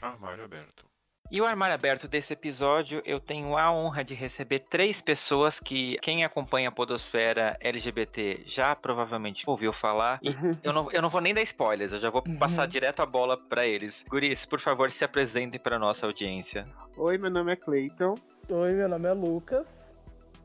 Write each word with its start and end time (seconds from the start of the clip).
Armário 0.00 0.44
aberto. 0.44 0.84
E 1.30 1.40
o 1.40 1.46
armário 1.46 1.74
aberto 1.74 2.06
desse 2.06 2.34
episódio, 2.34 3.02
eu 3.06 3.18
tenho 3.18 3.56
a 3.56 3.72
honra 3.72 4.04
de 4.04 4.12
receber 4.14 4.58
três 4.58 5.00
pessoas 5.00 5.58
que 5.58 5.96
quem 6.02 6.24
acompanha 6.24 6.68
a 6.68 6.72
podosfera 6.72 7.56
LGBT 7.58 8.42
já 8.44 8.76
provavelmente 8.76 9.42
ouviu 9.46 9.72
falar. 9.72 10.20
E 10.22 10.28
Uhum. 10.28 10.50
eu 10.62 10.72
não, 10.72 10.90
eu 10.92 11.00
não 11.00 11.08
vou 11.08 11.22
nem 11.22 11.32
dar 11.32 11.42
spoilers, 11.42 11.92
eu 11.92 11.98
já 11.98 12.10
vou 12.10 12.22
passar 12.38 12.66
direto 12.66 13.00
a 13.00 13.06
bola 13.06 13.36
para 13.36 13.66
eles. 13.66 14.04
Guris, 14.08 14.44
por 14.44 14.60
favor, 14.60 14.90
se 14.90 15.04
apresentem 15.04 15.58
para 15.58 15.78
nossa 15.78 16.06
audiência. 16.06 16.68
Oi, 16.96 17.16
meu 17.16 17.30
nome 17.30 17.52
é 17.52 17.56
Cleiton 17.56 18.14
Oi, 18.50 18.72
meu 18.72 18.88
nome 18.88 19.08
é 19.08 19.12
Lucas. 19.12 19.90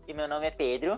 E 0.08 0.14
meu 0.14 0.28
nome 0.28 0.48
é 0.48 0.52
Pedro. 0.52 0.96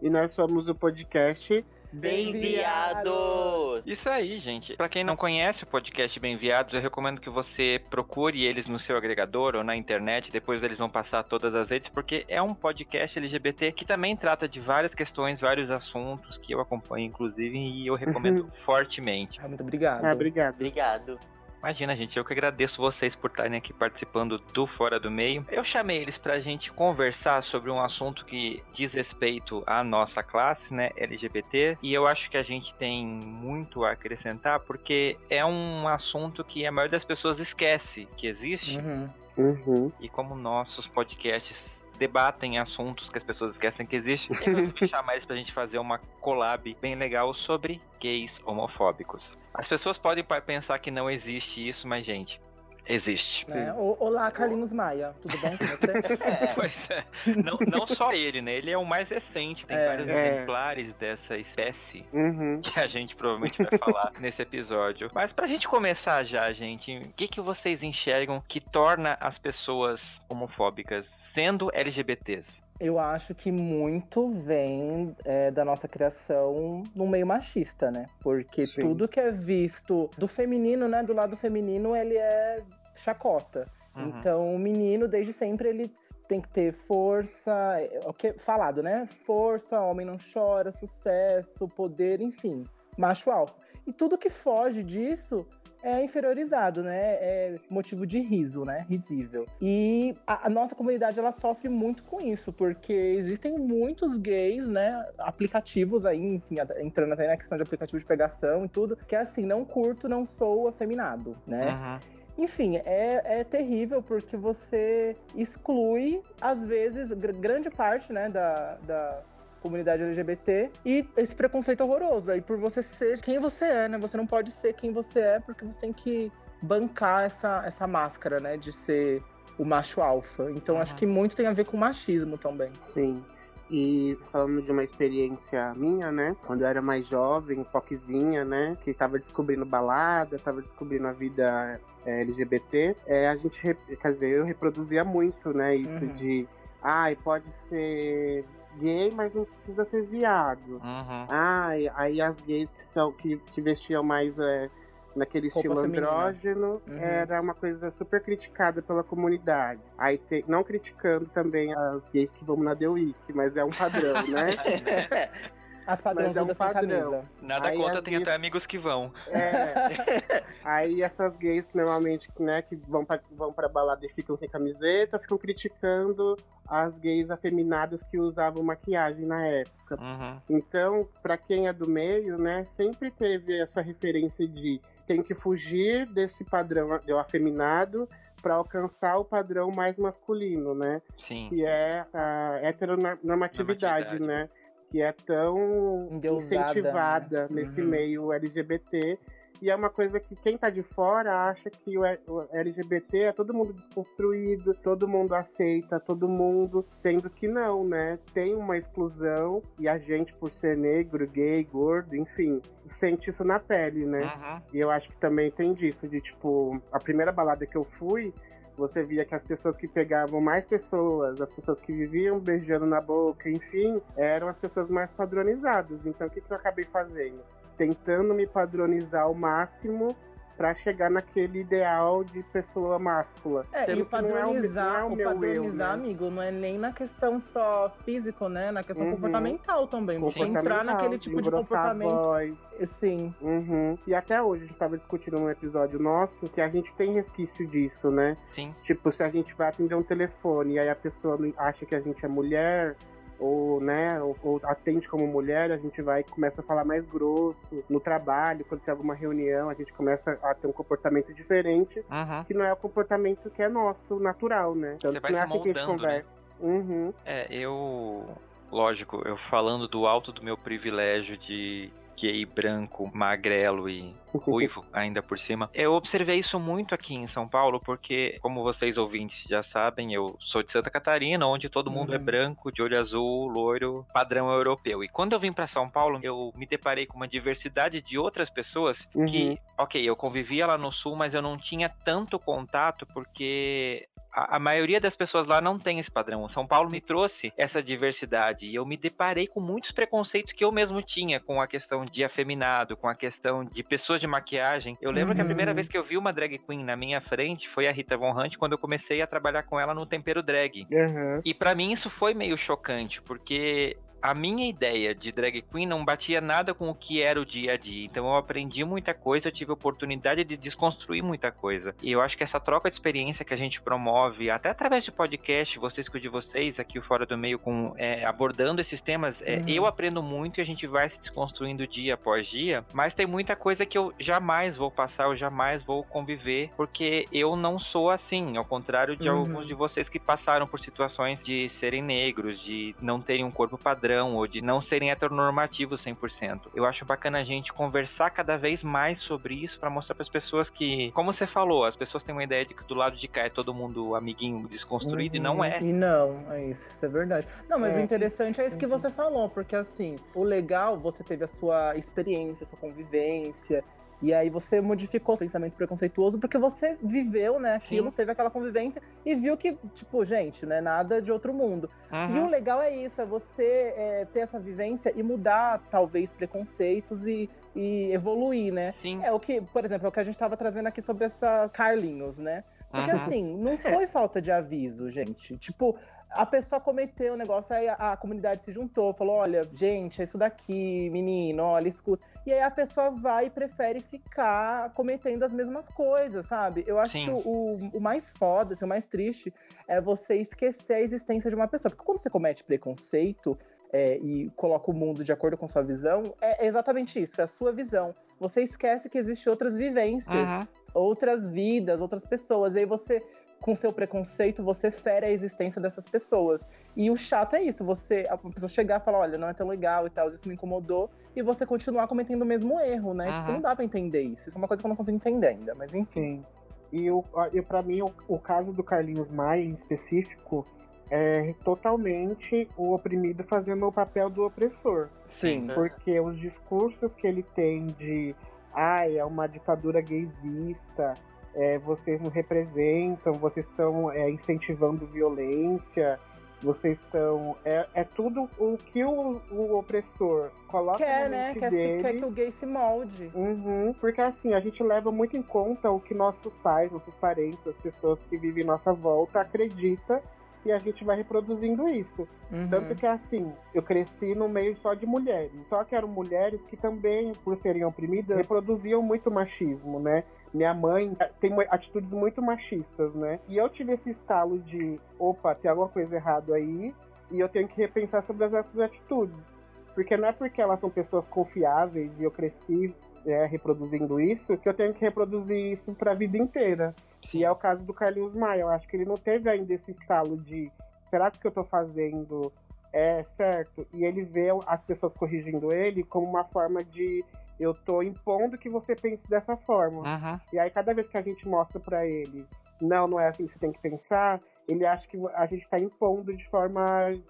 E 0.00 0.10
nós 0.10 0.32
somos 0.32 0.68
o 0.68 0.74
podcast. 0.74 1.64
Bem-viados! 1.90 3.82
Isso 3.86 4.10
aí, 4.10 4.38
gente. 4.38 4.76
Pra 4.76 4.90
quem 4.90 5.02
não 5.02 5.16
conhece 5.16 5.64
o 5.64 5.66
podcast 5.66 6.20
Bem 6.20 6.34
Enviados, 6.34 6.74
eu 6.74 6.82
recomendo 6.82 7.18
que 7.20 7.30
você 7.30 7.80
procure 7.88 8.44
eles 8.44 8.66
no 8.66 8.78
seu 8.78 8.96
agregador 8.96 9.56
ou 9.56 9.64
na 9.64 9.74
internet. 9.74 10.30
Depois 10.30 10.62
eles 10.62 10.78
vão 10.78 10.90
passar 10.90 11.22
todas 11.22 11.54
as 11.54 11.70
redes, 11.70 11.88
porque 11.88 12.26
é 12.28 12.42
um 12.42 12.52
podcast 12.52 13.18
LGBT 13.18 13.72
que 13.72 13.86
também 13.86 14.14
trata 14.14 14.46
de 14.46 14.60
várias 14.60 14.94
questões, 14.94 15.40
vários 15.40 15.70
assuntos 15.70 16.36
que 16.36 16.52
eu 16.52 16.60
acompanho, 16.60 17.06
inclusive, 17.06 17.56
e 17.56 17.86
eu 17.86 17.94
recomendo 17.94 18.46
fortemente. 18.52 19.40
Ah, 19.42 19.48
muito 19.48 19.62
obrigado. 19.62 20.04
Ah, 20.04 20.12
obrigado. 20.12 20.54
Obrigado. 20.56 21.18
Imagina, 21.58 21.94
gente, 21.96 22.16
eu 22.16 22.24
que 22.24 22.32
agradeço 22.32 22.80
vocês 22.80 23.16
por 23.16 23.30
estarem 23.30 23.58
aqui 23.58 23.72
participando 23.72 24.38
do 24.38 24.66
Fora 24.66 25.00
do 25.00 25.10
Meio. 25.10 25.44
Eu 25.50 25.64
chamei 25.64 25.98
eles 25.98 26.16
pra 26.16 26.38
gente 26.38 26.72
conversar 26.72 27.42
sobre 27.42 27.70
um 27.70 27.82
assunto 27.82 28.24
que 28.24 28.62
diz 28.72 28.94
respeito 28.94 29.64
à 29.66 29.82
nossa 29.82 30.22
classe, 30.22 30.72
né, 30.72 30.90
LGBT, 30.96 31.76
e 31.82 31.92
eu 31.92 32.06
acho 32.06 32.30
que 32.30 32.36
a 32.36 32.42
gente 32.42 32.72
tem 32.74 33.04
muito 33.04 33.84
a 33.84 33.92
acrescentar 33.92 34.60
porque 34.60 35.16
é 35.28 35.44
um 35.44 35.88
assunto 35.88 36.44
que 36.44 36.64
a 36.64 36.70
maioria 36.70 36.92
das 36.92 37.04
pessoas 37.04 37.40
esquece 37.40 38.08
que 38.16 38.26
existe. 38.26 38.78
Uhum. 38.78 39.08
Uhum. 39.38 39.92
E 40.00 40.08
como 40.08 40.34
nossos 40.34 40.88
podcasts 40.88 41.86
debatem 41.96 42.58
assuntos 42.58 43.08
que 43.08 43.16
as 43.16 43.24
pessoas 43.24 43.52
esquecem 43.52 43.86
que 43.86 43.96
existem, 43.96 44.36
eu 44.46 44.56
resolvi 44.56 44.88
chamar 44.88 45.12
eles 45.12 45.24
pra 45.24 45.36
gente 45.36 45.52
fazer 45.52 45.78
uma 45.78 45.98
collab 46.20 46.76
bem 46.80 46.94
legal 46.94 47.32
sobre 47.32 47.80
gays 48.00 48.40
homofóbicos. 48.44 49.38
As 49.54 49.66
pessoas 49.66 49.96
podem 49.96 50.24
pensar 50.44 50.78
que 50.78 50.90
não 50.90 51.10
existe 51.10 51.66
isso, 51.66 51.86
mas, 51.88 52.04
gente, 52.04 52.40
existe. 52.88 53.48
Né? 53.50 53.72
O- 53.74 53.96
Olá, 54.00 54.30
Carlinhos 54.30 54.72
Maia. 54.72 55.14
Tudo 55.20 55.36
bom 55.38 55.50
com 55.56 55.66
você? 55.66 55.88
Pois 56.54 56.90
é. 56.90 57.04
Não, 57.36 57.58
não 57.66 57.86
só 57.86 58.12
ele, 58.12 58.40
né? 58.42 58.54
Ele 58.54 58.70
é 58.70 58.78
o 58.78 58.84
mais 58.84 59.08
recente. 59.08 59.66
Tem 59.66 59.76
É. 59.76 59.86
vários 59.88 60.08
É. 60.08 60.36
exemplares 60.36 60.94
dessa 60.94 61.36
espécie 61.36 62.04
Uhum. 62.12 62.60
que 62.62 62.78
a 62.80 62.86
gente 62.86 63.14
provavelmente 63.14 63.62
vai 63.62 63.78
falar 63.78 64.12
nesse 64.20 64.42
episódio. 64.42 65.10
Mas 65.14 65.32
pra 65.32 65.46
gente 65.46 65.68
começar 65.68 66.22
já, 66.24 66.50
gente, 66.52 66.96
o 66.98 67.08
que, 67.14 67.28
que 67.28 67.40
vocês 67.40 67.82
enxergam 67.82 68.42
que 68.46 68.60
torna 68.60 69.16
as 69.20 69.38
pessoas 69.38 70.20
homofóbicas 70.28 71.06
sendo 71.06 71.70
LGBTs? 71.74 72.62
Eu 72.80 72.96
acho 72.98 73.34
que 73.34 73.50
muito 73.50 74.30
vem 74.30 75.14
é, 75.24 75.50
da 75.50 75.64
nossa 75.64 75.88
criação 75.88 76.84
no 76.94 77.08
meio 77.08 77.26
machista, 77.26 77.90
né? 77.90 78.06
Porque 78.20 78.66
Sim. 78.66 78.80
tudo 78.82 79.08
que 79.08 79.18
é 79.18 79.32
visto 79.32 80.08
do 80.16 80.28
feminino, 80.28 80.86
né? 80.86 81.02
Do 81.02 81.12
lado 81.12 81.36
feminino, 81.36 81.96
ele 81.96 82.16
é 82.16 82.62
chacota. 82.98 83.66
Uhum. 83.96 84.08
Então, 84.08 84.54
o 84.54 84.58
menino, 84.58 85.08
desde 85.08 85.32
sempre, 85.32 85.68
ele 85.68 85.92
tem 86.28 86.40
que 86.40 86.48
ter 86.48 86.72
força, 86.72 87.50
é 87.80 88.00
o 88.04 88.12
que 88.12 88.34
falado, 88.34 88.82
né? 88.82 89.06
Força, 89.06 89.80
homem 89.80 90.06
não 90.06 90.16
chora, 90.18 90.70
sucesso, 90.70 91.66
poder, 91.66 92.20
enfim, 92.20 92.64
macho 92.96 93.30
alfa. 93.30 93.54
E 93.86 93.92
tudo 93.92 94.18
que 94.18 94.28
foge 94.28 94.82
disso 94.82 95.46
é 95.82 96.02
inferiorizado, 96.02 96.82
né? 96.82 97.14
É 97.14 97.54
motivo 97.70 98.06
de 98.06 98.20
riso, 98.20 98.64
né? 98.64 98.84
Risível. 98.88 99.46
E 99.60 100.14
a, 100.26 100.46
a 100.46 100.50
nossa 100.50 100.74
comunidade 100.74 101.18
ela 101.18 101.32
sofre 101.32 101.68
muito 101.68 102.02
com 102.02 102.20
isso, 102.20 102.52
porque 102.52 102.92
existem 102.92 103.56
muitos 103.56 104.18
gays, 104.18 104.66
né? 104.66 105.08
Aplicativos 105.18 106.04
aí, 106.04 106.34
enfim, 106.34 106.56
entrando 106.80 107.12
até 107.12 107.26
na 107.26 107.36
questão 107.36 107.56
de 107.56 107.62
aplicativo 107.62 107.98
de 107.98 108.04
pegação 108.04 108.64
e 108.64 108.68
tudo, 108.68 108.96
que 108.96 109.14
é 109.14 109.20
assim, 109.20 109.46
não 109.46 109.64
curto, 109.64 110.08
não 110.08 110.24
sou 110.24 110.68
afeminado, 110.68 111.36
né? 111.46 111.72
Uhum. 111.72 112.17
Enfim, 112.38 112.76
é, 112.76 113.40
é 113.40 113.44
terrível 113.44 114.00
porque 114.00 114.36
você 114.36 115.16
exclui, 115.34 116.22
às 116.40 116.64
vezes, 116.64 117.10
gr- 117.12 117.32
grande 117.36 117.68
parte 117.68 118.12
né, 118.12 118.28
da, 118.28 118.76
da 118.86 119.22
comunidade 119.60 120.02
LGBT 120.04 120.70
e 120.86 121.04
esse 121.16 121.34
preconceito 121.34 121.80
horroroso. 121.82 122.30
Aí 122.30 122.40
por 122.40 122.56
você 122.56 122.80
ser 122.82 123.20
quem 123.20 123.40
você 123.40 123.64
é, 123.64 123.88
né? 123.88 123.98
Você 123.98 124.16
não 124.16 124.26
pode 124.26 124.52
ser 124.52 124.72
quem 124.74 124.92
você 124.92 125.18
é 125.20 125.40
porque 125.40 125.64
você 125.64 125.80
tem 125.80 125.92
que 125.92 126.30
bancar 126.62 127.24
essa, 127.24 127.62
essa 127.66 127.86
máscara, 127.88 128.38
né? 128.38 128.56
De 128.56 128.72
ser 128.72 129.20
o 129.58 129.64
macho 129.64 130.00
alfa. 130.00 130.48
Então 130.52 130.78
acho 130.78 130.92
Uhum. 130.92 130.98
que 130.98 131.06
muito 131.06 131.34
tem 131.36 131.46
a 131.48 131.52
ver 131.52 131.66
com 131.66 131.76
machismo 131.76 132.38
também. 132.38 132.70
Sim. 132.80 133.24
E 133.70 134.18
falando 134.32 134.62
de 134.62 134.70
uma 134.72 134.82
experiência 134.82 135.74
minha, 135.74 136.10
né? 136.10 136.34
Quando 136.46 136.62
eu 136.62 136.66
era 136.68 136.80
mais 136.80 137.06
jovem, 137.06 137.62
poquezinha, 137.64 138.44
né? 138.44 138.76
Que 138.80 138.94
tava 138.94 139.18
descobrindo 139.18 139.66
balada, 139.66 140.38
tava 140.38 140.62
descobrindo 140.62 141.06
a 141.06 141.12
vida 141.12 141.80
é, 142.06 142.22
LGBT, 142.22 142.96
é, 143.06 143.28
a 143.28 143.36
gente, 143.36 143.76
quer 144.00 144.10
dizer, 144.10 144.30
eu 144.30 144.44
reproduzia 144.44 145.04
muito, 145.04 145.52
né? 145.52 145.74
Isso 145.76 146.04
Uhum. 146.06 146.14
de, 146.14 146.48
ai, 146.82 147.14
pode 147.16 147.50
ser 147.50 148.44
gay, 148.78 149.10
mas 149.14 149.34
não 149.34 149.44
precisa 149.44 149.84
ser 149.84 150.02
viado. 150.02 150.74
Uhum. 150.74 151.26
Ah, 151.28 151.76
e 151.78 151.90
aí 151.94 152.20
as 152.22 152.40
gays 152.40 152.70
que 152.70 152.82
são 152.82 153.12
que, 153.12 153.36
que 153.50 153.60
vestiam 153.60 154.02
mais 154.02 154.38
é, 154.38 154.70
naquele 155.16 155.48
Roupa 155.48 155.68
estilo 155.68 155.78
andrógeno 155.80 156.82
Uhum. 156.86 156.98
era 156.98 157.40
uma 157.40 157.54
coisa 157.54 157.90
super 157.90 158.22
criticada 158.22 158.80
pela 158.82 159.02
comunidade. 159.02 159.80
Aí 159.96 160.18
te- 160.18 160.44
não 160.46 160.62
criticando 160.62 161.26
também 161.26 161.74
as 161.74 162.06
gays 162.08 162.30
que 162.32 162.44
vão 162.44 162.56
na 162.58 162.74
The 162.76 162.88
Week, 162.88 163.32
mas 163.34 163.56
é 163.56 163.64
um 163.64 163.70
padrão, 163.70 164.14
né? 164.26 164.48
As 165.88 166.02
padrões 166.02 166.26
Mas 166.26 166.36
é 166.36 166.42
um 166.42 166.54
padrão. 166.54 167.24
Nada 167.40 167.68
Aí, 167.70 167.78
contra, 167.78 168.02
tem 168.02 168.12
vezes- 168.12 168.28
até 168.28 168.36
amigos 168.36 168.66
que 168.66 168.76
vão. 168.78 169.10
É. 169.28 169.72
Aí 170.62 171.02
essas 171.02 171.38
gays 171.38 171.64
que 171.64 171.74
normalmente, 171.74 172.28
né, 172.38 172.60
que 172.60 172.76
vão 172.76 173.06
pra, 173.06 173.18
vão 173.30 173.50
pra 173.54 173.68
balada 173.70 174.04
e 174.04 174.08
ficam 174.10 174.36
sem 174.36 174.46
camiseta, 174.50 175.18
ficam 175.18 175.38
criticando 175.38 176.36
as 176.68 176.98
gays 176.98 177.30
afeminadas 177.30 178.02
que 178.02 178.18
usavam 178.18 178.62
maquiagem 178.62 179.24
na 179.24 179.46
época. 179.46 179.96
Uhum. 179.98 180.40
Então, 180.50 181.08
pra 181.22 181.38
quem 181.38 181.68
é 181.68 181.72
do 181.72 181.88
meio, 181.88 182.36
né, 182.36 182.66
sempre 182.66 183.10
teve 183.10 183.58
essa 183.58 183.80
referência 183.80 184.46
de 184.46 184.82
tem 185.06 185.22
que 185.22 185.34
fugir 185.34 186.04
desse 186.12 186.44
padrão 186.44 187.00
do 187.06 187.16
afeminado 187.16 188.06
para 188.42 188.54
alcançar 188.54 189.16
o 189.16 189.24
padrão 189.24 189.68
mais 189.70 189.96
masculino, 189.98 190.74
né? 190.74 191.00
Sim. 191.16 191.46
Que 191.48 191.64
é 191.64 192.04
a 192.14 192.58
heteronormatividade, 192.62 194.18
Normatividade. 194.18 194.20
né? 194.20 194.48
Que 194.88 195.02
é 195.02 195.12
tão 195.12 196.08
Endeusada, 196.10 196.70
incentivada 196.70 197.42
né? 197.42 197.48
nesse 197.50 197.80
Uhum. 197.80 197.88
meio 197.88 198.32
LGBT. 198.32 199.18
E 199.60 199.70
é 199.70 199.74
uma 199.74 199.90
coisa 199.90 200.20
que 200.20 200.36
quem 200.36 200.56
tá 200.56 200.70
de 200.70 200.84
fora 200.84 201.48
acha 201.48 201.68
que 201.68 201.98
o 201.98 202.04
LGBT 202.52 203.22
é 203.22 203.32
todo 203.32 203.52
mundo 203.52 203.72
desconstruído, 203.72 204.72
todo 204.72 205.08
mundo 205.08 205.34
aceita, 205.34 205.98
todo 205.98 206.28
mundo, 206.28 206.86
sendo 206.88 207.28
que 207.28 207.48
não, 207.48 207.84
né? 207.84 208.20
Tem 208.32 208.54
uma 208.54 208.76
exclusão 208.76 209.60
e 209.76 209.88
a 209.88 209.98
gente, 209.98 210.32
por 210.32 210.52
ser 210.52 210.76
negro, 210.76 211.28
gay, 211.28 211.64
gordo, 211.64 212.14
enfim, 212.14 212.62
sente 212.86 213.30
isso 213.30 213.42
na 213.42 213.58
pele, 213.58 214.06
né? 214.06 214.32
Uhum. 214.32 214.62
E 214.72 214.78
eu 214.78 214.92
acho 214.92 215.08
que 215.10 215.16
também 215.16 215.50
tem 215.50 215.74
disso, 215.74 216.06
de 216.06 216.20
tipo, 216.20 216.80
a 216.92 217.00
primeira 217.00 217.32
balada 217.32 217.66
que 217.66 217.76
eu 217.76 217.84
fui, 217.84 218.32
você 218.78 219.02
via 219.02 219.24
que 219.24 219.34
as 219.34 219.42
pessoas 219.42 219.76
que 219.76 219.88
pegavam 219.88 220.40
mais 220.40 220.64
pessoas, 220.64 221.40
as 221.40 221.50
pessoas 221.50 221.80
que 221.80 221.92
viviam 221.92 222.38
beijando 222.38 222.86
na 222.86 223.00
boca, 223.00 223.50
enfim, 223.50 224.00
eram 224.16 224.48
as 224.48 224.56
pessoas 224.56 224.88
mais 224.88 225.10
padronizadas. 225.10 226.06
Então 226.06 226.28
o 226.28 226.30
que, 226.30 226.40
que 226.40 226.50
eu 226.50 226.56
acabei 226.56 226.84
fazendo? 226.84 227.40
Tentando 227.76 228.32
me 228.34 228.46
padronizar 228.46 229.24
ao 229.24 229.34
máximo 229.34 230.16
pra 230.58 230.74
chegar 230.74 231.08
naquele 231.08 231.60
ideal 231.60 232.24
de 232.24 232.42
pessoa 232.42 232.98
máscula. 232.98 233.64
É, 233.72 233.84
Sendo 233.84 234.00
e 234.00 234.04
que 234.04 234.12
não 234.22 234.36
é 234.36 234.44
o, 234.44 234.48
padronizar, 234.48 234.92
não 234.92 234.98
é 234.98 235.04
o 235.04 235.06
o 235.12 235.16
meu 235.16 235.28
eu, 235.28 235.34
padronizar, 235.34 235.96
né? 235.96 236.04
amigo, 236.04 236.30
não 236.30 236.42
é 236.42 236.50
nem 236.50 236.76
na 236.76 236.92
questão 236.92 237.38
só 237.38 237.88
físico, 238.04 238.48
né? 238.48 238.72
Na 238.72 238.82
questão 238.82 239.06
Uhum. 239.06 239.12
comportamental 239.12 239.86
também. 239.86 240.18
Você 240.18 240.40
entrar 240.40 240.62
Comportamental, 240.62 240.84
naquele 240.96 241.18
tipo 241.18 241.40
de 241.40 241.48
comportamento. 241.50 242.10
voz. 242.10 242.74
Sim. 242.86 243.32
Uhum. 243.40 243.96
E 244.04 244.12
até 244.14 244.42
hoje 244.42 244.64
a 244.64 244.66
gente 244.66 244.76
tava 244.78 244.96
discutindo 244.96 245.38
num 245.38 245.48
episódio 245.48 245.98
nosso 246.00 246.48
que 246.48 246.60
a 246.60 246.68
gente 246.68 246.92
tem 246.92 247.12
resquício 247.12 247.64
disso, 247.64 248.10
né? 248.10 248.36
Sim. 248.40 248.74
Tipo, 248.82 249.12
se 249.12 249.22
a 249.22 249.28
gente 249.28 249.54
vai 249.54 249.68
atender 249.68 249.94
um 249.94 250.02
telefone 250.02 250.74
e 250.74 250.78
aí 250.80 250.90
a 250.90 250.96
pessoa 250.96 251.38
acha 251.56 251.86
que 251.86 251.94
a 251.94 252.00
gente 252.00 252.24
é 252.24 252.28
mulher, 252.28 252.96
ou, 253.38 253.80
né, 253.80 254.20
ou, 254.22 254.36
ou 254.42 254.60
atende 254.64 255.08
como 255.08 255.26
mulher, 255.26 255.70
a 255.70 255.76
gente 255.76 256.02
vai 256.02 256.20
e 256.20 256.24
começa 256.24 256.60
a 256.60 256.64
falar 256.64 256.84
mais 256.84 257.04
grosso. 257.04 257.82
No 257.88 258.00
trabalho, 258.00 258.64
quando 258.64 258.80
tem 258.80 258.92
alguma 258.92 259.14
reunião, 259.14 259.68
a 259.70 259.74
gente 259.74 259.92
começa 259.92 260.38
a 260.42 260.54
ter 260.54 260.66
um 260.66 260.72
comportamento 260.72 261.32
diferente, 261.32 262.00
Uhum. 262.10 262.44
que 262.44 262.54
não 262.54 262.64
é 262.64 262.72
o 262.72 262.76
comportamento 262.76 263.50
que 263.50 263.62
é 263.62 263.68
nosso, 263.68 264.18
natural, 264.18 264.74
né? 264.74 264.96
Tanto 265.00 265.12
Você 265.12 265.20
vai 265.20 265.30
que 265.30 265.36
não 265.36 265.42
é 265.42 265.46
se 265.46 265.52
assim 265.54 265.62
que 265.62 265.70
a 265.70 265.72
gente 265.74 265.86
moldando, 265.86 266.02
né? 266.08 266.24
conversa. 266.24 266.38
Uhum. 266.60 267.14
É, 267.24 267.46
eu. 267.50 268.26
Lógico, 268.70 269.22
eu 269.26 269.36
falando 269.36 269.88
do 269.88 270.06
alto 270.06 270.30
do 270.32 270.42
meu 270.42 270.56
privilégio 270.56 271.36
de 271.38 271.90
gay 272.20 272.44
branco, 272.44 273.10
magrelo 273.14 273.88
e 273.88 274.14
ruivo 274.34 274.84
ainda 274.92 275.22
por 275.22 275.38
cima. 275.38 275.70
Eu 275.72 275.92
observei 275.94 276.38
isso 276.38 276.58
muito 276.58 276.94
aqui 276.94 277.14
em 277.14 277.26
São 277.26 277.48
Paulo, 277.48 277.80
porque, 277.80 278.38
como 278.40 278.62
vocês 278.62 278.98
ouvintes 278.98 279.44
já 279.48 279.62
sabem, 279.62 280.12
eu 280.12 280.36
sou 280.40 280.62
de 280.62 280.70
Santa 280.72 280.90
Catarina, 280.90 281.46
onde 281.46 281.68
todo 281.68 281.90
mundo 281.90 282.12
é 282.14 282.18
Uhum. 282.18 282.24
branco, 282.24 282.72
de 282.72 282.82
olho 282.82 282.98
azul, 282.98 283.46
loiro, 283.46 284.06
padrão 284.12 284.50
europeu. 284.50 285.02
E 285.02 285.08
quando 285.08 285.32
eu 285.32 285.40
vim 285.40 285.52
pra 285.52 285.66
São 285.66 285.88
Paulo, 285.88 286.18
eu 286.22 286.52
me 286.56 286.66
deparei 286.66 287.06
com 287.06 287.16
uma 287.16 287.28
diversidade 287.28 288.00
de 288.02 288.18
outras 288.18 288.50
pessoas 288.50 289.08
que, 289.28 289.58
ok, 289.78 290.02
eu 290.08 290.16
convivia 290.16 290.66
lá 290.66 290.76
no 290.76 290.90
sul, 290.92 291.16
mas 291.16 291.34
eu 291.34 291.40
não 291.42 291.56
tinha 291.56 291.88
tanto 291.88 292.38
contato 292.38 293.06
porque 293.06 294.08
a, 294.32 294.56
a 294.56 294.58
maioria 294.58 295.00
das 295.00 295.16
pessoas 295.16 295.46
lá 295.46 295.60
não 295.60 295.78
tem 295.78 295.98
esse 295.98 296.10
padrão. 296.10 296.42
O 296.42 296.48
São 296.48 296.66
Paulo 296.66 296.90
me 296.90 297.00
trouxe 297.00 297.52
essa 297.56 297.82
diversidade 297.82 298.66
e 298.66 298.74
eu 298.74 298.84
me 298.86 298.96
deparei 298.96 299.46
com 299.46 299.60
muitos 299.60 299.90
preconceitos 299.90 300.52
que 300.52 300.64
eu 300.64 300.70
mesmo 300.72 301.02
tinha 301.02 301.40
com 301.40 301.60
a 301.60 301.66
questão 301.66 302.04
de 302.04 302.24
afeminado, 302.24 302.96
com 302.96 303.08
a 303.08 303.14
questão 303.14 303.64
de 303.64 303.82
pessoas 303.82 304.20
de 304.20 304.26
maquiagem. 304.26 304.96
Eu 305.00 305.10
lembro 305.10 305.34
que 305.34 305.40
a 305.40 305.44
primeira 305.44 305.70
Uhum. 305.72 305.74
vez 305.76 305.88
que 305.88 305.96
eu 305.98 306.02
vi 306.02 306.16
uma 306.16 306.32
drag 306.32 306.58
queen 306.58 306.84
na 306.84 306.96
minha 306.96 307.20
frente 307.20 307.68
foi 307.68 307.86
a 307.88 307.92
Rita 307.92 308.16
Von 308.16 308.32
Hunt 308.38 308.56
quando 308.56 308.72
eu 308.72 308.78
comecei 308.78 309.20
a 309.22 309.26
trabalhar 309.26 309.62
com 309.64 309.78
ela 309.78 309.94
no 309.94 310.06
tempero 310.06 310.42
drag. 310.42 310.86
Uhum. 310.90 311.40
E 311.44 311.52
pra 311.54 311.74
mim 311.74 311.92
isso 311.92 312.08
foi 312.10 312.34
meio 312.34 312.56
chocante, 312.56 313.20
porque 313.22 313.96
a 314.20 314.34
minha 314.34 314.68
ideia 314.68 315.14
de 315.14 315.30
drag 315.32 315.62
queen 315.62 315.86
não 315.86 316.04
batia 316.04 316.40
nada 316.40 316.74
com 316.74 316.88
o 316.88 316.94
que 316.94 317.22
era 317.22 317.40
o 317.40 317.44
dia 317.46 317.72
a 317.74 317.76
dia. 317.76 318.04
Então 318.04 318.26
eu 318.26 318.36
aprendi 318.36 318.84
muita 318.84 319.14
coisa, 319.14 319.48
eu 319.48 319.52
tive 319.52 319.70
a 319.70 319.74
oportunidade 319.74 320.44
de 320.44 320.56
desconstruir 320.56 321.22
muita 321.22 321.50
coisa. 321.50 321.94
E 322.02 322.12
eu 322.12 322.20
acho 322.20 322.36
que 322.36 322.42
essa 322.44 322.58
troca 322.60 322.88
de 322.88 322.94
experiência 322.96 323.44
que 323.44 323.54
a 323.54 323.56
gente 323.56 323.80
promove, 323.80 324.50
até 324.50 324.70
através 324.70 325.04
de 325.04 325.12
podcast, 325.12 325.78
vocês 325.78 326.08
que 326.08 326.16
o 326.16 326.20
de 326.20 326.28
vocês, 326.28 326.78
aqui 326.80 326.98
o 326.98 327.02
Fora 327.02 327.24
do 327.26 327.36
Meio, 327.38 327.58
com, 327.58 327.94
é, 327.96 328.24
abordando 328.24 328.80
esses 328.80 329.00
temas, 329.00 329.42
é, 329.42 329.56
Uhum. 329.58 329.64
eu 329.68 329.86
aprendo 329.86 330.22
muito 330.22 330.58
e 330.58 330.60
a 330.60 330.64
gente 330.66 330.86
vai 330.86 331.08
se 331.08 331.18
desconstruindo 331.20 331.86
dia 331.86 332.14
após 332.14 332.46
dia. 332.48 332.84
Mas 332.92 333.14
tem 333.14 333.26
muita 333.26 333.54
coisa 333.56 333.84
que 333.86 333.96
eu 333.98 334.12
jamais 334.18 334.76
vou 334.76 334.90
passar, 334.90 335.24
eu 335.24 335.36
jamais 335.36 335.82
vou 335.82 336.02
conviver, 336.04 336.70
porque 336.76 337.26
eu 337.32 337.54
não 337.56 337.78
sou 337.78 338.10
assim, 338.10 338.56
ao 338.56 338.64
contrário 338.64 339.16
de 339.16 339.28
Uhum. 339.28 339.38
alguns 339.38 339.66
de 339.66 339.74
vocês 339.74 340.08
que 340.08 340.18
passaram 340.18 340.66
por 340.66 340.80
situações 340.80 341.42
de 341.42 341.68
serem 341.68 342.02
negros, 342.02 342.60
de 342.60 342.94
não 343.00 343.20
terem 343.20 343.44
um 343.44 343.50
corpo 343.50 343.76
padrão 343.78 344.07
ou 344.16 344.46
de 344.46 344.60
não 344.62 344.80
serem 344.80 345.10
heteronormativos 345.10 346.00
100%. 346.04 346.62
Eu 346.74 346.84
acho 346.84 347.04
bacana 347.04 347.38
a 347.38 347.44
gente 347.44 347.72
conversar 347.72 348.30
cada 348.30 348.56
vez 348.56 348.82
mais 348.82 349.18
sobre 349.18 349.54
isso 349.54 349.78
para 349.78 349.90
mostrar 349.90 350.14
para 350.14 350.22
as 350.22 350.28
pessoas 350.28 350.70
que, 350.70 351.10
como 351.12 351.32
você 351.32 351.46
falou, 351.46 351.84
as 351.84 351.94
pessoas 351.96 352.22
têm 352.22 352.34
uma 352.34 352.44
ideia 352.44 352.64
de 352.64 352.74
que 352.74 352.84
do 352.84 352.94
lado 352.94 353.16
de 353.16 353.28
cá 353.28 353.42
é 353.42 353.48
todo 353.50 353.72
mundo 353.74 354.14
amiguinho 354.14 354.66
desconstruído 354.68 355.36
e 355.36 355.38
não 355.40 355.56
Uhum. 355.58 355.64
é. 355.64 355.78
E 355.80 355.92
não, 355.92 356.44
é 356.50 356.64
isso, 356.66 356.90
isso 356.90 357.04
é 357.04 357.08
verdade. 357.08 357.46
Não, 357.68 357.78
mas 357.78 357.96
É. 357.96 358.00
o 358.00 358.02
interessante 358.02 358.60
é 358.60 358.66
isso 358.66 358.78
que 358.78 358.86
Uhum. 358.86 358.90
você 358.92 359.10
falou, 359.10 359.48
porque 359.48 359.76
assim, 359.76 360.16
o 360.34 360.42
legal, 360.42 360.96
você 360.96 361.22
teve 361.22 361.44
a 361.44 361.48
sua 361.48 361.96
experiência, 361.96 362.64
a 362.64 362.66
sua 362.66 362.78
convivência, 362.78 363.84
e 364.20 364.34
aí 364.34 364.50
você 364.50 364.80
modificou 364.80 365.36
seu 365.36 365.46
pensamento 365.46 365.76
preconceituoso 365.76 366.38
porque 366.38 366.58
você 366.58 366.96
viveu, 367.02 367.58
né, 367.60 367.74
aquilo, 367.76 368.08
Sim. 368.08 368.16
teve 368.16 368.32
aquela 368.32 368.50
convivência 368.50 369.00
e 369.24 369.34
viu 369.34 369.56
que, 369.56 369.76
tipo, 369.94 370.24
gente, 370.24 370.66
não 370.66 370.76
é 370.76 370.80
nada 370.80 371.22
de 371.22 371.30
outro 371.30 371.52
mundo. 371.54 371.88
E 372.10 372.38
o 372.38 372.46
legal 372.48 372.80
é 372.82 372.94
isso, 372.94 373.20
é 373.20 373.26
você 373.26 373.94
é, 373.96 374.26
ter 374.32 374.40
essa 374.40 374.58
vivência 374.58 375.12
e 375.14 375.22
mudar, 375.22 375.80
talvez, 375.90 376.32
preconceitos 376.32 377.26
e, 377.26 377.48
e 377.74 378.10
evoluir, 378.12 378.72
né? 378.72 378.90
Sim. 378.90 379.20
É 379.22 379.32
o 379.32 379.38
que, 379.38 379.60
por 379.60 379.84
exemplo, 379.84 380.06
é 380.06 380.08
o 380.08 380.12
que 380.12 380.20
a 380.20 380.24
gente 380.24 380.38
tava 380.38 380.56
trazendo 380.56 380.86
aqui 380.86 381.00
sobre 381.02 381.24
essas 381.24 381.70
Carlinhos, 381.72 382.38
né? 382.38 382.64
Porque 382.90 383.10
Uhum. 383.10 383.16
assim, 383.16 383.56
não 383.58 383.76
foi 383.76 384.06
falta 384.06 384.40
de 384.40 384.50
aviso, 384.50 385.10
gente. 385.10 385.56
Tipo, 385.58 385.94
a 386.30 386.44
pessoa 386.46 386.80
cometeu 386.80 387.34
o 387.34 387.36
negócio, 387.36 387.74
aí 387.74 387.88
a, 387.88 388.12
a 388.12 388.16
comunidade 388.16 388.62
se 388.62 388.72
juntou, 388.72 389.12
falou: 389.14 389.36
olha, 389.36 389.62
gente, 389.72 390.20
é 390.20 390.24
isso 390.24 390.36
daqui, 390.38 391.08
menino, 391.10 391.62
olha, 391.62 391.88
escuta. 391.88 392.24
E 392.46 392.52
aí 392.52 392.60
a 392.60 392.70
pessoa 392.70 393.10
vai 393.10 393.46
e 393.46 393.50
prefere 393.50 394.00
ficar 394.00 394.90
cometendo 394.94 395.42
as 395.42 395.52
mesmas 395.52 395.88
coisas, 395.88 396.46
sabe? 396.46 396.84
Eu 396.86 396.98
acho 396.98 397.12
Sim. 397.12 397.24
que 397.24 397.30
o, 397.30 397.90
o 397.94 398.00
mais 398.00 398.30
foda, 398.30 398.74
assim, 398.74 398.84
o 398.84 398.88
mais 398.88 399.08
triste 399.08 399.52
é 399.86 400.00
você 400.00 400.36
esquecer 400.36 400.94
a 400.94 401.00
existência 401.00 401.50
de 401.50 401.56
uma 401.56 401.68
pessoa. 401.68 401.90
Porque 401.90 402.04
quando 402.04 402.18
você 402.18 402.30
comete 402.30 402.62
preconceito. 402.64 403.58
é, 403.90 404.18
e 404.18 404.50
coloca 404.50 404.90
o 404.90 404.94
mundo 404.94 405.24
de 405.24 405.32
acordo 405.32 405.56
com 405.56 405.66
sua 405.66 405.82
visão, 405.82 406.22
é 406.42 406.66
exatamente 406.66 407.22
isso, 407.22 407.40
é 407.40 407.44
a 407.44 407.46
sua 407.46 407.72
visão. 407.72 408.12
Você 408.38 408.60
esquece 408.60 409.08
que 409.08 409.16
existem 409.16 409.50
outras 409.50 409.78
vivências 409.78 410.50
Uhum. 410.50 410.66
outras 410.92 411.50
vidas, 411.50 412.02
outras 412.02 412.26
pessoas. 412.26 412.74
E 412.74 412.80
aí 412.80 412.84
você, 412.84 413.22
com 413.60 413.74
seu 413.74 413.92
preconceito, 413.92 414.62
você 414.62 414.90
fere 414.90 415.26
a 415.26 415.30
existência 415.30 415.80
dessas 415.80 416.08
pessoas. 416.08 416.66
E 416.96 417.10
o 417.10 417.16
chato 417.16 417.54
é 417.56 417.62
isso, 417.62 417.84
você, 417.84 418.24
a 418.28 418.36
pessoa 418.36 418.68
chegar 418.68 419.00
e 419.00 419.04
falar, 419.04 419.18
olha, 419.18 419.36
não 419.36 419.48
é 419.48 419.52
tão 419.52 419.66
legal 419.68 420.06
e 420.06 420.10
tal, 420.10 420.28
isso 420.28 420.48
me 420.48 420.54
incomodou, 420.54 421.10
e 421.34 421.42
você 421.42 421.66
continuar 421.66 422.06
cometendo 422.08 422.42
o 422.42 422.46
mesmo 422.46 422.78
erro, 422.80 423.12
né? 423.14 423.32
Tipo, 423.32 423.48
Uhum. 423.48 423.52
não 423.54 423.60
dá 423.60 423.74
pra 423.74 423.84
entender 423.84 424.22
isso. 424.22 424.48
Isso 424.48 424.56
é 424.56 424.60
uma 424.60 424.68
coisa 424.68 424.82
que 424.82 424.86
eu 424.86 424.88
não 424.90 424.96
consigo 424.96 425.16
entender 425.16 425.48
ainda, 425.48 425.74
mas 425.74 425.94
enfim. 425.94 426.36
Sim. 426.36 426.44
E, 426.90 427.10
o, 427.10 427.22
e 427.52 427.60
para 427.60 427.82
mim, 427.82 428.00
o, 428.00 428.10
o 428.26 428.38
caso 428.38 428.72
do 428.72 428.82
Carlinhos 428.82 429.30
Maia, 429.30 429.62
em 429.62 429.72
específico, 429.72 430.66
é 431.10 431.52
totalmente 431.64 432.68
o 432.76 432.94
oprimido 432.94 433.42
fazendo 433.42 433.86
o 433.86 433.92
papel 433.92 434.30
do 434.30 434.44
opressor. 434.44 435.08
Sim. 435.26 435.66
Porque 435.74 436.18
os 436.20 436.38
discursos 436.38 437.14
que 437.14 437.26
ele 437.26 437.42
tem 437.42 437.86
de 437.86 438.34
ai, 438.72 439.18
é 439.18 439.24
uma 439.24 439.46
ditadura 439.46 440.00
gaysista, 440.00 441.14
é, 441.54 441.78
vocês 441.78 442.20
não 442.20 442.30
representam, 442.30 443.32
vocês 443.34 443.66
estão 443.66 444.10
é, 444.10 444.30
incentivando 444.30 445.06
violência, 445.06 446.18
vocês 446.60 446.98
estão. 446.98 447.56
É, 447.64 447.86
é 447.94 448.04
tudo 448.04 448.48
o 448.58 448.76
que 448.76 449.04
o, 449.04 449.40
o 449.50 449.78
opressor 449.78 450.50
coloca 450.66 450.98
Quer, 450.98 451.24
na 451.24 451.28
né? 451.28 451.46
mente 451.48 451.58
Quer, 451.60 451.70
dele. 451.70 452.02
quer 452.02 452.16
que 452.16 452.24
o 452.24 452.30
gay 452.30 452.50
se 452.50 452.66
molde. 452.66 453.30
Uhum, 453.34 453.94
porque 454.00 454.20
assim, 454.20 454.54
a 454.54 454.60
gente 454.60 454.82
leva 454.82 455.10
muito 455.10 455.36
em 455.36 455.42
conta 455.42 455.90
o 455.90 456.00
que 456.00 456.14
nossos 456.14 456.56
pais, 456.56 456.90
nossos 456.90 457.14
parentes, 457.14 457.66
as 457.66 457.76
pessoas 457.76 458.20
que 458.20 458.36
vivem 458.36 458.64
em 458.64 458.66
nossa 458.66 458.92
volta 458.92 459.40
acreditam 459.40 460.20
e 460.68 460.72
a 460.72 460.78
gente 460.78 461.02
vai 461.04 461.16
reproduzindo 461.16 461.88
isso. 461.88 462.28
Uhum. 462.52 462.68
Tanto 462.68 462.94
que 462.94 463.06
assim, 463.06 463.52
eu 463.74 463.82
cresci 463.82 464.34
no 464.34 464.48
meio 464.48 464.76
só 464.76 464.92
de 464.94 465.06
mulheres. 465.06 465.66
Só 465.66 465.82
que 465.82 465.94
eram 465.94 466.08
mulheres 466.08 466.64
que 466.64 466.76
também, 466.76 467.32
por 467.44 467.56
serem 467.56 467.84
oprimidas, 467.84 468.36
reproduziam 468.36 469.02
muito 469.02 469.30
machismo, 469.30 469.98
né? 469.98 470.24
Minha 470.52 470.72
mãe 470.74 471.16
tem 471.40 471.52
atitudes 471.70 472.12
muito 472.12 472.40
machistas, 472.42 473.14
né? 473.14 473.40
E 473.48 473.56
eu 473.56 473.68
tive 473.68 473.92
esse 473.92 474.10
estalo 474.10 474.58
de, 474.58 475.00
opa, 475.18 475.54
tem 475.54 475.70
alguma 475.70 475.88
coisa 475.88 476.16
errada 476.16 476.54
aí, 476.54 476.94
e 477.30 477.40
eu 477.40 477.48
tenho 477.48 477.68
que 477.68 477.80
repensar 477.80 478.22
sobre 478.22 478.44
as- 478.44 478.52
essas 478.54 478.78
atitudes. 478.80 479.54
Porque 479.94 480.16
não 480.16 480.28
é 480.28 480.32
porque 480.32 480.60
elas 480.62 480.78
são 480.80 480.88
pessoas 480.90 481.28
confiáveis 481.28 482.20
e 482.20 482.24
eu 482.24 482.30
cresci 482.30 482.94
é, 483.26 483.44
reproduzindo 483.44 484.18
isso, 484.20 484.56
que 484.56 484.68
eu 484.68 484.72
tenho 484.72 484.94
que 484.94 485.00
reproduzir 485.04 485.58
isso 485.72 485.92
pra 485.92 486.14
vida 486.14 486.38
inteira. 486.38 486.94
E 487.34 487.44
é 487.44 487.50
o 487.50 487.56
caso 487.56 487.84
do 487.84 487.92
Carlinhos 487.92 488.34
Maia. 488.34 488.62
Eu 488.62 488.68
acho 488.68 488.88
que 488.88 488.96
ele 488.96 489.04
não 489.04 489.16
teve 489.16 489.48
ainda 489.50 489.72
esse 489.74 489.90
estalo 489.90 490.36
de 490.36 490.70
será 491.04 491.30
que 491.30 491.38
o 491.38 491.40
que 491.40 491.46
eu 491.46 491.52
tô 491.52 491.62
fazendo 491.62 492.52
É, 492.92 493.22
certo. 493.22 493.86
E 493.92 494.04
ele 494.04 494.22
vê 494.22 494.48
as 494.66 494.82
pessoas 494.82 495.12
corrigindo 495.12 495.74
ele 495.74 496.02
como 496.02 496.26
uma 496.26 496.44
forma 496.44 496.82
de 496.82 497.24
eu 497.60 497.74
tô 497.74 498.02
impondo 498.02 498.56
que 498.56 498.68
você 498.68 498.94
pense 498.94 499.28
dessa 499.28 499.56
forma. 499.56 499.98
Uhum. 499.98 500.40
E 500.52 500.58
aí, 500.58 500.70
cada 500.70 500.94
vez 500.94 501.08
que 501.08 501.18
a 501.18 501.22
gente 501.22 501.46
mostra 501.46 501.80
pra 501.80 502.06
ele, 502.06 502.46
não, 502.80 503.08
não 503.08 503.20
é 503.20 503.26
assim 503.26 503.46
que 503.46 503.52
você 503.52 503.58
tem 503.58 503.72
que 503.72 503.80
pensar, 503.80 504.40
ele 504.68 504.86
acha 504.86 505.08
que 505.08 505.18
a 505.34 505.46
gente 505.46 505.68
tá 505.68 505.78
impondo 505.78 506.34
de 506.36 506.48
forma 506.48 506.86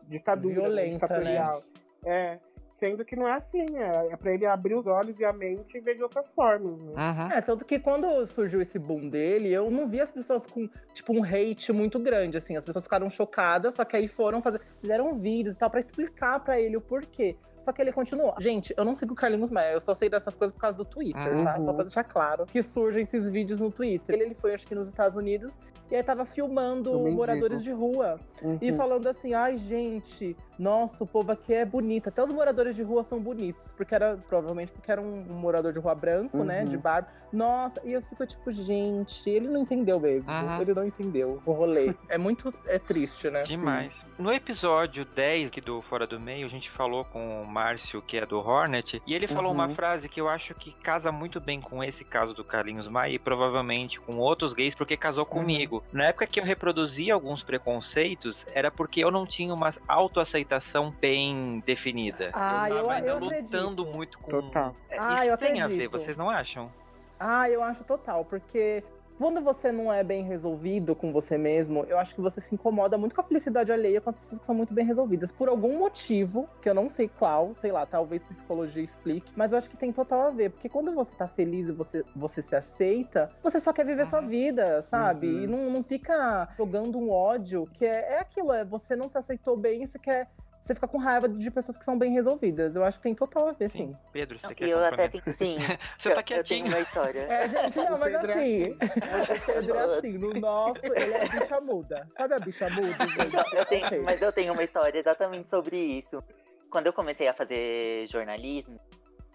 ditadura, 0.06 0.62
Violenta, 0.62 1.06
ditatorial. 1.06 1.62
É. 2.04 2.38
Sendo 2.78 3.04
que 3.04 3.16
não 3.16 3.26
é 3.26 3.32
assim, 3.32 3.66
é, 3.74 4.12
é 4.12 4.16
pra 4.16 4.32
ele 4.32 4.46
abrir 4.46 4.76
os 4.76 4.86
olhos 4.86 5.18
e 5.18 5.24
a 5.24 5.32
mente 5.32 5.76
e 5.76 5.80
ver 5.80 5.96
de 5.96 6.02
outras 6.04 6.30
formas. 6.30 6.78
Né? 6.80 6.92
Uhum. 6.96 7.32
É, 7.32 7.40
tanto 7.40 7.64
que 7.64 7.76
quando 7.80 8.24
surgiu 8.24 8.60
esse 8.60 8.78
boom 8.78 9.08
dele, 9.08 9.52
eu 9.52 9.68
não 9.68 9.88
vi 9.88 10.00
as 10.00 10.12
pessoas 10.12 10.46
com, 10.46 10.68
tipo, 10.94 11.12
um 11.12 11.24
hate 11.24 11.72
muito 11.72 11.98
grande, 11.98 12.38
assim. 12.38 12.54
As 12.56 12.64
pessoas 12.64 12.84
ficaram 12.84 13.10
chocadas, 13.10 13.74
só 13.74 13.84
que 13.84 13.96
aí 13.96 14.06
foram 14.06 14.40
fazer. 14.40 14.60
Fizeram 14.80 15.12
vídeos 15.16 15.56
e 15.56 15.58
tal 15.58 15.68
pra 15.68 15.80
explicar 15.80 16.38
pra 16.38 16.60
ele 16.60 16.76
o 16.76 16.80
porquê. 16.80 17.36
Só 17.58 17.72
que 17.72 17.82
ele 17.82 17.90
continuou. 17.90 18.32
Gente, 18.38 18.72
eu 18.76 18.84
não 18.84 18.94
sigo 18.94 19.12
o 19.12 19.16
Carlinhos 19.16 19.50
Maia, 19.50 19.72
eu 19.72 19.80
só 19.80 19.92
sei 19.92 20.08
dessas 20.08 20.36
coisas 20.36 20.54
por 20.54 20.60
causa 20.60 20.76
do 20.76 20.84
Twitter, 20.84 21.36
Uhum. 21.36 21.44
tá? 21.44 21.60
Só 21.60 21.72
pra 21.72 21.82
deixar 21.82 22.04
claro 22.04 22.46
que 22.46 22.62
surgem 22.62 23.02
esses 23.02 23.28
vídeos 23.28 23.58
no 23.58 23.72
Twitter. 23.72 24.14
Ele, 24.14 24.22
ele 24.26 24.34
foi, 24.36 24.54
acho 24.54 24.64
que 24.64 24.76
nos 24.76 24.86
Estados 24.88 25.16
Unidos, 25.16 25.58
e 25.90 25.96
aí 25.96 26.02
tava 26.04 26.24
filmando 26.24 26.96
moradores 27.10 27.60
de 27.64 27.72
rua. 27.72 28.16
E 28.62 28.70
Uhum. 28.70 28.76
falando 28.76 29.08
assim, 29.08 29.34
ai, 29.34 29.58
gente, 29.58 30.36
nossa, 30.58 31.04
o 31.04 31.06
povo 31.06 31.30
aqui 31.30 31.54
é 31.54 31.64
bonito. 31.64 32.08
Até 32.08 32.22
os 32.22 32.32
moradores 32.32 32.74
de 32.74 32.82
rua 32.82 33.04
são 33.04 33.20
bonitos. 33.20 33.72
Porque 33.76 33.94
era, 33.94 34.16
provavelmente, 34.28 34.72
porque 34.72 34.90
era 34.90 35.00
um, 35.00 35.24
um 35.30 35.34
morador 35.34 35.72
de 35.72 35.78
rua 35.78 35.94
branco, 35.94 36.42
né? 36.42 36.62
Uhum. 36.62 36.68
De 36.68 36.76
barba. 36.76 37.08
Nossa, 37.32 37.80
e 37.84 37.92
eu 37.92 38.02
fico 38.02 38.26
tipo, 38.26 38.50
gente, 38.50 39.28
ele 39.30 39.46
não 39.48 39.60
entendeu 39.60 40.00
mesmo. 40.00 40.32
Uhum. 40.32 40.60
Ele 40.60 40.74
não 40.74 40.84
entendeu 40.84 41.40
o 41.46 41.52
rolê. 41.52 41.94
é 42.08 42.18
muito 42.18 42.52
é 42.66 42.78
triste, 42.78 43.30
né? 43.30 43.42
Demais. 43.42 44.04
No 44.18 44.32
episódio 44.32 45.04
10 45.04 45.48
aqui 45.48 45.60
do 45.60 45.80
Fora 45.80 46.06
do 46.06 46.18
Meio, 46.18 46.46
a 46.46 46.50
gente 46.50 46.68
falou 46.68 47.04
com 47.04 47.42
o 47.42 47.46
Márcio, 47.46 48.02
que 48.02 48.16
é 48.16 48.26
do 48.26 48.38
Hornet, 48.38 49.00
e 49.06 49.14
ele 49.14 49.28
falou 49.28 49.52
Uhum. 49.52 49.58
uma 49.58 49.68
frase 49.68 50.08
que 50.08 50.20
eu 50.20 50.28
acho 50.28 50.54
que 50.54 50.72
casa 50.72 51.12
muito 51.12 51.40
bem 51.40 51.60
com 51.60 51.84
esse 51.84 52.04
caso 52.04 52.34
do 52.34 52.44
Carlinhos 52.44 52.88
Maia 52.88 53.12
e 53.12 53.18
provavelmente 53.18 54.00
com 54.00 54.16
outros 54.16 54.52
gays, 54.52 54.74
porque 54.74 54.96
casou 54.96 55.24
comigo. 55.24 55.84
Na 55.92 56.06
época 56.06 56.26
que 56.26 56.40
eu 56.40 56.44
reproduzia 56.44 57.14
alguns 57.14 57.42
preconceitos, 57.42 58.44
era 58.52 58.70
porque 58.70 59.02
eu 59.02 59.10
não 59.10 59.24
tinha 59.24 59.54
uma 59.54 59.70
autoaceitação 59.86 60.47
bem 60.90 61.62
definida. 61.66 62.30
Ah, 62.32 62.68
eu 62.70 62.76
eu- 62.78 62.90
ainda 62.90 63.08
eu 63.08 63.18
lutando 63.18 63.82
acredito. 63.82 63.86
muito 63.86 64.18
com. 64.18 64.30
Total. 64.30 64.74
É, 64.88 64.98
Ah, 64.98 65.14
Isso 65.14 65.24
eu 65.24 65.38
tem 65.38 65.60
a 65.60 65.66
ver, 65.66 65.74
acredito. 65.74 65.90
vocês 65.92 66.16
não 66.16 66.30
acham? 66.30 66.72
Ah, 67.20 67.48
eu 67.50 67.62
acho 67.62 67.84
total, 67.84 68.24
porque 68.24 68.82
quando 69.18 69.40
você 69.42 69.72
não 69.72 69.92
é 69.92 70.02
bem 70.04 70.22
resolvido 70.22 70.94
com 70.94 71.12
você 71.12 71.36
mesmo, 71.36 71.84
eu 71.88 71.98
acho 71.98 72.14
que 72.14 72.20
você 72.20 72.40
se 72.40 72.54
incomoda 72.54 72.96
muito 72.96 73.14
com 73.14 73.20
a 73.20 73.24
felicidade 73.24 73.72
alheia 73.72 74.00
com 74.00 74.08
as 74.08 74.16
pessoas 74.16 74.38
que 74.38 74.46
são 74.46 74.54
muito 74.54 74.72
bem 74.72 74.84
resolvidas. 74.86 75.32
Por 75.32 75.48
algum 75.48 75.76
motivo, 75.78 76.48
que 76.62 76.68
eu 76.70 76.74
não 76.74 76.88
sei 76.88 77.08
qual, 77.08 77.52
sei 77.52 77.72
lá, 77.72 77.84
talvez 77.84 78.22
psicologia 78.22 78.82
explique, 78.82 79.32
mas 79.36 79.50
eu 79.52 79.58
acho 79.58 79.68
que 79.68 79.76
tem 79.76 79.92
total 79.92 80.20
a 80.22 80.30
ver. 80.30 80.50
Porque 80.50 80.68
quando 80.68 80.92
você 80.94 81.16
tá 81.16 81.26
feliz 81.26 81.68
e 81.68 81.72
você, 81.72 82.04
você 82.14 82.40
se 82.40 82.54
aceita, 82.54 83.30
você 83.42 83.58
só 83.60 83.72
quer 83.72 83.84
viver 83.84 84.06
sua 84.06 84.20
Uhum. 84.20 84.28
vida, 84.28 84.80
sabe? 84.82 85.26
Uhum. 85.26 85.42
E 85.42 85.46
não, 85.46 85.70
não 85.70 85.82
fica 85.82 86.48
jogando 86.56 86.96
um 86.98 87.10
ódio, 87.10 87.68
que 87.72 87.84
é, 87.84 88.14
é 88.14 88.18
aquilo, 88.20 88.52
é 88.52 88.64
você 88.64 88.94
não 88.94 89.08
se 89.08 89.18
aceitou 89.18 89.56
bem 89.56 89.82
e 89.82 89.86
você 89.86 89.98
quer. 89.98 90.28
Você 90.68 90.74
fica 90.74 90.86
com 90.86 90.98
raiva 90.98 91.26
de 91.26 91.50
pessoas 91.50 91.78
que 91.78 91.84
são 91.84 91.96
bem 91.98 92.12
resolvidas. 92.12 92.76
Eu 92.76 92.84
acho 92.84 92.98
que 92.98 93.04
tem 93.04 93.14
total 93.14 93.48
a 93.48 93.52
ver, 93.52 93.70
sim. 93.70 93.90
Pedro, 94.12 94.38
você 94.38 94.54
quer 94.54 94.68
eu 94.68 94.84
até 94.84 95.08
tenho, 95.08 95.24
sim, 95.34 95.56
Você 95.96 96.10
tá 96.10 96.16
eu, 96.16 96.18
eu 96.18 96.24
tenho 96.24 96.24
quietinho. 96.26 96.66
uma 96.66 96.78
história. 96.78 97.20
É, 97.20 97.48
gente, 97.48 97.76
não, 97.78 97.98
mas 97.98 98.12
Pedro 98.12 98.30
é 98.32 98.34
assim. 98.34 98.70
O 98.72 99.46
Pedro 99.46 99.76
é 99.78 99.80
assim, 99.96 100.18
no 100.18 100.34
nosso, 100.34 100.84
ele 100.92 101.14
é 101.14 101.26
bicha 101.26 101.58
muda. 101.62 102.06
Sabe 102.10 102.34
a 102.34 102.38
bicha 102.38 102.68
muda? 102.68 103.06
Eu 103.54 103.64
tenho- 103.64 104.02
mas 104.04 104.20
eu 104.20 104.30
tenho 104.30 104.52
uma 104.52 104.62
história 104.62 104.98
exatamente 104.98 105.48
sobre 105.48 105.74
isso. 105.74 106.22
Quando 106.68 106.86
eu 106.88 106.92
comecei 106.92 107.26
a 107.28 107.32
fazer 107.32 108.06
jornalismo, 108.06 108.78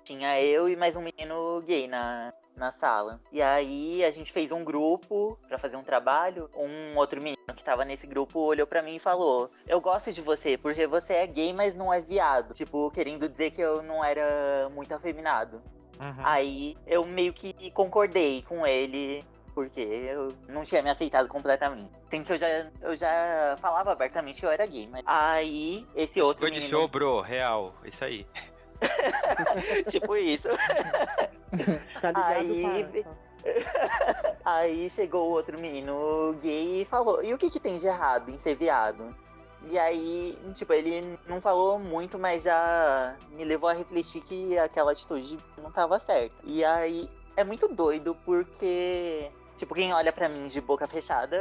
tinha 0.03 0.39
eu 0.39 0.69
e 0.69 0.75
mais 0.75 0.95
um 0.95 1.01
menino 1.01 1.63
gay 1.65 1.87
na, 1.87 2.31
na 2.55 2.71
sala. 2.71 3.19
E 3.31 3.41
aí 3.41 4.03
a 4.03 4.11
gente 4.11 4.31
fez 4.31 4.51
um 4.51 4.63
grupo 4.63 5.37
pra 5.47 5.57
fazer 5.57 5.75
um 5.75 5.83
trabalho. 5.83 6.49
Um 6.55 6.97
outro 6.97 7.21
menino 7.21 7.37
que 7.55 7.63
tava 7.63 7.85
nesse 7.85 8.07
grupo 8.07 8.39
olhou 8.39 8.67
pra 8.67 8.81
mim 8.81 8.95
e 8.95 8.99
falou: 8.99 9.49
Eu 9.67 9.79
gosto 9.81 10.11
de 10.11 10.21
você, 10.21 10.57
porque 10.57 10.87
você 10.87 11.13
é 11.13 11.27
gay, 11.27 11.53
mas 11.53 11.73
não 11.73 11.93
é 11.93 12.01
viado. 12.01 12.53
Tipo, 12.53 12.89
querendo 12.91 13.27
dizer 13.29 13.51
que 13.51 13.61
eu 13.61 13.81
não 13.83 14.03
era 14.03 14.69
muito 14.73 14.93
afeminado. 14.93 15.61
Uhum. 15.99 16.23
Aí 16.23 16.77
eu 16.87 17.05
meio 17.05 17.33
que 17.33 17.71
concordei 17.71 18.41
com 18.43 18.65
ele, 18.65 19.23
porque 19.53 19.81
eu 19.81 20.33
não 20.47 20.63
tinha 20.63 20.81
me 20.81 20.89
aceitado 20.89 21.27
completamente. 21.27 21.91
Tem 22.09 22.23
que 22.23 22.33
eu 22.33 22.37
já, 22.37 22.47
eu 22.81 22.95
já 22.95 23.55
falava 23.59 23.91
abertamente 23.91 24.39
que 24.39 24.45
eu 24.45 24.51
era 24.51 24.65
gay, 24.65 24.87
mas 24.91 25.03
aí 25.05 25.85
esse 25.95 26.21
outro 26.21 26.41
Foi 26.41 26.51
de 26.51 26.59
menino, 26.59 26.77
show, 26.77 26.87
bro, 26.87 27.21
real. 27.21 27.73
Isso 27.85 28.03
aí. 28.03 28.25
tipo 29.89 30.15
isso. 30.15 30.47
Tá 32.01 32.11
Aí-? 32.15 33.05
Aí 34.43 34.89
chegou 34.89 35.29
o 35.29 35.31
outro 35.31 35.59
menino 35.59 36.35
gay 36.41 36.81
e 36.81 36.85
falou: 36.85 37.23
E 37.23 37.33
o 37.33 37.37
que, 37.37 37.49
que 37.49 37.59
tem 37.59 37.77
de 37.77 37.85
errado 37.85 38.29
em 38.29 38.39
ser 38.39 38.55
viado? 38.55 39.15
E 39.69 39.79
aí, 39.79 40.37
tipo, 40.53 40.73
ele 40.73 41.17
não 41.25 41.39
falou 41.39 41.79
muito, 41.79 42.19
mas 42.19 42.43
já 42.43 43.15
me 43.31 43.45
levou 43.45 43.69
a 43.69 43.73
refletir 43.73 44.21
que 44.21 44.57
aquela 44.57 44.91
atitude 44.91 45.37
não 45.61 45.71
tava 45.71 45.99
certa. 45.99 46.35
E 46.43 46.65
aí 46.65 47.09
é 47.37 47.43
muito 47.43 47.67
doido 47.69 48.15
porque, 48.25 49.31
tipo, 49.55 49.73
quem 49.73 49.93
olha 49.93 50.11
pra 50.11 50.27
mim 50.27 50.47
de 50.47 50.59
boca 50.59 50.85
fechada 50.85 51.37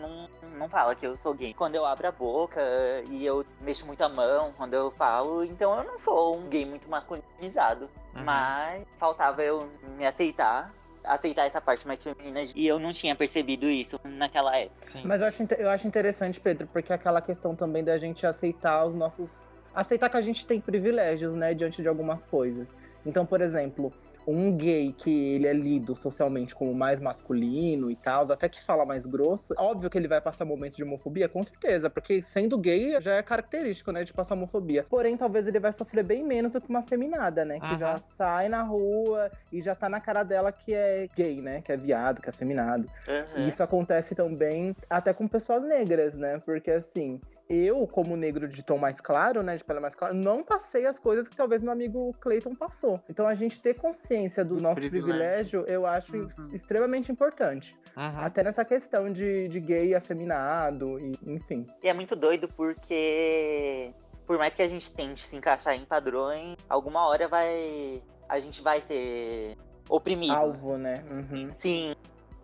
não, 0.00 0.28
não 0.58 0.68
fala 0.68 0.94
que 0.94 1.06
eu 1.06 1.16
sou 1.16 1.32
gay. 1.32 1.54
Quando 1.54 1.74
eu 1.74 1.84
abro 1.84 2.08
a 2.08 2.12
boca 2.12 2.60
e 3.08 3.24
eu 3.24 3.44
mexo 3.60 3.86
muito 3.86 4.02
a 4.02 4.08
mão 4.08 4.52
quando 4.56 4.74
eu 4.74 4.90
falo, 4.90 5.44
então 5.44 5.76
eu 5.76 5.84
não 5.84 5.96
sou 5.96 6.36
um 6.36 6.48
gay 6.48 6.66
muito 6.66 6.88
masculinizado. 6.88 7.88
Uhum. 8.14 8.24
Mas 8.24 8.84
faltava 8.98 9.42
eu 9.42 9.70
me 9.96 10.06
aceitar, 10.06 10.72
aceitar 11.04 11.46
essa 11.46 11.60
parte 11.60 11.86
mais 11.86 12.02
feminina. 12.02 12.40
E 12.54 12.66
eu 12.66 12.78
não 12.78 12.92
tinha 12.92 13.14
percebido 13.14 13.68
isso 13.68 13.98
naquela 14.04 14.56
época. 14.56 14.90
Sim. 14.92 15.02
Mas 15.04 15.22
eu 15.22 15.28
acho, 15.28 15.42
eu 15.56 15.70
acho 15.70 15.86
interessante, 15.86 16.40
Pedro, 16.40 16.66
porque 16.66 16.92
é 16.92 16.94
aquela 16.94 17.20
questão 17.20 17.54
também 17.54 17.82
da 17.82 17.96
gente 17.96 18.26
aceitar 18.26 18.84
os 18.84 18.94
nossos. 18.94 19.46
Aceitar 19.74 20.08
que 20.08 20.16
a 20.16 20.20
gente 20.20 20.44
tem 20.44 20.60
privilégios, 20.60 21.36
né, 21.36 21.54
diante 21.54 21.82
de 21.82 21.88
algumas 21.88 22.24
coisas. 22.24 22.74
Então, 23.06 23.24
por 23.24 23.40
exemplo, 23.40 23.92
um 24.30 24.54
gay 24.56 24.92
que 24.92 25.10
ele 25.10 25.46
é 25.46 25.52
lido 25.52 25.96
socialmente 25.96 26.54
como 26.54 26.74
mais 26.74 27.00
masculino 27.00 27.90
e 27.90 27.96
tal, 27.96 28.30
até 28.30 28.48
que 28.48 28.62
fala 28.62 28.84
mais 28.84 29.06
grosso, 29.06 29.54
óbvio 29.56 29.88
que 29.88 29.96
ele 29.96 30.08
vai 30.08 30.20
passar 30.20 30.44
momentos 30.44 30.76
de 30.76 30.84
homofobia, 30.84 31.28
com 31.28 31.42
certeza, 31.42 31.88
porque 31.88 32.22
sendo 32.22 32.58
gay 32.58 33.00
já 33.00 33.14
é 33.14 33.22
característico, 33.22 33.90
né, 33.90 34.04
de 34.04 34.12
passar 34.12 34.34
homofobia. 34.34 34.84
Porém, 34.88 35.16
talvez 35.16 35.46
ele 35.46 35.58
vai 35.58 35.72
sofrer 35.72 36.04
bem 36.04 36.24
menos 36.24 36.52
do 36.52 36.60
que 36.60 36.68
uma 36.68 36.82
feminada, 36.82 37.44
né, 37.44 37.58
que 37.58 37.78
já 37.78 37.96
sai 37.96 38.48
na 38.48 38.62
rua 38.62 39.30
e 39.52 39.62
já 39.62 39.74
tá 39.74 39.88
na 39.88 40.00
cara 40.00 40.22
dela 40.22 40.52
que 40.52 40.74
é 40.74 41.08
gay, 41.16 41.40
né, 41.40 41.62
que 41.62 41.72
é 41.72 41.76
viado, 41.76 42.20
que 42.20 42.28
é 42.28 42.32
feminado. 42.32 42.88
Uhum. 43.08 43.44
E 43.44 43.48
isso 43.48 43.62
acontece 43.62 44.14
também 44.14 44.76
até 44.90 45.12
com 45.12 45.26
pessoas 45.26 45.62
negras, 45.62 46.16
né? 46.16 46.40
Porque 46.44 46.70
assim, 46.70 47.20
eu, 47.48 47.86
como 47.86 48.16
negro 48.16 48.46
de 48.48 48.62
tom 48.62 48.76
mais 48.78 49.00
claro, 49.00 49.42
né? 49.42 49.56
De 49.56 49.64
pele 49.64 49.80
mais 49.80 49.94
clara, 49.94 50.12
não 50.12 50.44
passei 50.44 50.86
as 50.86 50.98
coisas 50.98 51.26
que 51.28 51.34
talvez 51.36 51.62
meu 51.62 51.72
amigo 51.72 52.14
Clayton 52.20 52.54
passou. 52.54 53.00
Então 53.08 53.26
a 53.26 53.34
gente 53.34 53.60
ter 53.60 53.74
consciência 53.74 54.44
do, 54.44 54.56
Do 54.56 54.62
nosso 54.62 54.80
privilégio. 54.80 55.62
privilégio, 55.62 55.64
eu 55.66 55.86
acho 55.86 56.16
Uhum. 56.16 56.50
extremamente 56.52 57.10
importante. 57.10 57.74
Uhum. 57.96 58.20
Até 58.20 58.42
nessa 58.42 58.64
questão 58.64 59.10
de, 59.12 59.48
de 59.48 59.60
gay 59.60 59.94
afeminado, 59.94 60.98
e, 61.00 61.12
enfim. 61.26 61.66
E 61.82 61.88
é 61.88 61.94
muito 61.94 62.14
doido 62.14 62.48
porque, 62.48 63.92
por 64.26 64.36
mais 64.38 64.52
que 64.54 64.62
a 64.62 64.68
gente 64.68 64.94
tente 64.94 65.20
se 65.20 65.36
encaixar 65.36 65.74
em 65.74 65.84
padrões, 65.84 66.56
alguma 66.68 67.06
hora 67.08 67.28
vai. 67.28 68.02
A 68.28 68.38
gente 68.38 68.60
vai 68.62 68.80
ser 68.82 69.56
oprimido. 69.88 70.32
Alvo, 70.34 70.76
né? 70.76 71.02
Uhum. 71.10 71.50
Sim, 71.50 71.94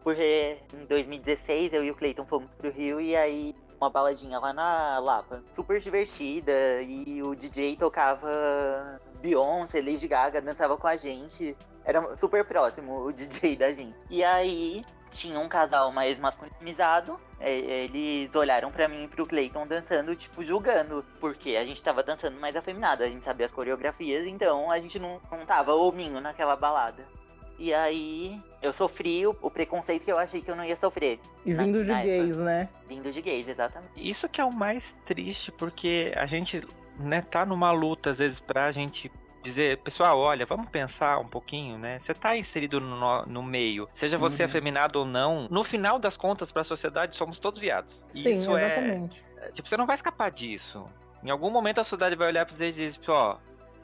porque 0.03 0.57
em 0.73 0.87
2016 0.87 1.73
eu 1.75 1.85
e 1.85 1.91
o 1.91 1.95
Clayton 1.95 2.25
fomos 2.25 2.55
pro 2.55 2.71
Rio 2.71 3.01
e 3.01 3.15
aí 3.15 3.55
uma 3.85 3.91
baladinha 3.91 4.39
lá 4.39 4.53
na 4.53 4.99
Lapa. 4.99 5.43
Super 5.53 5.79
divertida 5.79 6.53
e 6.83 7.23
o 7.23 7.35
DJ 7.35 7.77
tocava 7.77 8.29
Beyoncé, 9.21 9.81
Lady 9.81 10.09
Gaga, 10.09 10.41
dançava 10.41 10.77
com 10.77 10.87
a 10.87 10.97
gente. 10.97 11.57
Era 11.85 12.17
super 12.17 12.45
próximo 12.45 13.05
o 13.05 13.13
DJ 13.13 13.57
da 13.57 13.71
gente. 13.73 13.95
E 14.09 14.25
aí 14.25 14.85
tinha 15.11 15.39
um 15.39 15.49
casal 15.49 15.93
mais 15.93 16.19
masculinizado. 16.19 17.21
é, 17.39 17.85
Eles 17.85 18.35
olharam 18.35 18.73
pra 18.73 18.89
mim 18.89 19.05
e 19.05 19.09
pro 19.09 19.27
Clayton 19.27 19.67
dançando, 19.67 20.17
tipo, 20.17 20.43
julgando. 20.43 21.05
Porque 21.21 21.57
a 21.57 21.65
gente 21.65 21.83
tava 21.83 22.03
dançando 22.03 22.41
mais 22.41 22.57
afeminado, 22.57 23.03
a 23.03 23.07
gente 23.07 23.25
sabia 23.25 23.47
as 23.47 23.53
coreografias, 23.53 24.27
então 24.27 24.71
a 24.71 24.81
gente 24.81 24.99
não, 24.99 25.21
não 25.31 25.45
tava 25.45 25.75
hominho 25.75 26.21
naquela 26.21 26.57
balada. 26.57 27.07
E 27.59 27.73
aí 27.73 28.41
eu 28.63 28.73
sofri 28.73 29.27
o, 29.27 29.37
o 29.43 29.51
preconceito 29.51 30.05
que 30.05 30.13
eu 30.13 30.19
achei 30.19 30.41
que 30.41 30.51
eu 30.51 30.57
não 30.57 30.65
ia 30.65 30.77
sofrer. 30.77 31.21
E 31.47 31.53
Na- 31.55 31.63
vindo 31.65 31.83
de 31.83 31.91
na 31.91 32.01
época. 32.01 32.17
gays, 32.17 32.37
né? 32.37 32.69
Vindo 32.89 33.11
de 33.13 33.21
gays, 33.23 33.47
exatamente. 33.49 33.93
Isso 33.97 34.29
que 34.29 34.41
é 34.41 34.45
o 34.45 34.53
mais 34.53 34.97
triste, 35.05 35.53
porque 35.53 36.13
a 36.17 36.27
gente, 36.27 36.63
né, 36.99 37.23
tá 37.23 37.45
numa 37.47 37.71
luta, 37.71 38.11
às 38.11 38.19
vezes, 38.19 38.41
pra 38.41 38.73
gente 38.73 39.11
dizer, 39.43 39.79
pessoal, 39.83 40.19
olha, 40.19 40.47
vamos 40.47 40.69
pensar 40.71 41.19
um 41.19 41.29
pouquinho, 41.29 41.77
né? 41.77 41.99
Você 41.99 42.15
tá 42.15 42.35
inserido 42.35 42.81
no, 42.81 43.27
no 43.27 43.43
meio, 43.43 43.87
seja 43.93 44.17
você 44.17 44.43
Uhum. 44.43 44.49
afeminado 44.49 44.99
ou 45.01 45.05
não, 45.05 45.47
no 45.51 45.63
final 45.63 45.99
das 45.99 46.17
contas, 46.17 46.51
pra 46.51 46.65
sociedade, 46.65 47.15
somos 47.15 47.39
todos 47.39 47.61
viados. 47.61 48.07
Sim, 48.09 48.31
isso 48.31 48.57
é, 48.57 48.65
exatamente. 48.67 49.25
Tipo, 49.53 49.69
você 49.69 49.77
não 49.77 49.85
vai 49.87 49.95
escapar 49.95 50.31
disso. 50.31 50.87
Em 51.23 51.29
algum 51.31 51.51
momento 51.51 51.79
a 51.81 51.85
sociedade 51.85 52.17
vai 52.17 52.29
olhar 52.29 52.47
pra 52.47 52.55
você 52.57 52.69
e 52.69 52.73
dizer, 52.73 52.93
tipo, 52.93 53.13
ó, 53.13 53.37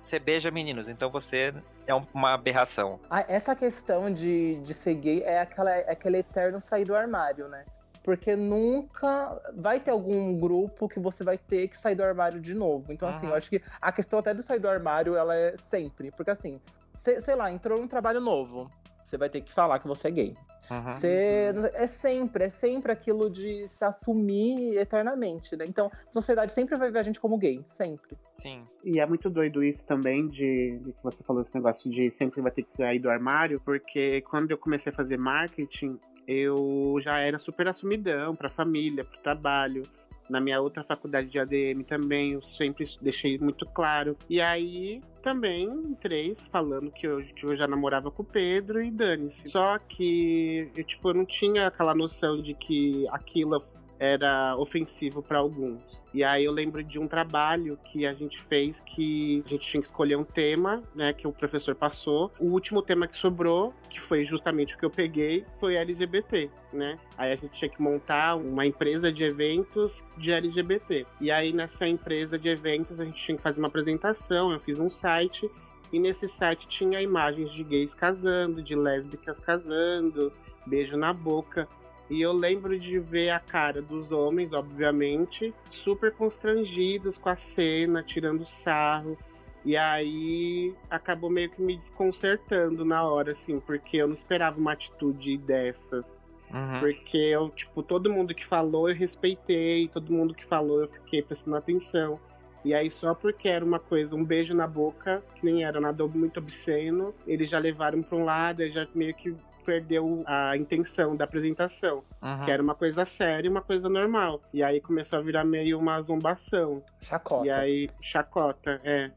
você 0.05 0.19
beija 0.19 0.51
meninos, 0.51 0.89
então 0.89 1.11
você 1.11 1.55
é 1.87 1.95
uma 2.15 2.35
aberração. 2.35 2.99
Ah, 3.11 3.25
essa 3.29 3.55
questão 3.55 4.11
de, 4.13 4.57
de 4.63 4.75
ser 4.75 4.95
gay 4.95 5.23
é, 5.23 5.41
aquela, 5.41 5.71
é 5.71 5.91
aquele 5.93 6.19
eterno 6.19 6.61
sair 6.61 6.85
do 6.85 6.95
armário, 6.95 7.49
né? 7.49 7.65
Porque 8.03 8.35
nunca 8.35 9.41
vai 9.55 9.79
ter 9.79 9.91
algum 9.91 10.39
grupo 10.39 10.89
que 10.89 10.99
você 10.99 11.23
vai 11.23 11.37
ter 11.37 11.69
que 11.69 11.77
sair 11.79 11.95
do 11.95 12.03
armário 12.03 12.41
de 12.41 12.55
novo. 12.55 12.93
Então, 12.93 13.09
assim, 13.09 13.27
Uhum. 13.27 13.33
eu 13.33 13.37
acho 13.37 13.51
que 13.51 13.63
a 13.81 13.93
questão 13.93 14.19
até 14.19 14.33
do 14.33 14.43
sair 14.43 14.59
do 14.59 14.69
armário, 14.69 15.17
ela 15.17 15.37
é 15.37 15.55
sempre. 15.57 16.11
Porque, 16.11 16.31
assim, 16.31 16.59
cê- 16.95 17.21
sei 17.21 17.35
lá, 17.35 17.51
entrou 17.51 17.79
num 17.79 17.87
trabalho 17.87 18.21
novo. 18.21 18.71
Você 19.05 19.19
vai 19.19 19.29
ter 19.29 19.43
que 19.43 19.53
falar 19.53 19.79
que 19.81 19.87
você 19.87 20.09
é 20.09 20.11
gay. 20.13 20.35
Uhum. 20.71 20.83
Você, 20.89 21.53
é 21.75 21.87
sempre, 21.87 22.45
é 22.45 22.49
sempre 22.49 22.93
aquilo 22.93 23.29
de 23.29 23.67
se 23.67 23.85
assumir 23.85 24.79
eternamente, 24.79 25.57
né? 25.57 25.65
Então, 25.69 25.91
a 26.09 26.13
sociedade 26.13 26.53
sempre 26.53 26.77
vai 26.77 26.91
ver 26.93 27.01
a 27.01 27.03
gente 27.03 27.21
como 27.21 27.37
gay, 27.37 27.63
sempre. 27.69 28.17
Sim. 28.41 28.65
E 28.83 28.99
é 28.99 29.07
muito 29.07 29.29
doido 29.29 29.63
isso 29.63 29.87
também, 29.87 30.27
de, 30.27 30.79
de 30.79 30.93
que 30.93 31.03
você 31.03 31.23
falou 31.23 31.43
esse 31.43 31.55
negócio 31.55 31.91
de 31.91 32.11
sempre 32.11 32.41
vai 32.41 32.51
ter 32.51 32.63
que 32.63 32.69
sair 32.69 32.99
do 32.99 33.11
armário, 33.11 33.61
porque 33.61 34.23
quando 34.23 34.51
eu 34.51 34.59
comecei 34.59 34.91
a 34.91 34.95
fazer 34.95 35.19
marketing, 35.19 35.99
eu 36.27 36.97
já 37.01 37.19
era 37.19 37.39
super 37.39 37.69
assumidão 37.69 38.35
pra 38.35 38.49
família, 38.49 39.05
pro 39.05 39.21
trabalho. 39.21 39.83
Na 40.29 40.41
minha 40.41 40.61
outra 40.61 40.85
faculdade 40.85 41.29
de 41.29 41.41
ADM 41.41 41.83
também, 41.85 42.35
eu 42.35 42.43
sempre 42.43 42.87
deixei 43.03 43.37
muito 43.37 43.67
claro. 43.67 44.17
E 44.29 44.41
aí 44.41 45.03
também 45.21 45.65
entrei 45.65 46.33
falando 46.53 46.91
que 46.93 47.05
eu, 47.05 47.19
eu 47.43 47.57
já 47.57 47.67
namorava 47.67 48.13
com 48.13 48.23
o 48.23 48.25
Pedro 48.25 48.81
e 48.81 48.93
dane-se. 48.93 49.49
Só 49.49 49.77
que 49.79 50.71
eu, 50.77 50.85
tipo, 50.85 51.09
eu 51.09 51.15
não 51.15 51.27
tinha 51.27 51.67
aquela 51.67 51.97
noção 51.97 52.41
de 52.41 52.55
que 52.55 53.09
aquilo 53.09 53.61
era 54.01 54.57
ofensivo 54.57 55.23
para 55.23 55.39
alguns. 55.39 56.07
E 56.15 56.25
aí 56.25 56.47
eu 56.47 56.53
lembro 56.53 56.83
de 56.83 56.99
um 56.99 57.07
trabalho 57.07 57.79
que 57.85 58.07
a 58.07 58.15
gente 58.15 58.41
fez 58.41 58.81
que 58.81 59.43
a 59.45 59.49
gente 59.51 59.69
tinha 59.69 59.81
que 59.81 59.87
escolher 59.87 60.17
um 60.17 60.25
tema, 60.25 60.83
né, 60.95 61.13
que 61.13 61.29
o 61.29 61.33
professor 61.33 61.75
passou. 61.75 62.33
O 62.41 62.47
último 62.47 62.81
tema 62.81 63.07
que 63.07 63.15
sobrou, 63.15 63.75
que 63.91 64.01
foi 64.01 64.25
justamente 64.25 64.75
o 64.75 64.79
que 64.79 64.85
eu 64.87 64.91
peguei, 64.91 65.45
foi 65.61 65.77
LGBT, 65.77 66.51
né? 66.73 66.99
Aí 67.19 67.31
a 67.31 67.37
gente 67.37 67.53
tinha 67.53 67.69
que 67.69 67.83
montar 67.83 68.37
uma 68.37 68.65
empresa 68.65 69.13
de 69.13 69.23
eventos 69.23 70.03
de 70.17 70.33
LGBT. 70.33 71.07
E 71.21 71.31
aí 71.31 71.53
nessa 71.53 71.87
empresa 71.87 72.39
de 72.39 72.49
eventos 72.49 72.99
a 72.99 73.05
gente 73.05 73.23
tinha 73.23 73.37
que 73.37 73.43
fazer 73.43 73.61
uma 73.61 73.69
apresentação, 73.69 74.51
eu 74.51 74.59
fiz 74.59 74.79
um 74.79 74.89
site 74.89 75.51
e 75.93 75.99
nesse 75.99 76.27
site 76.27 76.67
tinha 76.69 77.03
imagens 77.03 77.51
de 77.51 77.63
gays 77.63 77.95
casando, 77.95 78.63
de 78.63 78.75
lésbicas 78.75 79.39
casando, 79.41 80.33
beijo 80.67 80.97
na 80.97 81.13
boca. 81.13 81.69
E 82.11 82.21
eu 82.21 82.33
lembro 82.33 82.77
de 82.77 82.99
ver 82.99 83.31
a 83.31 83.39
cara 83.39 83.81
dos 83.81 84.11
homens, 84.11 84.53
obviamente, 84.53 85.55
super 85.69 86.13
constrangidos 86.13 87.17
com 87.17 87.29
a 87.29 87.37
cena, 87.37 88.03
tirando 88.03 88.45
sarro. 88.45 89.17
E 89.65 89.77
aí 89.77 90.75
acabou 90.91 91.31
meio 91.31 91.49
que 91.51 91.63
me 91.63 91.77
desconcertando 91.77 92.85
na 92.85 93.05
hora, 93.05 93.31
assim, 93.31 93.61
porque 93.61 93.99
eu 93.99 94.09
não 94.09 94.15
esperava 94.15 94.59
uma 94.59 94.73
atitude 94.73 95.39
dessas. 95.39 96.19
Uhum. 96.53 96.81
Porque 96.81 97.17
eu, 97.17 97.49
tipo, 97.51 97.81
todo 97.81 98.11
mundo 98.11 98.35
que 98.35 98.45
falou 98.45 98.89
eu 98.89 98.95
respeitei, 98.97 99.87
todo 99.87 100.13
mundo 100.13 100.35
que 100.35 100.45
falou 100.45 100.81
eu 100.81 100.89
fiquei 100.89 101.23
prestando 101.23 101.57
atenção. 101.57 102.19
E 102.65 102.75
aí, 102.75 102.91
só 102.91 103.15
porque 103.15 103.49
era 103.49 103.65
uma 103.65 103.79
coisa, 103.79 104.17
um 104.17 104.25
beijo 104.25 104.53
na 104.53 104.67
boca, 104.67 105.23
que 105.37 105.45
nem 105.45 105.65
era 105.65 105.81
nada 105.81 106.07
muito 106.07 106.39
obsceno, 106.39 107.15
eles 107.27 107.49
já 107.49 107.59
levaram 107.59 108.03
pra 108.03 108.19
um 108.19 108.25
lado 108.25 108.63
e 108.63 108.71
já 108.71 108.87
meio 108.95 109.15
que 109.15 109.35
perdeu 109.61 110.23
a 110.27 110.57
intenção 110.57 111.15
da 111.17 111.25
apresentação, 111.25 112.03
Uhum. 112.23 112.45
que 112.45 112.51
era 112.51 112.63
uma 112.63 112.75
coisa 112.75 113.05
séria, 113.05 113.51
uma 113.51 113.63
coisa 113.63 113.89
normal. 113.89 114.41
E 114.53 114.63
aí 114.63 114.81
começou 114.81 115.19
a 115.19 115.23
virar 115.23 115.45
meio 115.45 115.79
uma 115.79 116.01
zombação. 116.03 116.83
Chacota. 117.01 117.47
E 117.47 117.51
aí, 117.51 117.91
chacota, 118.01 118.81
é. 118.85 119.11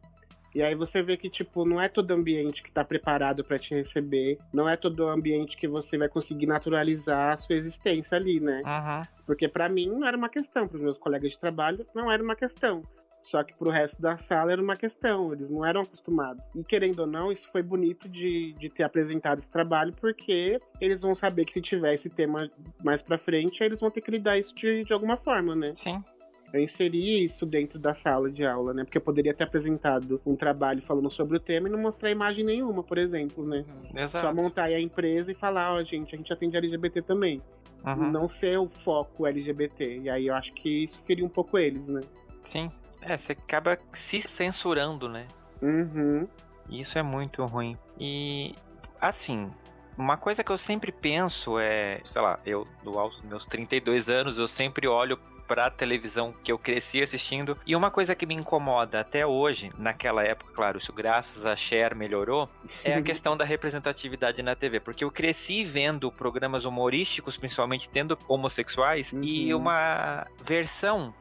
E 0.56 0.62
aí 0.62 0.76
você 0.76 1.02
vê 1.02 1.18
que, 1.18 1.32
tipo, 1.32 1.66
não 1.66 1.82
é 1.82 1.90
todo 1.90 2.12
ambiente 2.12 2.62
que 2.62 2.72
tá 2.72 2.84
preparado 2.84 3.44
pra 3.44 3.58
te 3.58 3.74
receber, 3.74 4.38
não 4.54 4.70
é 4.70 4.76
todo 4.78 5.08
ambiente 5.08 5.58
que 5.58 5.68
você 5.68 5.98
vai 5.98 6.08
conseguir 6.08 6.46
naturalizar 6.46 7.34
a 7.34 7.38
sua 7.38 7.56
existência 7.56 8.16
ali, 8.16 8.40
né? 8.40 8.62
Uhum. 8.64 9.02
Porque 9.26 9.48
pra 9.48 9.68
mim 9.68 9.88
não 9.88 10.06
era 10.08 10.16
uma 10.16 10.30
questão, 10.30 10.68
pros 10.68 10.80
meus 10.82 10.98
colegas 11.00 11.32
de 11.32 11.40
trabalho 11.40 11.88
não 11.96 12.12
era 12.12 12.22
uma 12.22 12.36
questão. 12.36 12.84
Só 13.24 13.42
que 13.42 13.54
pro 13.54 13.70
resto 13.70 14.02
da 14.02 14.18
sala 14.18 14.52
era 14.52 14.62
uma 14.62 14.76
questão, 14.76 15.32
eles 15.32 15.50
não 15.50 15.66
eram 15.66 15.82
acostumados. 15.82 16.44
E 16.54 16.62
querendo 16.62 17.00
ou 17.00 17.08
não, 17.08 17.32
isso 17.32 17.48
foi 17.50 17.64
bonito 17.64 18.10
de, 18.10 18.52
de 18.60 18.70
ter 18.70 18.84
apresentado 18.84 19.40
esse 19.40 19.50
trabalho, 19.50 19.94
porque 19.96 20.60
eles 20.80 21.02
vão 21.02 21.16
saber 21.16 21.46
que 21.46 21.54
se 21.54 21.62
tiver 21.62 21.94
esse 21.94 22.10
tema 22.10 22.52
mais 22.84 23.02
pra 23.02 23.18
frente, 23.18 23.64
eles 23.64 23.80
vão 23.80 23.90
ter 23.90 24.02
que 24.02 24.12
lidar 24.12 24.38
isso 24.38 24.54
de, 24.54 24.84
de 24.84 24.92
alguma 24.92 25.16
forma, 25.16 25.56
né? 25.56 25.72
Sim. 25.74 26.04
Eu 26.52 26.60
inseri 26.60 27.24
isso 27.24 27.46
dentro 27.46 27.80
da 27.80 27.96
sala 27.96 28.30
de 28.30 28.46
aula, 28.46 28.74
né? 28.74 28.84
Porque 28.84 28.98
eu 28.98 29.02
poderia 29.02 29.34
ter 29.34 29.46
apresentado 29.46 30.22
um 30.26 30.36
trabalho 30.36 30.82
falando 30.82 31.10
sobre 31.10 31.38
o 31.38 31.40
tema 31.40 31.70
e 31.70 31.72
não 31.72 31.80
mostrar 31.80 32.12
imagem 32.12 32.44
nenhuma, 32.44 32.84
por 32.84 32.98
exemplo, 32.98 33.48
né? 33.48 33.64
Uhum. 33.68 34.02
Exato. 34.02 34.28
Só 34.28 34.34
montar 34.34 34.66
aí 34.66 34.76
a 34.76 34.82
empresa 34.82 35.32
e 35.32 35.36
falar, 35.36 35.74
ó, 35.74 35.82
gente, 35.82 36.14
a 36.14 36.18
gente 36.18 36.32
atende 36.32 36.58
LGBT 36.58 37.02
também. 37.02 37.40
Uhum. 37.86 38.12
Não 38.12 38.28
ser 38.28 38.60
o 38.60 38.68
foco 38.68 39.26
LGBT. 39.26 40.02
E 40.04 40.10
aí 40.10 40.28
eu 40.28 40.36
acho 40.36 40.54
que 40.54 40.84
isso 40.84 41.00
feriu 41.08 41.26
um 41.26 41.30
pouco 41.30 41.58
eles, 41.58 41.88
né? 41.88 42.02
Sim. 42.44 42.70
É, 43.06 43.18
você 43.18 43.34
acaba 43.34 43.78
se 43.94 44.22
censurando, 44.22 45.08
né? 45.10 45.28
Uhum. 45.62 46.28
E 46.70 46.82
Isso 46.82 46.98
é 46.98 47.04
muito 47.04 47.44
ruim. 47.46 47.78
E, 48.00 48.56
assim, 49.00 49.52
uma 49.98 50.18
coisa 50.18 50.44
que 50.44 50.52
eu 50.52 50.58
sempre 50.58 50.92
penso 50.92 51.60
é, 51.60 52.02
sei 52.06 52.22
lá, 52.22 52.40
eu, 52.46 52.68
do 52.84 52.98
alto 52.98 53.18
dos 53.18 53.26
meus 53.26 53.46
32 53.46 54.10
anos, 54.10 54.38
eu 54.38 54.48
sempre 54.48 54.88
olho 54.88 55.18
pra 55.46 55.70
televisão 55.70 56.34
que 56.42 56.52
eu 56.54 56.58
cresci 56.58 57.02
assistindo. 57.04 57.58
E 57.68 57.76
uma 57.76 57.92
coisa 57.92 58.16
que 58.16 58.26
me 58.26 58.34
incomoda 58.34 59.02
até 59.02 59.28
hoje, 59.28 59.70
naquela 59.78 60.24
época, 60.24 60.54
claro, 60.54 60.78
isso 60.78 60.94
graças 60.94 61.46
a 61.46 61.54
Cher 61.54 61.94
melhorou, 61.94 62.50
é 62.84 62.94
a 62.96 63.02
questão 63.02 63.36
da 63.36 63.44
representatividade 63.44 64.42
na 64.42 64.56
TV. 64.56 64.80
Porque 64.80 65.04
eu 65.04 65.12
cresci 65.12 65.66
vendo 65.66 66.10
programas 66.12 66.64
humorísticos, 66.64 67.36
principalmente 67.38 67.90
tendo 67.90 68.18
homossexuais, 68.28 69.14
e 69.22 69.54
Uhum. 69.54 69.60
uma 69.60 70.26
versão 70.44 71.14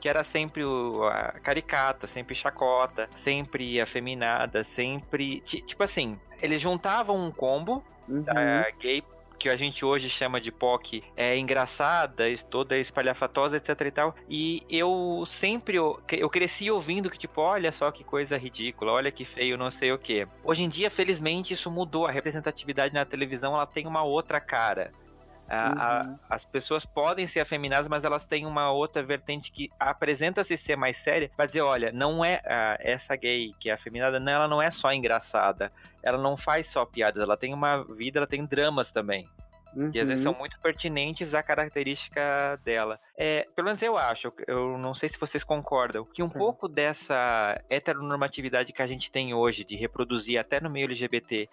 que 0.00 0.08
era 0.08 0.24
sempre 0.24 0.64
o, 0.64 1.04
a 1.04 1.32
caricata, 1.42 2.06
sempre 2.06 2.34
chacota, 2.34 3.08
sempre 3.14 3.80
afeminada, 3.80 4.64
sempre. 4.64 5.40
ti- 5.40 5.60
Tipo 5.62 5.84
assim, 5.84 6.18
eles 6.40 6.60
juntavam 6.60 7.16
um 7.16 7.30
combo 7.30 7.84
Uhum. 8.08 8.22
da 8.22 8.68
gay 8.80 9.04
que 9.38 9.48
a 9.48 9.56
gente 9.56 9.84
hoje 9.86 10.10
chama 10.10 10.38
de 10.38 10.52
POC 10.52 11.02
é 11.16 11.34
engraçada, 11.38 12.24
toda 12.50 12.76
espalhafatosa, 12.76 13.56
etc 13.56 13.80
e 13.86 13.90
tal. 13.90 14.14
E 14.28 14.62
eu 14.68 15.24
sempre 15.26 15.76
eu, 15.78 15.98
eu 16.12 16.28
cresci 16.28 16.70
ouvindo 16.70 17.08
que 17.08 17.16
tipo, 17.16 17.40
olha 17.40 17.72
só 17.72 17.90
que 17.90 18.04
coisa 18.04 18.36
ridícula, 18.36 18.92
olha 18.92 19.10
que 19.10 19.24
feio, 19.24 19.56
não 19.56 19.70
sei 19.70 19.92
o 19.92 19.98
que. 19.98 20.28
Hoje 20.44 20.62
em 20.64 20.68
dia, 20.68 20.90
felizmente, 20.90 21.54
isso 21.54 21.70
mudou. 21.70 22.06
A 22.06 22.10
representatividade 22.10 22.92
na 22.92 23.04
televisão 23.06 23.54
ela 23.54 23.64
tem 23.66 23.86
uma 23.86 24.02
outra 24.02 24.40
cara. 24.40 24.92
A- 25.52 25.98
a- 26.00 26.06
Uhum. 26.06 26.18
as 26.30 26.44
pessoas 26.44 26.84
podem 26.84 27.26
ser 27.26 27.40
afeminadas, 27.40 27.88
mas 27.88 28.04
elas 28.04 28.22
têm 28.24 28.46
uma 28.46 28.70
outra 28.70 29.02
vertente 29.02 29.50
que 29.50 29.68
apresenta-se 29.80 30.56
ser 30.56 30.76
mais 30.76 30.96
séria 30.96 31.28
pra 31.36 31.44
dizer, 31.44 31.60
olha, 31.62 31.90
não 31.90 32.24
é 32.24 32.40
ah, 32.44 32.76
essa 32.78 33.16
gay 33.16 33.52
que 33.58 33.68
é 33.68 33.72
afeminada, 33.72 34.20
não, 34.20 34.30
ela 34.32 34.46
não 34.48 34.62
é 34.62 34.70
só 34.70 34.92
engraçada, 34.92 35.72
ela 36.02 36.16
não 36.18 36.36
faz 36.36 36.68
só 36.68 36.86
piadas, 36.86 37.20
ela 37.20 37.36
tem 37.36 37.52
uma 37.52 37.82
vida, 37.82 38.20
ela 38.20 38.26
tem 38.28 38.44
dramas 38.46 38.92
também. 38.92 39.28
Uhum. 39.74 39.90
E 39.94 40.00
às 40.00 40.08
vezes 40.08 40.22
são 40.24 40.34
muito 40.34 40.58
pertinentes 40.60 41.32
à 41.34 41.42
característica 41.44 42.56
dela. 42.64 42.98
É, 43.16 43.44
pelo 43.54 43.66
menos 43.66 43.80
eu 43.82 43.96
acho, 43.96 44.32
eu 44.48 44.76
não 44.78 44.94
sei 44.94 45.08
se 45.08 45.18
vocês 45.18 45.44
concordam, 45.44 46.04
que 46.04 46.22
um 46.22 46.28
pouco 46.28 46.66
dessa 46.68 47.60
heteronormatividade 47.70 48.72
que 48.72 48.82
a 48.82 48.86
gente 48.86 49.10
tem 49.10 49.32
hoje, 49.34 49.64
de 49.64 49.76
reproduzir 49.76 50.38
até 50.40 50.60
no 50.60 50.68
meio 50.70 50.86
LGBT, 50.86 51.48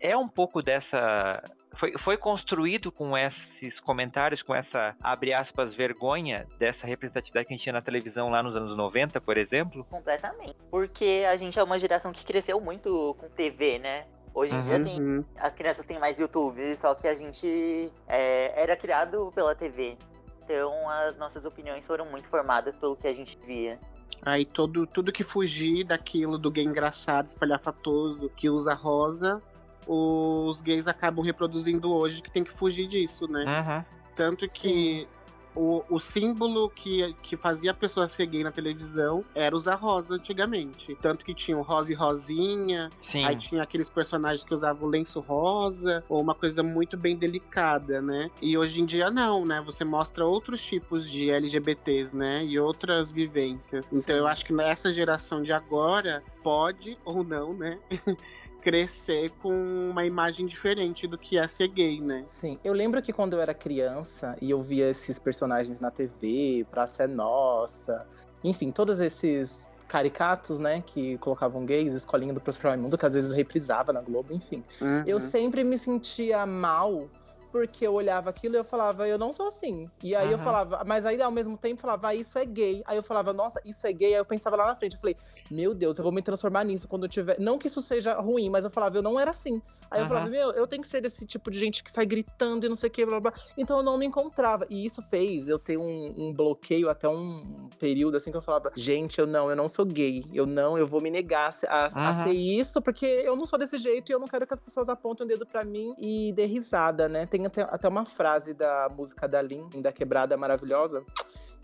é 0.00 0.16
um 0.16 0.28
pouco 0.28 0.62
dessa. 0.62 1.42
Foi, 1.72 1.96
foi 1.96 2.16
construído 2.16 2.90
com 2.90 3.16
esses 3.16 3.78
comentários, 3.78 4.42
com 4.42 4.54
essa, 4.54 4.96
abre 5.02 5.32
aspas, 5.32 5.72
vergonha 5.72 6.46
dessa 6.58 6.86
representatividade 6.86 7.46
que 7.46 7.54
a 7.54 7.56
gente 7.56 7.62
tinha 7.62 7.72
na 7.72 7.82
televisão 7.82 8.28
lá 8.28 8.42
nos 8.42 8.56
anos 8.56 8.74
90, 8.74 9.20
por 9.20 9.36
exemplo? 9.36 9.84
Completamente. 9.88 10.56
Porque 10.70 11.24
a 11.28 11.36
gente 11.36 11.58
é 11.58 11.62
uma 11.62 11.78
geração 11.78 12.12
que 12.12 12.24
cresceu 12.24 12.60
muito 12.60 13.14
com 13.18 13.28
TV, 13.28 13.78
né? 13.78 14.06
Hoje 14.34 14.54
em 14.54 14.60
dia 14.60 14.82
tem. 14.82 15.00
Uhum. 15.00 15.24
As 15.36 15.52
crianças 15.52 15.84
têm 15.84 15.98
mais 15.98 16.18
YouTube, 16.18 16.76
só 16.76 16.94
que 16.94 17.06
a 17.06 17.14
gente 17.14 17.92
é, 18.06 18.62
era 18.62 18.76
criado 18.76 19.32
pela 19.34 19.54
TV. 19.54 19.96
Então 20.44 20.88
as 20.88 21.16
nossas 21.16 21.44
opiniões 21.44 21.84
foram 21.84 22.06
muito 22.06 22.28
formadas 22.28 22.76
pelo 22.76 22.96
que 22.96 23.06
a 23.06 23.14
gente 23.14 23.38
via. 23.44 23.78
Aí 24.22 24.44
todo, 24.44 24.86
tudo 24.86 25.12
que 25.12 25.24
fugir 25.24 25.84
daquilo 25.84 26.36
do 26.36 26.50
gay 26.50 26.64
engraçado, 26.64 27.28
espalhafatoso, 27.28 28.28
que 28.36 28.50
usa 28.50 28.74
rosa, 28.74 29.42
os 29.86 30.60
gays 30.60 30.86
acabam 30.86 31.24
reproduzindo 31.24 31.92
hoje 31.92 32.22
que 32.22 32.30
tem 32.30 32.44
que 32.44 32.50
fugir 32.50 32.86
disso, 32.86 33.26
né? 33.26 33.44
Uhum. 33.44 33.84
Tanto 34.14 34.48
que 34.48 35.08
o, 35.54 35.82
o 35.90 35.98
símbolo 35.98 36.70
que, 36.70 37.14
que 37.22 37.36
fazia 37.36 37.70
a 37.70 37.74
pessoa 37.74 38.08
ser 38.08 38.26
gay 38.26 38.44
na 38.44 38.52
televisão 38.52 39.24
era 39.34 39.54
usar 39.54 39.74
rosa 39.74 40.14
antigamente. 40.14 40.96
Tanto 41.00 41.24
que 41.24 41.34
tinha 41.34 41.56
o 41.56 41.62
rosa 41.62 41.92
e 41.92 41.94
rosinha, 41.94 42.90
Sim. 43.00 43.24
aí 43.24 43.36
tinha 43.36 43.62
aqueles 43.62 43.88
personagens 43.88 44.44
que 44.44 44.54
usavam 44.54 44.86
o 44.86 44.90
lenço 44.90 45.20
rosa, 45.20 46.04
ou 46.08 46.20
uma 46.20 46.34
coisa 46.34 46.62
muito 46.62 46.96
bem 46.96 47.16
delicada, 47.16 48.00
né? 48.00 48.30
E 48.40 48.56
hoje 48.56 48.80
em 48.80 48.86
dia 48.86 49.10
não, 49.10 49.44
né? 49.44 49.60
Você 49.64 49.84
mostra 49.84 50.24
outros 50.24 50.62
tipos 50.62 51.10
de 51.10 51.30
LGBTs, 51.30 52.16
né? 52.16 52.44
E 52.44 52.58
outras 52.58 53.10
vivências. 53.10 53.88
Então 53.92 54.16
eu 54.16 54.26
acho 54.26 54.44
que 54.44 54.52
nessa 54.52 54.92
geração 54.92 55.42
de 55.42 55.52
agora, 55.52 56.22
pode 56.42 56.96
ou 57.04 57.24
não, 57.24 57.54
né? 57.54 57.78
crescer 58.60 59.30
com 59.42 59.52
uma 59.90 60.04
imagem 60.04 60.46
diferente 60.46 61.06
do 61.06 61.18
que 61.18 61.38
é 61.38 61.48
ser 61.48 61.68
gay, 61.68 62.00
né? 62.00 62.24
Sim, 62.40 62.58
eu 62.62 62.72
lembro 62.72 63.00
que 63.02 63.12
quando 63.12 63.32
eu 63.32 63.40
era 63.40 63.54
criança 63.54 64.36
e 64.40 64.50
eu 64.50 64.60
via 64.62 64.90
esses 64.90 65.18
personagens 65.18 65.80
na 65.80 65.90
TV, 65.90 66.66
Praça 66.70 67.04
é 67.04 67.06
Nossa, 67.06 68.06
enfim, 68.44 68.70
todos 68.70 69.00
esses 69.00 69.68
caricatos, 69.88 70.60
né, 70.60 70.84
que 70.86 71.18
colocavam 71.18 71.66
gays, 71.66 71.92
Escolinha 71.92 72.32
do 72.32 72.40
Próspero 72.40 72.78
Mundo, 72.78 72.96
que 72.96 73.04
às 73.04 73.14
vezes 73.14 73.32
reprisava 73.32 73.92
na 73.92 74.00
Globo, 74.00 74.32
enfim. 74.32 74.62
Uhum. 74.80 75.02
Eu 75.04 75.18
sempre 75.18 75.64
me 75.64 75.76
sentia 75.76 76.46
mal 76.46 77.08
porque 77.50 77.86
eu 77.86 77.94
olhava 77.94 78.30
aquilo 78.30 78.54
e 78.54 78.58
eu 78.58 78.64
falava, 78.64 79.06
eu 79.06 79.18
não 79.18 79.32
sou 79.32 79.48
assim. 79.48 79.90
E 80.02 80.14
aí 80.14 80.28
eu 80.28 80.36
Aham. 80.36 80.44
falava, 80.44 80.84
mas 80.86 81.04
aí 81.04 81.20
ao 81.20 81.30
mesmo 81.30 81.56
tempo 81.56 81.78
eu 81.78 81.80
falava, 81.82 82.08
ah, 82.08 82.14
isso 82.14 82.38
é 82.38 82.44
gay. 82.44 82.82
Aí 82.86 82.96
eu 82.96 83.02
falava, 83.02 83.32
nossa, 83.32 83.60
isso 83.64 83.86
é 83.86 83.92
gay. 83.92 84.14
Aí 84.14 84.20
eu 84.20 84.24
pensava 84.24 84.56
lá 84.56 84.66
na 84.66 84.74
frente, 84.74 84.94
eu 84.94 85.00
falei, 85.00 85.16
meu 85.50 85.74
Deus, 85.74 85.98
eu 85.98 86.02
vou 86.02 86.12
me 86.12 86.22
transformar 86.22 86.64
nisso 86.64 86.86
quando 86.86 87.04
eu 87.04 87.08
tiver. 87.08 87.38
Não 87.38 87.58
que 87.58 87.66
isso 87.66 87.82
seja 87.82 88.14
ruim, 88.14 88.48
mas 88.48 88.64
eu 88.64 88.70
falava, 88.70 88.96
eu 88.96 89.02
não 89.02 89.18
era 89.18 89.30
assim. 89.30 89.60
Aí 89.90 89.98
eu 90.00 90.04
Aham. 90.04 90.08
falava, 90.08 90.30
meu, 90.30 90.50
eu 90.52 90.66
tenho 90.66 90.82
que 90.82 90.88
ser 90.88 91.00
desse 91.00 91.26
tipo 91.26 91.50
de 91.50 91.58
gente 91.58 91.82
que 91.82 91.90
sai 91.90 92.06
gritando 92.06 92.64
e 92.64 92.68
não 92.68 92.76
sei 92.76 92.88
o 92.88 92.92
que, 92.92 93.04
blá 93.04 93.18
blá. 93.18 93.30
blá. 93.32 93.40
Então 93.58 93.78
eu 93.78 93.82
não 93.82 93.98
me 93.98 94.06
encontrava. 94.06 94.64
E 94.70 94.86
isso 94.86 95.02
fez 95.02 95.48
eu 95.48 95.58
ter 95.58 95.76
um, 95.76 96.14
um 96.16 96.32
bloqueio 96.32 96.88
até 96.88 97.08
um 97.08 97.68
período 97.78 98.16
assim 98.16 98.30
que 98.30 98.36
eu 98.36 98.42
falava, 98.42 98.70
gente, 98.76 99.18
eu 99.18 99.26
não, 99.26 99.50
eu 99.50 99.56
não 99.56 99.68
sou 99.68 99.84
gay. 99.84 100.24
Eu 100.32 100.46
não, 100.46 100.78
eu 100.78 100.86
vou 100.86 101.00
me 101.02 101.10
negar 101.10 101.48
a, 101.48 101.50
ser- 101.50 101.68
a- 101.70 102.12
ser 102.12 102.32
isso, 102.32 102.80
porque 102.80 103.04
eu 103.06 103.34
não 103.34 103.46
sou 103.46 103.58
desse 103.58 103.78
jeito 103.78 104.10
e 104.10 104.12
eu 104.14 104.18
não 104.20 104.28
quero 104.28 104.46
que 104.46 104.54
as 104.54 104.60
pessoas 104.60 104.88
apontem 104.88 105.24
o 105.24 105.28
dedo 105.28 105.44
pra 105.44 105.64
mim 105.64 105.94
e 105.98 106.32
dê 106.34 106.44
risada, 106.44 107.08
né? 107.08 107.26
Tem 107.26 107.44
até, 107.46 107.62
até 107.62 107.88
uma 107.88 108.04
frase 108.04 108.54
da 108.54 108.88
música 108.96 109.26
da 109.26 109.42
Lin, 109.42 109.68
da 109.82 109.90
Quebrada 109.92 110.36
Maravilhosa, 110.36 111.04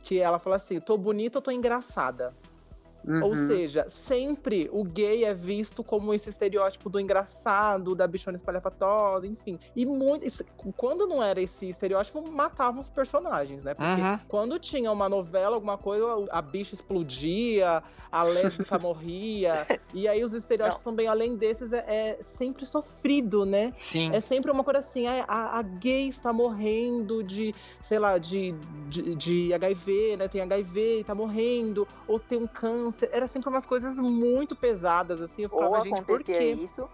que 0.02 0.18
ela 0.18 0.38
fala 0.40 0.56
assim: 0.56 0.80
tô 0.80 0.96
bonita 0.98 1.38
ou 1.38 1.42
tô 1.42 1.50
engraçada? 1.50 2.34
Ou 3.22 3.30
Uhum. 3.30 3.46
seja, 3.48 3.88
sempre 3.88 4.68
o 4.72 4.82
gay 4.82 5.24
é 5.24 5.32
visto 5.32 5.84
como 5.84 6.12
esse 6.12 6.28
estereótipo 6.28 6.90
do 6.90 6.98
engraçado, 6.98 7.94
da 7.94 8.06
bichona 8.06 8.36
espalhafatosa, 8.36 9.26
enfim. 9.26 9.58
E 9.76 9.86
muito, 9.86 10.24
isso- 10.26 10.44
quando 10.76 11.06
não 11.06 11.22
era 11.22 11.40
esse 11.40 11.68
estereótipo, 11.68 12.28
matavam 12.30 12.80
os 12.80 12.90
personagens, 12.90 13.62
né? 13.64 13.74
Porque 13.74 14.00
Uhum. 14.02 14.18
quando 14.26 14.58
tinha 14.58 14.90
uma 14.90 15.08
novela, 15.08 15.54
alguma 15.54 15.78
coisa, 15.78 16.06
a 16.30 16.42
bicha 16.42 16.74
explodia, 16.74 17.82
a 18.10 18.22
lésbica 18.24 18.76
morria. 18.78 19.66
E 19.94 20.08
aí 20.08 20.24
os 20.24 20.32
estereótipos 20.34 20.82
também, 20.84 21.06
além 21.06 21.36
desses, 21.36 21.72
é, 21.72 21.84
é 21.86 22.18
sempre 22.22 22.66
sofrido, 22.66 23.44
né? 23.44 23.70
Sim. 23.74 24.10
É 24.12 24.20
sempre 24.20 24.50
uma 24.50 24.64
coisa 24.64 24.80
assim, 24.80 25.06
a, 25.06 25.24
a, 25.28 25.58
a 25.58 25.62
gay 25.62 26.08
está 26.08 26.32
morrendo 26.32 27.22
de, 27.22 27.54
sei 27.82 27.98
lá, 27.98 28.18
de, 28.18 28.52
de, 28.88 29.14
de 29.14 29.54
HIV, 29.54 30.16
né? 30.16 30.28
Tem 30.28 30.40
HIV 30.40 31.00
e 31.00 31.04
tá 31.04 31.14
morrendo, 31.14 31.86
ou 32.08 32.18
tem 32.18 32.38
um 32.38 32.46
câncer. 32.46 32.95
Era 33.10 33.26
sempre 33.26 33.48
umas 33.48 33.66
coisas 33.66 33.98
muito 33.98 34.54
pesadas, 34.54 35.20
assim. 35.20 35.42
Eu 35.42 35.48
ficava, 35.48 35.68
Ou 35.68 35.80
gente, 35.82 36.02
por 36.02 36.22
quê? 36.22 36.52
isso 36.52 36.88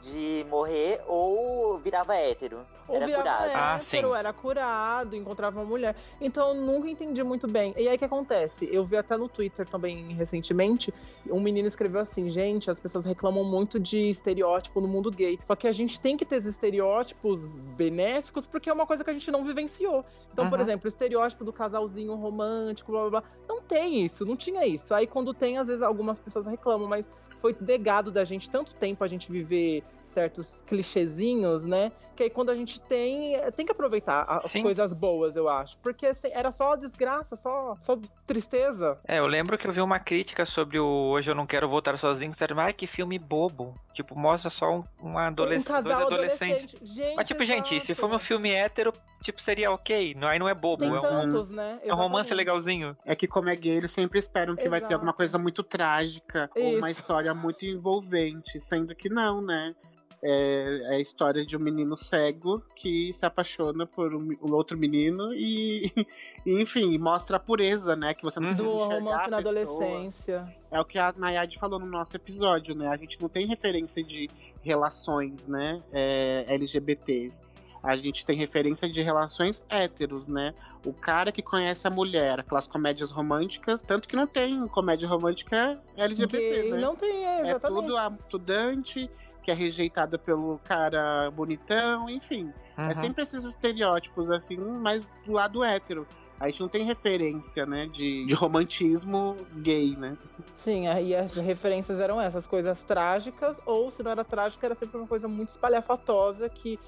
de 0.00 0.44
morrer, 0.48 1.00
ou 1.06 1.78
virava 1.78 2.14
hétero. 2.14 2.58
Ou 2.88 2.96
era 2.96 3.06
virava 3.06 3.24
curado. 3.24 3.50
Ah, 3.54 3.74
hétero, 3.80 4.08
sim. 4.12 4.14
era 4.16 4.32
curado, 4.32 5.16
encontrava 5.16 5.58
uma 5.58 5.64
mulher. 5.66 5.96
Então 6.20 6.50
eu 6.50 6.54
nunca 6.54 6.88
entendi 6.88 7.22
muito 7.24 7.48
bem. 7.48 7.74
E 7.76 7.88
aí 7.88 7.96
o 7.96 7.98
que 7.98 8.04
acontece? 8.04 8.68
Eu 8.70 8.84
vi 8.84 8.96
até 8.96 9.16
no 9.16 9.28
Twitter 9.28 9.68
também 9.68 10.12
recentemente, 10.14 10.94
um 11.28 11.40
menino 11.40 11.66
escreveu 11.66 12.00
assim: 12.00 12.28
gente, 12.28 12.70
as 12.70 12.78
pessoas 12.78 13.04
reclamam 13.04 13.42
muito 13.42 13.80
de 13.80 14.08
estereótipo 14.08 14.80
no 14.80 14.86
mundo 14.86 15.10
gay. 15.10 15.38
Só 15.42 15.56
que 15.56 15.66
a 15.66 15.72
gente 15.72 15.98
tem 16.00 16.16
que 16.16 16.24
ter 16.24 16.36
esses 16.36 16.52
estereótipos 16.52 17.44
benéficos 17.46 18.46
porque 18.46 18.70
é 18.70 18.72
uma 18.72 18.86
coisa 18.86 19.02
que 19.02 19.10
a 19.10 19.12
gente 19.14 19.30
não 19.30 19.42
vivenciou. 19.42 20.04
Então, 20.32 20.48
por 20.48 20.58
Uhum. 20.58 20.62
exemplo, 20.64 20.84
o 20.84 20.88
estereótipo 20.88 21.44
do 21.44 21.52
casalzinho 21.52 22.14
romântico, 22.14 22.92
blá 22.92 23.00
blá 23.08 23.10
blá. 23.20 23.22
Não 23.48 23.60
tem 23.60 24.04
isso, 24.04 24.24
não 24.24 24.36
tinha 24.36 24.64
isso. 24.64 24.94
Aí 24.94 25.06
quando 25.06 25.34
tem, 25.34 25.58
às 25.58 25.66
vezes 25.66 25.82
algumas 25.82 26.18
pessoas 26.20 26.46
reclamam, 26.46 26.86
mas 26.88 27.08
foi 27.36 27.56
negado 27.60 28.10
da 28.10 28.24
gente 28.24 28.50
tanto 28.50 28.74
tempo 28.74 29.04
a 29.04 29.08
gente 29.08 29.30
viver 29.30 29.82
certos 30.08 30.62
clichêzinhos, 30.66 31.64
né? 31.66 31.92
Que 32.14 32.24
aí 32.24 32.30
quando 32.30 32.50
a 32.50 32.54
gente 32.54 32.80
tem, 32.80 33.34
tem 33.54 33.66
que 33.66 33.72
aproveitar 33.72 34.24
as 34.28 34.50
Sim. 34.50 34.62
coisas 34.62 34.92
boas, 34.92 35.36
eu 35.36 35.48
acho. 35.48 35.76
Porque 35.78 36.06
assim, 36.06 36.28
era 36.32 36.50
só 36.50 36.74
desgraça, 36.76 37.36
só, 37.36 37.76
só 37.82 37.98
tristeza. 38.26 38.98
É, 39.06 39.18
eu 39.18 39.26
lembro 39.26 39.58
que 39.58 39.66
eu 39.66 39.72
vi 39.72 39.80
uma 39.80 39.98
crítica 39.98 40.46
sobre 40.46 40.78
o 40.78 40.86
Hoje 40.86 41.30
Eu 41.30 41.34
Não 41.34 41.46
Quero 41.46 41.68
Voltar 41.68 41.98
Sozinho, 41.98 42.30
que 42.30 42.36
disseram, 42.36 42.58
ai, 42.58 42.72
que 42.72 42.86
filme 42.86 43.18
bobo. 43.18 43.74
Tipo, 43.92 44.18
mostra 44.18 44.50
só 44.50 44.76
um, 44.76 44.84
um 45.02 45.18
adolescente, 45.18 45.70
um 45.70 45.72
casal 45.74 46.00
dois 46.00 46.12
adolescentes. 46.12 46.64
adolescente. 46.64 46.94
Gente, 46.94 47.16
Mas, 47.16 47.28
tipo, 47.28 47.44
gente, 47.44 47.68
se 47.80 47.92
exato. 47.92 48.00
for 48.08 48.14
um 48.14 48.18
filme 48.18 48.50
hétero, 48.50 48.92
tipo, 49.22 49.40
seria 49.40 49.70
ok. 49.70 50.14
Não, 50.14 50.28
aí 50.28 50.38
não 50.38 50.48
é 50.48 50.54
bobo, 50.54 50.84
Tem 50.84 50.94
é 50.94 50.98
um, 50.98 51.02
tantos, 51.02 51.50
né? 51.50 51.80
é 51.82 51.92
um 51.92 51.96
romance 51.96 52.32
legalzinho. 52.32 52.96
É 53.04 53.14
que 53.14 53.26
como 53.26 53.48
é 53.48 53.56
gay, 53.56 53.76
eles 53.76 53.90
sempre 53.90 54.18
esperam 54.18 54.54
que 54.56 54.68
vai 54.68 54.80
ter 54.80 54.86
Exato. 54.86 54.94
alguma 54.94 55.12
coisa 55.12 55.38
muito 55.38 55.62
trágica 55.62 56.50
ou 56.54 56.78
uma 56.78 56.90
Isso. 56.90 57.00
história 57.00 57.32
muito 57.34 57.64
envolvente, 57.64 58.60
sendo 58.60 58.94
que 58.94 59.08
não, 59.08 59.40
né? 59.40 59.74
É, 60.22 60.80
é 60.84 60.96
a 60.96 60.98
história 61.00 61.44
de 61.44 61.56
um 61.56 61.60
menino 61.60 61.96
cego 61.96 62.62
que 62.74 63.12
se 63.12 63.24
apaixona 63.26 63.86
por 63.86 64.14
um, 64.14 64.36
um 64.42 64.52
outro 64.52 64.76
menino 64.76 65.32
e, 65.34 65.92
e, 66.46 66.60
enfim, 66.60 66.96
mostra 66.98 67.36
a 67.36 67.40
pureza, 67.40 67.94
né? 67.94 68.14
Que 68.14 68.22
você 68.22 68.40
não 68.40 68.48
Uhum. 68.48 68.54
precisa 68.54 68.70
Do 68.70 68.76
enxergar 68.78 68.98
romance 68.98 69.24
a 69.24 69.28
na 69.30 69.36
adolescência. 69.38 70.56
É 70.70 70.80
o 70.80 70.84
que 70.84 70.98
a 70.98 71.12
Nayade 71.16 71.58
falou 71.58 71.78
no 71.78 71.86
nosso 71.86 72.16
episódio, 72.16 72.74
né? 72.74 72.88
A 72.88 72.96
gente 72.96 73.20
não 73.20 73.28
tem 73.28 73.46
referência 73.46 74.02
de 74.02 74.28
relações, 74.62 75.46
né? 75.46 75.82
é, 75.92 76.44
LGBTs. 76.48 77.42
A 77.86 77.96
gente 77.96 78.26
tem 78.26 78.36
referência 78.36 78.88
de 78.90 79.00
relações 79.00 79.64
héteros, 79.68 80.26
né? 80.26 80.52
O 80.84 80.92
cara 80.92 81.30
que 81.30 81.40
conhece 81.40 81.86
a 81.86 81.90
mulher, 81.90 82.40
aquelas 82.40 82.66
comédias 82.66 83.12
românticas, 83.12 83.80
tanto 83.80 84.08
que 84.08 84.16
não 84.16 84.26
tem 84.26 84.66
comédia 84.66 85.06
romântica 85.06 85.80
LGBT, 85.96 86.62
Gay, 86.62 86.70
né? 86.72 86.80
Não 86.80 86.96
tem, 86.96 87.24
é, 87.24 87.38
É 87.38 87.50
exatamente. 87.50 87.80
tudo 87.82 87.96
a 87.96 88.12
estudante 88.16 89.08
que 89.40 89.52
é 89.52 89.54
rejeitada 89.54 90.18
pelo 90.18 90.58
cara 90.64 91.30
bonitão, 91.30 92.10
enfim. 92.10 92.52
Uhum. 92.76 92.84
É 92.84 92.94
sempre 92.96 93.22
esses 93.22 93.44
estereótipos, 93.44 94.28
assim, 94.30 94.56
mas 94.56 95.08
do 95.24 95.32
lado 95.32 95.62
hétero. 95.62 96.04
A 96.38 96.48
gente 96.48 96.60
não 96.60 96.68
tem 96.68 96.84
referência, 96.84 97.64
né, 97.64 97.86
de, 97.86 98.26
de 98.26 98.34
romantismo 98.34 99.36
gay, 99.54 99.96
né? 99.96 100.18
Sim, 100.52 100.86
é, 100.86 101.02
e 101.02 101.14
as 101.14 101.34
referências 101.34 101.98
eram 101.98 102.20
essas, 102.20 102.46
coisas 102.46 102.82
trágicas, 102.82 103.58
ou 103.64 103.90
se 103.90 104.02
não 104.02 104.10
era 104.10 104.24
trágica, 104.24 104.66
era 104.66 104.74
sempre 104.74 104.98
uma 104.98 105.06
coisa 105.06 105.28
muito 105.28 105.50
espalhafatosa 105.50 106.48
que. 106.48 106.78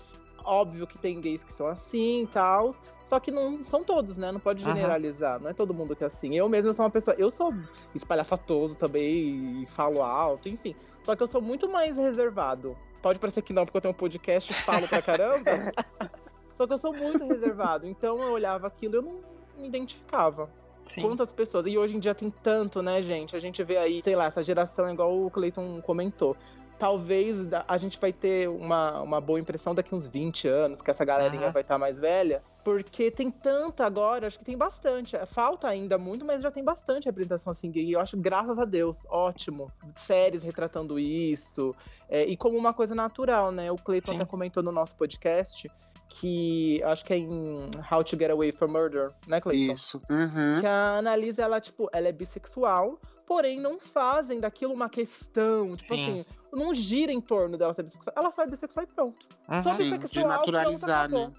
Óbvio 0.44 0.86
que 0.86 0.96
tem 0.98 1.20
gays 1.20 1.44
que 1.44 1.52
são 1.52 1.66
assim 1.66 2.22
e 2.22 2.26
tal, 2.26 2.74
só 3.04 3.20
que 3.20 3.30
não 3.30 3.62
são 3.62 3.84
todos, 3.84 4.16
né? 4.16 4.32
Não 4.32 4.40
pode 4.40 4.62
generalizar, 4.62 5.40
não 5.40 5.50
é 5.50 5.52
todo 5.52 5.74
mundo 5.74 5.94
que 5.94 6.04
é 6.04 6.06
assim. 6.06 6.36
Eu 6.36 6.48
mesmo 6.48 6.72
sou 6.72 6.84
uma 6.84 6.90
pessoa, 6.90 7.14
eu 7.18 7.30
sou 7.30 7.52
espalhafatoso 7.94 8.76
também, 8.76 9.62
e 9.62 9.66
falo 9.66 10.02
alto, 10.02 10.48
enfim. 10.48 10.74
Só 11.02 11.14
que 11.14 11.22
eu 11.22 11.26
sou 11.26 11.40
muito 11.40 11.68
mais 11.68 11.96
reservado. 11.96 12.76
Pode 13.02 13.18
parecer 13.18 13.42
que 13.42 13.52
não, 13.52 13.64
porque 13.64 13.76
eu 13.76 13.80
tenho 13.82 13.92
um 13.92 13.96
podcast 13.96 14.50
e 14.50 14.54
falo 14.54 14.88
pra 14.88 15.00
caramba. 15.00 15.44
só 16.54 16.66
que 16.66 16.72
eu 16.72 16.78
sou 16.78 16.92
muito 16.92 17.26
reservado. 17.26 17.86
Então 17.86 18.20
eu 18.22 18.32
olhava 18.32 18.66
aquilo 18.66 18.94
e 18.94 18.96
eu 18.96 19.02
não 19.02 19.20
me 19.56 19.68
identificava. 19.68 20.50
Sim. 20.84 21.02
Quantas 21.02 21.30
pessoas? 21.30 21.66
E 21.66 21.76
hoje 21.76 21.96
em 21.96 21.98
dia 21.98 22.14
tem 22.14 22.30
tanto, 22.30 22.80
né, 22.80 23.02
gente? 23.02 23.36
A 23.36 23.40
gente 23.40 23.62
vê 23.62 23.76
aí, 23.76 24.00
sei 24.00 24.16
lá, 24.16 24.24
essa 24.24 24.42
geração, 24.42 24.90
igual 24.90 25.24
o 25.24 25.30
Cleiton 25.30 25.80
comentou. 25.82 26.36
Talvez 26.78 27.48
a 27.66 27.76
gente 27.76 27.98
vai 27.98 28.12
ter 28.12 28.48
uma, 28.48 29.02
uma 29.02 29.20
boa 29.20 29.40
impressão 29.40 29.74
daqui 29.74 29.94
uns 29.94 30.06
20 30.06 30.46
anos, 30.46 30.80
que 30.80 30.90
essa 30.90 31.04
galerinha 31.04 31.44
Aham. 31.44 31.52
vai 31.52 31.62
estar 31.62 31.76
mais 31.76 31.98
velha. 31.98 32.42
Porque 32.62 33.10
tem 33.10 33.30
tanta 33.30 33.84
agora, 33.84 34.26
acho 34.26 34.38
que 34.38 34.44
tem 34.44 34.56
bastante. 34.56 35.16
É, 35.16 35.26
Falta 35.26 35.66
ainda 35.66 35.98
muito, 35.98 36.24
mas 36.24 36.40
já 36.40 36.50
tem 36.50 36.62
bastante 36.62 37.06
representação 37.06 37.50
assim 37.50 37.70
gay. 37.70 37.94
Eu 37.94 38.00
acho, 38.00 38.16
graças 38.16 38.58
a 38.58 38.64
Deus, 38.64 39.04
ótimo. 39.08 39.72
Séries 39.96 40.42
retratando 40.42 40.98
isso. 40.98 41.74
é, 42.08 42.24
e 42.24 42.36
como 42.36 42.56
uma 42.56 42.72
coisa 42.72 42.94
natural, 42.94 43.50
né? 43.50 43.72
O 43.72 43.76
Cleiton 43.76 44.14
até 44.14 44.24
comentou 44.24 44.62
no 44.62 44.70
nosso 44.70 44.96
podcast 44.96 45.68
que 46.08 46.82
acho 46.84 47.04
que 47.04 47.12
é 47.12 47.18
em 47.18 47.70
How 47.90 48.02
to 48.02 48.16
Get 48.16 48.30
Away 48.30 48.50
from 48.52 48.68
Murder, 48.68 49.12
né, 49.26 49.40
Cleiton? 49.40 49.72
Isso. 49.72 50.02
Uhum. 50.08 50.60
Que 50.60 50.66
a 50.66 50.98
Annalise, 50.98 51.40
ela, 51.40 51.60
tipo, 51.60 51.88
ela 51.92 52.08
é 52.08 52.12
bissexual, 52.12 52.98
porém 53.26 53.60
não 53.60 53.78
fazem 53.78 54.40
daquilo 54.40 54.72
uma 54.72 54.88
questão. 54.88 55.74
Tipo 55.74 55.96
Sim. 55.96 56.02
assim, 56.02 56.26
não 56.52 56.74
gira 56.74 57.12
em 57.12 57.20
torno 57.20 57.56
dela 57.56 57.72
ser 57.74 57.82
bissexual. 57.82 58.14
Ela 58.16 58.30
sai 58.30 58.46
bissexual 58.46 58.84
e 58.84 58.86
pronto. 58.86 59.26
Uhum. 59.48 59.62
Só 59.62 59.74
Sim, 59.74 59.82
de 59.82 59.98
bissexual, 59.98 60.28
naturalizar, 60.28 61.08
pronto, 61.08 61.30
né? 61.30 61.36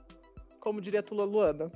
Como 0.60 0.82
diria 0.82 1.00
a 1.00 1.04
Tula 1.04 1.24
Luana. 1.24 1.72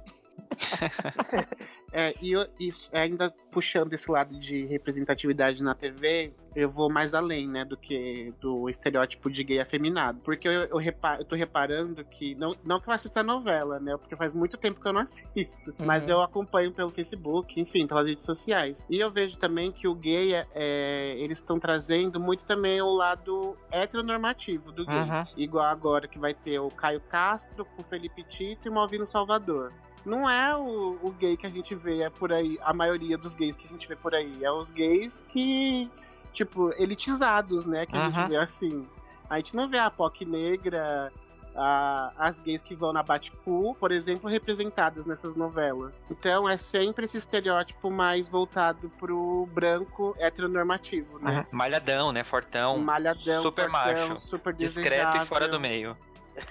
É, 1.93 2.15
e 2.19 2.31
eu, 2.31 2.47
isso, 2.59 2.89
ainda 2.91 3.31
puxando 3.51 3.93
esse 3.93 4.09
lado 4.09 4.35
de 4.37 4.65
representatividade 4.65 5.61
na 5.61 5.75
TV, 5.75 6.33
eu 6.55 6.67
vou 6.67 6.91
mais 6.91 7.13
além, 7.13 7.47
né, 7.47 7.63
do 7.63 7.77
que 7.77 8.33
do 8.41 8.67
estereótipo 8.67 9.29
de 9.29 9.43
gay 9.43 9.59
afeminado. 9.59 10.19
Porque 10.23 10.47
eu, 10.47 10.63
eu, 10.63 10.77
reparo, 10.77 11.21
eu 11.21 11.25
tô 11.25 11.35
reparando 11.35 12.03
que, 12.03 12.33
não, 12.35 12.55
não 12.63 12.79
que 12.79 12.89
eu 12.89 12.93
assista 12.93 13.19
a 13.19 13.23
novela, 13.23 13.79
né, 13.79 13.95
porque 13.95 14.15
faz 14.15 14.33
muito 14.33 14.57
tempo 14.57 14.81
que 14.81 14.87
eu 14.87 14.93
não 14.93 15.01
assisto, 15.01 15.69
uhum. 15.79 15.85
mas 15.85 16.09
eu 16.09 16.19
acompanho 16.19 16.71
pelo 16.71 16.89
Facebook, 16.89 17.59
enfim, 17.61 17.85
pelas 17.85 18.07
redes 18.07 18.23
sociais. 18.23 18.87
E 18.89 18.99
eu 18.99 19.11
vejo 19.11 19.37
também 19.37 19.71
que 19.71 19.87
o 19.87 19.93
gay, 19.93 20.33
é, 20.33 20.47
é 20.55 21.15
eles 21.19 21.37
estão 21.37 21.59
trazendo 21.59 22.19
muito 22.19 22.43
também 22.43 22.81
o 22.81 22.91
lado 22.91 23.55
heteronormativo 23.71 24.71
do 24.71 24.83
gay. 24.83 24.95
Uhum. 24.95 25.25
Igual 25.37 25.65
agora 25.65 26.07
que 26.07 26.17
vai 26.17 26.33
ter 26.33 26.59
o 26.59 26.69
Caio 26.69 27.01
Castro 27.01 27.65
com 27.65 27.81
o 27.83 27.85
Felipe 27.85 28.23
Tito 28.23 28.67
e 28.67 28.69
o 28.69 28.73
Malvino 28.73 29.05
Salvador 29.05 29.71
não 30.05 30.29
é 30.29 30.55
o, 30.55 30.97
o, 31.01 31.11
gay 31.11 31.37
que 31.37 31.45
a 31.45 31.49
gente 31.49 31.73
vê 31.75 32.01
é 32.01 32.09
por 32.09 32.31
aí, 32.33 32.57
a 32.61 32.73
maioria 32.73 33.17
dos 33.17 33.35
gays 33.35 33.55
que 33.55 33.65
a 33.65 33.69
gente 33.69 33.87
vê 33.87 33.95
por 33.95 34.13
aí. 34.13 34.43
É 34.43 34.51
os 34.51 34.71
gays 34.71 35.23
que, 35.27 35.89
tipo, 36.31 36.73
elitizados, 36.77 37.65
né? 37.65 37.85
Que 37.85 37.95
a 37.95 38.09
gente 38.09 38.29
vê 38.29 38.35
assim. 38.35 38.87
A 39.29 39.37
gente 39.37 39.55
não 39.55 39.67
vê 39.67 39.79
a 39.79 39.89
POC 39.89 40.25
negra, 40.25 41.11
a, 41.55 42.11
as 42.17 42.39
gays 42.39 42.61
que 42.61 42.75
vão 42.75 42.91
na 42.91 43.03
Batcool, 43.03 43.75
por 43.75 43.91
exemplo, 43.91 44.29
representadas 44.29 45.05
nessas 45.05 45.35
novelas. 45.35 46.05
Então 46.09 46.47
é 46.47 46.57
sempre 46.57 47.05
esse 47.05 47.17
estereótipo 47.17 47.89
mais 47.89 48.27
voltado 48.27 48.89
pro 48.97 49.47
branco 49.53 50.15
heteronormativo, 50.19 51.19
né? 51.19 51.39
Uhum. 51.39 51.57
Malhadão, 51.57 52.11
né? 52.11 52.23
Fortão. 52.23 52.77
Malhadão, 52.79 53.43
super 53.43 53.69
fortão, 53.69 54.09
macho. 54.09 54.19
Super 54.19 54.53
discreto 54.53 55.17
e 55.17 55.25
fora 55.25 55.47
do 55.47 55.59
meio. 55.59 55.95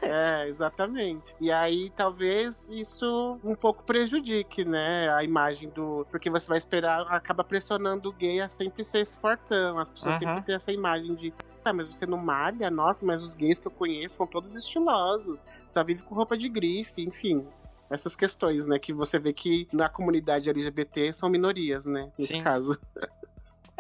É, 0.01 0.47
exatamente. 0.47 1.35
E 1.41 1.51
aí 1.51 1.91
talvez 1.91 2.69
isso 2.71 3.39
um 3.43 3.55
pouco 3.55 3.83
prejudique, 3.83 4.65
né, 4.65 5.13
a 5.13 5.25
imagem 5.25 5.69
do. 5.71 6.07
Porque 6.11 6.31
você 6.31 6.49
vai 6.49 6.59
esperar, 6.59 7.03
acaba 7.09 7.43
pressionando 7.43 8.09
o 8.09 8.13
gay 8.13 8.41
a 8.41 8.49
sempre 8.49 8.85
ser 8.85 8.99
esse 8.99 9.17
fortão. 9.17 9.79
As 9.79 9.91
pessoas 9.91 10.15
uhum. 10.17 10.21
sempre 10.21 10.43
têm 10.43 10.55
essa 10.55 10.73
imagem 10.73 11.15
de. 11.15 11.35
Ah, 11.65 11.73
mas 11.73 11.87
você 11.87 12.07
não 12.07 12.19
malha? 12.19 12.71
Nossa, 12.71 13.07
mas 13.07 13.23
os 13.23 13.35
gays 13.35 13.59
que 13.59 13.69
eu 13.69 13.71
conheço 13.71 14.17
são 14.17 14.27
todos 14.27 14.55
estilosos. 14.57 15.39
Só 15.69 15.83
vive 15.85 16.03
com 16.03 16.15
roupa 16.15 16.37
de 16.37 16.49
grife, 16.49 17.03
enfim 17.03 17.47
essas 17.93 18.17
questões, 18.17 18.65
né? 18.65 18.79
Que 18.79 18.91
você 18.91 19.19
vê 19.19 19.35
que 19.35 19.69
na 19.71 19.87
comunidade 19.87 20.49
LGBT 20.49 21.13
são 21.13 21.29
minorias, 21.29 21.85
né? 21.85 22.11
Nesse 22.19 22.35
Sim. 22.35 22.43
caso. 22.43 22.79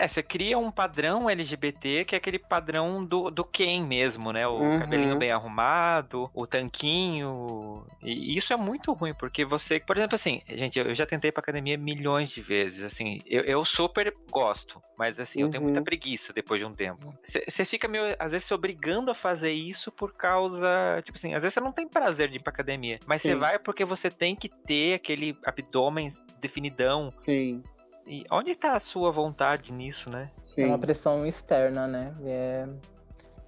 É, 0.03 0.09
você 0.09 0.21
cria 0.21 0.59
um 0.59 0.69
padrão 0.69 1.31
LGBT 1.31 2.05
que 2.05 2.17
é 2.17 2.19
aquele 2.19 2.37
padrão 2.37 3.05
do, 3.05 3.31
do 3.31 3.45
Ken 3.45 3.87
mesmo, 3.87 4.33
né? 4.33 4.45
O 4.49 4.57
uhum. 4.57 4.81
cabelinho 4.81 5.17
bem 5.17 5.31
arrumado, 5.31 6.29
o 6.35 6.45
tanquinho. 6.45 7.87
E 8.03 8.37
isso 8.37 8.53
é 8.53 8.57
muito 8.57 8.93
ruim, 8.93 9.15
porque 9.15 9.45
você, 9.45 9.79
por 9.79 9.97
exemplo, 9.97 10.17
assim, 10.17 10.43
gente, 10.49 10.77
eu 10.77 10.93
já 10.93 11.07
tentei 11.07 11.31
pra 11.31 11.41
academia 11.41 11.79
milhões 11.79 12.31
de 12.31 12.41
vezes, 12.41 12.83
assim, 12.83 13.21
eu, 13.25 13.45
eu 13.45 13.65
super 13.65 14.13
gosto, 14.29 14.83
mas 14.99 15.21
assim, 15.21 15.39
uhum. 15.39 15.47
eu 15.47 15.51
tenho 15.53 15.63
muita 15.63 15.79
uhum. 15.79 15.85
preguiça 15.85 16.33
depois 16.33 16.59
de 16.59 16.67
um 16.67 16.73
tempo. 16.73 17.15
Você 17.23 17.65
fica 17.65 17.87
meio, 17.87 18.17
às 18.19 18.33
vezes, 18.33 18.49
se 18.49 18.55
obrigando 18.55 19.09
a 19.09 19.15
fazer 19.15 19.53
isso 19.53 19.93
por 19.93 20.15
causa, 20.15 21.01
tipo 21.05 21.17
assim, 21.17 21.33
às 21.33 21.45
vezes 21.45 21.55
você 21.55 21.61
não 21.61 21.71
tem 21.71 21.87
prazer 21.87 22.29
de 22.29 22.39
ir 22.39 22.41
pra 22.41 22.53
academia, 22.53 22.99
mas 23.07 23.23
você 23.23 23.37
vai 23.37 23.57
porque 23.57 23.85
você 23.85 24.11
tem 24.11 24.35
que 24.35 24.49
ter 24.49 24.95
aquele 24.95 25.39
abdômen 25.45 26.09
definidão. 26.41 27.15
Sim. 27.21 27.63
E 28.07 28.25
onde 28.31 28.55
tá 28.55 28.75
a 28.75 28.81
sua 28.81 29.11
vontade 29.11 29.73
nisso, 29.73 30.11
né? 30.11 30.31
Sim. 30.41 30.65
É 30.65 30.67
uma 30.67 30.79
pressão 30.79 31.25
externa, 31.27 31.87
né? 31.87 32.15
É, 32.25 32.69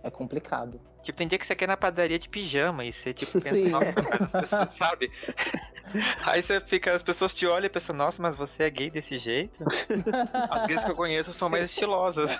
é 0.05 0.11
complicado. 0.11 0.81
Tipo, 1.03 1.19
tem 1.19 1.29
dia 1.29 1.38
que 1.38 1.47
você 1.47 1.55
quer 1.55 1.67
ir 1.67 1.69
na 1.69 1.77
padaria 1.77 2.19
de 2.19 2.31
pijama 2.31 2.83
e 2.83 2.90
você, 2.93 3.12
tipo, 3.12 3.33
pensa, 3.33 3.57
Sim. 3.57 3.69
nossa, 3.69 4.03
mas 4.03 4.23
as 4.23 4.33
pessoas, 4.33 4.73
sabe? 4.79 5.12
Aí 6.25 6.40
você 6.40 6.61
fica, 6.61 6.95
as 6.95 7.03
pessoas 7.03 7.35
te 7.35 7.47
olham 7.47 7.67
e 7.67 7.69
pensam, 7.69 7.95
nossa, 7.95 8.23
mas 8.23 8.35
você 8.35 8.62
é 8.62 8.71
gay 8.71 8.88
desse 8.88 9.19
jeito? 9.19 9.62
As 10.51 10.64
gays 10.64 10.83
que 10.83 10.90
eu 10.90 10.97
conheço 10.97 11.33
são 11.35 11.51
mais 11.51 11.67
estilosas. 11.67 12.38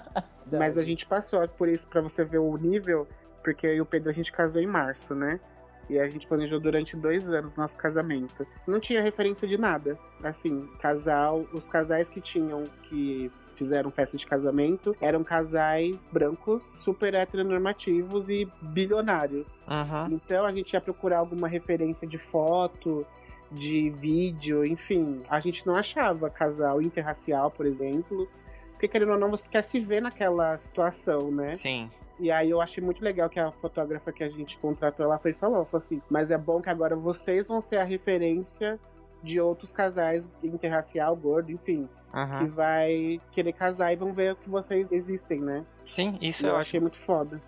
Mas 0.50 0.78
a 0.78 0.84
gente 0.84 1.04
passou 1.04 1.46
por 1.48 1.68
isso 1.68 1.88
pra 1.88 2.00
você 2.00 2.24
ver 2.24 2.38
o 2.38 2.56
nível, 2.56 3.06
porque 3.42 3.66
eu 3.66 3.74
e 3.74 3.80
o 3.80 3.84
Pedro 3.84 4.10
a 4.10 4.12
gente 4.12 4.32
casou 4.32 4.62
em 4.62 4.66
março, 4.66 5.12
né? 5.12 5.40
E 5.88 5.98
a 5.98 6.08
gente 6.08 6.26
planejou 6.26 6.58
durante 6.58 6.96
dois 6.96 7.30
anos 7.30 7.56
nosso 7.56 7.76
casamento. 7.76 8.46
Não 8.66 8.80
tinha 8.80 9.00
referência 9.00 9.46
de 9.46 9.56
nada. 9.56 9.98
Assim, 10.22 10.66
casal, 10.80 11.46
os 11.52 11.68
casais 11.68 12.10
que 12.10 12.20
tinham 12.20 12.64
que 12.84 13.30
fizeram 13.54 13.90
festa 13.90 14.16
de 14.16 14.26
casamento 14.26 14.94
eram 15.00 15.24
casais 15.24 16.06
brancos, 16.12 16.62
super 16.62 17.14
heteronormativos 17.14 18.28
e 18.28 18.46
bilionários. 18.60 19.62
Uhum. 19.66 20.14
Então 20.14 20.44
a 20.44 20.52
gente 20.52 20.74
ia 20.74 20.80
procurar 20.80 21.18
alguma 21.18 21.48
referência 21.48 22.06
de 22.06 22.18
foto, 22.18 23.06
de 23.50 23.90
vídeo, 23.90 24.64
enfim. 24.64 25.22
A 25.28 25.40
gente 25.40 25.66
não 25.66 25.74
achava 25.74 26.28
casal 26.28 26.82
interracial, 26.82 27.50
por 27.50 27.66
exemplo. 27.66 28.28
Porque, 28.72 28.88
querendo 28.88 29.12
ou 29.12 29.18
não, 29.18 29.30
você 29.30 29.48
quer 29.48 29.62
se 29.62 29.80
ver 29.80 30.02
naquela 30.02 30.58
situação, 30.58 31.30
né? 31.30 31.52
Sim. 31.52 31.90
E 32.18 32.30
aí 32.30 32.50
eu 32.50 32.60
achei 32.60 32.82
muito 32.82 33.04
legal 33.04 33.28
que 33.28 33.38
a 33.38 33.52
fotógrafa 33.52 34.12
que 34.12 34.24
a 34.24 34.28
gente 34.28 34.58
contratou, 34.58 35.04
ela 35.04 35.18
foi 35.18 35.32
e 35.32 35.34
falou, 35.34 35.64
falou 35.64 35.78
assim, 35.78 36.00
mas 36.10 36.30
é 36.30 36.38
bom 36.38 36.60
que 36.62 36.70
agora 36.70 36.96
vocês 36.96 37.48
vão 37.48 37.60
ser 37.60 37.78
a 37.78 37.84
referência 37.84 38.80
de 39.22 39.40
outros 39.40 39.72
casais 39.72 40.30
interracial, 40.42 41.14
gordo, 41.14 41.50
enfim, 41.52 41.88
uhum. 42.14 42.38
que 42.38 42.44
vai 42.46 43.20
querer 43.32 43.52
casar 43.52 43.92
e 43.92 43.96
vão 43.96 44.12
ver 44.12 44.34
que 44.36 44.48
vocês 44.48 44.90
existem, 44.90 45.40
né? 45.40 45.64
Sim, 45.84 46.18
isso 46.20 46.46
eu, 46.46 46.50
eu 46.50 46.56
achei 46.56 46.80
muito 46.80 46.98
foda. 46.98 47.40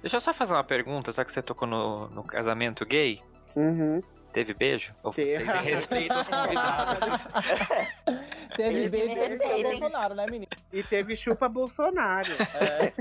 Deixa 0.00 0.16
eu 0.16 0.20
só 0.20 0.32
fazer 0.32 0.54
uma 0.54 0.64
pergunta, 0.64 1.12
já 1.12 1.24
que 1.24 1.32
você 1.32 1.42
tocou 1.42 1.68
no, 1.68 2.08
no 2.08 2.24
casamento 2.24 2.84
gay. 2.84 3.20
Uhum. 3.54 4.02
Teve 4.32 4.52
beijo? 4.52 4.94
Ou 5.02 5.12
Teve. 5.12 5.44
respeito 5.64 6.12
aos 6.12 6.28
convidados. 6.28 7.26
teve 8.54 8.88
beijo 8.88 9.16
e 9.16 9.38
teve 9.38 9.38
chupa 9.38 9.62
Bolsonaro, 9.62 10.14
né, 10.14 10.26
menino? 10.26 10.46
E 10.72 10.82
teve 10.82 11.16
chupa 11.16 11.48
Bolsonaro. 11.48 12.32
É. 12.32 12.92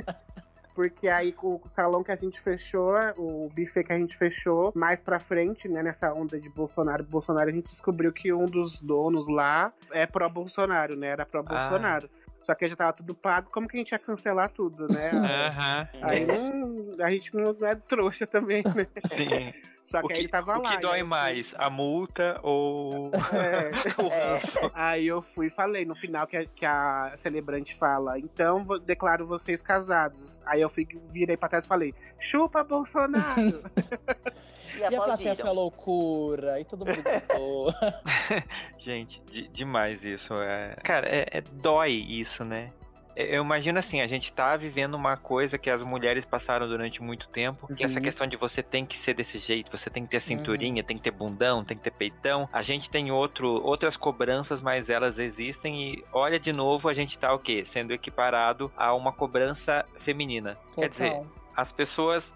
porque 0.76 1.08
aí 1.08 1.34
o 1.42 1.62
salão 1.70 2.04
que 2.04 2.12
a 2.12 2.16
gente 2.16 2.40
fechou, 2.40 2.94
o 3.18 3.48
buffet 3.48 3.86
que 3.86 3.94
a 3.94 3.98
gente 3.98 4.16
fechou, 4.16 4.74
mais 4.76 5.00
pra 5.00 5.20
frente, 5.20 5.70
né, 5.70 5.82
nessa 5.82 6.14
onda 6.14 6.40
de 6.40 6.50
Bolsonaro, 6.50 7.04
Bolsonaro, 7.04 7.50
a 7.50 7.54
gente 7.54 7.68
descobriu 7.68 8.12
que 8.12 8.32
um 8.34 8.46
dos 8.46 8.82
donos 8.82 9.30
lá 9.30 9.74
é 9.92 10.06
pró-Bolsonaro, 10.06 10.96
né, 10.98 11.08
era 11.08 11.26
pró-Bolsonaro. 11.26 12.10
Ah. 12.14 12.26
Só 12.42 12.54
que 12.54 12.68
já 12.68 12.76
tava 12.76 12.94
tudo 12.94 13.16
pago, 13.16 13.50
como 13.50 13.68
que 13.68 13.76
a 13.76 13.80
gente 13.80 13.92
ia 13.94 13.98
cancelar 13.98 14.50
tudo, 14.50 14.86
né? 14.88 15.12
Uhum. 15.12 16.04
Aí 16.04 16.26
não, 16.28 17.04
a 17.04 17.10
gente 17.10 17.34
não 17.34 17.56
é 17.66 17.74
trouxa 17.74 18.28
também, 18.28 18.64
né? 18.76 18.86
Sim. 19.08 19.52
Só 19.86 20.02
que, 20.02 20.08
que, 20.08 20.14
aí 20.14 20.20
ele 20.22 20.28
tava 20.28 20.58
o 20.58 20.64
lá. 20.64 20.70
O 20.70 20.72
que 20.72 20.82
dói 20.82 21.04
mais, 21.04 21.54
a 21.60 21.70
multa 21.70 22.40
ou 22.42 23.12
é, 23.14 23.70
o 24.02 24.08
é. 24.08 24.42
Aí 24.74 25.06
eu 25.06 25.22
fui 25.22 25.46
e 25.46 25.50
falei, 25.50 25.86
no 25.86 25.94
final 25.94 26.26
que 26.26 26.36
a, 26.36 26.46
que 26.46 26.66
a 26.66 27.14
celebrante 27.16 27.76
fala, 27.76 28.18
então 28.18 28.66
declaro 28.84 29.28
vocês 29.28 29.62
casados. 29.62 30.42
Aí 30.48 30.60
eu 30.60 30.70
fui, 30.70 30.88
virei 31.08 31.38
pra 31.38 31.48
trás 31.48 31.66
e 31.66 31.68
falei, 31.68 31.94
chupa 32.18 32.64
Bolsonaro! 32.64 33.64
E, 34.76 34.80
e 34.80 34.84
a 34.84 34.92
plateia 34.92 35.36
foi 35.38 35.48
a 35.48 35.54
loucura, 35.54 36.60
e 36.60 36.66
todo 36.66 36.86
mundo 36.86 37.02
gostou. 37.02 37.74
Gente, 38.78 39.22
demais 39.48 40.04
isso. 40.04 40.34
É... 40.34 40.76
Cara, 40.84 41.08
é, 41.08 41.26
é, 41.32 41.42
dói 41.42 41.92
isso, 41.92 42.44
né? 42.44 42.74
Eu 43.16 43.44
imagino 43.44 43.80
assim, 43.80 44.02
a 44.02 44.08
gente 44.08 44.34
tá 44.34 44.58
vivendo 44.58 44.96
uma 44.96 45.16
coisa 45.16 45.58
que 45.58 45.70
as 45.70 45.82
mulheres 45.82 46.26
passaram 46.26 46.68
durante 46.68 47.02
muito 47.02 47.30
tempo, 47.30 47.66
uhum. 47.70 47.76
que 47.76 47.84
é 47.84 47.86
essa 47.86 48.02
questão 48.02 48.28
de 48.28 48.36
você 48.36 48.62
tem 48.62 48.86
que 48.86 48.98
ser 48.98 49.14
desse 49.14 49.40
jeito, 49.40 49.72
você 49.72 49.90
tem 49.90 50.04
que 50.04 50.10
ter 50.10 50.20
cinturinha, 50.20 50.82
uhum. 50.82 50.88
tem 50.88 50.98
que 50.98 51.04
ter 51.04 51.12
bundão, 51.12 51.64
tem 51.64 51.78
que 51.78 51.84
ter 51.84 51.92
peitão. 51.92 52.50
A 52.52 52.62
gente 52.62 52.90
tem 52.90 53.12
outro, 53.12 53.50
outras 53.64 53.96
cobranças, 53.96 54.62
mas 54.62 54.90
elas 54.90 55.18
existem 55.18 55.94
e 55.94 56.04
olha 56.12 56.40
de 56.40 56.52
novo, 56.52 56.90
a 56.90 56.94
gente 56.94 57.18
tá 57.18 57.34
o 57.34 57.40
quê? 57.40 57.64
Sendo 57.64 57.94
equiparado 57.94 58.72
a 58.76 58.94
uma 58.94 59.14
cobrança 59.14 59.86
feminina. 59.98 60.56
Total. 60.56 60.76
Quer 60.76 60.90
dizer, 60.90 61.22
as 61.56 61.72
pessoas. 61.72 62.34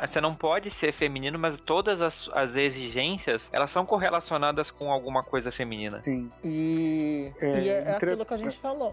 Você 0.00 0.20
não 0.20 0.34
pode 0.34 0.70
ser 0.70 0.92
feminino, 0.92 1.38
mas 1.38 1.60
todas 1.60 2.00
as, 2.00 2.30
as 2.32 2.56
exigências 2.56 3.48
elas 3.52 3.70
são 3.70 3.84
correlacionadas 3.84 4.70
com 4.70 4.90
alguma 4.90 5.22
coisa 5.22 5.52
feminina. 5.52 6.00
Sim. 6.02 6.30
E 6.42 7.32
é, 7.40 7.60
e 7.60 7.68
é 7.68 7.80
entre... 7.80 8.10
aquilo 8.10 8.24
que 8.24 8.34
a 8.34 8.38
gente 8.38 8.58
falou. 8.58 8.92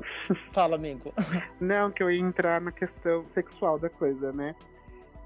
Fala, 0.52 0.76
amigo. 0.76 1.14
Não, 1.60 1.92
que 1.92 2.04
eu 2.04 2.12
ia 2.12 2.22
entrar 2.22 2.60
na 2.60 2.72
questão 2.72 3.24
sexual 3.26 3.80
da 3.80 3.90
coisa, 3.90 4.32
né? 4.32 4.56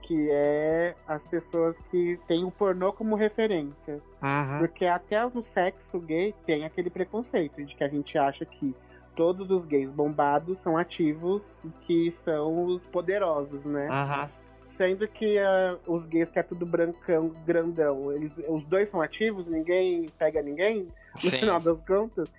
Que 0.02 0.30
é 0.32 0.96
as 1.08 1.26
pessoas 1.26 1.78
que 1.78 2.20
têm 2.28 2.44
o 2.44 2.52
pornô 2.52 2.92
como 2.92 3.16
referência. 3.16 4.02
Uhum. 4.22 4.60
Porque 4.60 4.86
até 4.86 5.24
no 5.26 5.42
sexo 5.42 6.00
gay 6.00 6.36
tem 6.46 6.66
aquele 6.66 6.90
preconceito 6.90 7.64
de 7.64 7.76
que 7.76 7.84
a 7.84 7.88
gente 7.88 8.18
acha 8.18 8.46
que 8.46 8.76
todos 9.16 9.52
os 9.52 9.66
gays 9.66 9.92
bombados 9.92 10.60
são 10.60 10.76
ativos 10.78 11.60
e 11.64 11.70
que 11.82 12.12
são 12.12 12.66
os 12.66 12.88
poderosos, 12.88 13.66
né? 13.66 13.88
Uhum. 13.88 14.43
Sendo 14.64 15.08
que 15.08 15.38
uh, 15.38 15.78
os 15.86 16.06
gays 16.06 16.32
que 16.32 16.40
é 16.40 16.44
tudo 16.44 16.66
brancão, 16.66 17.30
grandão, 17.46 18.12
eles, 18.14 18.42
os 18.48 18.64
dois 18.64 18.90
são 18.90 19.02
ativos, 19.02 19.48
ninguém 19.48 20.08
pega 20.18 20.42
ninguém, 20.42 20.88
no 21.16 21.20
Sim. 21.30 21.32
final 21.32 21.60
das 21.60 21.82
contas. 21.82 22.30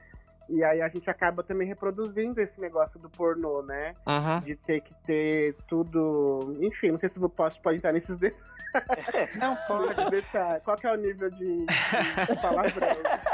E 0.48 0.62
aí 0.62 0.82
a 0.82 0.88
gente 0.88 1.08
acaba 1.08 1.42
também 1.42 1.66
reproduzindo 1.66 2.40
esse 2.40 2.60
negócio 2.60 2.98
do 2.98 3.08
pornô, 3.08 3.62
né? 3.62 3.94
Uhum. 4.06 4.40
De 4.40 4.54
ter 4.54 4.80
que 4.80 4.94
ter 5.06 5.54
tudo. 5.66 6.56
Enfim, 6.60 6.90
não 6.90 6.98
sei 6.98 7.08
se 7.08 7.18
o 7.18 7.28
posso 7.28 7.60
pode 7.60 7.78
entrar 7.78 7.92
nesses 7.92 8.16
detalhes. 8.16 8.44
Não 9.38 9.56
pode. 9.68 10.10
Detalhe. 10.10 10.60
Qual 10.64 10.76
que 10.76 10.86
é 10.86 10.92
o 10.92 10.96
nível 10.96 11.30
de, 11.30 11.58
de 11.58 12.36
palavrão? 12.42 12.88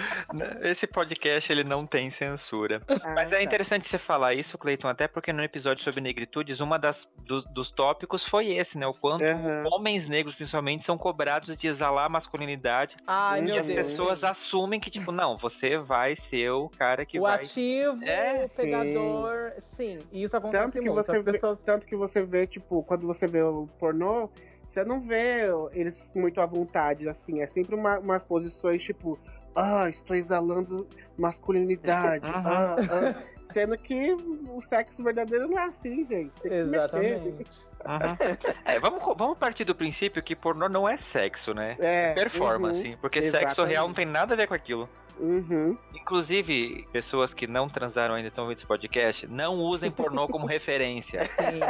Esse 0.62 0.86
podcast 0.86 1.50
ele 1.52 1.64
não 1.64 1.86
tem 1.86 2.10
censura. 2.10 2.80
Ah, 2.88 3.14
Mas 3.14 3.32
é 3.32 3.36
tá. 3.36 3.42
interessante 3.42 3.86
você 3.86 3.98
falar 3.98 4.34
isso, 4.34 4.56
Cleiton, 4.58 4.88
até 4.88 5.06
porque 5.08 5.32
no 5.32 5.42
episódio 5.42 5.82
sobre 5.84 6.00
negritudes, 6.00 6.60
uma 6.60 6.78
das 6.78 7.08
do- 7.24 7.42
dos 7.42 7.70
tópicos 7.70 8.24
foi 8.24 8.50
esse, 8.52 8.78
né? 8.78 8.86
O 8.86 8.92
quanto 8.94 9.24
Aham. 9.24 9.64
homens 9.72 10.06
negros, 10.08 10.34
principalmente, 10.34 10.84
são 10.84 10.96
cobrados 10.98 11.56
de 11.56 11.66
exalar 11.66 12.06
a 12.06 12.08
masculinidade. 12.08 12.96
Ai, 13.06 13.40
E 13.40 13.42
meu 13.42 13.54
e 13.56 13.58
as 13.58 13.66
Deus. 13.66 13.76
pessoas 13.88 14.24
assumem 14.24 14.78
que, 14.80 14.90
tipo, 14.90 15.12
não, 15.12 15.36
você 15.36 15.76
vai 15.78 16.16
ser 16.16 16.50
o 16.50 16.68
cara 16.68 17.04
que 17.04 17.18
o 17.18 17.22
vai. 17.22 17.36
ativo, 17.42 18.04
É, 18.04 18.44
o 18.44 18.48
sim. 18.48 18.62
pegador. 18.62 19.52
Sim, 19.58 19.98
e 20.12 20.22
isso 20.22 20.36
acontece 20.36 20.64
Tanto 20.74 20.82
que, 20.82 20.90
muito. 20.90 21.04
você 21.04 21.16
As 21.16 21.22
vê, 21.24 21.32
pessoas. 21.32 21.62
tanto 21.62 21.86
que 21.86 21.96
você 21.96 22.22
vê, 22.22 22.46
tipo, 22.46 22.82
quando 22.84 23.06
você 23.06 23.26
vê 23.26 23.42
o 23.42 23.66
pornô, 23.78 24.30
você 24.66 24.84
não 24.84 25.00
vê 25.00 25.44
eles 25.72 26.12
muito 26.14 26.40
à 26.40 26.46
vontade, 26.46 27.08
assim. 27.08 27.40
É 27.42 27.46
sempre 27.46 27.74
uma- 27.74 27.98
umas 27.98 28.24
posições, 28.24 28.82
tipo, 28.84 29.18
ah, 29.54 29.88
estou 29.88 30.16
exalando 30.16 30.86
masculinidade. 31.18 32.30
Uhum. 32.30 32.42
ah, 32.44 32.76
ah. 32.78 33.22
Sendo 33.44 33.76
que 33.76 34.12
o 34.48 34.60
sexo 34.60 35.02
verdadeiro 35.02 35.48
não 35.48 35.58
é 35.58 35.64
assim, 35.64 36.04
gente. 36.04 36.30
Tem 36.40 36.50
que 36.50 36.56
se 36.56 36.64
mexer. 36.64 36.76
Exatamente. 36.76 37.24
Uhum. 37.24 37.70
É, 38.64 38.78
vamos, 38.78 39.02
vamos 39.16 39.38
partir 39.38 39.64
do 39.64 39.74
princípio 39.74 40.22
que 40.22 40.36
pornô 40.36 40.68
não 40.68 40.86
é 40.86 40.96
sexo, 40.98 41.54
né? 41.54 41.76
É, 41.80 42.12
Performance, 42.12 42.96
porque 43.00 43.22
sexo 43.22 43.38
Exatamente. 43.38 43.72
real 43.72 43.88
não 43.88 43.94
tem 43.94 44.04
nada 44.04 44.34
a 44.34 44.36
ver 44.36 44.46
com 44.46 44.54
aquilo. 44.54 44.88
Uhum. 45.20 45.76
Inclusive, 45.94 46.88
pessoas 46.90 47.34
que 47.34 47.46
não 47.46 47.68
transaram 47.68 48.14
ainda 48.14 48.28
estão 48.28 48.44
ouvindo 48.44 48.56
esse 48.58 48.66
podcast, 48.66 49.26
não 49.26 49.56
usem 49.56 49.90
pornô 49.90 50.26
como 50.26 50.46
referência. 50.48 51.26
Sim. 51.26 51.60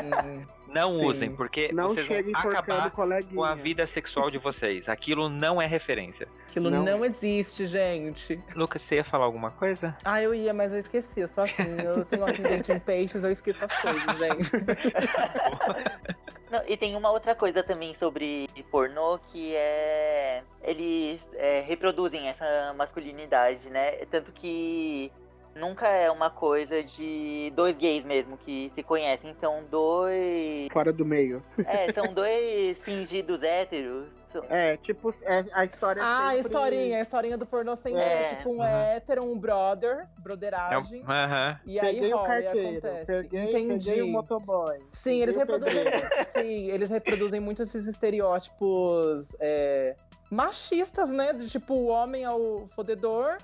Não 0.72 0.92
Sim. 0.92 1.04
usem, 1.04 1.30
porque 1.34 1.72
Não 1.72 1.88
vocês 1.88 2.06
chega 2.06 2.30
vão 2.40 2.52
acabar 2.52 2.90
coleguinha. 2.92 3.34
com 3.34 3.42
a 3.42 3.56
vida 3.56 3.84
sexual 3.86 4.30
de 4.30 4.38
vocês. 4.38 4.88
Aquilo 4.88 5.28
não 5.28 5.60
é 5.60 5.66
referência. 5.66 6.28
Aquilo 6.48 6.70
Não. 6.70 6.84
não. 6.84 7.04
existe, 7.04 7.66
gente. 7.66 8.40
Lucas, 8.54 8.80
você 8.82 8.94
ia 8.96 9.04
falar 9.04 9.24
alguma 9.24 9.50
coisa? 9.50 9.96
Ah, 10.04 10.22
eu 10.22 10.32
ia, 10.32 10.54
mas 10.54 10.72
eu 10.72 10.78
esqueci. 10.78 11.18
Eu 11.20 11.26
sou 11.28 11.42
assim. 11.42 11.64
Eu 11.84 12.04
tenho 12.04 12.22
um 12.22 12.26
ascendente 12.26 12.70
em 12.70 12.78
peixes, 12.78 13.24
eu 13.24 13.32
esqueço 13.32 13.64
as 13.64 13.72
coisas, 13.80 14.16
gente. 14.16 14.50
Não, 16.50 16.62
e 16.66 16.76
tem 16.76 16.96
uma 16.96 17.10
outra 17.10 17.34
coisa 17.34 17.62
também 17.62 17.94
sobre 17.94 18.48
pornô 18.70 19.18
que 19.18 19.54
é. 19.54 20.42
Eles 20.62 21.20
é, 21.34 21.60
reproduzem 21.60 22.28
essa 22.28 22.74
masculinidade, 22.76 23.70
né? 23.70 24.04
Tanto 24.10 24.32
que 24.32 25.12
nunca 25.54 25.88
é 25.88 26.10
uma 26.10 26.28
coisa 26.28 26.82
de 26.82 27.52
dois 27.54 27.76
gays 27.76 28.04
mesmo 28.04 28.36
que 28.36 28.70
se 28.74 28.82
conhecem, 28.82 29.34
são 29.34 29.64
dois. 29.70 30.68
Fora 30.72 30.92
do 30.92 31.04
meio. 31.04 31.42
É, 31.64 31.92
são 31.92 32.12
dois 32.12 32.78
fingidos 32.80 33.42
héteros. 33.42 34.19
É, 34.48 34.76
tipo, 34.76 35.10
é, 35.24 35.44
a 35.52 35.64
história 35.64 36.02
Ah, 36.02 36.18
a 36.18 36.30
sempre... 36.32 36.40
historinha. 36.40 36.98
A 36.98 37.00
historinha 37.00 37.38
do 37.38 37.46
pornô 37.46 37.74
sempre 37.76 38.00
é, 38.00 38.22
É. 38.22 38.34
tipo 38.36 38.50
um 38.50 38.58
Uhum. 38.58 38.64
hétero, 38.64 39.24
um 39.24 39.38
brother, 39.38 40.06
É 40.16 40.20
broderagem. 40.20 41.02
Aham. 41.06 41.58
E 41.66 41.78
aí 41.80 41.94
Peguei 41.96 42.14
o 42.14 42.16
rola, 42.16 42.28
e 42.38 42.42
carteiro, 42.44 42.68
acontece. 42.78 43.06
peguei, 43.06 43.42
Entendi. 43.44 43.84
peguei 43.86 44.02
o 44.02 44.08
motoboy. 44.08 44.78
Sim, 44.92 45.20
eles 45.22 45.36
o 45.36 45.38
reproduzem. 45.38 45.84
sim, 46.32 46.70
eles 46.70 46.90
reproduzem 46.90 47.40
muito 47.40 47.62
esses 47.62 47.86
estereótipos 47.86 49.34
é, 49.40 49.96
machistas, 50.30 51.10
né? 51.10 51.32
De 51.32 51.48
tipo, 51.48 51.74
o 51.74 51.86
homem 51.86 52.24
é 52.24 52.30
o 52.30 52.66
fodedor. 52.74 53.36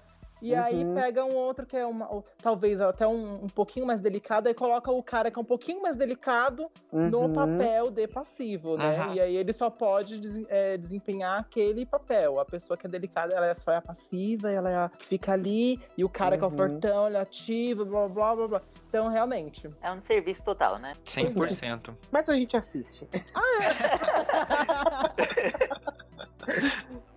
E 0.42 0.54
aí 0.54 0.84
Uhum. 0.84 0.94
pega 0.94 1.24
um 1.24 1.34
outro 1.34 1.64
que 1.64 1.74
é 1.76 1.86
uma, 1.86 2.12
ou 2.14 2.22
talvez 2.42 2.78
até 2.80 3.06
um, 3.06 3.44
um 3.44 3.48
pouquinho 3.48 3.86
mais 3.86 4.00
delicado, 4.02 4.48
aí 4.48 4.54
coloca 4.54 4.90
o 4.92 5.02
cara 5.02 5.30
que 5.30 5.38
é 5.38 5.42
um 5.42 5.46
pouquinho 5.46 5.80
mais 5.80 5.96
delicado 5.96 6.70
no 6.92 7.20
Uhum. 7.22 7.32
papel 7.32 7.90
de 7.90 8.06
passivo, 8.06 8.76
né? 8.76 9.06
Uhum. 9.06 9.14
E 9.14 9.20
aí 9.20 9.34
ele 9.36 9.52
só 9.54 9.70
pode 9.70 10.18
des- 10.20 10.44
é, 10.48 10.76
desempenhar 10.76 11.40
aquele 11.40 11.86
papel. 11.86 12.38
A 12.38 12.44
pessoa 12.44 12.76
que 12.76 12.86
é 12.86 12.90
delicada, 12.90 13.34
ela 13.34 13.46
é 13.46 13.54
só 13.54 13.72
é 13.72 13.76
a 13.76 13.82
passiva, 13.82 14.50
ela 14.52 14.70
é 14.70 14.76
a 14.76 14.88
que 14.90 15.06
fica 15.06 15.32
ali, 15.32 15.80
e 15.96 16.04
o 16.04 16.08
cara 16.08 16.36
que 16.36 16.44
é 16.44 16.46
o 16.46 16.50
Uhum. 16.50 16.56
fortão, 16.56 17.06
ele 17.06 17.16
é 17.16 17.20
ativo, 17.20 17.84
blá 17.86 18.06
blá 18.08 18.36
blá 18.36 18.46
blá. 18.48 18.62
Então, 18.88 19.08
realmente. 19.08 19.68
É 19.82 19.90
um 19.90 20.00
serviço 20.02 20.44
total, 20.44 20.78
né? 20.78 20.92
100%. 21.04 21.94
Mas 22.10 22.28
a 22.28 22.34
gente 22.34 22.56
assiste. 22.56 23.08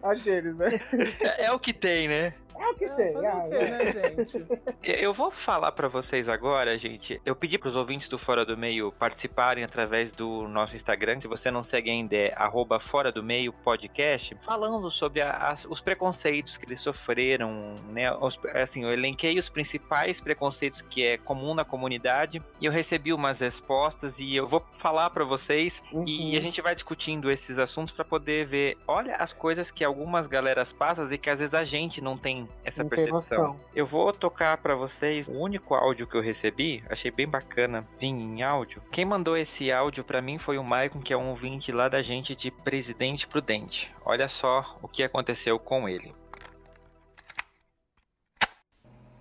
Aqueles, 0.01 0.55
né? 0.55 0.79
É, 1.21 1.45
é 1.45 1.51
o 1.51 1.59
que 1.59 1.73
tem, 1.73 2.07
né? 2.07 2.33
O 2.71 2.75
que 2.75 2.85
É, 2.85 2.89
tem. 2.89 3.13
fazer 3.13 3.27
ah, 3.27 3.45
o 3.45 3.49
quê, 3.49 3.57
né, 3.57 3.85
gente? 3.91 4.47
Eu 4.83 5.13
vou 5.13 5.31
falar 5.31 5.71
pra 5.71 5.87
vocês 5.87 6.29
agora, 6.29 6.77
gente. 6.77 7.19
Eu 7.25 7.35
pedi 7.35 7.57
pros 7.57 7.75
ouvintes 7.75 8.07
do 8.07 8.17
Fora 8.17 8.45
do 8.45 8.57
Meio 8.57 8.91
participarem 8.91 9.63
através 9.63 10.11
do 10.11 10.47
nosso 10.47 10.75
Instagram. 10.75 11.19
Se 11.19 11.27
você 11.27 11.49
não 11.51 11.63
segue 11.63 11.89
ainda, 11.89 12.15
é 12.15 12.33
arroba 12.35 12.79
Fora 12.79 13.11
do 13.11 13.23
Meio 13.23 13.51
Podcast, 13.51 14.35
falando 14.41 14.89
sobre 14.91 15.21
a- 15.21 15.31
as- 15.31 15.65
os 15.65 15.81
preconceitos 15.81 16.57
que 16.57 16.65
eles 16.65 16.79
sofreram, 16.79 17.75
né? 17.89 18.11
Os- 18.13 18.39
assim, 18.53 18.83
eu 18.83 18.91
elenquei 18.91 19.37
os 19.39 19.49
principais 19.49 20.21
preconceitos 20.21 20.81
que 20.81 21.05
é 21.05 21.17
comum 21.17 21.53
na 21.53 21.65
comunidade 21.65 22.41
e 22.61 22.65
eu 22.65 22.71
recebi 22.71 23.13
umas 23.13 23.39
respostas 23.39 24.19
e 24.19 24.35
eu 24.35 24.47
vou 24.47 24.63
falar 24.71 25.09
pra 25.09 25.23
vocês 25.23 25.81
Uhum. 25.91 26.05
e 26.07 26.37
a 26.37 26.41
gente 26.41 26.61
vai 26.61 26.73
discutindo 26.75 27.29
esses 27.31 27.57
assuntos 27.57 27.93
pra 27.93 28.05
poder 28.05 28.45
ver, 28.45 28.77
olha 28.87 29.15
as 29.15 29.33
coisas 29.33 29.71
que 29.71 29.83
algumas 29.83 30.27
galeras 30.27 30.71
passam 30.71 31.09
e 31.11 31.17
que 31.17 31.29
às 31.29 31.39
vezes 31.39 31.53
a 31.53 31.63
gente 31.63 32.01
não 32.01 32.17
tem 32.17 32.47
essa 32.63 32.83
Não 32.83 32.89
percepção. 32.89 33.57
Eu 33.75 33.85
vou 33.85 34.11
tocar 34.11 34.57
pra 34.57 34.75
vocês 34.75 35.27
o 35.27 35.33
único 35.33 35.73
áudio 35.75 36.07
que 36.07 36.15
eu 36.15 36.21
recebi, 36.21 36.83
achei 36.89 37.11
bem 37.11 37.27
bacana 37.27 37.87
vir 37.97 38.07
em 38.07 38.43
áudio. 38.43 38.81
Quem 38.91 39.05
mandou 39.05 39.37
esse 39.37 39.71
áudio 39.71 40.03
pra 40.03 40.21
mim 40.21 40.37
foi 40.37 40.57
o 40.57 40.63
Maicon, 40.63 40.99
que 40.99 41.13
é 41.13 41.17
um 41.17 41.29
ouvinte 41.29 41.71
lá 41.71 41.87
da 41.87 42.01
gente 42.01 42.35
de 42.35 42.51
Presidente 42.51 43.27
Prudente. 43.27 43.93
Olha 44.05 44.27
só 44.27 44.77
o 44.81 44.87
que 44.87 45.03
aconteceu 45.03 45.57
com 45.59 45.87
ele. 45.87 46.13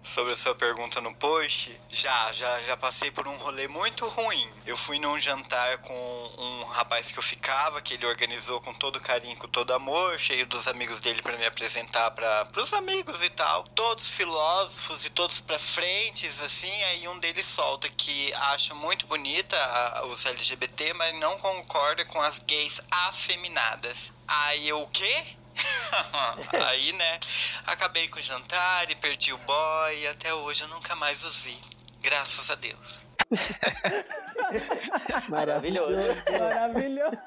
Sobre 0.09 0.33
a 0.33 0.37
sua 0.39 0.55
pergunta 0.55 1.03
no 1.03 1.15
post, 1.15 1.79
já, 1.91 2.33
já, 2.33 2.61
já 2.63 2.79
passei 2.79 3.11
por 3.11 3.29
um 3.29 3.37
rolê 3.37 3.69
muito 3.69 4.09
ruim. 4.09 4.51
Eu 4.65 4.75
fui 4.75 4.99
num 4.99 5.21
jantar 5.21 5.77
com 5.79 5.95
um 6.39 6.65
rapaz 6.65 7.13
que 7.13 7.19
eu 7.19 7.23
ficava, 7.23 7.83
que 7.83 7.93
ele 7.93 8.07
organizou 8.07 8.59
com 8.63 8.73
todo 8.73 8.99
carinho, 9.03 9.37
com 9.37 9.47
todo 9.47 9.71
amor, 9.75 10.19
cheio 10.19 10.47
dos 10.47 10.67
amigos 10.67 11.03
dele 11.03 11.21
para 11.21 11.37
me 11.37 11.45
apresentar 11.45 12.11
para 12.13 12.49
os 12.57 12.73
amigos 12.73 13.23
e 13.23 13.29
tal. 13.29 13.65
Todos 13.75 14.09
filósofos 14.11 15.05
e 15.05 15.11
todos 15.11 15.41
pra 15.41 15.59
frentes, 15.59 16.41
assim. 16.41 16.83
Aí 16.85 17.07
um 17.07 17.19
deles 17.19 17.45
solta 17.45 17.87
que 17.91 18.33
acha 18.33 18.75
muito 18.75 19.07
bonita 19.07 19.57
a- 19.59 20.07
os 20.07 20.25
LGBT, 20.25 20.95
mas 20.95 21.15
não 21.21 21.37
concorda 21.39 22.03
com 22.07 22.19
as 22.23 22.39
gays 22.39 22.81
afeminadas. 22.91 24.11
Aí 24.27 24.69
eu, 24.69 24.81
o 24.83 24.89
quê? 24.89 25.37
Aí, 26.69 26.93
né, 26.93 27.19
acabei 27.67 28.09
com 28.09 28.19
o 28.19 28.23
jantar 28.23 28.91
e 28.91 28.95
perdi 28.95 29.33
o 29.33 29.39
boy 29.39 29.99
e 30.01 30.07
até 30.09 30.33
hoje 30.35 30.63
eu 30.63 30.69
nunca 30.69 30.95
mais 30.97 31.23
os 31.25 31.41
vi. 31.41 31.59
Graças 32.01 32.51
a 32.51 32.55
Deus. 32.55 33.07
Maravilhoso. 35.29 35.91
Maravilhoso. 36.39 37.19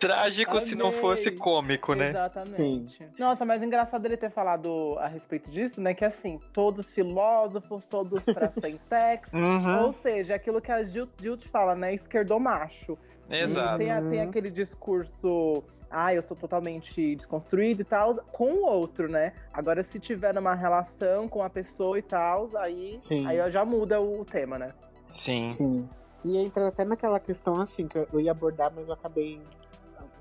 Trágico 0.00 0.60
se 0.60 0.74
não 0.74 0.88
Amei. 0.88 1.00
fosse 1.00 1.30
cômico, 1.30 1.94
né? 1.94 2.10
Exatamente. 2.10 3.08
Nossa, 3.18 3.44
mas 3.44 3.62
engraçado 3.62 4.04
ele 4.04 4.16
ter 4.16 4.30
falado 4.30 4.96
a 4.98 5.06
respeito 5.06 5.50
disso, 5.50 5.80
né? 5.80 5.94
Que 5.94 6.04
assim, 6.04 6.38
todos 6.52 6.92
filósofos, 6.92 7.86
todos 7.86 8.22
pra 8.24 8.50
frentex. 8.60 9.32
Uhum, 9.32 9.84
Ou 9.84 9.92
seja, 9.92 10.34
aquilo 10.34 10.60
que 10.60 10.70
a 10.72 10.82
Jill, 10.84 11.08
Jill 11.18 11.36
te 11.36 11.48
fala, 11.48 11.74
né? 11.74 11.94
Esquerdomacho. 11.94 12.98
Exato. 13.30 13.78
Tem, 13.78 13.90
a- 13.90 14.02
tem 14.02 14.20
aquele 14.20 14.50
discurso, 14.50 15.62
ah, 15.90 16.12
eu 16.14 16.22
sou 16.22 16.36
totalmente 16.36 17.14
desconstruído 17.16 17.82
e 17.82 17.84
tal, 17.84 18.14
com 18.32 18.52
o 18.52 18.64
outro, 18.66 19.10
né? 19.10 19.32
Agora, 19.52 19.82
se 19.82 19.98
tiver 19.98 20.34
numa 20.34 20.54
relação 20.54 21.28
com 21.28 21.42
a 21.42 21.50
pessoa 21.50 21.98
e 21.98 22.02
tal, 22.02 22.46
aí, 22.56 22.92
Sim. 22.92 23.26
aí 23.26 23.50
já 23.50 23.64
muda 23.64 24.00
o 24.00 24.24
tema, 24.24 24.58
né? 24.58 24.72
Sim. 25.10 25.44
Sim. 25.44 25.88
E 26.24 26.36
entra 26.38 26.68
até 26.68 26.84
naquela 26.84 27.18
questão 27.18 27.60
assim, 27.60 27.88
que 27.88 27.98
eu- 27.98 28.06
eu 28.12 28.20
ia 28.20 28.30
abordar, 28.30 28.72
mas 28.74 28.88
eu 28.88 28.94
acabei 28.94 29.40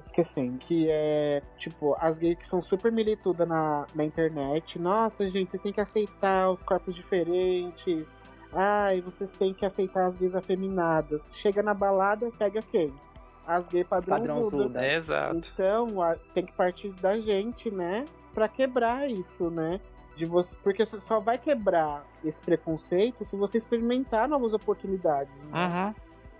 esquecendo. 0.02 0.58
Que 0.58 0.88
é, 0.90 1.42
tipo, 1.58 1.96
as 2.00 2.18
gays 2.20 2.36
que 2.36 2.48
são 2.48 2.62
super 2.62 2.92
militudas 2.92 3.48
na, 3.48 3.86
na 3.94 4.04
internet. 4.04 4.80
Nossa, 4.80 5.30
gente, 5.30 5.52
vocês 5.52 5.62
têm 5.62 5.72
que 5.72 5.80
aceitar 5.82 6.50
os 6.50 6.64
corpos 6.64 6.96
diferentes. 6.96 8.16
Ai, 8.54 9.02
vocês 9.02 9.32
têm 9.34 9.54
que 9.54 9.66
aceitar 9.66 10.06
as 10.06 10.16
gays 10.18 10.36
afeminadas. 10.36 11.30
Chega 11.32 11.64
na 11.64 11.74
balada, 11.74 12.30
pega 12.38 12.62
quem? 12.62 12.94
As 13.48 13.68
gays 13.68 13.88
padrãozudas. 13.88 14.20
Padrãozuda. 14.52 14.88
Exato. 14.94 15.38
Então, 15.38 16.02
a- 16.02 16.16
tem 16.34 16.46
que 16.46 16.54
partir 16.54 16.90
da 17.02 17.18
gente, 17.20 17.72
né? 17.72 18.06
Pra 18.34 18.48
quebrar 18.48 19.10
isso, 19.10 19.50
né? 19.50 19.80
De 20.16 20.26
você, 20.26 20.56
porque 20.62 20.86
você 20.86 21.00
só 21.00 21.20
vai 21.20 21.38
quebrar 21.38 22.06
esse 22.24 22.42
preconceito 22.42 23.24
se 23.24 23.36
você 23.36 23.58
experimentar 23.58 24.28
novas 24.28 24.54
oportunidades. 24.54 25.44
Né? 25.46 25.68
Uhum. 25.68 25.96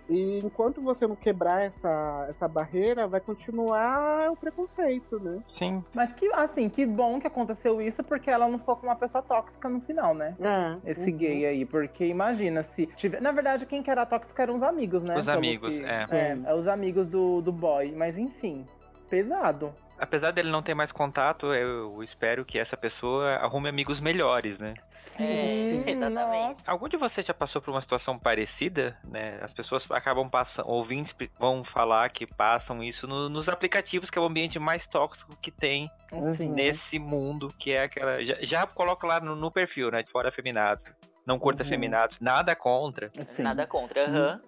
E 0.08 0.40
enquanto 0.44 0.80
você 0.80 1.06
não 1.06 1.14
quebrar 1.16 1.62
essa, 1.62 2.26
essa 2.28 2.48
barreira, 2.48 3.06
vai 3.06 3.20
continuar 3.20 4.30
o 4.30 4.36
preconceito, 4.36 5.18
né? 5.20 5.40
Sim. 5.48 5.82
Mas 5.94 6.12
que, 6.12 6.26
assim, 6.34 6.68
que 6.68 6.84
bom 6.84 7.18
que 7.18 7.26
aconteceu 7.26 7.80
isso, 7.80 8.02
porque 8.02 8.30
ela 8.30 8.48
não 8.48 8.58
ficou 8.58 8.76
com 8.76 8.86
uma 8.86 8.96
pessoa 8.96 9.22
tóxica 9.22 9.68
no 9.68 9.80
final, 9.80 10.14
né? 10.14 10.36
É, 10.40 10.90
Esse 10.90 11.10
uhum. 11.10 11.16
gay 11.16 11.46
aí, 11.46 11.64
porque 11.64 12.04
imagina 12.06 12.62
se 12.62 12.86
tiver. 12.86 13.20
Na 13.20 13.32
verdade, 13.32 13.64
quem 13.66 13.82
que 13.82 13.90
era 13.90 14.04
tóxico 14.04 14.40
eram 14.40 14.54
os 14.54 14.62
amigos, 14.62 15.04
né? 15.04 15.16
Os 15.16 15.26
Pelo 15.26 15.38
amigos, 15.38 15.76
que- 15.76 15.84
é. 15.84 16.04
É, 16.10 16.38
é 16.46 16.54
os 16.54 16.68
amigos 16.68 17.06
do, 17.06 17.40
do 17.40 17.52
boy. 17.52 17.92
Mas 17.96 18.18
enfim. 18.18 18.66
pesado. 19.08 19.74
Apesar 20.02 20.32
dele 20.32 20.50
não 20.50 20.60
ter 20.62 20.74
mais 20.74 20.90
contato, 20.90 21.54
eu 21.54 22.02
espero 22.02 22.44
que 22.44 22.58
essa 22.58 22.76
pessoa 22.76 23.36
arrume 23.36 23.68
amigos 23.68 24.00
melhores, 24.00 24.58
né? 24.58 24.74
Sim, 24.88 25.84
É, 25.86 25.90
exatamente. 25.92 26.62
Algum 26.66 26.88
de 26.88 26.96
vocês 26.96 27.24
já 27.24 27.32
passou 27.32 27.62
por 27.62 27.70
uma 27.70 27.80
situação 27.80 28.18
parecida, 28.18 28.98
né? 29.04 29.38
As 29.40 29.52
pessoas 29.52 29.88
acabam 29.92 30.28
passando, 30.28 30.68
ouvintes 30.68 31.14
vão 31.38 31.62
falar 31.62 32.08
que 32.10 32.26
passam 32.26 32.82
isso 32.82 33.06
no- 33.06 33.28
nos 33.28 33.48
aplicativos, 33.48 34.10
que 34.10 34.18
é 34.18 34.20
o 34.20 34.24
ambiente 34.24 34.58
mais 34.58 34.88
tóxico 34.88 35.36
que 35.40 35.52
tem 35.52 35.88
Assim, 36.10 36.48
nesse 36.48 36.98
mundo, 36.98 37.46
que 37.56 37.70
é 37.70 37.84
aquela. 37.84 38.24
Já, 38.24 38.36
já 38.40 38.66
coloco 38.66 39.06
lá 39.06 39.20
no, 39.20 39.36
no 39.36 39.52
perfil, 39.52 39.88
né? 39.92 40.02
De 40.02 40.10
fora 40.10 40.30
afeminados. 40.30 40.84
Não 41.24 41.38
curta 41.38 41.62
Uhum. 41.62 41.68
afeminados. 41.68 42.18
Nada 42.18 42.56
contra. 42.56 43.08
assim, 43.16 43.42
Nada 43.44 43.68
contra, 43.68 44.04
aham. 44.08 44.42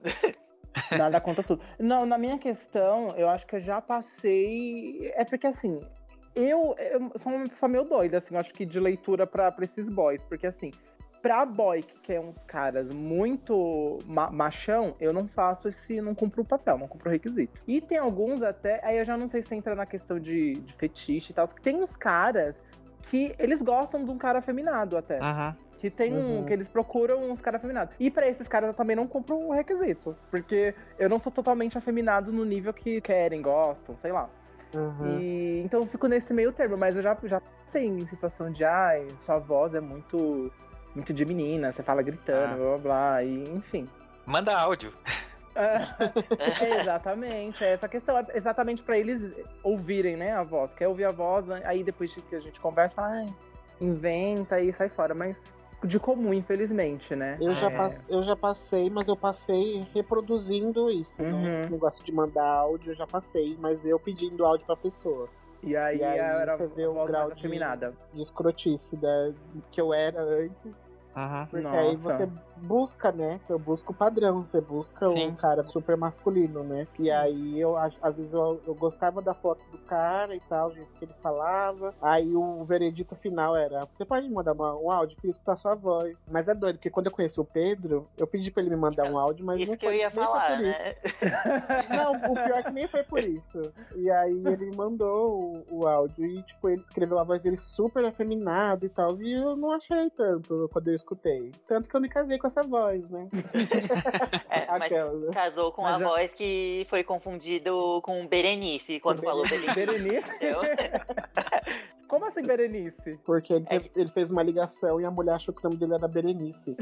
Nada 0.96 1.20
conta 1.20 1.42
tudo. 1.42 1.62
Não, 1.78 2.04
na 2.04 2.18
minha 2.18 2.38
questão, 2.38 3.08
eu 3.16 3.28
acho 3.28 3.46
que 3.46 3.56
eu 3.56 3.60
já 3.60 3.80
passei. 3.80 5.12
É 5.14 5.24
porque 5.24 5.46
assim, 5.46 5.80
eu, 6.34 6.74
eu 6.78 7.10
sou 7.16 7.32
uma 7.32 7.44
pessoa 7.44 7.68
meio 7.68 7.84
doida, 7.84 8.16
assim, 8.18 8.34
eu 8.34 8.40
acho 8.40 8.52
que 8.52 8.64
de 8.66 8.80
leitura 8.80 9.26
pra, 9.26 9.50
pra 9.52 9.64
esses 9.64 9.88
boys. 9.88 10.22
Porque 10.22 10.46
assim, 10.46 10.72
pra 11.22 11.46
boy 11.46 11.82
que 11.82 11.98
quer 12.00 12.20
uns 12.20 12.44
caras 12.44 12.90
muito 12.90 13.98
ma- 14.06 14.30
machão, 14.30 14.94
eu 15.00 15.12
não 15.12 15.28
faço 15.28 15.68
esse. 15.68 16.00
Não 16.00 16.14
cumpro 16.14 16.42
o 16.42 16.44
papel, 16.44 16.76
não 16.78 16.88
cumpro 16.88 17.08
o 17.08 17.12
requisito. 17.12 17.62
E 17.66 17.80
tem 17.80 17.98
alguns 17.98 18.42
até. 18.42 18.80
Aí 18.84 18.98
eu 18.98 19.04
já 19.04 19.16
não 19.16 19.28
sei 19.28 19.42
se 19.42 19.54
entra 19.54 19.74
na 19.74 19.86
questão 19.86 20.18
de, 20.18 20.54
de 20.54 20.72
fetiche 20.72 21.30
e 21.32 21.34
tal. 21.34 21.46
Que 21.46 21.62
tem 21.62 21.76
uns 21.76 21.96
caras 21.96 22.62
que 23.10 23.34
eles 23.38 23.60
gostam 23.62 24.02
de 24.04 24.10
um 24.10 24.16
cara 24.18 24.38
afeminado 24.38 24.96
até. 24.96 25.20
Uhum. 25.20 25.54
Que 25.84 25.90
tem 25.90 26.14
um. 26.14 26.38
Uhum. 26.38 26.44
Que 26.46 26.52
eles 26.54 26.66
procuram 26.66 27.30
uns 27.30 27.42
caras 27.42 27.58
afeminados. 27.58 27.94
E 28.00 28.10
pra 28.10 28.26
esses 28.26 28.48
caras 28.48 28.68
eu 28.68 28.74
também 28.74 28.96
não 28.96 29.06
compro 29.06 29.36
o 29.36 29.52
requisito. 29.52 30.16
Porque 30.30 30.74
eu 30.98 31.10
não 31.10 31.18
sou 31.18 31.30
totalmente 31.30 31.76
afeminado 31.76 32.32
no 32.32 32.42
nível 32.42 32.72
que 32.72 33.02
querem, 33.02 33.42
gostam, 33.42 33.94
sei 33.94 34.10
lá. 34.10 34.30
Uhum. 34.74 35.20
E, 35.20 35.60
então 35.62 35.80
eu 35.80 35.86
fico 35.86 36.06
nesse 36.08 36.32
meio 36.32 36.54
termo, 36.54 36.74
mas 36.78 36.96
eu 36.96 37.02
já, 37.02 37.14
já 37.24 37.38
passei 37.38 37.84
em 37.84 38.06
situação 38.06 38.50
de 38.50 38.64
ai, 38.64 39.06
sua 39.18 39.38
voz 39.38 39.74
é 39.74 39.80
muito. 39.80 40.50
Muito 40.94 41.12
de 41.12 41.22
menina, 41.26 41.70
você 41.70 41.82
fala 41.82 42.00
gritando, 42.00 42.54
Ah. 42.54 42.56
blá 42.56 42.66
blá 42.66 42.78
blá, 42.78 43.22
e 43.22 43.44
enfim. 43.50 43.86
Manda 44.24 44.56
áudio. 44.56 44.90
É, 45.54 45.76
exatamente, 46.80 47.62
é 47.62 47.72
essa 47.72 47.88
questão. 47.90 48.16
É 48.16 48.24
exatamente 48.32 48.82
pra 48.82 48.96
eles 48.96 49.30
ouvirem, 49.62 50.16
né, 50.16 50.32
a 50.32 50.42
voz. 50.42 50.72
Quer 50.72 50.88
ouvir 50.88 51.04
a 51.04 51.12
voz, 51.12 51.50
aí 51.50 51.84
depois 51.84 52.14
que 52.14 52.34
a 52.34 52.40
gente 52.40 52.58
conversa, 52.58 53.02
ai, 53.02 53.26
inventa 53.80 54.58
e 54.60 54.72
sai 54.72 54.88
fora. 54.88 55.12
Mas 55.14 55.52
de 55.84 55.98
comum, 56.00 56.32
infelizmente, 56.32 57.14
né? 57.14 57.36
Eu, 57.40 57.52
já 57.54 57.70
É. 57.70 57.76
passe- 57.76 58.06
eu 58.10 58.22
já 58.22 58.34
passei, 58.36 58.88
mas 58.90 59.08
eu 59.08 59.16
passei 59.16 59.86
reproduzindo 59.94 60.90
isso, 60.90 61.22
Uhum. 61.22 61.42
né? 61.42 61.60
Esse 61.60 61.70
negócio 61.70 62.04
de 62.04 62.12
mandar 62.12 62.46
áudio 62.46 62.90
eu 62.90 62.94
já 62.94 63.06
passei, 63.06 63.56
mas 63.60 63.84
eu 63.84 63.98
pedindo 63.98 64.44
áudio 64.44 64.66
pra 64.66 64.76
pessoa. 64.76 65.28
E 65.62 65.76
aí, 65.76 65.98
E 65.98 66.04
aí 66.04 66.18
era 66.18 66.56
você 66.56 66.66
vê 66.66 66.86
o 66.86 66.92
voz 66.94 67.10
grau 67.10 67.30
de-. 67.32 67.48
De 68.12 68.20
escrotice 68.20 68.96
da, 68.96 69.32
que 69.70 69.80
eu 69.80 69.94
era 69.94 70.20
antes. 70.22 70.92
Uhum. 71.16 71.46
Porque 71.46 71.66
aí 71.66 71.86
Nossa. 71.88 72.12
você 72.16 72.28
busca, 72.56 73.12
né? 73.12 73.38
Você 73.40 73.56
busca 73.58 73.90
o 73.90 73.94
padrão, 73.94 74.44
você 74.44 74.60
busca 74.60 75.06
Sim. 75.08 75.28
um 75.28 75.34
cara 75.34 75.66
super 75.66 75.96
masculino, 75.96 76.62
né? 76.62 76.86
E 76.98 77.10
aí 77.10 77.58
eu 77.60 77.76
às 77.76 78.16
vezes 78.16 78.32
eu, 78.32 78.60
eu 78.66 78.74
gostava 78.74 79.20
da 79.20 79.34
foto 79.34 79.64
do 79.70 79.78
cara 79.78 80.34
e 80.34 80.40
tal, 80.40 80.68
o 80.68 80.72
jeito 80.72 80.90
que 80.98 81.04
ele 81.04 81.14
falava. 81.22 81.94
Aí 82.00 82.34
o 82.34 82.62
veredito 82.64 83.14
final 83.16 83.54
era: 83.56 83.86
você 83.92 84.04
pode 84.04 84.28
me 84.28 84.34
mandar 84.34 84.52
uma- 84.52 84.76
um 84.76 84.90
áudio 84.90 85.16
que 85.20 85.28
escutar 85.28 85.56
sua 85.56 85.74
voz. 85.74 86.28
Mas 86.30 86.48
é 86.48 86.54
doido, 86.54 86.76
porque 86.76 86.90
quando 86.90 87.06
eu 87.06 87.12
conheci 87.12 87.40
o 87.40 87.44
Pedro, 87.44 88.08
eu 88.16 88.26
pedi 88.26 88.50
pra 88.50 88.62
ele 88.62 88.70
me 88.70 88.76
mandar 88.76 89.10
um 89.10 89.18
áudio, 89.18 89.44
mas 89.44 89.66
não 89.66 89.76
que 89.76 89.84
eu 89.86 89.90
foi, 89.90 89.98
ia 89.98 90.06
nem 90.08 90.14
foi 90.14 90.24
falar, 90.24 90.46
por 90.56 90.58
né? 90.62 90.70
isso. 90.70 91.00
Não, 91.90 92.12
o 92.32 92.34
pior 92.34 92.58
é 92.58 92.62
que 92.62 92.72
nem 92.72 92.86
foi 92.88 93.02
por 93.02 93.20
isso. 93.22 93.60
E 93.94 94.10
aí 94.10 94.32
ele 94.46 94.70
me 94.70 94.76
mandou 94.76 95.64
o, 95.70 95.80
o 95.82 95.86
áudio 95.86 96.24
e, 96.26 96.42
tipo, 96.42 96.68
ele 96.68 96.82
escreveu 96.82 97.18
a 97.18 97.24
voz 97.24 97.42
dele 97.42 97.56
super 97.56 98.04
afeminada 98.04 98.84
e 98.84 98.88
tal. 98.88 99.14
E 99.20 99.32
eu 99.32 99.56
não 99.56 99.70
achei 99.72 100.10
tanto 100.10 100.68
quando 100.72 100.88
eu 100.88 100.94
escutei. 100.94 101.52
Tanto 101.66 101.88
que 101.88 101.96
eu 101.96 102.00
me 102.00 102.08
casei 102.08 102.38
com 102.44 102.48
essa 102.48 102.62
voz, 102.62 103.08
né? 103.08 103.26
É, 104.50 104.66
mas 104.68 104.82
Aquela, 104.84 105.12
né? 105.14 105.32
casou 105.32 105.72
com 105.72 105.82
Mas 105.82 106.02
a 106.02 106.04
a- 106.04 106.08
voz 106.08 106.30
que 106.32 106.86
foi 106.90 107.02
confundido 107.02 108.00
com 108.02 108.26
Berenice 108.26 109.00
quando 109.00 109.20
Com 109.20 109.26
falou 109.26 109.48
Berenice. 109.48 109.74
Berenice? 109.74 110.30
Como 112.06 112.26
assim, 112.26 112.42
Berenice? 112.42 113.18
Porque 113.24 113.54
ele, 113.54 113.66
É 113.70 113.80
ele 113.96 114.08
fez 114.10 114.30
uma 114.30 114.42
ligação 114.42 115.00
e 115.00 115.04
a 115.06 115.10
mulher 115.10 115.34
achou 115.34 115.52
que 115.54 115.60
o 115.60 115.64
nome 115.68 115.76
dele 115.80 115.94
era 115.94 116.06
Berenice. 116.06 116.76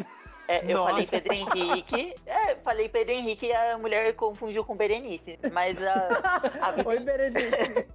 É, 0.48 0.64
eu 0.70 0.78
Nossa. 0.78 0.90
falei 0.90 1.06
Pedro 1.06 1.32
Henrique. 1.32 2.14
É, 2.26 2.56
falei 2.56 2.88
Pedro 2.88 3.12
Henrique 3.14 3.46
e 3.46 3.52
a 3.54 3.78
mulher 3.78 4.12
confundiu 4.14 4.64
com 4.64 4.76
Berenice. 4.76 5.38
Mas 5.52 5.80
a, 5.82 6.42
a, 6.60 6.70
vida, 6.72 6.88
Oi, 6.90 6.98
Berenice. 6.98 7.88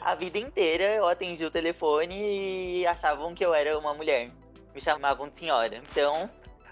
a 0.00 0.14
vida 0.14 0.38
inteira 0.38 0.84
eu 0.94 1.06
atendi 1.08 1.44
o 1.44 1.50
telefone 1.50 2.14
e 2.80 2.86
achavam 2.86 3.34
que 3.34 3.44
eu 3.44 3.52
era 3.52 3.76
uma 3.78 3.92
mulher. 3.92 4.30
Me 4.74 4.80
chamavam 4.80 5.28
de 5.28 5.38
senhora. 5.40 5.76
Então, 5.90 6.30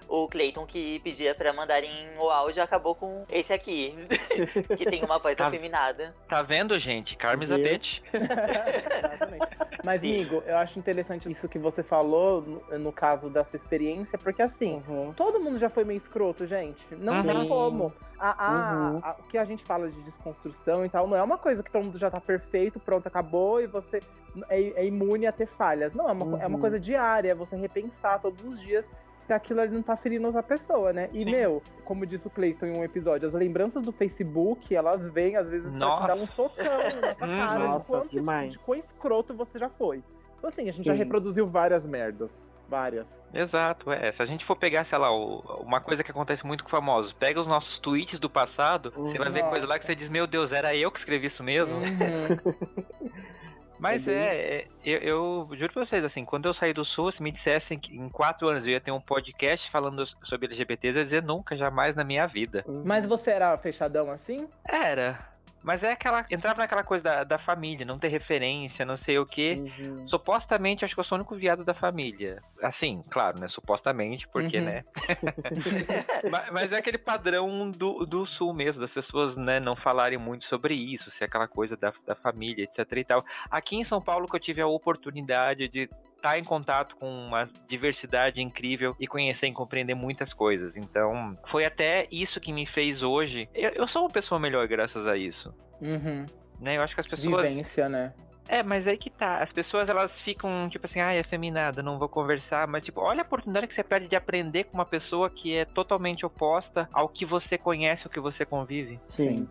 o 0.09 0.27
Clayton 0.27 0.65
que 0.67 0.99
pedia 1.01 1.35
pra 1.35 1.53
mandarem 1.53 1.93
o 2.19 2.31
áudio 2.31 2.63
acabou 2.63 2.95
com 2.95 3.25
esse 3.31 3.53
aqui. 3.53 3.95
que 4.77 4.87
tem 4.87 5.05
uma 5.05 5.19
voz 5.19 5.37
Tá- 5.37 5.49
afeminada. 5.49 6.15
Tá 6.27 6.41
vendo, 6.43 6.79
gente? 6.79 7.17
Carmen 7.17 7.47
Viu? 7.47 7.57
Zabete. 7.57 8.03
Exatamente. 8.13 9.47
Mas, 9.85 10.01
Sim. 10.01 10.15
amigo, 10.15 10.43
eu 10.47 10.57
acho 10.57 10.79
interessante 10.79 11.31
isso 11.31 11.49
que 11.49 11.59
você 11.59 11.83
falou 11.83 12.43
no, 12.43 12.79
no 12.79 12.93
caso 12.93 13.29
da 13.31 13.45
sua 13.45 13.57
experiência, 13.57 14.19
porque 14.19 14.43
assim, 14.43 14.83
Uhum. 14.89 15.13
todo 15.13 15.39
mundo 15.41 15.59
já 15.59 15.69
foi 15.69 15.85
meio 15.85 15.97
escroto, 15.99 16.47
gente. 16.47 16.95
Não 16.95 17.15
Uhum. 17.19 17.23
tem 17.23 17.49
como. 17.49 17.93
A, 18.19 18.47
a- 18.47 18.53
Uhum. 18.93 19.01
a- 19.03 19.17
o 19.21 19.23
que 19.25 19.39
a 19.39 19.45
gente 19.45 19.63
fala 19.63 19.89
de 19.89 20.03
desconstrução 20.03 20.85
e 20.85 20.89
tal, 20.89 21.07
não 21.07 21.17
é 21.17 21.23
uma 21.23 21.39
coisa 21.39 21.63
que 21.63 21.71
todo 21.71 21.85
mundo 21.85 21.99
já 21.99 22.11
tá 22.11 22.21
perfeito, 22.21 22.81
pronto, 22.81 23.07
acabou, 23.07 23.61
e 23.61 23.67
você 23.67 24.01
é, 24.51 24.61
é 24.83 24.85
imune 24.85 25.27
a 25.27 25.33
ter 25.33 25.47
falhas. 25.47 25.95
Não, 25.95 26.09
é 26.09 26.13
uma, 26.13 26.27
co- 26.27 26.37
é 26.37 26.47
uma 26.47 26.57
Uhum. 26.57 26.61
coisa 26.61 26.79
diária, 26.81 27.31
é 27.31 27.35
você 27.35 27.57
repensar 27.57 28.21
todos 28.21 28.45
os 28.45 28.61
dias 28.61 28.91
aquilo 29.37 29.61
ali 29.61 29.73
não 29.73 29.83
tá 29.83 29.97
ferindo 29.97 30.27
outra 30.27 30.43
pessoa, 30.43 30.93
né? 30.93 31.09
E, 31.13 31.25
Sim. 31.25 31.31
meu, 31.31 31.63
como 31.85 32.05
disse 32.07 32.27
o 32.27 32.31
Cleiton 32.31 32.67
em 32.67 32.79
um 32.79 32.85
episódio, 32.85 33.27
as 33.27 33.35
lembranças 33.35 33.83
do 33.83 33.93
Facebook, 33.93 34.75
elas 34.75 35.09
vêm, 35.09 35.37
às 35.37 35.49
vezes, 35.51 35.75
pra 35.75 35.91
te 35.97 36.07
dar 36.07 36.15
um 36.15 36.19
Nossa. 36.21 36.27
socão 36.27 36.65
na 37.01 37.15
sua 37.17 37.27
Hum, 37.27 37.39
cara 37.39 37.67
de 37.67 37.73
nossa, 37.75 37.93
quanto 37.93 38.11
demais. 38.11 38.53
de 38.53 38.59
quão 38.59 38.79
escroto 38.79 39.35
você 39.35 39.59
já 39.59 39.69
foi. 39.69 40.03
Então, 40.39 40.49
assim, 40.49 40.69
a 40.69 40.73
gente 40.73 40.85
já 40.85 40.93
Sim. 40.93 40.99
reproduziu 40.99 41.47
várias 41.47 41.85
merdas. 41.85 42.53
Várias. 42.69 43.27
Exato, 43.33 43.91
é. 43.91 44.13
Se 44.13 44.21
a 44.23 44.27
gente 44.27 44.45
for 44.45 44.55
pegar, 44.55 44.85
sei 44.85 44.99
lá, 44.99 45.11
o- 45.11 45.39
uma 45.63 45.81
coisa 45.81 46.05
que 46.05 46.11
acontece 46.11 46.47
muito 46.47 46.63
com 46.63 46.69
famosos, 46.71 47.15
pega 47.15 47.41
os 47.41 47.47
nossos 47.47 47.79
tweets 47.79 48.19
do 48.19 48.29
passado, 48.29 48.93
você 48.95 49.17
vai 49.19 49.31
ver 49.31 49.41
Nossa. 49.41 49.53
coisa 49.55 49.67
lá 49.67 49.79
que 49.79 49.87
você 49.87 49.95
diz, 49.95 50.11
meu 50.11 50.27
Deus, 50.27 50.53
era 50.53 50.77
eu 50.77 50.93
que 50.93 50.99
escrevi 50.99 51.27
isso 51.29 51.43
mesmo? 51.43 51.79
Uhum. 51.79 51.83
Mas 53.79 54.09
É 54.09 54.13
é, 54.13 54.67
eu, 54.85 54.99
eu 54.99 55.49
juro 55.53 55.73
pra 55.73 55.85
vocês, 55.85 56.05
assim, 56.05 56.25
quando 56.25 56.47
eu 56.47 56.55
saí 56.55 56.73
do 56.73 56.85
Sul, 56.85 57.13
se 57.13 57.23
me 57.23 57.31
dissessem 57.31 57.79
que 57.79 57.97
em 57.97 58.09
quatro 58.09 58.49
anos 58.49 58.67
eu 58.67 58.73
ia 58.73 58.81
ter 58.81 58.91
um 58.93 59.01
podcast 59.01 59.71
falando 59.71 60.05
sobre 60.23 60.47
LGBTs, 60.47 60.97
eu 60.97 61.01
ia 61.01 61.05
dizer 61.05 61.23
nunca, 61.23 61.57
jamais 61.57 61.95
na 61.95 62.05
minha 62.05 62.27
vida. 62.27 62.65
Mas 62.85 63.07
você 63.07 63.31
era 63.31 63.57
fechadão 63.57 64.11
assim? 64.11 64.49
Era. 64.67 65.38
Mas 65.63 65.83
é 65.83 65.93
aquela. 65.93 66.25
Entrava 66.31 66.61
naquela 66.61 66.85
coisa 66.85 67.05
da, 67.05 67.25
da 67.25 67.39
família, 67.39 67.85
não 67.85 67.99
ter 67.99 68.09
referência, 68.09 68.85
não 68.85 68.97
sei 68.97 69.19
o 69.19 69.27
quê. 69.27 69.57
Uhum. 69.79 70.07
Supostamente, 70.07 70.85
acho 70.85 70.95
que 70.95 71.01
eu 71.01 71.05
sou 71.05 71.17
o 71.17 71.21
único 71.21 71.35
viado 71.35 71.65
da 71.65 71.75
família. 71.75 72.43
Assim, 72.63 73.03
claro, 73.11 73.41
né? 73.41 73.49
Supostamente, 73.49 74.27
porque, 74.29 74.59
Uhum. 74.59 74.65
né? 74.65 74.85
mas, 76.31 76.51
mas 76.51 76.73
é 76.73 76.79
aquele 76.79 76.99
padrão 76.99 77.71
do, 77.71 78.07
do 78.07 78.25
sul 78.27 78.55
mesmo, 78.55 78.81
das 78.81 78.93
pessoas, 78.93 79.37
né, 79.37 79.61
não 79.61 79.75
falarem 79.77 80.19
muito 80.19 80.45
sobre 80.45 80.75
isso, 80.75 81.11
ser 81.11 81.25
aquela 81.25 81.49
coisa 81.49 81.77
da, 81.77 81.93
da 82.07 82.15
família, 82.15 82.65
etc 82.65 82.93
e 82.93 83.05
tal. 83.05 83.25
Aqui 83.51 83.77
em 83.77 83.85
São 83.85 84.01
Paulo 84.01 84.27
que 84.27 84.37
eu 84.37 84.41
tive 84.41 84.61
a 84.61 84.67
oportunidade 84.67 85.69
de 85.69 85.89
estar 86.19 86.39
em 86.39 86.45
contato 86.45 86.97
com 86.97 87.09
uma 87.27 87.47
diversidade 87.67 88.43
incrível 88.43 88.95
e 89.01 89.07
conhecer 89.07 89.47
e 89.47 89.53
compreender 89.53 89.95
muitas 89.95 90.33
coisas. 90.33 90.77
Então, 90.77 91.35
foi 91.45 91.65
até 91.65 92.07
isso 92.11 92.41
que 92.41 92.53
me 92.53 92.67
fez 92.67 93.03
hoje. 93.03 93.49
Eu, 93.55 93.71
eu 93.71 93.87
sou 93.87 94.03
uma 94.03 94.11
pessoa 94.11 94.39
melhor 94.39 94.67
graças 94.69 95.07
a 95.07 95.17
isso. 95.17 95.55
Uhum. 95.81 96.27
Né? 96.61 96.77
Eu 96.77 96.83
acho 96.83 96.95
que 96.95 97.01
as 97.01 97.07
pessoas. 97.07 97.49
Vivência, 97.49 97.89
né? 97.89 98.13
É, 98.49 98.63
mas 98.63 98.89
aí 98.89 98.97
que 98.97 99.11
tá. 99.11 99.41
As 99.41 99.53
pessoas 99.53 99.91
elas 99.91 100.19
ficam 100.21 100.69
tipo 100.71 100.87
assim, 100.87 101.01
ai, 101.01 101.19
é 101.19 101.23
feminada, 101.23 101.83
não 101.83 101.99
vou 101.99 102.09
conversar. 102.09 102.67
Mas, 102.67 102.83
tipo, 102.83 103.01
olha 103.01 103.21
a 103.21 103.25
oportunidade 103.25 103.67
que 103.67 103.75
você 103.75 103.85
perde 103.85 104.09
de 104.09 104.17
aprender 104.17 104.65
com 104.65 104.75
uma 104.75 104.87
pessoa 104.87 105.29
que 105.29 105.55
é 105.55 105.65
totalmente 105.67 106.25
oposta 106.25 106.89
ao 106.93 107.09
que 107.09 107.27
você 107.27 107.59
conhece, 107.59 108.07
ao 108.07 108.11
que 108.11 108.19
você 108.19 108.47
convive. 108.47 108.99
Sim. 109.07 109.47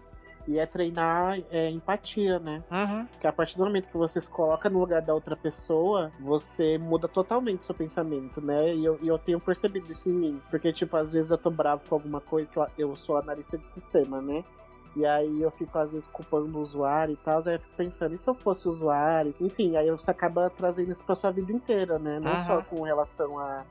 E 0.47 0.57
é 0.57 0.65
treinar 0.65 1.37
é, 1.51 1.69
empatia, 1.69 2.39
né? 2.39 2.63
Uhum. 2.71 3.05
Porque 3.07 3.27
a 3.27 3.33
partir 3.33 3.57
do 3.57 3.65
momento 3.65 3.89
que 3.89 3.97
você 3.97 4.21
se 4.21 4.29
coloca 4.29 4.69
no 4.69 4.79
lugar 4.79 5.01
da 5.01 5.13
outra 5.13 5.35
pessoa, 5.35 6.09
você 6.19 6.77
muda 6.77 7.07
totalmente 7.07 7.61
o 7.61 7.63
seu 7.65 7.75
pensamento, 7.75 8.39
né? 8.39 8.73
E 8.73 8.85
eu, 8.85 8.97
e 9.01 9.07
eu 9.09 9.17
tenho 9.17 9.39
percebido 9.41 9.91
isso 9.91 10.07
em 10.07 10.13
mim. 10.13 10.41
Porque, 10.49 10.71
tipo, 10.71 10.95
às 10.95 11.11
vezes 11.11 11.29
eu 11.31 11.37
tô 11.37 11.49
bravo 11.49 11.83
com 11.89 11.95
alguma 11.95 12.21
coisa, 12.21 12.49
que 12.49 12.57
eu, 12.57 12.65
eu 12.77 12.95
sou 12.95 13.17
analista 13.17 13.57
de 13.57 13.67
sistema, 13.67 14.21
né? 14.21 14.43
E 14.95 15.05
aí 15.05 15.41
eu 15.41 15.51
fico, 15.51 15.77
às 15.77 15.91
vezes, 15.91 16.07
culpando 16.07 16.57
o 16.57 16.61
usuário 16.61 17.13
e 17.13 17.17
tal. 17.17 17.43
Aí 17.45 17.55
eu 17.55 17.59
fico 17.59 17.73
pensando, 17.75 18.15
e 18.15 18.17
se 18.17 18.27
eu 18.29 18.33
fosse 18.33 18.69
usuário? 18.69 19.35
Enfim, 19.41 19.75
aí 19.75 19.91
você 19.91 20.09
acaba 20.09 20.49
trazendo 20.49 20.91
isso 20.91 21.03
pra 21.05 21.13
sua 21.13 21.29
vida 21.29 21.51
inteira, 21.51 21.99
né? 21.99 22.19
Não 22.21 22.31
Uhum. 22.31 22.37
só 22.37 22.61
com 22.61 22.81
relação 22.83 23.37
a, 23.37 23.63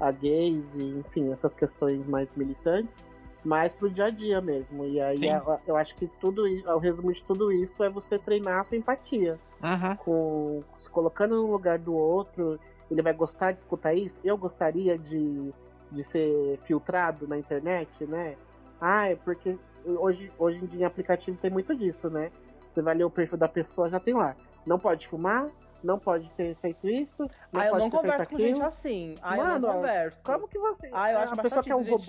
a 0.00 0.10
gays 0.10 0.74
e, 0.76 0.82
enfim, 0.82 1.28
essas 1.30 1.54
questões 1.54 2.06
mais 2.06 2.34
militantes. 2.34 3.04
Mais 3.44 3.74
pro 3.74 3.90
dia 3.90 4.06
a 4.06 4.10
dia 4.10 4.40
mesmo. 4.40 4.84
E 4.84 5.00
aí 5.00 5.18
eu, 5.26 5.58
eu 5.68 5.76
acho 5.76 5.94
que 5.96 6.06
tudo 6.06 6.44
o 6.44 6.78
resumo 6.78 7.12
de 7.12 7.22
tudo 7.24 7.50
isso 7.52 7.82
é 7.82 7.90
você 7.90 8.18
treinar 8.18 8.60
a 8.60 8.64
sua 8.64 8.76
empatia. 8.76 9.38
Uhum. 9.62 9.96
Com, 9.96 10.64
se 10.76 10.88
colocando 10.90 11.36
no 11.36 11.50
lugar 11.50 11.78
do 11.78 11.94
outro, 11.94 12.58
ele 12.90 13.02
vai 13.02 13.12
gostar 13.12 13.52
de 13.52 13.58
escutar 13.60 13.94
isso? 13.94 14.20
Eu 14.24 14.36
gostaria 14.36 14.98
de, 14.98 15.52
de 15.90 16.04
ser 16.04 16.58
filtrado 16.62 17.26
na 17.26 17.36
internet, 17.38 18.04
né? 18.06 18.36
Ah, 18.80 19.08
é 19.08 19.16
porque 19.16 19.56
hoje, 19.84 20.32
hoje 20.38 20.62
em 20.62 20.66
dia 20.66 20.80
em 20.80 20.84
aplicativo 20.84 21.38
tem 21.38 21.50
muito 21.50 21.74
disso, 21.74 22.10
né? 22.10 22.30
Você 22.66 22.80
vai 22.82 22.94
ler 22.94 23.04
o 23.04 23.10
perfil 23.10 23.38
da 23.38 23.48
pessoa, 23.48 23.88
já 23.88 24.00
tem 24.00 24.14
lá. 24.14 24.34
Não 24.66 24.78
pode 24.78 25.06
fumar, 25.06 25.48
não 25.82 25.98
pode 25.98 26.32
ter 26.32 26.54
feito 26.56 26.88
isso, 26.88 27.24
não 27.52 27.60
Ah, 27.60 27.66
eu 27.66 27.70
pode 27.72 27.82
não 27.84 27.90
converso 27.90 28.16
com 28.28 28.34
aquilo. 28.34 28.48
gente 28.56 28.62
assim. 28.62 29.14
Ah, 29.22 29.36
eu 29.36 29.44
Mano, 29.44 29.66
não 29.68 29.74
converso. 29.74 30.22
Como 30.24 30.48
que 30.48 30.58
você. 30.58 30.88
Ah, 30.92 31.12
eu 31.12 31.18
acho 31.18 31.32
a 31.34 31.36
pessoa 31.42 31.62
que 31.62 31.70
é 31.72 31.76
um 31.76 31.82
gente- 31.82 32.06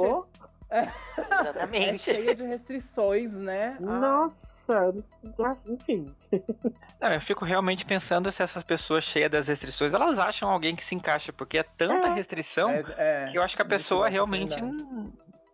É 0.74 0.90
Exatamente. 1.42 2.00
cheio 2.00 2.36
de 2.36 2.44
restrições, 2.44 3.32
né? 3.34 3.78
Ah, 3.80 3.82
Nossa, 4.00 4.94
enfim. 5.68 6.14
Não, 7.00 7.14
eu 7.14 7.22
fico 7.22 7.46
realmente 7.46 7.86
pensando 7.86 8.32
se 8.32 8.42
essas 8.42 8.64
pessoas 8.64 9.04
cheias 9.04 9.30
das 9.30 9.48
restrições, 9.48 9.94
elas 9.94 10.18
acham 10.18 10.50
alguém 10.50 10.76
que 10.76 10.84
se 10.84 10.96
encaixa, 10.96 11.32
porque 11.32 11.60
é 11.60 11.64
tanta 11.64 12.08
É. 12.08 12.14
restrição 12.16 12.72
é- 12.72 12.84
é, 12.98 13.28
que 13.32 13.38
eu 13.38 13.44
acho 13.44 13.56
que 13.56 13.62
a 13.62 13.66
pessoa 13.66 14.10
realmente. 14.10 14.56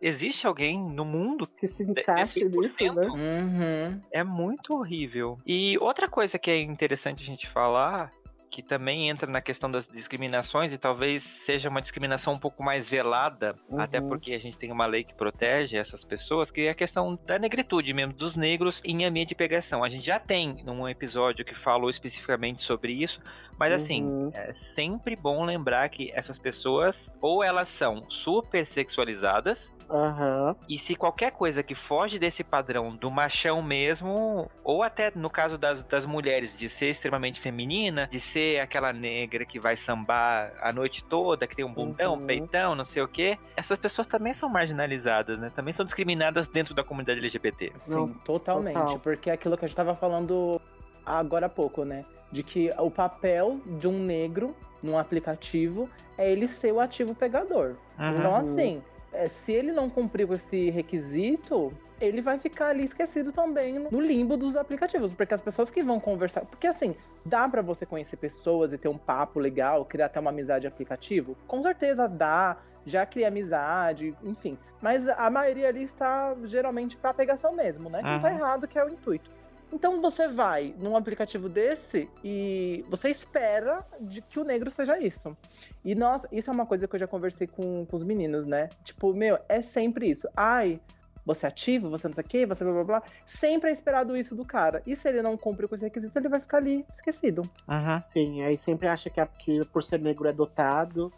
Existe 0.02 0.46
alguém 0.46 0.80
no 0.82 1.04
mundo 1.04 1.46
Que 1.46 1.66
se 1.66 1.82
encaixe 1.82 2.42
nisso, 2.44 2.82
1%. 2.82 2.94
né? 2.94 3.06
Uhum. 3.06 4.02
É 4.10 4.24
muito 4.24 4.74
horrível. 4.74 5.36
E 5.46 5.76
outra 5.78 6.08
coisa 6.08 6.38
que 6.38 6.50
é 6.50 6.58
interessante 6.58 7.22
a 7.22 7.26
gente 7.26 7.46
falar, 7.46 8.10
que 8.50 8.62
também 8.62 9.08
entra 9.08 9.30
na 9.30 9.40
questão 9.40 9.70
das 9.70 9.86
discriminações, 9.86 10.72
e 10.72 10.78
talvez 10.78 11.22
seja 11.22 11.68
uma 11.68 11.80
discriminação 11.80 12.34
um 12.34 12.38
pouco 12.38 12.62
mais 12.62 12.88
velada, 12.88 13.54
Uhum. 13.68 13.80
até 13.80 14.00
porque 14.00 14.32
a 14.32 14.40
gente 14.40 14.58
tem 14.58 14.72
uma 14.72 14.86
lei 14.86 15.04
que 15.04 15.14
protege 15.14 15.76
essas 15.76 16.04
pessoas, 16.04 16.50
que 16.50 16.62
é 16.62 16.70
a 16.70 16.74
questão 16.74 17.18
da 17.26 17.38
negritude 17.38 17.92
mesmo, 17.94 18.12
dos 18.12 18.34
negros 18.34 18.80
em 18.84 19.04
ambiente 19.04 19.28
de 19.28 19.34
pegação. 19.36 19.84
A 19.84 19.88
gente 19.88 20.04
já 20.04 20.18
tem 20.18 20.62
um 20.66 20.88
episódio 20.88 21.44
que 21.44 21.54
falou 21.54 21.88
especificamente 21.88 22.60
sobre 22.60 22.92
isso, 22.92 23.20
mas 23.58 23.72
assim, 23.72 24.02
Uhum. 24.04 24.30
é 24.34 24.52
sempre 24.52 25.14
bom 25.14 25.44
lembrar 25.44 25.88
que 25.88 26.10
essas 26.12 26.38
pessoas, 26.38 27.08
ou 27.20 27.44
elas 27.44 27.68
são 27.68 28.04
super 28.10 28.66
sexualizadas, 28.66 29.72
Aham. 29.90 30.54
e 30.68 30.78
se 30.78 30.94
qualquer 30.94 31.32
coisa 31.32 31.62
que 31.62 31.74
foge 31.74 32.18
desse 32.18 32.44
padrão 32.44 32.94
do 32.94 33.10
machão 33.10 33.60
mesmo, 33.62 34.48
ou 34.62 34.82
até 34.82 35.10
no 35.14 35.28
caso 35.28 35.58
das, 35.58 35.82
das 35.84 36.04
mulheres, 36.06 36.56
de 36.56 36.68
ser 36.68 36.90
extremamente 36.90 37.40
feminina, 37.40 38.06
de 38.10 38.20
ser 38.20 38.60
aquela 38.60 38.92
negra 38.92 39.44
que 39.44 39.58
vai 39.58 39.74
sambar 39.76 40.52
a 40.60 40.72
noite 40.72 41.02
toda, 41.04 41.46
que 41.46 41.56
tem 41.56 41.64
um 41.64 41.72
bundão, 41.74 42.14
Uhum. 42.14 42.26
peitão, 42.26 42.74
não 42.74 42.84
sei 42.84 43.02
o 43.02 43.08
quê, 43.08 43.38
essas 43.56 43.78
pessoas 43.78 44.06
também 44.06 44.32
são 44.32 44.48
marginalizadas, 44.48 45.38
né? 45.38 45.50
Também 45.54 45.72
são 45.72 45.84
discriminadas 45.84 46.46
dentro 46.46 46.74
da 46.74 46.84
comunidade 46.84 47.18
LGBT. 47.18 47.72
Sim, 47.78 47.90
Não, 47.92 48.08
totalmente. 48.14 48.74
total. 48.74 48.98
Porque 49.00 49.28
é 49.30 49.32
aquilo 49.32 49.56
que 49.56 49.64
a 49.64 49.68
gente 49.68 49.76
tava 49.76 49.94
falando 49.94 50.60
agora 51.04 51.46
há 51.46 51.48
pouco, 51.48 51.84
né? 51.84 52.04
De 52.30 52.42
que 52.42 52.70
o 52.78 52.90
papel 52.90 53.60
de 53.78 53.88
um 53.88 53.98
negro 53.98 54.54
num 54.82 54.96
aplicativo 54.96 55.88
é 56.16 56.30
ele 56.30 56.46
ser 56.46 56.72
o 56.72 56.80
ativo 56.80 57.14
pegador. 57.14 57.76
Uhum. 57.98 58.10
Então, 58.18 58.30
Uhum. 58.32 58.36
assim, 58.36 58.82
é, 59.12 59.28
se 59.28 59.52
ele 59.52 59.72
não 59.72 59.88
cumprir 59.90 60.26
com 60.26 60.34
esse 60.34 60.70
requisito, 60.70 61.72
ele 62.00 62.20
vai 62.20 62.38
ficar 62.38 62.68
ali 62.68 62.84
esquecido 62.84 63.30
também 63.32 63.78
no- 63.90 64.00
limbo 64.00 64.36
dos 64.36 64.56
aplicativos. 64.56 65.12
Porque 65.12 65.34
as 65.34 65.40
pessoas 65.40 65.70
que 65.70 65.82
vão 65.82 66.00
conversar. 66.00 66.44
Porque, 66.46 66.66
assim, 66.66 66.94
dá 67.24 67.48
pra 67.48 67.60
você 67.62 67.84
conhecer 67.84 68.16
pessoas 68.16 68.72
e 68.72 68.78
ter 68.78 68.88
um 68.88 68.96
papo 68.98 69.38
legal, 69.38 69.84
criar 69.84 70.06
até 70.06 70.18
uma 70.20 70.30
amizade 70.30 70.62
de 70.62 70.66
aplicativo? 70.68 71.36
Com 71.46 71.62
certeza 71.62 72.08
dá. 72.08 72.56
Já 72.86 73.04
cria 73.04 73.28
amizade, 73.28 74.16
enfim. 74.22 74.56
Mas 74.80 75.06
a 75.06 75.28
maioria 75.28 75.68
ali 75.68 75.82
está 75.82 76.34
geralmente 76.44 76.96
pra 76.96 77.12
pegação 77.12 77.52
mesmo, 77.54 77.90
né? 77.90 77.98
Que 78.02 78.08
não 78.08 78.20
tá 78.20 78.28
Uhum. 78.30 78.34
errado, 78.36 78.66
que 78.66 78.78
é 78.78 78.84
o 78.84 78.88
intuito. 78.88 79.30
Então 79.72 80.00
você 80.00 80.28
vai 80.28 80.74
num 80.78 80.96
aplicativo 80.96 81.48
desse 81.48 82.08
e 82.24 82.84
você 82.88 83.08
espera 83.08 83.84
de 84.00 84.20
que 84.20 84.40
o 84.40 84.44
negro 84.44 84.70
seja 84.70 84.98
isso. 84.98 85.36
E 85.84 85.94
nossa, 85.94 86.28
isso 86.32 86.50
é 86.50 86.52
uma 86.52 86.66
coisa 86.66 86.88
que 86.88 86.94
eu 86.96 87.00
já 87.00 87.06
conversei 87.06 87.46
com, 87.46 87.86
com 87.86 87.96
os 87.96 88.02
meninos, 88.02 88.46
né? 88.46 88.68
Tipo, 88.84 89.14
meu, 89.14 89.38
é 89.48 89.60
sempre 89.60 90.10
isso. 90.10 90.28
Ai, 90.36 90.80
você 91.24 91.46
é 91.46 91.48
ativo, 91.48 91.88
você 91.90 92.08
não 92.08 92.14
sei 92.14 92.24
o 92.24 92.26
quê, 92.26 92.46
você 92.46 92.64
blá 92.64 92.72
blá 92.72 92.84
blá. 92.84 93.02
Sempre 93.24 93.70
é 93.70 93.72
esperado 93.72 94.16
isso 94.16 94.34
do 94.34 94.44
cara. 94.44 94.82
E 94.86 94.96
se 94.96 95.08
ele 95.08 95.22
não 95.22 95.36
cumpre 95.36 95.68
com 95.68 95.74
esse 95.74 95.84
requisito, 95.84 96.18
ele 96.18 96.28
vai 96.28 96.40
ficar 96.40 96.58
ali 96.58 96.84
esquecido. 96.92 97.42
Uhum. 97.68 98.02
Sim, 98.06 98.42
aí 98.42 98.58
sempre 98.58 98.88
acha 98.88 99.08
que, 99.10 99.24
que 99.38 99.64
por 99.66 99.82
ser 99.82 100.00
negro 100.00 100.28
é 100.28 100.32
dotado. 100.32 101.12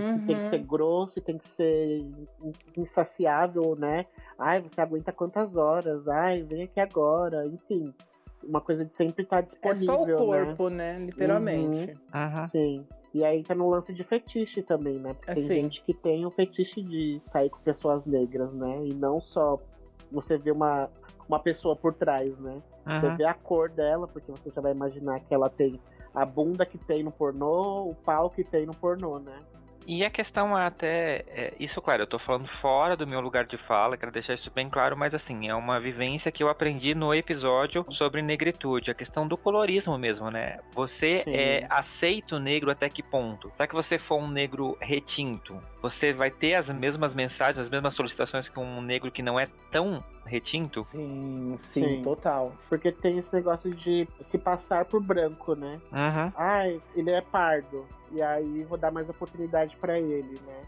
Se 0.00 0.20
tem 0.20 0.38
que 0.38 0.46
ser 0.46 0.60
Uhum. 0.60 0.66
grosso, 0.66 1.20
tem 1.22 1.38
que 1.38 1.46
ser 1.48 2.00
in- 2.00 2.26
insaciável, 2.76 3.74
né? 3.76 4.06
Ai, 4.38 4.60
você 4.60 4.80
aguenta 4.80 5.10
quantas 5.10 5.56
horas? 5.56 6.06
Ai, 6.06 6.42
vem 6.42 6.62
aqui 6.64 6.78
agora. 6.78 7.46
Enfim, 7.46 7.92
uma 8.44 8.60
coisa 8.60 8.84
de 8.84 8.92
sempre 8.92 9.22
estar 9.22 9.38
É 9.38 9.42
disponível, 9.42 9.86
só 9.86 10.02
o 10.02 10.06
né? 10.06 10.44
corpo, 10.46 10.68
né? 10.68 10.98
Literalmente. 10.98 11.96
Uhum. 12.14 12.42
Sim. 12.42 12.86
E 13.14 13.24
aí 13.24 13.42
tá 13.42 13.54
no 13.54 13.68
lance 13.68 13.92
de 13.94 14.04
fetiche 14.04 14.62
também, 14.62 14.98
né? 14.98 15.14
Porque 15.14 15.30
É, 15.30 15.34
tem 15.34 15.42
gente 15.44 15.82
que 15.82 15.94
tem 15.94 16.26
o 16.26 16.30
fetiche 16.30 16.82
de 16.82 17.18
sair 17.24 17.48
com 17.50 17.58
pessoas 17.60 18.04
negras, 18.06 18.52
né? 18.54 18.84
E 18.86 18.94
não 18.94 19.18
só 19.18 19.58
você 20.12 20.36
vê 20.36 20.50
uma, 20.52 20.90
uma 21.28 21.40
pessoa 21.40 21.74
por 21.74 21.94
trás, 21.94 22.38
né? 22.38 22.62
Você 22.86 23.08
Uhum. 23.08 23.16
vê 23.16 23.24
a 23.24 23.34
cor 23.34 23.70
dela, 23.70 24.06
porque 24.06 24.30
você 24.30 24.50
já 24.50 24.60
vai 24.60 24.72
imaginar 24.72 25.20
que 25.20 25.34
ela 25.34 25.48
tem 25.48 25.80
a 26.14 26.26
bunda 26.26 26.66
que 26.66 26.76
tem 26.76 27.02
no 27.02 27.10
pornô, 27.10 27.88
o 27.88 27.94
pau 27.94 28.28
que 28.30 28.44
tem 28.44 28.66
no 28.66 28.74
pornô, 28.74 29.18
né? 29.18 29.40
E 29.86 30.04
a 30.04 30.10
questão 30.10 30.56
até. 30.56 31.24
é, 31.28 31.54
isso, 31.58 31.80
claro, 31.80 32.02
eu 32.02 32.06
tô 32.06 32.18
falando 32.18 32.46
fora 32.46 32.96
do 32.96 33.06
meu 33.06 33.20
lugar 33.20 33.46
de 33.46 33.56
fala, 33.56 33.96
quero 33.96 34.12
deixar 34.12 34.34
isso 34.34 34.50
bem 34.50 34.68
claro, 34.68 34.96
mas 34.96 35.14
assim, 35.14 35.48
é 35.48 35.54
uma 35.54 35.80
vivência 35.80 36.30
que 36.30 36.42
eu 36.42 36.48
aprendi 36.48 36.94
no 36.94 37.14
episódio 37.14 37.84
sobre 37.90 38.22
negritude, 38.22 38.90
a 38.90 38.94
questão 38.94 39.26
do 39.26 39.36
colorismo 39.36 39.96
mesmo, 39.98 40.30
né? 40.30 40.58
Você 40.74 41.22
Sim. 41.24 41.34
é 41.34 41.66
aceito 41.68 42.38
negro 42.38 42.70
até 42.70 42.88
que 42.88 43.02
ponto? 43.02 43.50
Será 43.54 43.66
que 43.66 43.74
você 43.74 43.98
for 43.98 44.20
um 44.20 44.28
negro 44.28 44.76
retinto, 44.80 45.60
você 45.82 46.12
vai 46.12 46.30
ter 46.30 46.54
as 46.54 46.70
mesmas 46.70 47.14
mensagens, 47.14 47.58
as 47.58 47.70
mesmas 47.70 47.94
solicitações 47.94 48.48
que 48.48 48.58
um 48.60 48.82
negro 48.82 49.10
que 49.10 49.22
não 49.22 49.40
é 49.40 49.48
tão 49.70 50.04
retinto? 50.24 50.84
Sim, 50.84 51.56
sim, 51.58 51.82
Sim. 51.82 52.02
total. 52.02 52.54
Porque 52.68 52.92
tem 52.92 53.18
esse 53.18 53.34
negócio 53.34 53.74
de 53.74 54.06
se 54.20 54.38
passar 54.38 54.84
por 54.84 55.02
branco, 55.02 55.54
né? 55.54 55.80
Uhum. 55.90 56.32
Ai, 56.36 56.80
ele 56.94 57.10
é 57.10 57.20
pardo. 57.20 57.86
E 58.12 58.22
aí 58.22 58.64
vou 58.64 58.76
dar 58.76 58.90
mais 58.90 59.08
oportunidade 59.08 59.76
pra 59.76 59.98
ele, 59.98 60.40
né? 60.46 60.62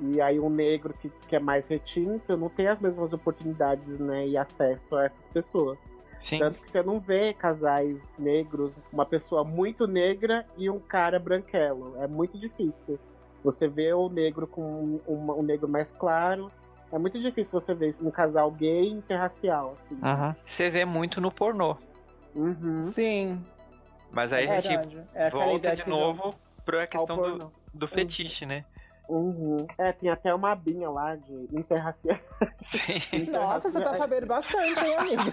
E 0.00 0.20
aí 0.20 0.38
um 0.38 0.48
negro 0.48 0.94
que, 0.94 1.10
que 1.26 1.34
é 1.34 1.40
mais 1.40 1.66
retinto 1.66 2.36
não 2.36 2.48
tem 2.48 2.68
as 2.68 2.78
mesmas 2.78 3.12
oportunidades, 3.12 3.98
né? 3.98 4.26
E 4.26 4.36
acesso 4.36 4.96
a 4.96 5.04
essas 5.04 5.26
pessoas. 5.26 5.84
Sim. 6.18 6.38
Tanto 6.38 6.60
que 6.60 6.68
você 6.68 6.82
não 6.82 6.98
vê 6.98 7.32
casais 7.32 8.16
negros, 8.18 8.80
uma 8.92 9.06
pessoa 9.06 9.44
muito 9.44 9.86
negra 9.86 10.46
e 10.56 10.68
um 10.68 10.78
cara 10.78 11.18
branquelo. 11.18 11.94
É 11.98 12.06
muito 12.06 12.38
difícil. 12.38 12.98
Você 13.42 13.68
vê 13.68 13.92
o 13.92 14.08
negro 14.08 14.46
com 14.46 15.00
um, 15.06 15.30
um 15.32 15.42
negro 15.42 15.68
mais 15.68 15.92
claro. 15.92 16.50
É 16.90 16.98
muito 16.98 17.20
difícil 17.20 17.60
você 17.60 17.74
ver 17.74 17.94
um 18.04 18.10
casal 18.10 18.50
gay 18.50 18.88
interracial, 18.88 19.74
assim. 19.76 19.94
Uhum. 19.94 20.34
Você 20.44 20.70
vê 20.70 20.84
muito 20.84 21.20
no 21.20 21.30
pornô. 21.30 21.76
Uhum. 22.34 22.82
Sim, 22.82 23.44
Mas 24.10 24.32
aí 24.32 24.46
é 24.46 24.56
a 24.56 24.60
gente 24.60 24.86
verdade. 24.86 25.08
É 25.14 25.30
volta 25.30 25.76
de 25.76 25.88
novo 25.88 26.34
pra 26.68 26.82
Ao 26.82 26.86
questão 26.88 27.16
do, 27.38 27.52
do 27.72 27.88
fetiche, 27.88 28.44
né? 28.44 28.64
Uhum. 29.08 29.66
É, 29.78 29.90
tem 29.90 30.10
até 30.10 30.34
uma 30.34 30.52
abinha 30.52 30.90
lá 30.90 31.16
de 31.16 31.32
interracial. 31.56 32.18
Nossa, 33.32 33.70
você 33.70 33.80
tá 33.80 33.94
sabendo 33.94 34.26
bastante, 34.26 34.84
hein, 34.84 34.96
amiga? 34.96 35.22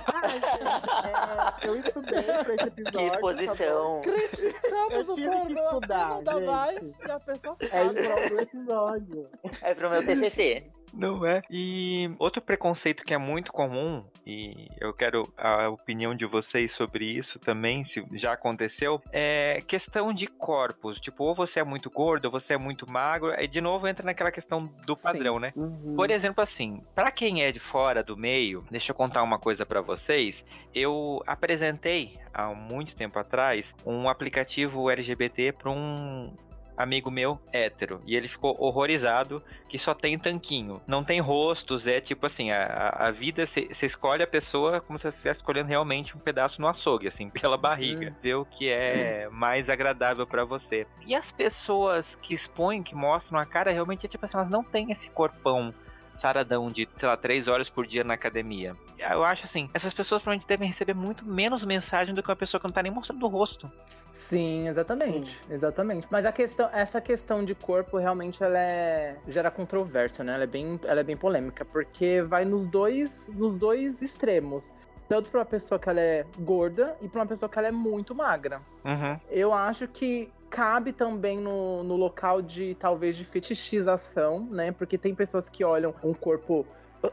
É, 1.61 1.67
eu 1.67 1.75
estudei 1.79 2.23
pra 2.23 2.55
esse 2.55 2.71
Que 2.71 2.81
episódio. 2.81 3.07
exposição. 3.07 4.01
Criticamos 4.01 5.07
Eu 5.07 5.13
o 5.13 5.15
tive 5.15 5.27
pornô 5.29 5.45
que 5.47 5.53
estudar, 5.53 6.09
não 6.09 6.23
dá 6.23 6.33
gente. 6.33 6.45
mais 6.45 6.99
e 7.05 7.11
a 7.11 7.19
pessoa 7.19 7.55
É 7.59 7.65
sabe. 7.67 8.03
prol 8.03 8.29
do 8.29 8.39
episódio. 8.41 9.29
É 9.61 9.73
pro 9.75 9.89
meu 9.89 10.05
TCC. 10.05 10.71
Não 10.93 11.25
é? 11.25 11.41
E 11.49 12.09
outro 12.19 12.41
preconceito 12.41 13.03
que 13.03 13.13
é 13.13 13.17
muito 13.17 13.51
comum, 13.51 14.03
e 14.25 14.67
eu 14.79 14.93
quero 14.93 15.23
a 15.37 15.69
opinião 15.69 16.15
de 16.15 16.25
vocês 16.25 16.71
sobre 16.71 17.05
isso 17.05 17.39
também, 17.39 17.83
se 17.83 18.05
já 18.13 18.33
aconteceu, 18.33 19.01
é 19.11 19.61
questão 19.67 20.13
de 20.13 20.27
corpos. 20.27 20.99
Tipo, 20.99 21.25
ou 21.25 21.35
você 21.35 21.59
é 21.59 21.63
muito 21.63 21.89
gordo, 21.89 22.25
ou 22.25 22.31
você 22.31 22.53
é 22.53 22.57
muito 22.57 22.89
magro, 22.89 23.31
aí 23.31 23.47
de 23.47 23.61
novo 23.61 23.87
entra 23.87 24.05
naquela 24.05 24.31
questão 24.31 24.71
do 24.85 24.95
padrão, 24.95 25.39
né? 25.39 25.51
Uhum. 25.55 25.95
Por 25.95 26.09
exemplo, 26.09 26.41
assim, 26.41 26.81
pra 26.93 27.11
quem 27.11 27.43
é 27.43 27.51
de 27.51 27.59
fora 27.59 28.03
do 28.03 28.15
meio, 28.15 28.65
deixa 28.71 28.91
eu 28.91 28.95
contar 28.95 29.23
uma 29.23 29.39
coisa 29.39 29.65
pra 29.65 29.81
vocês. 29.81 30.45
Eu 30.73 31.21
apresentei 31.27 32.17
há 32.33 32.53
muito 32.53 32.95
tempo 32.95 33.19
atrás 33.19 33.75
um 33.85 34.09
aplicativo 34.09 34.89
LGBT 34.89 35.51
pra 35.53 35.71
um 35.71 36.33
amigo 36.77 37.09
meu 37.11 37.39
hétero. 37.51 38.01
E 38.05 38.15
ele 38.15 38.27
ficou 38.27 38.55
horrorizado 38.59 39.41
que 39.67 39.77
só 39.77 39.93
tem 39.93 40.17
tanquinho, 40.17 40.81
não 40.87 41.03
tem 41.03 41.19
rostos, 41.19 41.87
é 41.87 41.99
tipo 41.99 42.25
assim, 42.25 42.51
a, 42.51 42.89
a- 42.89 43.11
vida, 43.11 43.45
você 43.45 43.67
escolhe 43.85 44.23
a 44.23 44.27
pessoa 44.27 44.81
como 44.81 44.97
se 44.97 45.03
você 45.03 45.09
estivesse 45.09 45.39
escolhendo 45.39 45.69
realmente 45.69 46.15
um 46.17 46.19
pedaço 46.19 46.59
no 46.61 46.67
açougue, 46.67 47.07
assim, 47.07 47.29
pela 47.31 47.57
barriga, 47.57 48.15
ver 48.21 48.35
o 48.35 48.45
que 48.45 48.69
é 48.69 49.29
mais 49.31 49.69
agradável 49.69 50.25
pra 50.27 50.43
você. 50.43 50.85
E 51.05 51.15
as 51.15 51.31
pessoas 51.31 52.15
que 52.15 52.33
expõem, 52.33 52.83
que 52.83 52.95
mostram 52.95 53.39
a 53.39 53.45
cara, 53.45 53.71
realmente 53.71 54.05
é 54.05 54.09
tipo 54.09 54.25
assim, 54.25 54.37
elas 54.37 54.49
não 54.49 54.63
têm 54.63 54.91
esse 54.91 55.09
corpão 55.11 55.73
saradão 56.15 56.69
de, 56.69 56.87
sei 56.95 57.07
lá, 57.07 57.17
três 57.17 57.47
horas 57.47 57.69
por 57.69 57.85
dia 57.85 58.03
na 58.03 58.13
academia. 58.13 58.75
Eu 58.97 59.23
acho 59.23 59.45
assim, 59.45 59.69
essas 59.73 59.93
pessoas 59.93 60.21
provavelmente 60.21 60.47
devem 60.47 60.67
receber 60.67 60.93
muito 60.93 61.25
menos 61.25 61.63
mensagem 61.65 62.13
do 62.13 62.23
que 62.23 62.29
uma 62.29 62.35
pessoa 62.35 62.59
que 62.59 62.65
não 62.65 62.71
tá 62.73 62.81
nem 62.81 62.91
mostrando 62.91 63.23
o 63.23 63.29
rosto. 63.29 63.69
Sim, 64.11 64.69
exatamente. 64.69 65.29
Sim. 65.29 65.53
Exatamente. 65.53 66.07
Mas 66.09 66.25
a 66.25 66.31
questão, 66.31 66.69
essa 66.71 67.01
questão 67.01 67.43
de 67.43 67.53
corpo 67.53 67.97
realmente 67.97 68.41
ela 68.41 68.57
é 68.57 69.17
gera 69.27 69.51
controvérsia, 69.51 70.23
né? 70.23 70.33
Ela 70.33 70.43
é 70.45 70.47
bem, 70.47 70.79
ela 70.85 71.01
é 71.01 71.03
bem 71.03 71.17
polêmica, 71.17 71.65
porque 71.65 72.21
vai 72.21 72.45
nos 72.45 72.65
dois, 72.65 73.29
nos 73.35 73.57
dois 73.57 74.01
extremos 74.01 74.73
tanto 75.07 75.29
para 75.29 75.39
uma 75.39 75.45
pessoa 75.45 75.79
que 75.79 75.89
ela 75.89 76.01
é 76.01 76.25
gorda 76.39 76.95
e 77.01 77.07
para 77.07 77.21
uma 77.21 77.27
pessoa 77.27 77.49
que 77.49 77.57
ela 77.57 77.67
é 77.67 77.71
muito 77.71 78.13
magra. 78.15 78.61
Uhum. 78.83 79.19
Eu 79.29 79.53
acho 79.53 79.87
que 79.87 80.31
cabe 80.49 80.93
também 80.93 81.39
no, 81.39 81.83
no 81.83 81.95
local 81.95 82.41
de 82.41 82.75
talvez 82.75 83.17
de 83.17 83.25
fetichização, 83.25 84.45
né? 84.45 84.71
Porque 84.71 84.97
tem 84.97 85.13
pessoas 85.13 85.49
que 85.49 85.63
olham 85.63 85.93
um 86.03 86.13
corpo. 86.13 86.65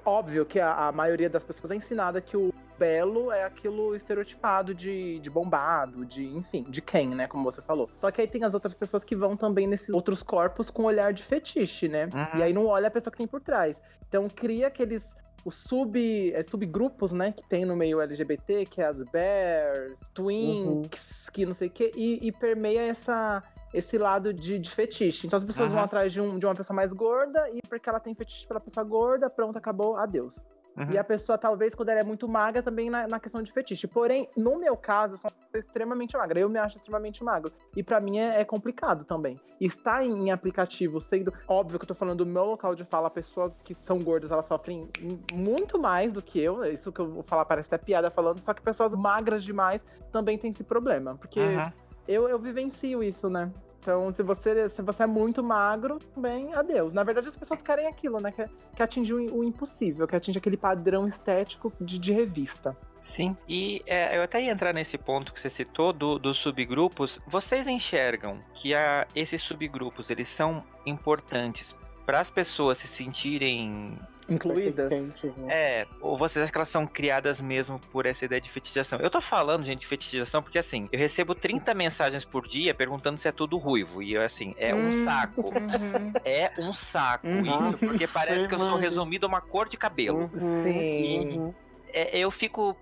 Óbvio 0.04 0.46
que 0.46 0.58
a, 0.58 0.88
a 0.88 0.92
maioria 0.92 1.28
das 1.28 1.44
pessoas 1.44 1.70
é 1.70 1.74
ensinada 1.74 2.20
que 2.20 2.36
o 2.36 2.52
belo 2.78 3.30
é 3.30 3.44
aquilo 3.44 3.94
estereotipado 3.94 4.74
de, 4.74 5.18
de 5.20 5.30
bombado, 5.30 6.04
de, 6.04 6.24
enfim, 6.36 6.64
de 6.68 6.80
quem, 6.80 7.10
né? 7.10 7.26
Como 7.26 7.44
você 7.44 7.60
falou. 7.60 7.90
Só 7.94 8.10
que 8.10 8.20
aí 8.20 8.26
tem 8.26 8.42
as 8.42 8.54
outras 8.54 8.74
pessoas 8.74 9.04
que 9.04 9.14
vão 9.14 9.36
também 9.36 9.66
nesses 9.66 9.90
outros 9.90 10.22
corpos 10.22 10.70
com 10.70 10.84
olhar 10.84 11.12
de 11.12 11.22
fetiche, 11.22 11.88
né? 11.88 12.08
Uhum. 12.12 12.40
E 12.40 12.42
aí 12.42 12.52
não 12.52 12.66
olha 12.66 12.88
a 12.88 12.90
pessoa 12.90 13.10
que 13.10 13.18
tem 13.18 13.26
por 13.26 13.40
trás. 13.40 13.82
Então 14.08 14.26
cria 14.28 14.68
aqueles 14.68 15.16
os 15.44 15.54
sub, 15.56 16.32
é, 16.32 16.42
subgrupos, 16.42 17.12
né, 17.12 17.32
que 17.32 17.42
tem 17.48 17.64
no 17.64 17.76
meio 17.76 18.00
LGBT, 18.00 18.64
que 18.66 18.80
é 18.80 18.86
as 18.86 19.02
bears, 19.02 20.00
twinks, 20.14 21.26
uhum. 21.26 21.32
que 21.32 21.46
não 21.46 21.54
sei 21.54 21.68
o 21.68 21.70
quê, 21.70 21.90
e, 21.96 22.26
e, 22.26 22.32
permeia 22.32 22.82
essa, 22.82 23.42
esse 23.74 23.98
lado 23.98 24.32
de, 24.32 24.58
de 24.58 24.70
fetiche. 24.70 25.26
Então 25.26 25.36
as 25.36 25.44
pessoas 25.44 25.70
uhum. 25.70 25.76
vão 25.76 25.84
atrás 25.84 26.12
de, 26.12 26.20
um, 26.20 26.38
de 26.38 26.46
uma 26.46 26.54
pessoa 26.54 26.74
mais 26.74 26.92
gorda, 26.92 27.48
e 27.50 27.60
porque 27.68 27.88
ela 27.88 28.00
tem 28.00 28.14
fetiche 28.14 28.46
pela 28.46 28.60
pessoa 28.60 28.84
gorda, 28.84 29.28
pronto, 29.28 29.56
acabou, 29.56 29.96
adeus. 29.96 30.42
Uhum. 30.76 30.90
E 30.92 30.98
a 30.98 31.04
pessoa, 31.04 31.36
talvez, 31.36 31.74
quando 31.74 31.90
ela 31.90 32.00
é 32.00 32.04
muito 32.04 32.28
magra, 32.28 32.62
também 32.62 32.88
na, 32.88 33.06
na 33.06 33.20
questão 33.20 33.42
de 33.42 33.52
fetiche. 33.52 33.86
Porém, 33.86 34.28
no 34.36 34.58
meu 34.58 34.76
caso, 34.76 35.14
eu 35.14 35.18
sou 35.18 35.30
extremamente 35.54 36.16
magra. 36.16 36.40
Eu 36.40 36.48
me 36.48 36.58
acho 36.58 36.76
extremamente 36.76 37.22
magro. 37.22 37.52
E 37.76 37.82
para 37.82 38.00
mim 38.00 38.18
é, 38.18 38.40
é, 38.40 38.44
complicado 38.44 39.04
também. 39.04 39.36
Estar 39.60 40.04
em, 40.04 40.28
em 40.28 40.30
aplicativo, 40.30 41.00
sendo. 41.00 41.32
Óbvio 41.46 41.78
que 41.78 41.84
eu 41.84 41.88
tô 41.88 41.94
falando 41.94 42.24
do 42.24 42.26
meu 42.26 42.44
local 42.44 42.74
de 42.74 42.84
fala, 42.84 43.10
pessoas 43.10 43.56
que 43.62 43.74
são 43.74 43.98
gordas, 43.98 44.32
elas 44.32 44.46
sofrem 44.46 44.88
muito 45.32 45.78
mais 45.78 46.12
do 46.12 46.22
que 46.22 46.40
eu. 46.40 46.64
Isso 46.64 46.90
que 46.90 47.00
eu 47.00 47.08
vou 47.08 47.22
falar 47.22 47.44
parece 47.44 47.74
até 47.74 47.84
piada 47.84 48.10
falando. 48.10 48.40
Só 48.40 48.54
que 48.54 48.62
pessoas 48.62 48.94
magras 48.94 49.44
demais 49.44 49.84
também 50.10 50.38
têm 50.38 50.50
esse 50.50 50.64
problema. 50.64 51.16
Porque. 51.16 51.40
Uhum. 51.40 51.72
Eu, 52.08 52.28
eu 52.28 52.36
vivencio 52.36 53.00
isso, 53.00 53.30
né? 53.30 53.52
Então, 53.82 54.12
se 54.12 54.22
você, 54.22 54.68
se 54.68 54.80
você 54.80 55.02
é 55.02 55.06
muito 55.06 55.42
magro, 55.42 55.98
bem, 56.16 56.54
adeus. 56.54 56.92
Na 56.92 57.02
verdade, 57.02 57.26
as 57.26 57.36
pessoas 57.36 57.60
querem 57.60 57.88
aquilo, 57.88 58.20
né? 58.20 58.30
Que, 58.30 58.44
que 58.76 58.82
atingir 58.82 59.12
o, 59.12 59.38
o 59.38 59.44
impossível, 59.44 60.06
que 60.06 60.14
atinge 60.14 60.38
aquele 60.38 60.56
padrão 60.56 61.06
estético 61.06 61.72
de, 61.80 61.98
de 61.98 62.12
revista. 62.12 62.76
Sim, 63.00 63.36
e 63.48 63.82
é, 63.84 64.16
eu 64.16 64.22
até 64.22 64.40
ia 64.40 64.52
entrar 64.52 64.72
nesse 64.72 64.96
ponto 64.96 65.32
que 65.32 65.40
você 65.40 65.50
citou 65.50 65.92
do, 65.92 66.16
dos 66.16 66.38
subgrupos. 66.38 67.18
Vocês 67.26 67.66
enxergam 67.66 68.38
que 68.54 68.72
a, 68.72 69.04
esses 69.16 69.42
subgrupos 69.42 70.08
eles 70.10 70.28
são 70.28 70.62
importantes 70.86 71.74
para 72.06 72.20
as 72.20 72.30
pessoas 72.30 72.78
se 72.78 72.86
sentirem 72.86 73.98
incluídas. 74.28 74.90
Né? 75.38 75.48
É, 75.48 75.86
ou 76.00 76.16
vocês 76.16 76.42
acham 76.42 76.52
que 76.52 76.58
elas 76.58 76.68
são 76.68 76.86
criadas 76.86 77.40
mesmo 77.40 77.78
por 77.78 78.06
essa 78.06 78.24
ideia 78.24 78.40
de 78.40 78.50
fetichização? 78.50 78.98
Eu 79.00 79.10
tô 79.10 79.20
falando, 79.20 79.64
gente, 79.64 79.80
de 79.80 79.86
fetichização 79.86 80.42
porque 80.42 80.58
assim, 80.58 80.88
eu 80.92 80.98
recebo 80.98 81.34
30 81.34 81.74
mensagens 81.74 82.24
por 82.24 82.46
dia 82.46 82.74
perguntando 82.74 83.18
se 83.18 83.28
é 83.28 83.32
tudo 83.32 83.56
ruivo. 83.56 84.02
E 84.02 84.14
eu 84.14 84.22
assim, 84.22 84.54
é 84.58 84.74
um 84.74 84.88
hum, 84.88 85.04
saco. 85.04 85.42
Uhum. 85.42 86.12
É 86.24 86.52
um 86.58 86.72
saco 86.72 87.26
uhum. 87.26 87.70
isso, 87.70 87.78
porque 87.78 88.06
parece 88.06 88.48
que 88.48 88.54
eu 88.54 88.58
sou 88.58 88.76
resumido 88.76 89.26
a 89.26 89.28
uma 89.28 89.40
cor 89.40 89.68
de 89.68 89.76
cabelo. 89.76 90.30
Uhum. 90.32 90.62
Sim. 90.62 91.54
E, 91.88 91.98
é, 91.98 92.18
eu 92.18 92.30
fico 92.30 92.76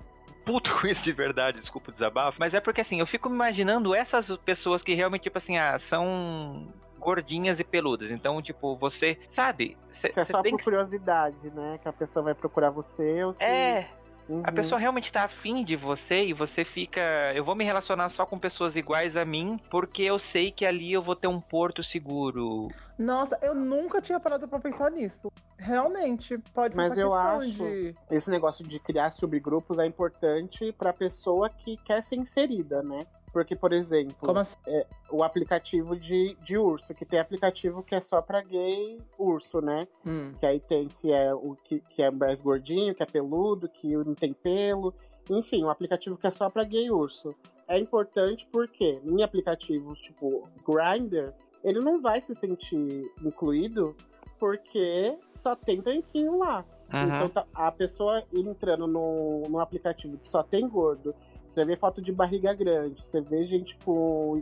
puto 0.45 0.73
com 0.81 0.87
isso 0.87 1.03
de 1.03 1.13
verdade, 1.13 1.61
desculpa 1.61 1.91
o 1.91 1.93
desabafo, 1.93 2.39
mas 2.41 2.55
é 2.55 2.61
porque 2.61 2.81
assim, 2.81 3.01
eu 3.01 3.07
fico 3.07 3.29
imaginando 3.29 3.95
essas 3.95 4.31
pessoas 4.39 4.83
que 4.83 4.95
realmente, 4.95 5.23
tipo 5.23 5.39
assim, 5.39 5.59
ah, 5.59 5.79
são 5.79 6.69
gordinhas 7.01 7.59
e 7.59 7.65
peludas. 7.65 8.11
Então, 8.11 8.41
tipo, 8.41 8.77
você, 8.77 9.19
sabe? 9.29 9.77
Cê, 9.91 10.09
Isso 10.09 10.21
é 10.21 10.25
só 10.25 10.43
por 10.43 10.57
que... 10.57 10.63
curiosidade, 10.63 11.51
né? 11.51 11.79
Que 11.83 11.89
a 11.89 11.93
pessoa 11.93 12.23
vai 12.23 12.35
procurar 12.35 12.71
você 12.71 13.25
ou 13.25 13.33
se... 13.33 13.43
É. 13.43 13.89
Uhum. 14.31 14.43
A 14.45 14.53
pessoa 14.53 14.79
realmente 14.79 15.13
tá 15.13 15.25
afim 15.25 15.65
de 15.65 15.75
você 15.75 16.25
e 16.27 16.33
você 16.33 16.65
fica. 16.65 17.01
Eu 17.35 17.43
vou 17.43 17.57
me 17.57 17.65
relacionar 17.65 18.09
só 18.09 18.25
com 18.25 18.39
pessoas 18.39 18.77
iguais 18.77 19.17
a 19.17 19.25
mim, 19.25 19.59
porque 19.69 20.05
eu 20.05 20.21
sei 20.21 20.53
que 20.53 20.65
ali 20.65 20.93
eu 20.93 21.03
vou 21.03 21.17
ter 21.17 21.27
um 21.27 21.41
porto 21.41 21.83
seguro. 21.83 22.69
Nossa, 22.97 23.37
eu 23.43 23.57
nunca 23.57 24.01
tinha 24.01 24.21
parado 24.21 24.47
pra 24.47 24.61
pensar 24.61 24.89
nisso. 24.93 25.33
Realmente, 25.59 26.39
pode 26.55 26.77
ser 26.77 26.81
Mas 26.81 26.97
eu 26.97 27.13
acho 27.13 27.51
de... 27.51 27.97
esse 28.09 28.31
negócio 28.31 28.65
de 28.65 28.79
criar 28.79 29.11
subgrupos 29.11 29.81
é 29.81 29.87
importante 29.87 30.73
pra 30.79 30.93
pessoa 30.93 31.51
que 31.51 31.77
quer 31.79 32.01
ser 32.01 32.15
inserida, 32.15 32.85
né? 32.85 33.01
Porque, 33.33 33.55
por 33.55 33.73
exemplo, 33.73 34.39
assim? 34.39 34.57
é, 34.67 34.87
o 35.11 35.23
aplicativo 35.23 35.97
de, 35.97 36.37
de 36.43 36.59
urso, 36.59 36.93
que 36.95 37.05
tem 37.05 37.21
aplicativo 37.21 37.83
que 37.83 37.95
é 37.95 38.01
só 38.01 38.21
pra 38.21 38.43
gay 38.43 38.99
urso, 39.19 39.61
né? 39.61 39.87
Hum. 40.05 40.33
Que 40.39 40.47
aí 40.47 40.59
tem 40.59 40.89
se 40.89 41.13
é 41.13 41.33
o 41.33 41.57
que, 41.63 41.81
que 41.89 42.03
é 42.03 42.11
mais 42.11 42.41
gordinho, 42.41 42.95
que 42.95 43.03
é 43.03 43.07
peludo, 43.07 43.69
que 43.69 43.97
não 43.97 44.15
tem 44.15 44.33
pelo. 44.33 44.93
Enfim, 45.29 45.65
um 45.65 45.71
aplicativo 45.71 46.17
que 46.17 46.27
é 46.27 46.31
só 46.31 46.51
pra 46.51 46.65
gay 46.65 46.91
urso. 46.91 47.35
É 47.69 47.79
importante 47.79 48.49
porque 48.51 49.01
em 49.05 49.23
aplicativos 49.23 50.01
tipo 50.01 50.49
Grindr, 50.67 51.33
ele 51.63 51.79
não 51.79 52.01
vai 52.01 52.21
se 52.21 52.35
sentir 52.35 53.09
incluído 53.23 53.95
porque 54.41 55.17
só 55.35 55.55
tem 55.55 55.81
tanquinho 55.81 56.39
lá. 56.39 56.65
Uhum. 56.93 57.05
Então 57.05 57.29
tá, 57.29 57.47
a 57.55 57.71
pessoa 57.71 58.25
entrando 58.33 58.87
no, 58.89 59.43
no 59.49 59.61
aplicativo 59.61 60.19
que 60.19 60.27
só 60.27 60.43
tem 60.43 60.69
gordo 60.69 61.15
você 61.51 61.65
vê 61.65 61.77
foto 61.77 62.01
de 62.01 62.13
barriga 62.13 62.55
grande, 62.55 63.05
você 63.05 63.21
vê 63.21 63.45
gente 63.45 63.77
com, 63.85 64.41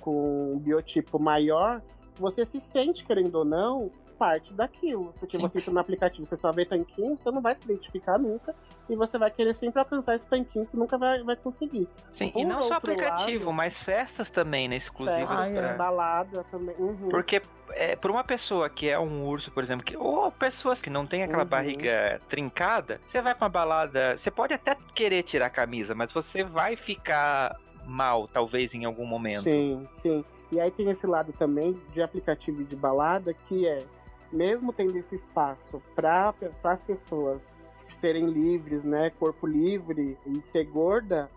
com 0.00 0.54
um 0.54 0.58
biotipo 0.58 1.18
maior, 1.18 1.80
você 2.16 2.44
se 2.44 2.60
sente, 2.60 3.04
querendo 3.04 3.36
ou 3.36 3.44
não, 3.44 3.92
parte 4.18 4.52
daquilo. 4.52 5.14
Porque 5.18 5.36
Sim. 5.36 5.42
você 5.42 5.58
entra 5.58 5.72
no 5.72 5.78
aplicativo, 5.78 6.26
você 6.26 6.36
só 6.36 6.50
vê 6.50 6.64
tanquinho, 6.64 7.16
você 7.16 7.30
não 7.30 7.40
vai 7.40 7.54
se 7.54 7.64
identificar 7.64 8.18
nunca. 8.18 8.54
E 8.88 8.96
você 8.96 9.16
vai 9.16 9.30
querer 9.30 9.54
sempre 9.54 9.78
alcançar 9.78 10.14
esse 10.16 10.28
tanquinho 10.28 10.66
que 10.66 10.76
nunca 10.76 10.98
vai, 10.98 11.22
vai 11.22 11.36
conseguir. 11.36 11.88
Sim, 12.10 12.30
Por 12.30 12.40
e 12.40 12.44
não 12.44 12.62
só 12.62 12.74
aplicativo, 12.74 13.46
lado, 13.46 13.56
mas 13.56 13.80
festas 13.80 14.28
também, 14.28 14.68
né? 14.68 14.76
Exclusivas 14.76 15.28
festas, 15.28 15.50
pra... 15.50 15.74
balada 15.74 16.44
também. 16.50 16.74
Uhum. 16.78 17.08
Porque 17.08 17.40
é, 17.70 17.94
por 17.94 18.10
uma 18.10 18.24
pessoa 18.24 18.68
que 18.68 18.88
é 18.88 18.98
um 18.98 19.26
urso, 19.26 19.50
por 19.52 19.62
exemplo, 19.62 19.84
que, 19.84 19.96
ou 19.96 20.32
pessoas 20.32 20.82
que 20.82 20.90
não 20.90 21.06
tem 21.06 21.22
aquela 21.22 21.44
uhum. 21.44 21.48
barriga 21.48 22.20
trincada, 22.28 23.00
você 23.06 23.22
vai 23.22 23.34
pra 23.34 23.44
uma 23.44 23.50
balada, 23.50 24.16
você 24.16 24.30
pode 24.30 24.52
até 24.52 24.76
querer 24.94 25.22
tirar 25.22 25.46
a 25.46 25.50
camisa, 25.50 25.94
mas 25.94 26.12
você 26.12 26.42
vai 26.42 26.76
ficar 26.76 27.56
mal, 27.86 28.28
talvez, 28.28 28.74
em 28.74 28.84
algum 28.84 29.06
momento. 29.06 29.44
Sim, 29.44 29.86
sim. 29.90 30.24
E 30.50 30.60
aí 30.60 30.70
tem 30.70 30.88
esse 30.88 31.06
lado 31.06 31.32
também 31.32 31.80
de 31.92 32.02
aplicativo 32.02 32.64
de 32.64 32.74
balada 32.74 33.34
que 33.34 33.66
é 33.66 33.84
mesmo 34.32 34.72
tendo 34.72 34.96
esse 34.96 35.14
espaço 35.14 35.82
para 35.94 36.34
as 36.64 36.82
pessoas 36.82 37.58
serem 37.88 38.26
livres, 38.26 38.84
né, 38.84 39.10
corpo 39.10 39.46
livre 39.46 40.18
e 40.26 40.40
ser 40.40 40.64
gorda, 40.64 41.30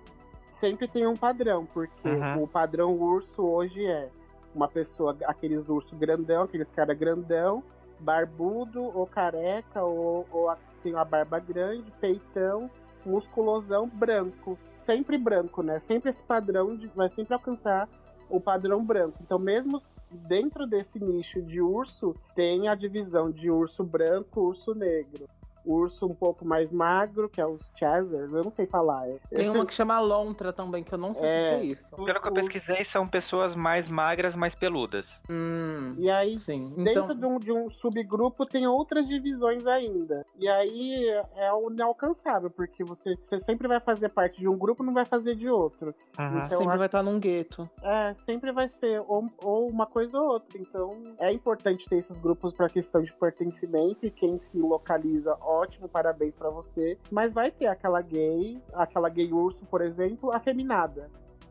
sempre 0.50 0.88
tem 0.88 1.08
um 1.08 1.16
padrão, 1.16 1.66
porque 1.66 2.10
uhum. 2.10 2.44
o 2.44 2.48
padrão 2.48 2.94
urso 2.98 3.44
hoje 3.44 3.86
é 3.86 4.10
uma 4.54 4.68
pessoa, 4.68 5.16
aqueles 5.26 5.70
urso 5.70 5.96
grandão, 5.96 6.44
aqueles 6.44 6.72
cara 6.72 6.94
grandão, 6.94 7.64
barbudo 8.00 8.84
ou 8.84 9.08
careca, 9.08 9.84
ou, 9.84 10.28
ou 10.32 10.54
tem 10.84 10.94
uma 10.94 11.06
barba 11.06 11.40
grande, 11.40 11.92
peitão, 12.02 12.70
musculosão, 13.06 13.88
branco. 13.88 14.58
Sempre 14.78 15.18
branco, 15.18 15.62
né? 15.62 15.80
Sempre 15.80 16.10
esse 16.10 16.24
padrão 16.24 16.76
de, 16.76 16.88
vai 16.88 17.08
sempre 17.08 17.34
alcançar 17.34 17.88
o 18.30 18.40
padrão 18.40 18.84
branco. 18.84 19.18
Então, 19.22 19.38
mesmo 19.38 19.82
dentro 20.12 20.68
desse 20.68 21.00
nicho 21.00 21.42
de 21.42 21.62
urso, 21.62 22.16
tem 22.36 22.68
a 22.68 22.76
divisão 22.76 23.32
de 23.32 23.50
urso 23.50 23.84
branco, 23.84 24.42
urso 24.42 24.74
negro 24.74 25.30
urso 25.66 26.06
um 26.08 26.14
pouco 26.14 26.46
mais 26.46 26.72
magro, 26.72 27.30
que 27.30 27.40
é 27.40 27.46
os 27.46 27.72
Chaser, 27.76 28.30
eu 28.32 28.44
não 28.44 28.52
sei 28.52 28.66
falar. 28.66 29.08
Tem 29.30 29.50
uma 29.50 29.66
que 29.66 29.74
chama 29.74 30.00
Lontra 30.00 30.52
também, 30.52 30.84
que 30.84 30.94
eu 30.94 30.98
não 30.98 31.14
sei 31.14 31.28
é, 31.28 31.56
o 31.56 31.60
que 31.60 31.66
é 31.66 31.66
isso. 31.66 31.96
Pelo 31.96 32.22
que 32.22 32.28
eu 32.28 32.34
pesquisei, 32.34 32.84
são 32.84 33.08
pessoas 33.08 33.56
mais 33.56 33.90
magras, 33.90 34.36
mais 34.36 34.56
peludas. 34.56 35.20
Hum, 35.30 35.96
e 35.98 36.10
aí, 36.10 36.38
sim. 36.38 36.74
dentro 36.76 37.14
então... 37.14 37.16
de, 37.16 37.26
um, 37.26 37.40
de 37.40 37.52
um 37.52 37.70
subgrupo, 37.70 38.46
tem 38.46 38.68
outras 38.68 39.08
divisões 39.08 39.66
ainda. 39.68 40.26
E 40.38 40.48
aí 40.48 41.06
é 41.36 41.52
o 41.54 41.72
inalcançável, 41.72 42.50
porque 42.50 42.84
você, 42.84 43.16
você 43.16 43.40
sempre 43.40 43.68
vai 43.68 43.80
fazer 43.80 44.10
parte 44.10 44.40
de 44.40 44.48
um 44.48 44.58
grupo 44.58 44.84
não 44.84 44.94
vai 44.94 45.06
fazer 45.06 45.36
de 45.36 45.50
outro. 45.50 45.94
Uhum. 46.18 46.38
Então, 46.38 46.60
sempre 46.60 46.78
vai 46.78 46.86
estar 46.86 47.04
num 47.04 47.20
gueto. 47.20 47.70
É, 47.82 48.14
sempre 48.14 48.52
vai 48.52 48.70
ser 48.70 49.02
ou, 49.08 49.30
ou 49.44 49.70
uma 49.70 49.86
coisa 49.86 50.20
ou 50.20 50.28
outra. 50.28 50.58
Então 50.60 51.16
é 51.20 51.32
importante 51.32 51.88
ter 51.88 51.98
esses 51.98 52.18
grupos 52.20 52.54
para 52.54 52.70
questão 52.70 53.02
de 53.02 53.14
pertencimento 53.14 54.06
e 54.06 54.12
quem 54.12 54.38
se 54.38 54.60
localiza 54.60 55.36
ótimo, 55.52 55.88
parabéns 55.90 56.36
para 56.36 56.50
você. 56.50 56.98
Mas 57.12 57.34
vai 57.34 57.52
ter 57.52 57.68
aquela 57.68 58.02
gay, 58.02 58.62
aquela 58.74 59.10
gay 59.10 59.32
urso, 59.32 59.66
por 59.66 59.82
exemplo, 59.82 60.32
afeminada. 60.34 61.10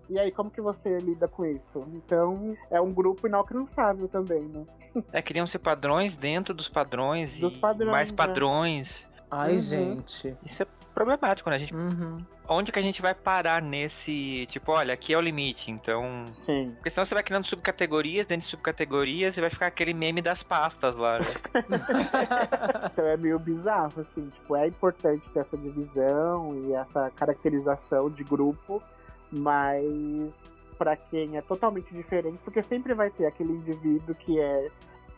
E 0.08 0.18
aí, 0.18 0.32
como 0.32 0.50
que 0.50 0.60
você 0.60 0.98
lida 0.98 1.28
com 1.28 1.44
isso? 1.44 1.86
Então, 1.94 2.56
é 2.68 2.80
um 2.80 2.90
grupo 2.92 3.28
inalcançável 3.28 4.08
também, 4.08 4.42
né? 4.42 4.66
É, 5.12 5.22
criam-se 5.22 5.56
padrões 5.58 6.16
dentro 6.16 6.52
dos 6.52 6.68
padrões 6.68 7.38
Dos 7.38 7.54
e 7.54 7.58
padrões, 7.58 7.90
mais 7.92 8.10
é. 8.10 8.14
padrões. 8.14 9.06
Ai, 9.30 9.52
Uhum. 9.52 9.58
gente. 9.58 10.36
Isso 10.44 10.64
é 10.64 10.66
problemático, 11.04 11.48
né? 11.50 11.56
A 11.56 11.58
gente, 11.58 11.74
Uhum. 11.74 12.16
onde 12.48 12.70
que 12.72 12.78
a 12.78 12.82
gente 12.82 13.00
vai 13.00 13.14
parar 13.14 13.62
nesse, 13.62 14.46
tipo, 14.50 14.72
olha, 14.72 14.92
aqui 14.92 15.12
é 15.12 15.18
o 15.18 15.20
limite, 15.20 15.70
então... 15.70 16.24
Sim. 16.30 16.72
Porque 16.76 16.90
senão 16.90 17.04
você 17.04 17.14
vai 17.14 17.22
criando 17.22 17.46
subcategorias, 17.46 18.26
dentro 18.26 18.44
de 18.44 18.50
subcategorias, 18.50 19.36
e 19.36 19.40
vai 19.40 19.50
ficar 19.50 19.66
aquele 19.66 19.94
meme 19.94 20.20
das 20.20 20.42
pastas 20.42 20.96
lá, 20.96 21.18
né? 21.18 21.24
Então 22.92 23.06
é 23.06 23.16
meio 23.16 23.38
bizarro, 23.38 24.00
assim, 24.00 24.28
tipo, 24.28 24.56
é 24.56 24.66
importante 24.66 25.30
ter 25.32 25.38
essa 25.40 25.56
divisão 25.56 26.54
e 26.64 26.72
essa 26.74 27.10
caracterização 27.10 28.10
de 28.10 28.24
grupo, 28.24 28.82
mas 29.30 30.54
pra 30.76 30.96
quem 30.96 31.36
é 31.36 31.42
totalmente 31.42 31.94
diferente, 31.94 32.38
porque 32.44 32.62
sempre 32.62 32.94
vai 32.94 33.10
ter 33.10 33.26
aquele 33.26 33.52
indivíduo 33.52 34.14
que 34.14 34.40
é 34.40 34.68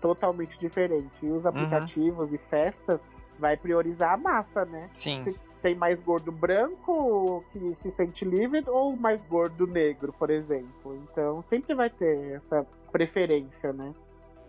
totalmente 0.01 0.59
diferente. 0.59 1.25
E 1.25 1.31
os 1.31 1.47
aplicativos 1.47 2.33
e 2.33 2.39
festas 2.39 3.07
vai 3.39 3.57
priorizar 3.57 4.13
a 4.13 4.17
massa, 4.17 4.65
né? 4.65 4.91
Sim. 4.95 5.21
Se 5.21 5.37
tem 5.63 5.77
mais 5.77 6.01
gordo 6.01 6.33
branco 6.33 7.45
que 7.53 7.75
se 7.75 7.91
sente 7.91 8.25
livre 8.25 8.65
ou 8.67 8.97
mais 8.97 9.25
gordo 9.25 9.67
negro, 9.67 10.13
por 10.13 10.29
exemplo. 10.29 11.01
Então 11.05 11.41
sempre 11.41 11.75
vai 11.75 11.89
ter 11.89 12.33
essa 12.33 12.67
preferência, 12.91 13.73
né? 13.73 13.95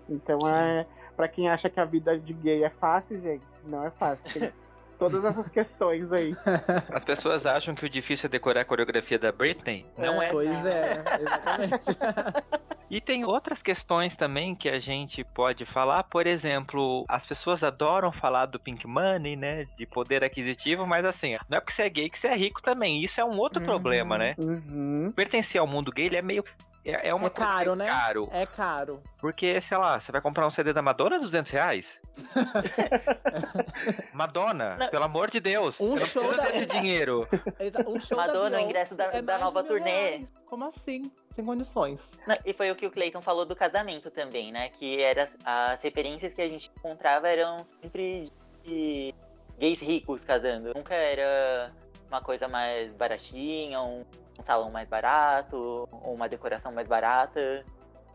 Então 0.09 0.41
Sim. 0.41 0.51
é 0.51 0.86
para 1.16 1.28
quem 1.28 1.47
acha 1.47 1.70
que 1.70 1.80
a 1.80 1.86
vida 1.86 2.18
de 2.18 2.34
gay 2.34 2.64
é 2.64 2.70
fácil, 2.70 3.20
gente, 3.20 3.45
não 3.66 3.86
é 3.86 3.91
fácil. 3.91 4.39
Tem 4.39 4.51
todas 5.10 5.26
essas 5.26 5.49
questões 5.49 6.12
aí. 6.14 6.36
As 6.93 7.04
pessoas 7.04 7.45
acham 7.45 7.76
que 7.76 7.86
o 7.86 7.89
difícil 7.89 8.28
é 8.28 8.30
decorar 8.30 8.62
a 8.62 8.66
coreografia 8.66 9.20
da 9.20 9.32
Britney. 9.32 9.86
Não 9.97 10.22
é. 10.22 10.30
Pois 10.30 10.66
é, 10.66 11.04
exatamente. 11.22 11.97
E 12.91 13.01
tem 13.01 13.26
outras 13.26 13.64
questões 13.64 14.16
também 14.16 14.54
que 14.54 14.70
a 14.70 14.78
gente 14.78 15.24
pode 15.24 15.66
falar. 15.66 16.04
Por 16.04 16.28
exemplo, 16.28 17.04
as 17.10 17.26
pessoas 17.26 17.64
adoram 17.64 18.12
falar 18.12 18.45
do 18.45 18.60
pink 18.60 18.86
money, 18.86 19.36
né? 19.36 19.66
De 19.76 19.84
poder 19.88 20.24
aquisitivo, 20.24 20.86
mas 20.86 21.04
assim, 21.04 21.36
não 21.49 21.58
é 21.58 21.60
porque 21.60 21.74
você 21.74 21.82
é 21.84 21.89
gay 21.89 22.08
que 22.08 22.20
você 22.20 22.28
é 22.28 22.36
rico 22.36 22.62
também. 22.62 23.04
Isso 23.04 23.20
é 23.20 23.26
um 23.26 23.36
outro 23.39 23.62
Uhum. 23.62 23.66
problema, 23.66 24.16
né? 24.16 24.36
Uhum. 24.38 25.12
Pertencer 25.16 25.60
ao 25.60 25.66
mundo 25.66 25.91
gay 25.91 26.06
ele 26.06 26.18
é 26.18 26.22
meio. 26.22 26.43
É, 26.86 27.09
é 27.09 27.15
uma 27.15 27.27
É 27.27 27.29
coisa 27.29 27.51
caro, 27.51 27.75
meio 27.75 27.75
né? 27.75 27.86
caro. 27.88 28.29
É 28.31 28.45
caro. 28.45 29.03
Porque, 29.19 29.61
sei 29.61 29.77
lá, 29.77 29.99
você 29.99 30.11
vai 30.11 30.19
comprar 30.19 30.45
um 30.45 30.51
CD 30.51 30.73
da 30.73 30.81
Madonna 30.81 31.17
200 31.17 31.49
reais? 31.51 32.01
Madonna, 34.13 34.75
Não. 34.77 34.89
pelo 34.89 35.03
amor 35.05 35.29
de 35.29 35.39
Deus. 35.39 35.79
Um 35.79 35.91
você 35.91 35.99
não 35.99 36.05
show 36.07 36.23
precisa 36.23 36.43
da- 36.43 36.51
desse 36.51 36.65
dinheiro. 36.65 37.27
Um 37.88 37.99
show 37.99 38.17
Madonna, 38.17 38.49
da 38.51 38.57
o 38.57 38.59
ingresso 38.61 38.95
da- 38.95 39.05
é 39.13 39.21
da 39.21 39.38
nova 39.38 39.63
turnê. 39.63 39.89
reais. 40.09 40.34
Como 40.45 40.65
assim? 40.65 41.11
Sem 41.29 41.45
condições. 41.45 42.13
Não, 42.27 42.36
e 42.45 42.53
foi 42.53 42.69
o 42.71 42.75
que 42.75 42.86
o 42.86 42.91
Clayton 42.91 43.21
falou 43.21 43.45
do 43.45 43.55
casamento 43.55 44.11
também, 44.11 44.51
né? 44.51 44.69
Que 44.69 45.01
era 45.01 45.29
as 45.45 45.81
referências 45.81 46.34
que 46.34 46.41
a 46.41 46.49
gente 46.49 46.69
encontrava 46.77 47.27
eram 47.27 47.57
sempre 47.81 48.25
de 48.63 49.13
gays 49.57 49.79
ricos 49.79 50.21
casando. 50.23 50.73
Nunca 50.75 50.93
era 50.93 51.71
uma 52.09 52.21
coisa 52.21 52.47
mais 52.47 52.91
baratinha, 52.93 53.81
um, 53.81 54.05
um 54.39 54.43
salão 54.43 54.71
mais 54.71 54.88
barato, 54.88 55.88
ou 55.91 56.13
uma 56.13 56.27
decoração 56.27 56.71
mais 56.71 56.88
barata. 56.88 57.63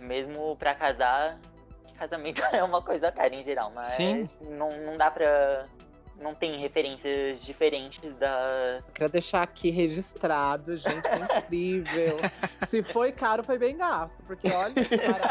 Mesmo 0.00 0.56
pra 0.56 0.74
casar, 0.74 1.38
casamento 1.98 2.40
é 2.54 2.62
uma 2.62 2.80
coisa 2.80 3.10
cara 3.10 3.34
em 3.34 3.42
geral, 3.42 3.72
mas 3.74 3.88
Sim. 3.88 4.28
Não, 4.48 4.70
não 4.84 4.96
dá 4.96 5.10
pra. 5.10 5.66
Não 6.20 6.34
tem 6.34 6.58
referências 6.58 7.44
diferentes 7.44 8.12
da. 8.16 8.78
Quero 8.92 9.12
deixar 9.12 9.42
aqui 9.42 9.70
registrado, 9.70 10.76
gente, 10.76 11.08
foi 11.08 11.38
incrível. 11.38 12.16
Se 12.66 12.82
foi 12.82 13.12
caro, 13.12 13.44
foi 13.44 13.56
bem 13.56 13.76
gasto, 13.76 14.20
porque 14.24 14.48
olha, 14.48 14.74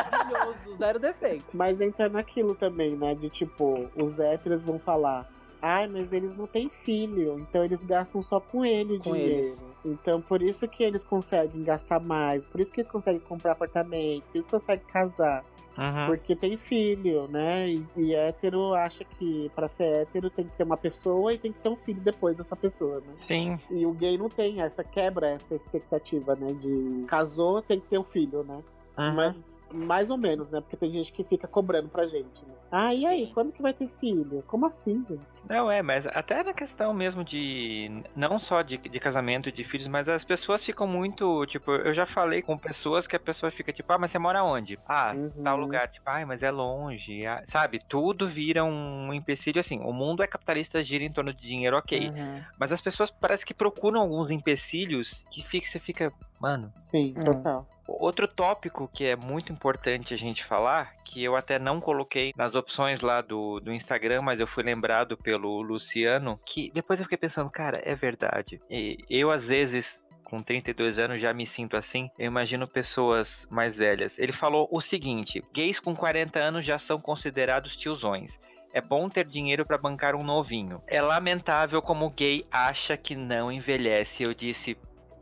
maravilhoso, 0.01 0.75
zero 0.75 0.97
defeito. 0.97 1.57
Mas 1.57 1.81
entra 1.81 2.07
naquilo 2.07 2.55
também, 2.55 2.95
né? 2.95 3.13
De 3.15 3.29
tipo, 3.29 3.91
os 4.01 4.17
héteros 4.17 4.63
vão 4.63 4.79
falar. 4.79 5.27
Ai, 5.61 5.87
mas 5.87 6.13
eles 6.13 6.37
não 6.37 6.45
têm 6.47 6.69
filho, 6.69 7.39
então 7.39 7.63
eles 7.63 7.83
gastam 7.83 8.21
só 8.21 8.39
com 8.39 8.63
ele 8.63 8.97
o 8.97 8.99
Com 8.99 9.13
dinheiro. 9.13 9.33
eles. 9.39 9.65
Então 9.83 10.21
por 10.21 10.41
isso 10.41 10.67
que 10.67 10.83
eles 10.83 11.03
conseguem 11.03 11.63
gastar 11.63 11.99
mais, 11.99 12.45
por 12.45 12.59
isso 12.61 12.71
que 12.71 12.79
eles 12.79 12.91
conseguem 12.91 13.19
comprar 13.21 13.53
apartamento, 13.53 14.23
por 14.25 14.37
isso 14.37 14.47
que 14.47 14.53
conseguem 14.53 14.85
casar. 14.85 15.43
Uhum. 15.77 16.07
Porque 16.07 16.35
tem 16.35 16.57
filho, 16.57 17.27
né? 17.27 17.69
E, 17.69 17.85
e 17.95 18.15
hétero 18.15 18.73
acha 18.73 19.03
que 19.03 19.51
pra 19.55 19.67
ser 19.67 19.95
hétero 19.97 20.27
tem 20.27 20.45
que 20.45 20.57
ter 20.57 20.63
uma 20.63 20.75
pessoa 20.77 21.31
e 21.31 21.37
tem 21.37 21.51
que 21.51 21.59
ter 21.59 21.69
um 21.69 21.75
filho 21.75 22.01
depois 22.01 22.35
dessa 22.35 22.55
pessoa, 22.55 22.95
né? 22.99 23.11
Sim. 23.13 23.59
E 23.69 23.85
o 23.85 23.91
gay 23.91 24.17
não 24.17 24.27
tem 24.27 24.59
essa, 24.61 24.83
quebra 24.83 25.29
essa 25.29 25.53
expectativa, 25.53 26.35
né? 26.35 26.47
De 26.53 27.05
casou, 27.07 27.61
tem 27.61 27.79
que 27.79 27.85
ter 27.87 27.99
um 27.99 28.03
filho, 28.03 28.43
né? 28.43 28.55
Uhum. 28.97 29.13
Mas, 29.13 29.35
mais 29.73 30.09
ou 30.09 30.17
menos, 30.17 30.49
né? 30.51 30.61
Porque 30.61 30.77
tem 30.77 30.91
gente 30.91 31.11
que 31.11 31.23
fica 31.23 31.47
cobrando 31.47 31.89
pra 31.89 32.05
gente, 32.07 32.45
né? 32.45 32.53
Ah, 32.71 32.93
e 32.93 33.05
aí? 33.05 33.31
Quando 33.33 33.51
que 33.51 33.61
vai 33.61 33.73
ter 33.73 33.87
filho? 33.87 34.43
Como 34.47 34.65
assim, 34.65 35.05
gente? 35.09 35.47
Não, 35.47 35.69
é, 35.71 35.81
mas 35.81 36.05
até 36.07 36.43
na 36.43 36.53
questão 36.53 36.93
mesmo 36.93 37.23
de. 37.23 38.03
Não 38.15 38.37
só 38.39 38.61
de, 38.61 38.77
de 38.77 38.99
casamento 38.99 39.47
e 39.49 39.51
de 39.51 39.63
filhos, 39.63 39.87
mas 39.87 40.09
as 40.09 40.23
pessoas 40.25 40.63
ficam 40.63 40.85
muito. 40.87 41.45
Tipo, 41.45 41.71
eu 41.71 41.93
já 41.93 42.05
falei 42.05 42.41
com 42.41 42.57
pessoas 42.57 43.07
que 43.07 43.15
a 43.15 43.19
pessoa 43.19 43.51
fica 43.51 43.71
tipo, 43.71 43.91
ah, 43.93 43.97
mas 43.97 44.11
você 44.11 44.19
mora 44.19 44.43
onde? 44.43 44.77
Ah, 44.85 45.13
Uhum. 45.15 45.43
tal 45.43 45.57
lugar. 45.57 45.87
Tipo, 45.87 46.09
ai, 46.09 46.25
mas 46.25 46.43
é 46.43 46.51
longe. 46.51 47.25
ah, 47.25 47.41
sabe? 47.45 47.79
Tudo 47.79 48.27
vira 48.27 48.63
um 48.63 49.13
empecilho 49.13 49.59
assim. 49.59 49.79
O 49.81 49.93
mundo 49.93 50.21
é 50.23 50.27
capitalista, 50.27 50.83
gira 50.83 51.03
em 51.03 51.11
torno 51.11 51.33
de 51.33 51.41
dinheiro, 51.41 51.77
ok. 51.77 52.09
Uhum. 52.09 52.41
Mas 52.59 52.71
as 52.73 52.81
pessoas 52.81 53.09
parece 53.09 53.45
que 53.45 53.53
procuram 53.53 54.01
alguns 54.01 54.29
empecilhos 54.31 55.25
que 55.31 55.41
fica, 55.43 55.67
você 55.67 55.79
fica. 55.79 56.11
Mano. 56.39 56.71
Sim, 56.75 57.13
Hum. 57.17 57.23
total. 57.23 57.67
Outro 57.87 58.27
tópico 58.27 58.89
que 58.93 59.05
é 59.05 59.15
muito 59.15 59.51
importante 59.51 60.13
a 60.13 60.17
gente 60.17 60.43
falar, 60.43 60.93
que 61.03 61.23
eu 61.23 61.35
até 61.35 61.57
não 61.57 61.79
coloquei 61.79 62.33
nas 62.35 62.55
opções 62.55 63.01
lá 63.01 63.21
do, 63.21 63.59
do 63.59 63.71
Instagram, 63.71 64.21
mas 64.21 64.39
eu 64.39 64.47
fui 64.47 64.63
lembrado 64.63 65.17
pelo 65.17 65.61
Luciano, 65.61 66.39
que 66.45 66.69
depois 66.73 66.99
eu 66.99 67.05
fiquei 67.05 67.17
pensando, 67.17 67.49
cara, 67.49 67.81
é 67.83 67.95
verdade. 67.95 68.61
E 68.69 68.97
eu, 69.09 69.31
às 69.31 69.47
vezes, 69.47 70.03
com 70.23 70.39
32 70.39 70.99
anos, 70.99 71.21
já 71.21 71.33
me 71.33 71.47
sinto 71.47 71.77
assim. 71.77 72.09
Eu 72.19 72.25
imagino 72.25 72.67
pessoas 72.67 73.47
mais 73.49 73.77
velhas. 73.77 74.19
Ele 74.19 74.33
falou 74.33 74.67
o 74.71 74.81
seguinte: 74.81 75.43
gays 75.53 75.79
com 75.79 75.95
40 75.95 76.37
anos 76.37 76.65
já 76.65 76.77
são 76.77 76.99
considerados 76.99 77.75
tiozões. 77.75 78.39
É 78.73 78.81
bom 78.81 79.07
ter 79.09 79.25
dinheiro 79.25 79.65
pra 79.65 79.77
bancar 79.77 80.15
um 80.15 80.23
novinho. 80.23 80.83
É 80.85 81.01
lamentável 81.01 81.81
como 81.81 82.05
o 82.05 82.09
gay 82.09 82.45
acha 82.51 82.97
que 82.97 83.15
não 83.15 83.51
envelhece. 83.51 84.23
Eu 84.23 84.33
disse, 84.33 84.77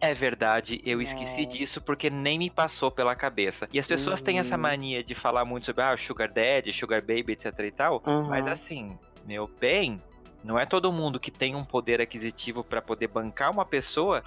é 0.08 0.14
verdade, 0.14 0.82
eu 0.86 1.02
esqueci 1.02 1.42
É. 1.42 1.46
disso 1.46 1.82
porque 1.82 2.10
nem 2.10 2.38
me 2.40 2.50
passou 2.50 2.90
pela 2.92 3.16
cabeça. 3.16 3.68
E 3.74 3.80
as 3.80 3.88
pessoas 3.88 4.22
têm 4.22 4.40
essa 4.40 4.56
Uhum. 4.56 4.62
mania 4.62 5.04
de 5.04 5.14
falar 5.16 5.46
muito 5.46 5.66
sobre 5.66 5.84
ah, 5.84 5.98
sugar 5.98 6.30
daddy, 6.32 6.72
sugar 6.74 7.02
baby, 7.02 7.34
etc 7.34 7.58
e 7.60 7.72
tal. 7.72 8.02
Aham. 8.06 8.28
Mas 8.30 8.48
assim, 8.48 8.98
meu 9.26 9.48
bem, 9.60 10.02
não 10.44 10.60
é 10.60 10.66
todo 10.66 10.92
mundo 10.92 11.20
que 11.20 11.32
tem 11.32 11.56
um 11.56 11.66
poder 11.66 12.00
aquisitivo 12.00 12.64
pra 12.64 12.82
poder 12.82 13.08
bancar 13.08 13.52
uma 13.52 13.66
pessoa. 13.66 14.22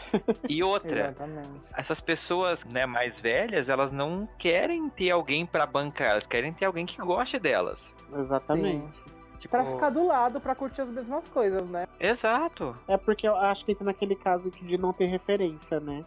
e 0.49 0.62
outra, 0.64 1.01
Exatamente. 1.11 1.51
essas 1.76 2.01
pessoas, 2.01 2.64
né, 2.64 2.87
mais 2.87 3.20
velhas, 3.20 3.68
elas 3.68 3.93
não 3.93 4.29
querem 4.39 4.89
ter 4.91 5.11
alguém 5.11 5.47
pra 5.47 5.64
bancar, 5.66 6.11
elas 6.11 6.26
querem 6.26 6.53
ter 6.53 6.64
alguém 6.64 6.85
que 6.87 6.99
goste 7.01 7.39
delas. 7.39 7.95
Exatamente. 8.14 8.99
Tipo, 9.39 9.53
Pra 9.53 9.64
ficar 9.64 9.91
do 9.91 10.05
lado, 10.07 10.41
pra 10.41 10.55
curtir 10.55 10.80
as 10.82 10.91
mesmas 10.91 11.28
coisas, 11.28 11.66
né? 11.68 11.86
Exato. 12.01 12.76
É 12.89 12.97
porque 12.97 13.26
eu 13.28 13.36
acho 13.36 13.64
que 13.64 13.72
entra 13.72 13.84
naquele 13.84 14.14
caso 14.16 14.51
de 14.51 14.76
não 14.78 14.93
ter 14.93 15.07
referência, 15.07 15.78
né? 15.80 16.05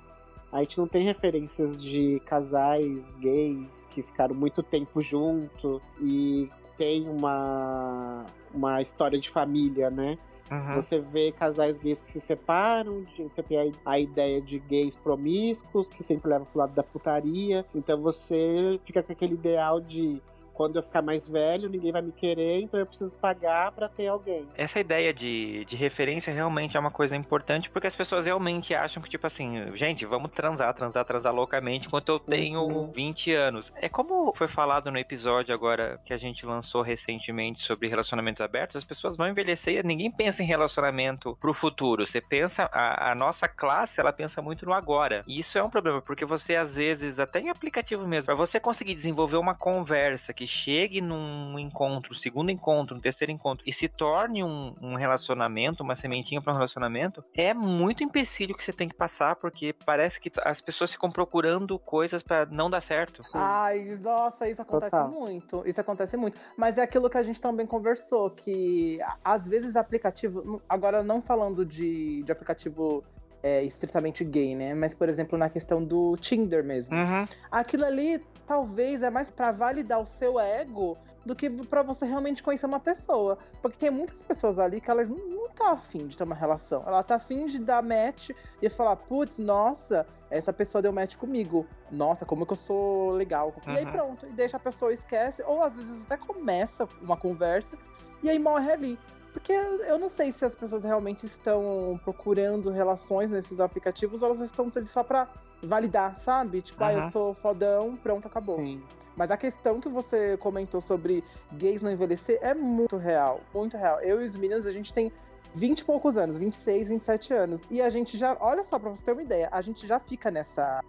A 0.52 0.60
gente 0.60 0.78
não 0.78 0.88
tem 0.88 1.04
referências 1.04 1.82
de 1.82 2.22
casais 2.26 3.14
gays 3.14 3.88
que 3.90 4.02
ficaram 4.04 4.36
muito 4.36 4.62
tempo 4.62 5.00
junto 5.00 5.82
e 6.02 6.50
tem 6.78 7.08
uma, 7.08 8.26
uma 8.54 8.82
história 8.82 9.18
de 9.18 9.30
família, 9.30 9.90
né? 9.90 10.18
Uhum. 10.52 10.76
Você 10.76 11.00
vê 11.00 11.32
casais 11.32 11.78
gays 11.78 12.02
que 12.02 12.10
se 12.10 12.20
separam, 12.20 13.04
de- 13.04 13.24
você 13.24 13.42
tem 13.42 13.58
a, 13.86 13.92
a 13.92 13.98
ideia 14.00 14.42
de 14.42 14.60
gays 14.60 14.98
promíscuos, 14.98 15.88
que 15.88 16.04
sempre 16.04 16.30
levam 16.30 16.46
pro 16.46 16.60
lado 16.60 16.74
da 16.74 16.84
putaria. 16.84 17.66
Então 17.74 18.02
você 18.02 18.78
fica 18.84 19.02
com 19.02 19.14
aquele 19.14 19.36
ideal 19.36 19.80
de 19.80 20.22
quando 20.54 20.76
eu 20.78 20.84
ficar 20.84 21.02
mais 21.02 21.28
velho, 21.30 21.70
ninguém 21.70 21.92
vai 21.92 22.02
me 22.02 22.12
querer, 22.12 22.62
então 22.62 22.80
eu 22.80 22.86
preciso 22.86 23.16
pagar 23.18 23.72
pra 23.72 23.88
ter 23.88 24.08
alguém. 24.08 24.48
Essa 24.56 24.80
ideia 24.80 25.14
de, 25.14 25.66
de 25.66 25.76
referência 25.76 26.34
realmente 26.34 26.78
é 26.78 26.80
uma 26.80 26.92
coisa 26.92 27.16
importante, 27.16 27.70
porque 27.70 27.88
as 27.88 27.96
pessoas 27.96 28.26
realmente 28.26 28.74
acham 28.74 29.02
que, 29.02 29.10
tipo 29.10 29.26
assim, 29.28 29.76
gente, 29.76 30.06
vamos 30.06 30.32
transar, 30.32 30.74
transar, 30.74 31.06
transar 31.06 31.34
loucamente 31.34 31.88
enquanto 31.88 32.10
eu 32.10 32.20
tenho 32.20 32.62
Uhum. 32.62 32.92
20 32.92 33.34
anos. 33.34 33.72
É 33.76 33.90
como 33.90 34.34
foi 34.36 34.48
falado 34.48 34.92
no 34.92 34.98
episódio 34.98 35.54
agora 35.54 36.00
que 36.06 36.14
a 36.14 36.18
gente 36.18 36.46
lançou 36.46 36.82
recentemente 36.82 37.64
sobre 37.64 37.88
relacionamentos 37.88 38.42
abertos, 38.42 38.76
as 38.76 38.84
pessoas 38.84 39.16
vão 39.16 39.28
envelhecer, 39.28 39.86
ninguém 39.86 40.12
pensa 40.12 40.44
em 40.44 40.46
relacionamento 40.46 41.36
pro 41.40 41.54
futuro. 41.54 42.06
Você 42.06 42.22
pensa, 42.22 42.70
a, 42.72 43.12
a 43.12 43.16
nossa 43.16 43.48
classe, 43.48 44.00
ela 44.00 44.14
pensa 44.14 44.42
muito 44.42 44.66
no 44.66 44.74
agora. 44.74 45.24
E 45.28 45.40
isso 45.40 45.58
é 45.58 45.64
um 45.64 45.70
problema, 45.70 46.02
porque 46.02 46.26
você, 46.26 46.56
às 46.56 46.76
vezes, 46.76 47.20
até 47.20 47.40
em 47.40 47.50
aplicativo 47.50 48.08
mesmo, 48.08 48.26
pra 48.28 48.36
você 48.36 48.60
conseguir 48.60 48.96
desenvolver 48.96 49.38
uma 49.38 49.56
conversa 49.56 50.34
que 50.42 50.48
chegue 50.48 51.02
num 51.02 51.60
encontro, 51.60 52.16
segundo 52.16 52.50
encontro, 52.50 52.96
um 52.96 53.00
terceiro 53.00 53.32
encontro, 53.32 53.64
e 53.68 53.72
se 53.72 53.88
torne 53.88 54.44
um, 54.44 54.74
um 54.82 54.96
relacionamento, 54.96 55.84
uma 55.84 55.94
sementinha 55.94 56.42
para 56.42 56.52
um 56.52 56.56
relacionamento, 56.56 57.24
é 57.38 57.54
muito 57.54 58.04
empecilho 58.04 58.56
que 58.56 58.64
você 58.64 58.74
tem 58.74 58.90
que 58.90 58.96
passar, 58.96 59.36
porque 59.36 59.72
parece 59.86 60.20
que 60.20 60.32
as 60.44 60.60
pessoas 60.60 60.92
ficam 60.92 61.12
procurando 61.12 61.78
coisas 61.78 62.24
para 62.24 62.48
não 62.48 62.72
dar 62.72 62.82
certo. 62.82 63.24
Sim. 63.24 63.38
Ai, 63.38 64.00
nossa, 64.02 64.50
isso 64.50 64.64
acontece 64.64 64.90
Total. 64.90 65.12
muito. 65.12 65.62
Isso 65.64 65.80
acontece 65.80 66.18
muito. 66.18 66.42
Mas 66.58 66.80
é 66.80 66.82
aquilo 66.82 67.08
que 67.08 67.20
a 67.20 67.24
gente 67.24 67.40
também 67.40 67.68
conversou, 67.68 68.32
que 68.32 68.98
às 69.24 69.48
vezes 69.48 69.76
aplicativo, 69.76 70.60
agora 70.68 71.04
não 71.04 71.22
falando 71.22 71.64
de, 71.64 72.24
de 72.24 72.32
aplicativo 72.32 73.04
é, 73.44 73.64
estritamente 73.64 74.24
gay, 74.24 74.56
né? 74.56 74.74
Mas, 74.74 74.94
por 74.94 75.10
exemplo, 75.10 75.38
na 75.38 75.50
questão 75.50 75.84
do 75.84 76.16
Tinder 76.18 76.64
mesmo. 76.64 76.96
Uhum. 76.96 77.28
Aquilo 77.52 77.86
ali 77.86 78.24
talvez 78.48 79.04
é 79.04 79.10
mais 79.10 79.32
para 79.32 79.52
validar 79.52 80.00
o 80.02 80.06
seu 80.06 80.40
ego 80.40 80.98
do 81.26 81.36
que 81.36 81.50
para 81.50 81.84
você 81.84 82.06
realmente 82.06 82.44
conhecer 82.44 82.66
uma 82.66 82.80
pessoa. 82.80 83.38
Porque 83.62 83.78
tem 83.78 83.90
muitas 83.90 84.22
pessoas 84.24 84.60
ali 84.60 84.82
que 84.82 84.90
elas 84.90 85.10
não 85.10 85.50
tá 85.50 85.72
afim 85.72 86.08
de 86.08 86.18
ter 86.18 86.24
uma 86.24 86.36
relação. 86.36 86.84
Ela 86.86 87.04
tá 87.04 87.16
afim 87.16 87.46
de 87.46 87.60
dar 87.60 87.82
match 87.82 88.32
e 88.62 88.70
falar, 88.70 88.96
putz, 88.96 89.38
nossa, 89.38 90.06
essa 90.30 90.52
pessoa 90.52 90.82
deu 90.82 90.92
match 90.92 91.16
comigo. 91.16 91.66
Nossa, 91.92 92.26
como 92.26 92.46
que 92.46 92.54
eu 92.54 92.58
sou 92.58 93.12
legal. 93.12 93.54
Uhum. 93.66 93.74
E 93.74 93.78
aí 93.78 93.86
uhum. 93.86 93.92
pronto, 93.92 94.28
e 94.28 94.30
deixa 94.32 94.58
a 94.58 94.60
pessoa 94.60 94.94
esquece, 94.94 95.44
ou 95.44 95.64
às 95.64 95.76
vezes 95.76 96.06
até 96.06 96.18
começa 96.18 96.88
uma 97.02 97.18
conversa 97.18 97.78
e 98.24 98.30
aí 98.30 98.38
morre 98.38 98.72
ali. 98.72 99.00
Porque 99.34 99.54
eu 99.54 99.98
não 99.98 100.10
sei 100.10 100.32
se 100.32 100.44
as 100.44 100.54
pessoas 100.54 100.84
realmente 100.84 101.26
estão 101.26 102.00
procurando 102.04 102.70
relações 102.70 103.32
nesses 103.32 103.60
aplicativos 103.60 104.22
ou 104.22 104.30
elas 104.30 104.42
estão 104.42 104.70
só 104.86 105.04
pra 105.04 105.28
validar, 105.64 106.18
sabe? 106.18 106.62
Tipo, 106.62 106.84
uhum. 106.84 106.90
ah, 106.90 106.94
eu 106.94 107.10
sou 107.10 107.34
fodão, 107.34 107.96
pronto, 107.96 108.28
acabou. 108.28 108.56
Sim. 108.56 108.82
Mas 109.16 109.32
a 109.32 109.38
questão 109.38 109.80
que 109.80 109.90
você 109.90 110.38
comentou 110.38 110.82
sobre 110.82 111.24
gays 111.54 111.82
não 111.82 111.92
envelhecer 111.92 112.40
é 112.42 112.54
muito 112.54 112.98
real, 112.98 113.42
muito 113.54 113.78
real. 113.78 114.00
Eu 114.02 114.22
e 114.22 114.26
os 114.26 114.36
meninos, 114.36 114.66
a 114.66 114.72
gente 114.72 114.94
tem 114.94 115.12
20 115.54 115.80
e 115.80 115.86
poucos 115.86 116.18
anos, 116.18 116.38
26, 116.38 116.90
27 116.90 117.34
anos. 117.34 117.62
E 117.70 117.82
a 117.82 117.90
gente 117.90 118.18
já, 118.18 118.38
olha 118.40 118.64
só, 118.64 118.80
pra 118.80 118.90
você 118.90 119.04
ter 119.04 119.12
uma 119.12 119.22
ideia, 119.22 119.50
a 119.52 119.62
gente 119.62 119.86
já 119.86 120.00
fica 120.00 120.32
nessa, 120.32 120.82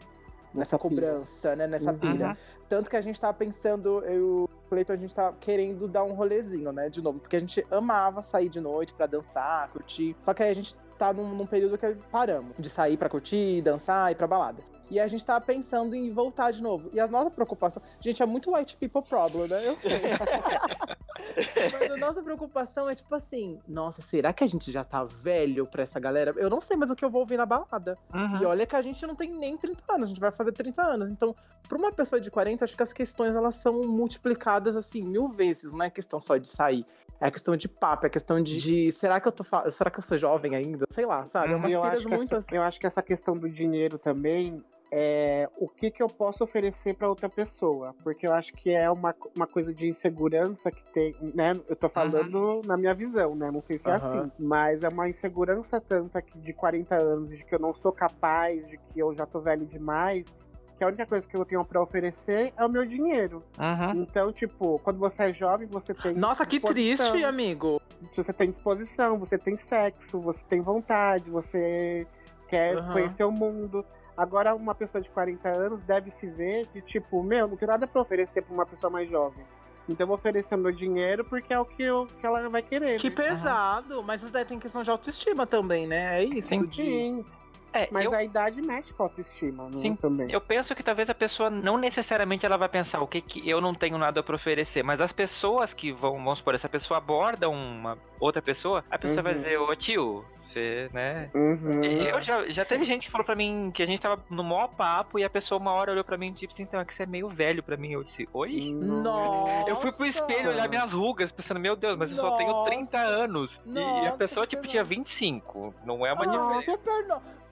nessa 0.55 0.79
cobrança, 0.79 1.57
né? 1.57 1.67
Nessa 1.67 1.93
uhum. 1.93 1.99
pira. 1.99 2.37
Tanto 2.69 2.89
que 2.89 2.97
a 2.97 3.01
gente 3.01 3.21
tava 3.21 3.35
pensando, 3.35 4.01
eu 4.05 4.49
Cleiton, 4.73 4.93
a 4.95 4.97
gente 4.97 5.15
tá 5.15 5.35
querendo 5.39 5.87
dar 5.87 6.03
um 6.03 6.15
rolezinho, 6.15 6.73
né? 6.73 6.89
De 6.89 7.03
novo, 7.03 7.19
porque 7.19 7.37
a 7.37 7.41
gente 7.41 7.65
amava 7.71 8.23
sair 8.23 8.49
de 8.49 8.59
noite 8.59 8.95
para 8.95 9.05
dançar, 9.05 9.69
curtir. 9.69 10.17
Só 10.19 10.33
que 10.33 10.43
aí 10.43 10.51
a 10.51 10.55
gente 10.55 10.75
tá 10.97 11.13
num, 11.13 11.35
num 11.35 11.47
período 11.47 11.77
que 11.77 11.95
paramos 12.11 12.55
de 12.59 12.71
sair 12.71 12.97
para 12.97 13.09
curtir, 13.11 13.61
dançar 13.61 14.11
e 14.11 14.13
ir 14.13 14.17
pra 14.17 14.27
balada. 14.27 14.63
E 14.93 15.01
a 15.01 15.07
gente 15.07 15.25
tá 15.25 15.41
pensando 15.41 15.97
em 15.97 16.11
voltar 16.13 16.51
de 16.51 16.63
novo. 16.63 16.91
E 16.93 17.01
a 17.01 17.09
nossa 17.09 17.31
preocupação. 17.31 17.83
Gente, 17.99 18.23
é 18.23 18.27
muito 18.27 18.55
white 18.55 18.77
people 18.77 19.01
problem, 19.03 19.49
né? 19.49 19.67
Eu 19.67 19.75
sei. 19.79 19.91
mas 21.73 21.91
a 21.91 21.97
nossa 21.97 22.23
preocupação 22.23 22.91
é 22.91 22.95
tipo 22.95 23.15
assim: 23.15 23.59
nossa, 23.67 24.03
será 24.03 24.35
que 24.35 24.45
a 24.45 24.47
gente 24.47 24.71
já 24.71 24.85
tá 24.85 25.03
velho 25.03 25.67
pra 25.67 25.83
essa 25.83 25.99
galera? 25.99 26.35
Eu 26.37 26.51
não 26.51 26.61
sei 26.61 26.77
mais 26.77 26.91
o 26.91 26.95
que 26.95 27.03
eu 27.03 27.09
vou 27.09 27.21
ouvir 27.21 27.39
na 27.39 27.47
balada. 27.47 27.97
Uhum. 28.13 28.43
E 28.43 28.45
olha 28.45 28.67
que 28.67 28.77
a 28.77 28.83
gente 28.83 29.07
não 29.07 29.15
tem 29.15 29.31
nem 29.31 29.57
30 29.57 29.83
anos, 29.95 30.05
a 30.05 30.09
gente 30.09 30.21
vai 30.21 30.31
fazer 30.31 30.53
30 30.53 30.83
anos. 30.83 31.11
Então, 31.11 31.35
pra 31.67 31.79
uma 31.79 31.91
pessoa 31.91 32.21
de 32.21 32.31
40, 32.31 32.63
acho 32.63 32.77
que 32.77 32.83
as 32.83 32.93
questões 32.93 33.35
elas 33.35 33.55
são 33.55 33.81
multiplicadas 33.85 34.77
assim 34.77 35.03
mil 35.03 35.27
vezes. 35.27 35.73
Não 35.73 35.87
é 35.87 35.89
questão 35.91 36.21
só 36.21 36.37
de 36.37 36.49
sair. 36.49 36.85
É 37.19 37.31
questão 37.31 37.57
de 37.57 37.67
papo, 37.67 38.05
é 38.05 38.11
questão 38.11 38.43
de, 38.43 38.57
de 38.57 38.93
será 38.93 39.21
que 39.21 39.29
eu 39.29 39.33
tô 39.33 39.43
será 39.71 39.91
que 39.91 39.99
eu 39.99 40.03
sou 40.03 40.19
jovem 40.19 40.55
ainda? 40.55 40.85
Sei 40.91 41.07
lá, 41.07 41.25
sabe? 41.25 41.53
É 41.53 41.57
umas 41.57 41.73
eu 41.73 41.83
acho 41.83 42.09
muito 42.11 42.25
essa, 42.25 42.37
assim. 42.37 42.57
Eu 42.57 42.63
acho 42.63 42.79
que 42.79 42.87
essa 42.87 43.01
questão 43.01 43.39
do 43.39 43.49
dinheiro 43.49 43.97
também 43.97 44.63
é, 44.95 45.49
o 45.57 45.67
que, 45.67 45.91
que 45.91 46.03
eu 46.03 46.09
posso 46.09 46.45
oferecer 46.45 46.95
para 46.95 47.09
outra 47.09 47.27
pessoa. 47.27 47.95
Porque 48.05 48.27
eu 48.27 48.35
acho 48.35 48.53
que 48.53 48.71
é 48.71 48.91
uma, 48.91 49.17
uma 49.35 49.47
coisa 49.47 49.73
de 49.73 49.89
insegurança 49.89 50.71
que 50.71 50.85
tem, 50.93 51.17
né? 51.35 51.55
Eu 51.67 51.75
tô 51.75 51.89
falando 51.89 52.37
uhum. 52.37 52.61
na 52.67 52.77
minha 52.77 52.93
visão, 52.93 53.35
né? 53.35 53.51
Não 53.51 53.63
sei 53.63 53.79
se 53.79 53.89
é 53.89 53.93
uhum. 53.93 53.97
assim. 53.97 54.33
Mas 54.39 54.83
é 54.83 54.89
uma 54.91 55.09
insegurança 55.09 55.81
tanta 55.81 56.23
de 56.37 56.53
40 56.53 56.95
anos, 56.95 57.31
de 57.31 57.43
que 57.43 57.55
eu 57.55 57.59
não 57.59 57.73
sou 57.73 57.91
capaz, 57.91 58.69
de 58.69 58.77
que 58.77 59.01
eu 59.01 59.15
já 59.15 59.25
tô 59.25 59.41
velho 59.41 59.65
demais. 59.65 60.37
Que 60.77 60.85
a 60.85 60.89
única 60.89 61.07
coisa 61.07 61.27
que 61.27 61.35
eu 61.35 61.45
tenho 61.47 61.65
para 61.65 61.81
oferecer 61.81 62.53
é 62.55 62.65
o 62.65 62.69
meu 62.69 62.85
dinheiro. 62.85 63.43
Uhum. 63.59 64.03
Então, 64.03 64.31
tipo, 64.31 64.79
quando 64.81 64.99
você 64.99 65.25
é 65.25 65.33
jovem, 65.33 65.67
você 65.69 65.95
tem. 65.95 66.13
Nossa, 66.15 66.45
que 66.45 66.61
triste, 66.61 67.25
amigo. 67.25 67.81
Se 68.11 68.23
você 68.23 68.33
tem 68.33 68.51
disposição, 68.51 69.19
você 69.19 69.39
tem 69.39 69.57
sexo, 69.57 70.21
você 70.21 70.45
tem 70.45 70.61
vontade, 70.61 71.31
você 71.31 72.07
quer 72.47 72.77
conhecer 72.93 73.25
o 73.25 73.31
mundo. 73.31 73.83
Agora, 74.17 74.55
uma 74.55 74.75
pessoa 74.75 75.01
de 75.01 75.11
40 75.11 75.49
anos 75.49 75.83
deve 75.83 76.11
se 76.11 76.27
ver 76.27 76.67
de 76.73 76.81
tipo, 76.83 77.23
meu, 77.23 77.49
não 77.49 77.57
tem 77.57 77.69
nada 77.69 77.87
para 77.87 78.01
oferecer 78.01 78.43
para 78.43 78.55
uma 78.55 78.67
pessoa 78.67 78.91
mais 78.91 79.09
jovem. 79.09 79.45
Então 79.89 80.05
eu 80.05 80.09
vou 80.09 80.15
oferecer 80.15 80.57
meu 80.57 80.71
dinheiro 80.71 81.25
porque 81.25 81.53
é 81.53 81.59
o 81.59 81.65
que, 81.65 81.83
eu, 81.83 82.07
que 82.07 82.25
ela 82.25 82.49
vai 82.49 82.63
querer. 82.63 83.01
Que 83.01 83.11
né? 83.11 83.17
pesado, 83.17 83.97
uhum. 83.97 84.03
mas 84.03 84.23
isso 84.23 84.33
daí 84.33 84.45
tem 84.45 84.59
questão 84.59 84.83
de 84.83 84.91
autoestima 84.91 85.47
também, 85.47 85.87
né? 85.87 86.23
É 86.23 86.25
isso. 86.25 86.49
Sim, 86.49 86.63
sim. 86.63 87.25
É, 87.73 87.89
Mas 87.91 88.05
eu... 88.05 88.15
a 88.15 88.23
idade 88.23 88.61
mexe 88.61 88.93
com 88.93 89.03
a 89.03 89.07
autoestima, 89.07 89.65
né? 89.65 89.77
Sim, 89.77 89.97
também. 89.97 90.31
Eu 90.31 90.41
penso 90.41 90.75
que 90.75 90.83
talvez 90.83 91.09
a 91.09 91.15
pessoa 91.15 91.49
não 91.49 91.77
necessariamente 91.79 92.45
ela 92.45 92.57
vai 92.57 92.69
pensar 92.69 93.01
o 93.01 93.07
que 93.07 93.21
que 93.21 93.49
eu 93.49 93.61
não 93.61 93.75
tenho 93.75 93.97
nada 93.97 94.23
para 94.23 94.35
oferecer, 94.35 94.83
mas 94.83 95.01
as 95.01 95.13
pessoas 95.13 95.73
que 95.73 95.91
vão, 95.93 96.13
vamos 96.17 96.39
supor, 96.39 96.55
essa 96.55 96.69
pessoa 96.69 96.99
aborda 96.99 97.49
uma 97.49 97.97
outra 98.21 98.41
pessoa, 98.41 98.85
a 98.91 98.99
pessoa 98.99 99.19
uhum. 99.19 99.25
vai 99.25 99.35
dizer, 99.35 99.59
ô 99.59 99.75
tio, 99.75 100.25
você, 100.39 100.89
né? 100.93 101.31
Uhum. 101.35 101.83
Eu 101.83 102.23
já, 102.23 102.47
já 102.49 102.65
teve 102.65 102.85
gente 102.85 103.07
que 103.07 103.11
falou 103.11 103.25
para 103.25 103.35
mim 103.35 103.71
que 103.75 103.83
a 103.83 103.87
gente 103.87 104.01
tava 104.01 104.23
no 104.31 104.45
maior 104.45 104.69
papo 104.69 105.19
e 105.19 105.25
a 105.25 105.31
pessoa 105.31 105.61
uma 105.61 105.73
hora 105.73 105.93
olhou 105.93 106.05
para 106.05 106.17
mim 106.17 106.29
e 106.29 106.33
disse 106.33 106.47
assim, 106.47 106.63
então 106.63 106.81
é 106.81 106.85
que 106.85 106.95
você 106.95 107.03
é 107.03 107.07
meio 107.07 107.29
velho 107.29 107.63
para 107.63 107.77
mim. 107.77 107.93
Eu 107.93 108.05
disse, 108.05 108.29
oi? 108.33 108.73
Nossa! 108.73 109.69
Eu 109.69 109.77
fui 109.77 109.91
pro 109.93 110.07
espelho 110.07 110.51
olhar 110.51 110.69
minhas 110.69 110.93
rugas, 110.93 111.33
pensando, 111.33 111.59
meu 111.59 111.75
Deus, 111.75 111.97
mas 111.97 112.11
Nossa. 112.11 112.23
eu 112.23 112.31
só 112.31 112.37
tenho 112.37 112.65
30 112.65 112.99
anos. 112.99 113.61
Nossa, 113.65 114.05
e 114.05 114.09
a 114.09 114.13
pessoa, 114.13 114.47
tipo, 114.47 114.67
tinha 114.67 114.85
25. 114.85 115.75
Não 115.85 116.07
é 116.07 116.13
uma 116.13 116.25
ah, 116.25 116.27
diferença 116.59 116.77
super. 116.79 117.52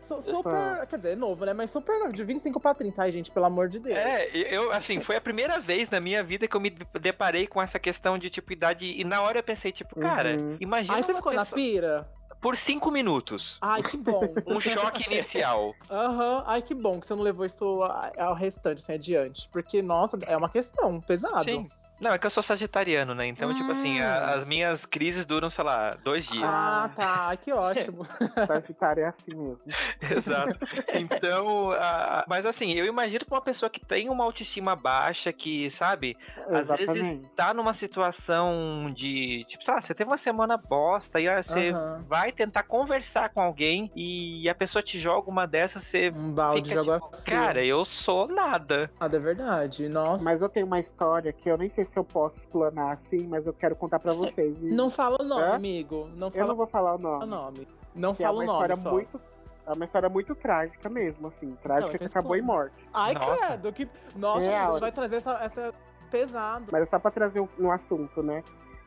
Quer 0.89 0.97
dizer, 0.97 1.11
é 1.11 1.17
novo, 1.17 1.45
né? 1.45 1.53
Mas 1.53 1.71
super 1.71 1.99
novo, 1.99 2.13
de 2.13 2.25
25 2.25 2.59
pra 2.61 2.75
30. 2.75 3.03
Ai, 3.03 3.13
gente, 3.13 3.31
pelo 3.31 3.47
amor 3.47 3.69
de 3.69 3.79
Deus. 3.79 3.99
É, 3.99 4.29
eu, 4.33 4.73
assim, 4.73 5.01
foi 5.01 5.17
a 5.17 5.21
primeira 5.21 5.59
vez 5.61 5.91
na 5.91 6.01
minha 6.01 6.23
vida 6.23 6.49
que 6.49 6.57
eu 6.57 6.61
me 6.61 6.71
deparei 7.01 7.47
com 7.47 7.61
essa 7.61 7.79
questão 7.79 8.19
de, 8.19 8.31
tipo, 8.31 8.53
idade. 8.53 8.95
E 8.99 9.05
na 9.05 9.23
hora 9.23 9.39
eu 9.39 9.43
pensei, 9.43 9.73
tipo, 9.73 9.99
cara, 9.99 10.37
uhum. 10.41 10.57
imagina. 10.61 10.97
Aí 10.97 11.03
você 11.03 11.15
ficou 11.15 11.33
pessoa... 11.33 11.45
na 11.45 11.55
pira? 11.55 12.09
Por 12.41 12.57
cinco 12.57 12.91
minutos. 12.91 13.59
Ai, 13.61 13.83
que 13.83 13.99
bom. 13.99 14.23
um 14.47 14.61
choque 14.61 15.07
inicial. 15.07 15.75
Aham, 15.91 16.37
uhum. 16.37 16.43
ai, 16.47 16.63
que 16.63 16.75
bom 16.75 16.99
que 16.99 17.07
você 17.07 17.15
não 17.15 17.23
levou 17.23 17.45
isso 17.45 17.83
ao 18.19 18.35
restante, 18.35 18.81
assim, 18.81 18.95
adiante. 18.95 19.49
Porque, 19.53 19.83
nossa, 19.83 20.19
é 20.27 20.37
uma 20.37 20.49
questão 20.49 21.01
pesada. 21.01 21.45
Sim. 21.45 21.69
Não, 22.01 22.13
é 22.13 22.19
que 22.19 22.27
eu 22.27 22.31
sou 22.31 22.43
sagitariano, 22.43 23.15
né? 23.15 23.27
Então, 23.27 23.51
hum. 23.51 23.55
tipo 23.55 23.71
assim, 23.71 24.01
a, 24.01 24.05
hum. 24.05 24.39
as 24.39 24.45
minhas 24.47 24.87
crises 24.87 25.27
duram, 25.27 25.51
sei 25.51 25.65
lá, 25.65 25.97
dois 26.03 26.27
dias. 26.27 26.45
Ah, 26.45 26.91
tá. 26.95 27.37
Que 27.37 27.53
ótimo. 27.53 28.07
Sagitário 28.47 29.03
é 29.03 29.07
assim 29.07 29.35
mesmo. 29.35 29.71
Exato. 30.11 30.59
Então, 30.95 31.73
a, 31.73 32.25
mas 32.29 32.47
assim, 32.47 32.73
eu 32.73 32.87
imagino 32.87 33.25
pra 33.27 33.37
uma 33.37 33.43
pessoa 33.43 33.69
que 33.69 33.85
tem 33.85 34.09
uma 34.09 34.25
autoestima 34.25 34.75
baixa, 34.75 35.33
que, 35.33 35.71
sabe, 35.71 36.17
Exatamente. 36.49 36.91
às 36.91 36.97
vezes 36.97 37.21
tá 37.37 37.53
numa 37.53 37.73
situação 37.73 38.91
de, 38.95 39.45
tipo, 39.47 39.63
sabe, 39.63 39.83
você 39.83 39.95
teve 39.95 40.09
uma 40.09 40.17
semana 40.17 40.57
bosta 40.57 41.21
e 41.21 41.29
aí 41.29 41.43
você 41.43 41.73
uhum. 41.73 41.99
vai 42.09 42.33
tentar 42.33 42.63
conversar 42.63 43.29
com 43.31 43.43
alguém 43.43 43.91
e 43.95 44.49
a 44.49 44.55
pessoa 44.55 44.83
te 44.83 44.99
joga 44.99 45.31
uma 45.31 45.47
dessas, 45.47 45.85
você 45.85 46.11
um 46.11 46.33
balde 46.33 46.69
fica, 46.69 46.81
de 46.81 46.91
tipo, 46.91 47.23
cara, 47.25 47.65
eu 47.65 47.85
sou 47.85 48.27
nada. 48.27 48.91
Nada 48.99 49.17
é 49.17 49.21
verdade. 49.21 49.89
Nossa. 49.89 50.25
Mas 50.25 50.41
eu 50.41 50.49
tenho 50.49 50.67
uma 50.67 50.79
história 50.79 51.33
que 51.33 51.49
eu 51.51 51.59
nem 51.59 51.69
sei 51.69 51.85
se 51.85 51.89
eu 51.99 52.05
posso 52.05 52.38
explanar 52.38 52.93
assim, 52.93 53.26
mas 53.26 53.47
eu 53.47 53.53
quero 53.53 53.76
contar 53.76 53.99
para 53.99 54.12
vocês. 54.12 54.62
E... 54.62 54.68
Não 54.68 54.91
fala 54.91 55.18
o 55.20 55.24
nome, 55.24 55.43
amigo. 55.43 56.09
Não 56.14 56.30
fala... 56.30 56.45
Eu 56.45 56.49
não 56.49 56.57
vou 56.57 56.66
falar 56.66 56.95
o 56.95 56.99
nome. 56.99 57.24
O 57.24 57.26
nome. 57.26 57.68
Não 57.95 58.14
que 58.14 58.22
fala 58.22 58.43
é 58.43 58.45
o 58.45 58.47
nome. 58.47 58.62
História 58.62 58.91
muito, 58.93 59.20
é 59.66 59.72
uma 59.72 59.84
história 59.84 60.09
muito 60.09 60.34
trágica 60.34 60.88
mesmo, 60.88 61.28
assim. 61.28 61.57
Trágica 61.62 61.99
que 61.99 62.05
acabou 62.05 62.36
em 62.36 62.43
morte. 62.43 62.88
Ai, 62.93 63.14
Nossa. 63.14 63.47
credo. 63.47 63.72
Que... 63.72 63.88
Nossa, 64.16 64.51
é, 64.51 64.70
vai 64.78 64.93
trazer 64.93 65.16
essa, 65.16 65.32
essa 65.43 65.72
pesado. 66.11 66.66
Mas 66.70 66.82
é 66.82 66.86
só 66.86 66.99
pra 66.99 67.11
trazer 67.11 67.41
um, 67.41 67.49
um 67.59 67.70
assunto, 67.70 68.22
né? 68.22 68.43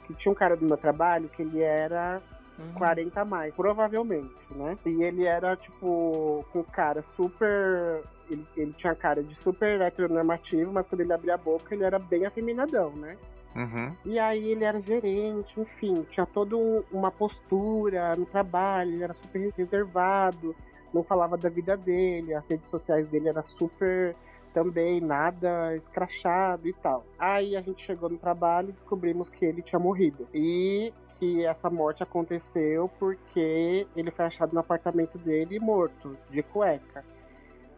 Que 0.06 0.14
tinha 0.14 0.32
um 0.32 0.36
cara 0.36 0.56
do 0.56 0.66
meu 0.66 0.78
trabalho 0.78 1.30
que 1.30 1.42
ele 1.42 1.62
era 1.62 2.22
Uhum. 2.58 2.74
40 2.74 3.22
a 3.22 3.26
mais, 3.26 3.56
provavelmente, 3.56 4.32
né? 4.52 4.78
E 4.86 5.04
ele 5.04 5.26
era, 5.26 5.56
tipo, 5.56 6.46
com 6.52 6.64
cara 6.64 7.02
super 7.02 8.04
ele, 8.30 8.48
ele 8.56 8.74
tinha 8.74 8.96
cara 8.96 9.24
de 9.24 9.36
super 9.36 9.82
heteronormativo, 9.82 10.72
mas 10.72 10.88
quando 10.88 11.02
ele 11.02 11.14
abria 11.14 11.36
a 11.36 11.38
boca, 11.38 11.74
ele 11.74 11.84
era 11.84 12.00
bem 12.00 12.26
afeminadão, 12.26 12.92
né? 12.96 13.18
Uhum. 13.56 13.96
E 14.04 14.18
aí 14.18 14.52
ele 14.52 14.64
era 14.64 14.80
gerente, 14.80 15.60
enfim, 15.60 16.06
tinha 16.10 16.26
toda 16.26 16.58
um, 16.58 16.84
uma 16.92 17.12
postura 17.12 18.16
no 18.16 18.26
trabalho, 18.26 18.94
ele 18.94 19.04
era 19.04 19.14
super 19.14 19.54
reservado, 19.56 20.56
não 20.94 21.04
falava 21.04 21.38
da 21.38 21.50
vida 21.50 21.78
dele, 21.78 22.34
as 22.34 22.48
redes 22.50 22.70
sociais 22.70 23.08
dele 23.08 23.30
era 23.30 23.44
super 23.44 24.16
também 24.54 25.02
nada 25.02 25.76
escrachado 25.76 26.68
e 26.68 26.74
tal. 26.74 27.04
Aí 27.18 27.56
a 27.56 27.62
gente 27.62 27.84
chegou 27.84 28.10
no 28.10 28.18
trabalho 28.18 28.70
e 28.70 28.74
descobrimos 28.74 29.30
que 29.30 29.44
ele 29.44 29.62
tinha 29.62 29.80
morrido. 29.80 30.28
E 30.34 30.94
que 31.18 31.46
essa 31.46 31.70
morte 31.70 32.04
aconteceu 32.04 32.90
porque 33.00 33.88
ele 33.96 34.12
foi 34.12 34.26
achado 34.26 34.54
no 34.54 34.60
apartamento 34.60 35.18
dele 35.18 35.60
morto, 35.60 36.18
de 36.30 36.44
cueca. 36.44 37.04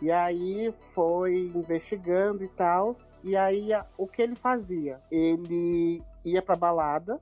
E 0.01 0.11
aí 0.11 0.71
foi 0.93 1.51
investigando 1.55 2.43
e 2.43 2.47
tal. 2.47 2.91
E 3.23 3.35
aí 3.35 3.69
o 3.97 4.07
que 4.07 4.21
ele 4.21 4.35
fazia? 4.35 4.99
Ele 5.11 6.01
ia 6.23 6.41
pra 6.41 6.55
balada, 6.55 7.19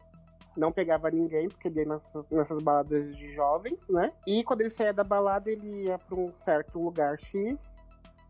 não 0.56 0.72
pegava 0.72 1.10
ninguém, 1.10 1.48
porque 1.48 1.68
ele 1.68 1.82
ia 1.82 1.86
nessas, 1.86 2.30
nessas 2.30 2.60
baladas 2.62 3.16
de 3.16 3.30
jovens, 3.30 3.80
né? 3.90 4.12
E 4.26 4.44
quando 4.44 4.62
ele 4.62 4.70
saía 4.70 4.94
da 4.94 5.04
balada, 5.04 5.52
ele 5.52 5.86
ia 5.86 5.98
pra 5.98 6.16
um 6.18 6.36
certo 6.36 6.80
lugar 6.80 7.20
X, 7.20 7.80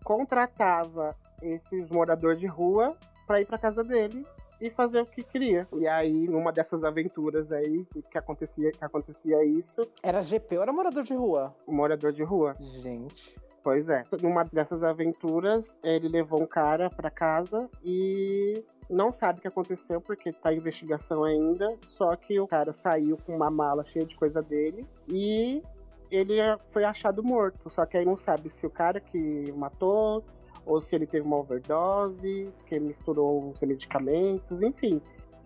contratava 0.04 1.16
esses 1.42 1.90
moradores 1.90 2.40
de 2.40 2.48
rua 2.48 2.98
para 3.28 3.42
ir 3.42 3.46
pra 3.46 3.58
casa 3.58 3.84
dele 3.84 4.26
e 4.60 4.70
fazer 4.70 5.02
o 5.02 5.06
que 5.06 5.22
queria. 5.22 5.68
E 5.74 5.86
aí, 5.88 6.26
numa 6.28 6.52
dessas 6.52 6.84
aventuras 6.84 7.52
aí, 7.52 7.86
que 8.10 8.18
acontecia, 8.18 8.72
que 8.72 8.84
acontecia 8.84 9.44
isso. 9.44 9.82
Era 10.02 10.22
GP 10.22 10.56
ou 10.58 10.64
era 10.64 10.72
morador 10.72 11.04
de 11.04 11.14
rua? 11.14 11.54
Morador 11.68 12.14
de 12.14 12.24
rua. 12.24 12.56
Gente. 12.60 13.38
Pois 13.64 13.88
é. 13.88 14.04
Numa 14.22 14.44
dessas 14.44 14.84
aventuras, 14.84 15.80
ele 15.82 16.10
levou 16.10 16.42
um 16.42 16.46
cara 16.46 16.90
para 16.90 17.10
casa 17.10 17.70
e 17.84 18.62
não 18.90 19.14
sabe 19.14 19.40
o 19.40 19.42
que 19.42 19.48
aconteceu 19.48 20.02
porque 20.02 20.34
tá 20.34 20.54
em 20.54 20.58
investigação 20.58 21.24
ainda. 21.24 21.74
Só 21.82 22.14
que 22.18 22.40
o 22.40 22.48
cara 22.48 22.74
saiu 22.74 23.18
com 23.26 23.34
uma 23.34 23.50
mala 23.50 23.86
cheia 23.86 24.06
de 24.06 24.18
coisa 24.18 24.42
dele 24.42 24.86
e 25.08 25.64
ele 26.12 26.36
foi 26.70 26.84
achado 26.84 27.24
morto. 27.24 27.70
Só 27.70 27.86
que 27.86 27.98
aí 27.98 28.04
não 28.04 28.18
sabe 28.18 28.50
se 28.50 28.66
o 28.66 28.70
cara 28.70 29.00
que 29.00 29.52
matou 29.54 30.24
ou 30.66 30.80
se 30.82 30.96
ele 30.96 31.06
teve 31.06 31.26
uma 31.26 31.38
overdose, 31.38 32.54
que 32.66 32.80
misturou 32.80 33.50
os 33.50 33.62
medicamentos, 33.62 34.62
enfim. 34.62 35.02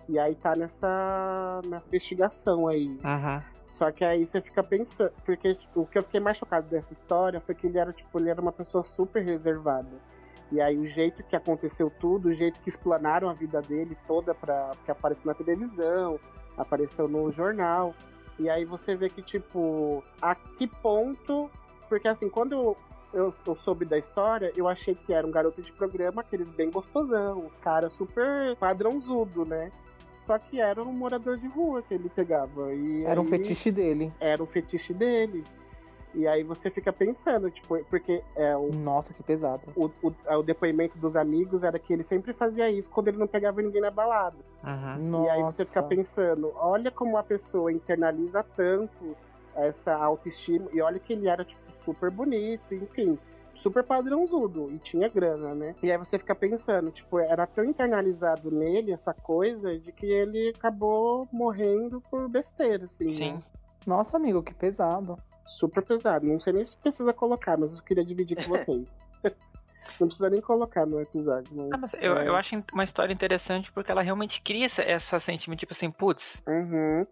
E 0.10 0.18
aí 0.18 0.36
tá 0.36 0.56
nessa, 0.56 1.62
nessa 1.68 1.88
investigação 1.88 2.68
aí. 2.68 2.98
Só 3.66 3.92
que 3.92 4.06
aí 4.06 4.26
você 4.26 4.40
fica 4.42 4.64
pensando. 4.64 5.12
Porque 5.26 5.58
o 5.76 5.86
que 5.86 5.98
eu 5.98 6.04
fiquei 6.04 6.20
mais 6.20 6.38
chocado 6.38 6.70
dessa 6.70 6.94
história 6.94 7.42
foi 7.42 7.54
que 7.54 7.68
ele 7.68 7.78
era, 7.78 7.92
tipo, 7.92 8.18
ele 8.20 8.30
era 8.30 8.42
uma 8.42 8.54
pessoa 8.54 8.84
super 8.84 9.24
reservada. 9.24 10.00
E 10.50 10.62
aí 10.62 10.78
o 10.78 10.88
jeito 10.88 11.24
que 11.24 11.36
aconteceu 11.36 11.90
tudo, 11.90 12.30
o 12.30 12.34
jeito 12.34 12.62
que 12.62 12.70
explanaram 12.70 13.30
a 13.30 13.34
vida 13.34 13.62
dele 13.62 13.98
toda 14.08 14.34
para 14.34 14.72
que 14.86 14.90
apareceu 14.90 15.26
na 15.26 15.34
televisão, 15.34 16.18
apareceu 16.58 17.10
no 17.10 17.30
jornal. 17.32 17.94
E 18.40 18.50
aí 18.50 18.64
você 18.64 18.96
vê 18.96 19.10
que, 19.10 19.22
tipo, 19.22 20.02
a 20.22 20.34
que 20.34 20.66
ponto. 20.66 21.52
Porque 21.90 22.08
assim, 22.08 22.30
quando 22.30 22.78
eu, 23.14 23.34
eu, 23.46 23.56
soube 23.56 23.84
da 23.84 23.98
história, 23.98 24.52
eu 24.56 24.68
achei 24.68 24.96
que 24.96 25.12
era 25.12 25.26
um 25.26 25.32
garoto 25.32 25.62
de 25.62 25.72
programa, 25.72 26.22
aqueles 26.22 26.50
bem 26.50 26.70
gostosão, 26.70 27.46
os 27.46 27.58
caras 27.58 27.94
super 27.94 28.56
padrãozudo, 28.58 29.46
né? 29.46 29.72
Só 30.18 30.38
que 30.38 30.60
era 30.60 30.82
um 30.82 30.92
morador 30.92 31.38
de 31.38 31.48
rua 31.48 31.82
que 31.82 31.94
ele 31.94 32.10
pegava. 32.10 32.74
E 32.74 33.04
era 33.04 33.20
aí, 33.20 33.26
um 33.26 33.30
fetiche 33.30 33.72
dele. 33.72 34.12
Era 34.20 34.42
um 34.42 34.48
fetiche 34.48 34.94
dele. 34.94 35.44
E 36.14 36.28
aí 36.28 36.42
você 36.42 36.72
fica 36.72 36.92
pensando, 36.92 37.52
tipo, 37.52 37.78
porque 37.86 38.24
é 38.36 38.56
o. 38.58 38.72
Nossa, 38.74 39.14
que 39.14 39.22
pesado. 39.22 39.62
O, 39.76 39.86
o, 40.02 40.14
o, 40.40 40.44
depoimento 40.44 40.98
dos 40.98 41.16
amigos 41.16 41.62
era 41.62 41.78
que 41.78 41.94
ele 41.94 42.04
sempre 42.04 42.34
fazia 42.34 42.70
isso 42.72 42.90
quando 42.90 43.10
ele 43.10 43.18
não 43.18 43.28
pegava 43.28 43.62
ninguém 43.62 43.82
na 43.82 43.92
balada. 43.92 44.38
Uhum. 44.64 45.26
E 45.26 45.30
aí 45.30 45.44
você 45.44 45.64
fica 45.64 45.84
pensando, 45.84 46.52
olha 46.56 46.90
como 46.90 47.18
a 47.18 47.24
pessoa 47.24 47.72
internaliza 47.72 48.44
tanto 48.44 49.16
essa 49.56 49.94
autoestima. 49.94 50.68
E 50.74 50.82
olha 50.82 51.00
que 51.00 51.14
ele 51.14 51.28
era, 51.28 51.46
tipo, 51.46 51.62
super 51.72 52.10
bonito, 52.10 52.74
enfim 52.74 53.20
super 53.58 53.84
padrãozudo 53.84 54.72
e 54.72 54.80
tinha 54.80 55.10
grana, 55.10 55.54
né? 55.54 55.76
E 55.82 55.92
aí 55.92 55.98
você 55.98 56.18
fica 56.18 56.36
pensando, 56.36 56.92
tipo, 56.92 57.20
era 57.20 57.46
tão 57.46 57.66
internalizado 57.66 58.52
nele 58.52 58.92
essa 58.92 59.14
coisa 59.14 59.78
de 59.78 59.92
que 59.92 60.06
ele 60.06 60.54
acabou 60.56 61.28
morrendo 61.32 62.02
por 62.02 62.30
besteira, 62.30 62.86
assim. 62.86 63.10
Sim. 63.10 63.34
Né? 63.34 63.44
Nossa, 63.86 64.18
amigo, 64.18 64.44
que 64.44 64.54
pesado. 64.54 65.18
Super 65.46 65.84
pesado. 65.84 66.26
Não 66.26 66.40
sei 66.40 66.54
nem 66.54 66.66
se 66.66 66.78
precisa 66.78 67.14
colocar, 67.14 67.58
mas 67.58 67.78
eu 67.78 67.84
queria 67.84 68.06
dividir 68.06 68.38
com 68.38 68.50
vocês. 68.56 69.06
Não 70.00 70.08
precisa 70.08 70.30
nem 70.30 70.42
colocar 70.42 70.86
no 70.86 71.00
episódio. 71.00 71.50
Mas, 71.56 71.70
ah, 71.72 71.78
mas 71.80 71.94
eu, 72.02 72.18
é... 72.18 72.28
eu 72.28 72.36
acho 72.36 72.62
uma 72.74 72.84
história 72.84 73.14
interessante 73.14 73.72
porque 73.72 73.90
ela 73.90 74.02
realmente 74.02 74.42
cria 74.42 74.66
essa, 74.66 74.82
essa 74.84 75.20
sentimento, 75.20 75.60
tipo 75.60 75.72
assim, 75.72 75.90
putz, 75.90 76.42
uhum. 76.46 77.08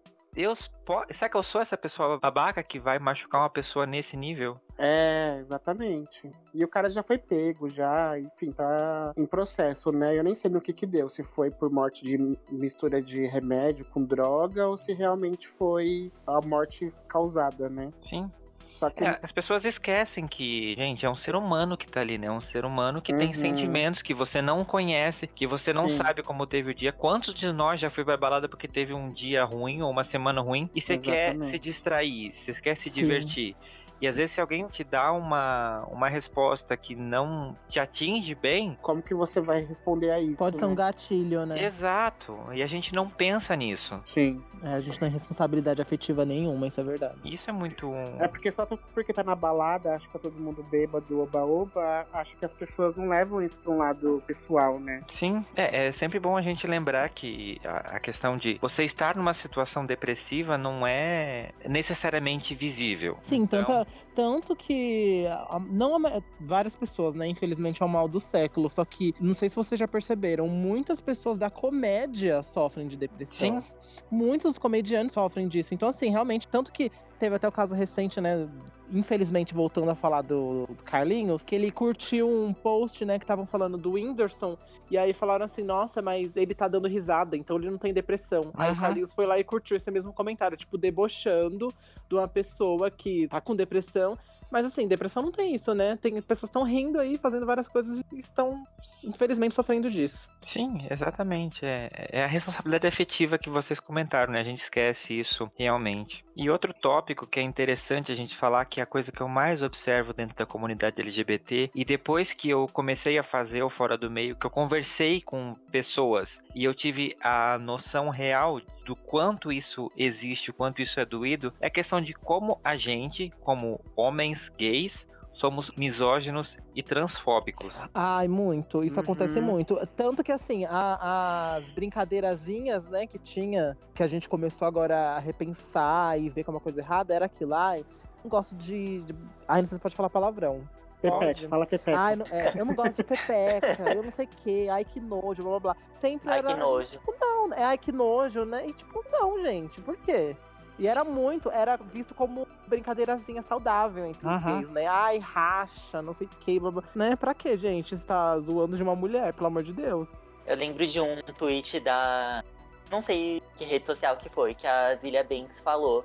Pode. 0.84 1.14
Será 1.14 1.28
que 1.28 1.36
eu 1.36 1.42
sou 1.42 1.60
essa 1.60 1.76
pessoa 1.76 2.18
babaca 2.18 2.62
que 2.62 2.78
vai 2.78 2.98
machucar 2.98 3.40
uma 3.40 3.50
pessoa 3.50 3.86
nesse 3.86 4.16
nível? 4.16 4.60
É, 4.78 5.38
exatamente. 5.40 6.30
E 6.54 6.62
o 6.62 6.68
cara 6.68 6.90
já 6.90 7.02
foi 7.02 7.18
pego, 7.18 7.68
já, 7.68 8.18
enfim, 8.18 8.52
tá 8.52 9.12
em 9.16 9.26
processo, 9.26 9.90
né? 9.90 10.16
Eu 10.16 10.22
nem 10.22 10.34
sei 10.34 10.50
no 10.50 10.60
que 10.60 10.72
que 10.72 10.86
deu, 10.86 11.08
se 11.08 11.24
foi 11.24 11.50
por 11.50 11.70
morte 11.70 12.04
de 12.04 12.18
mistura 12.50 13.00
de 13.00 13.26
remédio 13.26 13.84
com 13.86 14.04
droga 14.04 14.68
ou 14.68 14.76
se 14.76 14.92
realmente 14.92 15.48
foi 15.48 16.12
a 16.26 16.40
morte 16.46 16.92
causada, 17.08 17.68
né? 17.68 17.90
Sim. 18.00 18.30
Só 18.76 18.90
que... 18.90 19.02
É, 19.02 19.18
as 19.22 19.32
pessoas 19.32 19.64
esquecem 19.64 20.26
que, 20.26 20.74
gente, 20.76 21.06
é 21.06 21.10
um 21.10 21.16
ser 21.16 21.34
humano 21.34 21.78
que 21.78 21.86
tá 21.86 22.00
ali, 22.00 22.18
né? 22.18 22.26
É 22.26 22.30
um 22.30 22.42
ser 22.42 22.66
humano 22.66 23.00
que 23.00 23.10
uhum. 23.10 23.18
tem 23.18 23.32
sentimentos 23.32 24.02
que 24.02 24.12
você 24.12 24.42
não 24.42 24.64
conhece, 24.66 25.26
que 25.26 25.46
você 25.46 25.72
não 25.72 25.88
Sim. 25.88 25.96
sabe 25.96 26.22
como 26.22 26.46
teve 26.46 26.72
o 26.72 26.74
dia. 26.74 26.92
Quantos 26.92 27.34
de 27.34 27.50
nós 27.52 27.80
já 27.80 27.88
foi 27.88 28.04
pra 28.04 28.18
balada 28.18 28.48
porque 28.48 28.68
teve 28.68 28.92
um 28.92 29.10
dia 29.10 29.44
ruim 29.44 29.80
ou 29.80 29.90
uma 29.90 30.04
semana 30.04 30.42
ruim 30.42 30.68
e 30.74 30.80
você 30.80 30.98
quer 30.98 31.42
se 31.42 31.58
distrair, 31.58 32.30
você 32.30 32.52
quer 32.60 32.74
se 32.74 32.90
Sim. 32.90 33.00
divertir? 33.00 33.56
E 34.00 34.06
às 34.06 34.16
vezes 34.16 34.32
se 34.32 34.40
alguém 34.40 34.66
te 34.66 34.84
dá 34.84 35.12
uma, 35.12 35.84
uma 35.90 36.08
resposta 36.08 36.76
que 36.76 36.94
não 36.94 37.56
te 37.68 37.80
atinge 37.80 38.34
bem. 38.34 38.76
Como 38.82 39.02
que 39.02 39.14
você 39.14 39.40
vai 39.40 39.60
responder 39.60 40.10
a 40.10 40.20
isso? 40.20 40.38
Pode 40.38 40.56
né? 40.56 40.60
ser 40.60 40.66
um 40.66 40.74
gatilho, 40.74 41.46
né? 41.46 41.64
Exato. 41.64 42.38
E 42.52 42.62
a 42.62 42.66
gente 42.66 42.94
não 42.94 43.08
pensa 43.08 43.54
nisso. 43.56 44.00
Sim. 44.04 44.42
É, 44.62 44.74
a 44.74 44.80
gente 44.80 45.00
não 45.00 45.08
tem 45.08 45.10
responsabilidade 45.10 45.80
afetiva 45.80 46.24
nenhuma, 46.24 46.66
isso 46.66 46.80
é 46.80 46.84
verdade. 46.84 47.16
Isso 47.24 47.48
é 47.48 47.52
muito. 47.52 47.92
É 48.18 48.28
porque 48.28 48.50
só 48.50 48.66
porque 48.66 49.12
tá 49.12 49.22
na 49.22 49.34
balada, 49.34 49.94
acho 49.94 50.06
que 50.06 50.12
tá 50.12 50.18
todo 50.18 50.38
mundo 50.38 50.62
bêbado, 50.62 51.20
oba-oba, 51.20 52.06
acho 52.12 52.36
que 52.36 52.44
as 52.44 52.52
pessoas 52.52 52.96
não 52.96 53.08
levam 53.08 53.42
isso 53.42 53.58
pra 53.58 53.72
um 53.72 53.78
lado 53.78 54.22
pessoal, 54.26 54.78
né? 54.78 55.02
Sim. 55.08 55.44
É, 55.54 55.86
é 55.86 55.92
sempre 55.92 56.18
bom 56.18 56.36
a 56.36 56.42
gente 56.42 56.66
lembrar 56.66 57.08
que 57.10 57.60
a, 57.64 57.96
a 57.96 58.00
questão 58.00 58.36
de 58.36 58.58
você 58.60 58.84
estar 58.84 59.16
numa 59.16 59.34
situação 59.34 59.84
depressiva 59.84 60.58
não 60.58 60.86
é 60.86 61.50
necessariamente 61.66 62.54
visível. 62.54 63.18
Sim, 63.22 63.42
então... 63.42 63.85
tanto 64.14 64.36
tanto 64.36 64.54
que 64.54 65.24
não 65.70 65.96
várias 66.40 66.76
pessoas, 66.76 67.14
né, 67.14 67.26
infelizmente 67.26 67.82
é 67.82 67.86
o 67.86 67.88
mal 67.88 68.06
do 68.06 68.20
século, 68.20 68.70
só 68.70 68.84
que 68.84 69.14
não 69.20 69.34
sei 69.34 69.48
se 69.48 69.56
vocês 69.56 69.78
já 69.78 69.88
perceberam, 69.88 70.46
muitas 70.46 71.00
pessoas 71.00 71.38
da 71.38 71.50
comédia 71.50 72.42
sofrem 72.42 72.86
de 72.86 72.96
depressão. 72.96 73.60
Sim. 73.60 73.72
Muitos 74.10 74.58
comediantes 74.58 75.14
sofrem 75.14 75.48
disso. 75.48 75.74
Então 75.74 75.88
assim, 75.88 76.10
realmente, 76.10 76.46
tanto 76.46 76.70
que 76.70 76.90
teve 77.18 77.36
até 77.36 77.48
o 77.48 77.52
caso 77.52 77.74
recente, 77.74 78.20
né, 78.20 78.48
infelizmente 78.90 79.54
voltando 79.54 79.90
a 79.90 79.94
falar 79.94 80.22
do, 80.22 80.66
do, 80.66 80.82
Carlinhos, 80.84 81.42
que 81.42 81.54
ele 81.54 81.70
curtiu 81.70 82.28
um 82.28 82.52
post, 82.52 83.04
né, 83.04 83.18
que 83.18 83.24
estavam 83.24 83.44
falando 83.44 83.76
do 83.76 83.92
Whindersson, 83.92 84.56
e 84.90 84.96
aí 84.96 85.12
falaram 85.12 85.44
assim, 85.44 85.62
nossa, 85.62 86.00
mas 86.00 86.36
ele 86.36 86.54
tá 86.54 86.68
dando 86.68 86.86
risada, 86.86 87.36
então 87.36 87.56
ele 87.56 87.70
não 87.70 87.78
tem 87.78 87.92
depressão. 87.92 88.42
Uhum. 88.42 88.52
Aí 88.54 88.72
o 88.72 88.76
Carlinhos 88.76 89.12
foi 89.12 89.26
lá 89.26 89.38
e 89.38 89.44
curtiu 89.44 89.76
esse 89.76 89.90
mesmo 89.90 90.12
comentário, 90.12 90.56
tipo, 90.56 90.78
debochando 90.78 91.68
de 92.08 92.14
uma 92.14 92.28
pessoa 92.28 92.90
que 92.90 93.26
tá 93.28 93.40
com 93.40 93.56
depressão. 93.56 94.16
Mas 94.50 94.64
assim, 94.64 94.86
depressão 94.86 95.22
não 95.22 95.32
tem 95.32 95.54
isso, 95.54 95.74
né? 95.74 95.96
Tem 95.96 96.20
pessoas 96.22 96.48
estão 96.48 96.62
rindo 96.62 96.98
aí, 96.98 97.18
fazendo 97.18 97.46
várias 97.46 97.66
coisas 97.66 98.02
e 98.12 98.18
estão 98.18 98.64
infelizmente 99.06 99.54
sofrendo 99.54 99.90
disso. 99.90 100.28
Sim, 100.40 100.86
exatamente. 100.90 101.64
É, 101.64 101.90
é 102.10 102.24
a 102.24 102.26
responsabilidade 102.26 102.86
afetiva 102.86 103.38
que 103.38 103.48
vocês 103.48 103.78
comentaram, 103.78 104.32
né? 104.32 104.40
A 104.40 104.44
gente 104.44 104.62
esquece 104.62 105.18
isso 105.18 105.50
realmente. 105.56 106.24
E 106.36 106.50
outro 106.50 106.72
tópico 106.74 107.26
que 107.26 107.40
é 107.40 107.42
interessante 107.42 108.12
a 108.12 108.14
gente 108.14 108.36
falar, 108.36 108.64
que 108.66 108.80
é 108.80 108.82
a 108.82 108.86
coisa 108.86 109.10
que 109.10 109.20
eu 109.20 109.28
mais 109.28 109.62
observo 109.62 110.12
dentro 110.12 110.36
da 110.36 110.44
comunidade 110.44 111.00
LGBT, 111.00 111.70
e 111.74 111.84
depois 111.84 112.32
que 112.32 112.50
eu 112.50 112.66
comecei 112.72 113.18
a 113.18 113.22
fazer 113.22 113.62
o 113.62 113.70
Fora 113.70 113.96
do 113.96 114.10
Meio, 114.10 114.36
que 114.36 114.46
eu 114.46 114.50
conversei 114.50 115.20
com 115.20 115.54
pessoas 115.70 116.40
e 116.54 116.64
eu 116.64 116.74
tive 116.74 117.16
a 117.20 117.58
noção 117.58 118.08
real 118.08 118.60
do 118.84 118.94
quanto 118.94 119.50
isso 119.50 119.90
existe, 119.96 120.50
o 120.50 120.54
quanto 120.54 120.80
isso 120.80 121.00
é 121.00 121.04
doído, 121.04 121.52
é 121.60 121.66
a 121.66 121.70
questão 121.70 122.00
de 122.00 122.14
como 122.14 122.60
a 122.62 122.76
gente, 122.76 123.32
como 123.40 123.80
homens 123.96 124.35
gays, 124.50 125.06
somos 125.32 125.70
misóginos 125.76 126.56
e 126.74 126.82
transfóbicos. 126.82 127.88
Ai, 127.94 128.26
muito. 128.26 128.82
Isso 128.82 128.96
uhum. 128.96 129.02
acontece 129.02 129.40
muito. 129.40 129.78
Tanto 129.94 130.24
que, 130.24 130.32
assim, 130.32 130.64
a, 130.64 131.56
as 131.56 131.70
brincadeirazinhas, 131.70 132.88
né, 132.88 133.06
que 133.06 133.18
tinha, 133.18 133.76
que 133.94 134.02
a 134.02 134.06
gente 134.06 134.28
começou 134.28 134.66
agora 134.66 135.16
a 135.16 135.18
repensar 135.18 136.18
e 136.18 136.28
ver 136.28 136.44
como 136.44 136.56
uma 136.56 136.62
coisa 136.62 136.80
errada, 136.80 137.14
era 137.14 137.26
aquilo. 137.26 137.54
Ai, 137.54 137.84
não 138.24 138.30
gosto 138.30 138.54
de. 138.56 139.02
de... 139.02 139.14
Ai, 139.46 139.60
não 139.60 139.66
sei 139.66 139.76
se 139.76 139.82
pode 139.82 139.94
falar 139.94 140.10
palavrão. 140.10 140.66
Pepete, 141.00 141.46
fala 141.46 141.66
pepeca. 141.66 141.98
Ai, 141.98 142.16
não, 142.16 142.26
é, 142.26 142.58
eu 142.58 142.64
não 142.64 142.74
gosto 142.74 142.96
de 142.96 143.04
pepeca, 143.04 143.94
eu 143.94 144.02
não 144.02 144.10
sei 144.10 144.24
o 144.24 144.28
quê, 144.28 144.66
ai 144.70 144.84
que 144.84 144.98
nojo, 144.98 145.42
blá 145.42 145.60
blá 145.60 145.60
blá. 145.60 145.76
Sempre 145.92 146.30
ai, 146.30 146.38
era. 146.38 146.54
Que 146.54 146.60
nojo. 146.60 146.90
Tipo, 146.90 147.14
não, 147.20 147.52
é 147.52 147.64
ai 147.64 147.78
que 147.78 147.92
nojo, 147.92 148.44
né? 148.44 148.66
E 148.66 148.72
tipo, 148.72 149.04
não, 149.10 149.40
gente, 149.42 149.80
por 149.82 149.96
quê? 149.98 150.34
E 150.78 150.86
era 150.86 151.02
muito, 151.04 151.50
era 151.50 151.76
visto 151.76 152.14
como 152.14 152.46
brincadeirazinha 152.66 153.42
saudável 153.42 154.04
entre 154.04 154.28
os 154.28 154.44
gays, 154.44 154.70
né? 154.70 154.86
Ai, 154.86 155.18
racha, 155.18 156.02
não 156.02 156.12
sei 156.12 156.26
o 156.26 156.30
que, 156.30 156.60
blá, 156.60 156.70
blá. 156.70 156.82
Né? 156.94 157.16
Pra 157.16 157.32
quê, 157.32 157.56
gente? 157.56 157.94
Está 157.94 158.38
zoando 158.38 158.76
de 158.76 158.82
uma 158.82 158.94
mulher, 158.94 159.32
pelo 159.32 159.46
amor 159.46 159.62
de 159.62 159.72
Deus. 159.72 160.14
Eu 160.46 160.54
lembro 160.56 160.86
de 160.86 161.00
um 161.00 161.22
tweet 161.38 161.80
da. 161.80 162.44
Não 162.90 163.00
sei 163.00 163.42
que 163.56 163.64
rede 163.64 163.86
social 163.86 164.16
que 164.16 164.28
foi, 164.28 164.54
que 164.54 164.66
a 164.66 164.94
Zilia 164.96 165.24
Banks 165.24 165.60
falou. 165.60 166.04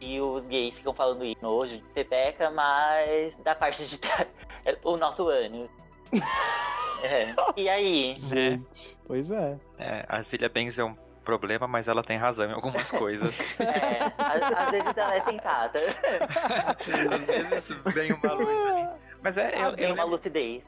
E 0.00 0.20
os 0.20 0.44
gays 0.46 0.74
ficam 0.74 0.92
falando 0.92 1.24
isso, 1.24 1.38
nojo 1.40 1.76
de 1.76 1.82
pepeca, 1.94 2.50
mas 2.50 3.34
da 3.38 3.54
parte 3.54 3.88
de 3.88 3.98
trás, 3.98 4.28
é 4.64 4.76
o 4.84 4.96
nosso 4.96 5.28
ânus. 5.28 5.68
É. 7.04 7.34
E 7.54 7.68
aí? 7.68 8.16
Gente, 8.18 8.96
pois 9.06 9.30
é. 9.30 9.58
É, 9.78 10.06
a 10.08 10.22
Zilia 10.22 10.48
Benz 10.48 10.78
é 10.78 10.84
um 10.84 10.96
problema, 11.24 11.66
mas 11.66 11.88
ela 11.88 12.02
tem 12.02 12.16
razão 12.16 12.48
em 12.48 12.52
algumas 12.52 12.90
coisas. 12.92 13.58
É, 13.60 14.12
às, 14.18 14.70
vezes 14.70 14.96
ela 14.96 15.14
é 15.16 15.20
sentada. 15.24 15.78
Às 17.10 17.26
vezes 17.26 17.68
vem 17.94 18.12
uma 18.12 18.32
luz 18.32 18.48
ali. 18.48 18.88
Mas 19.22 19.36
é, 19.36 19.54
eu, 19.56 19.74
eu, 19.76 19.94
uma 19.94 20.04
lucidez. 20.04 20.62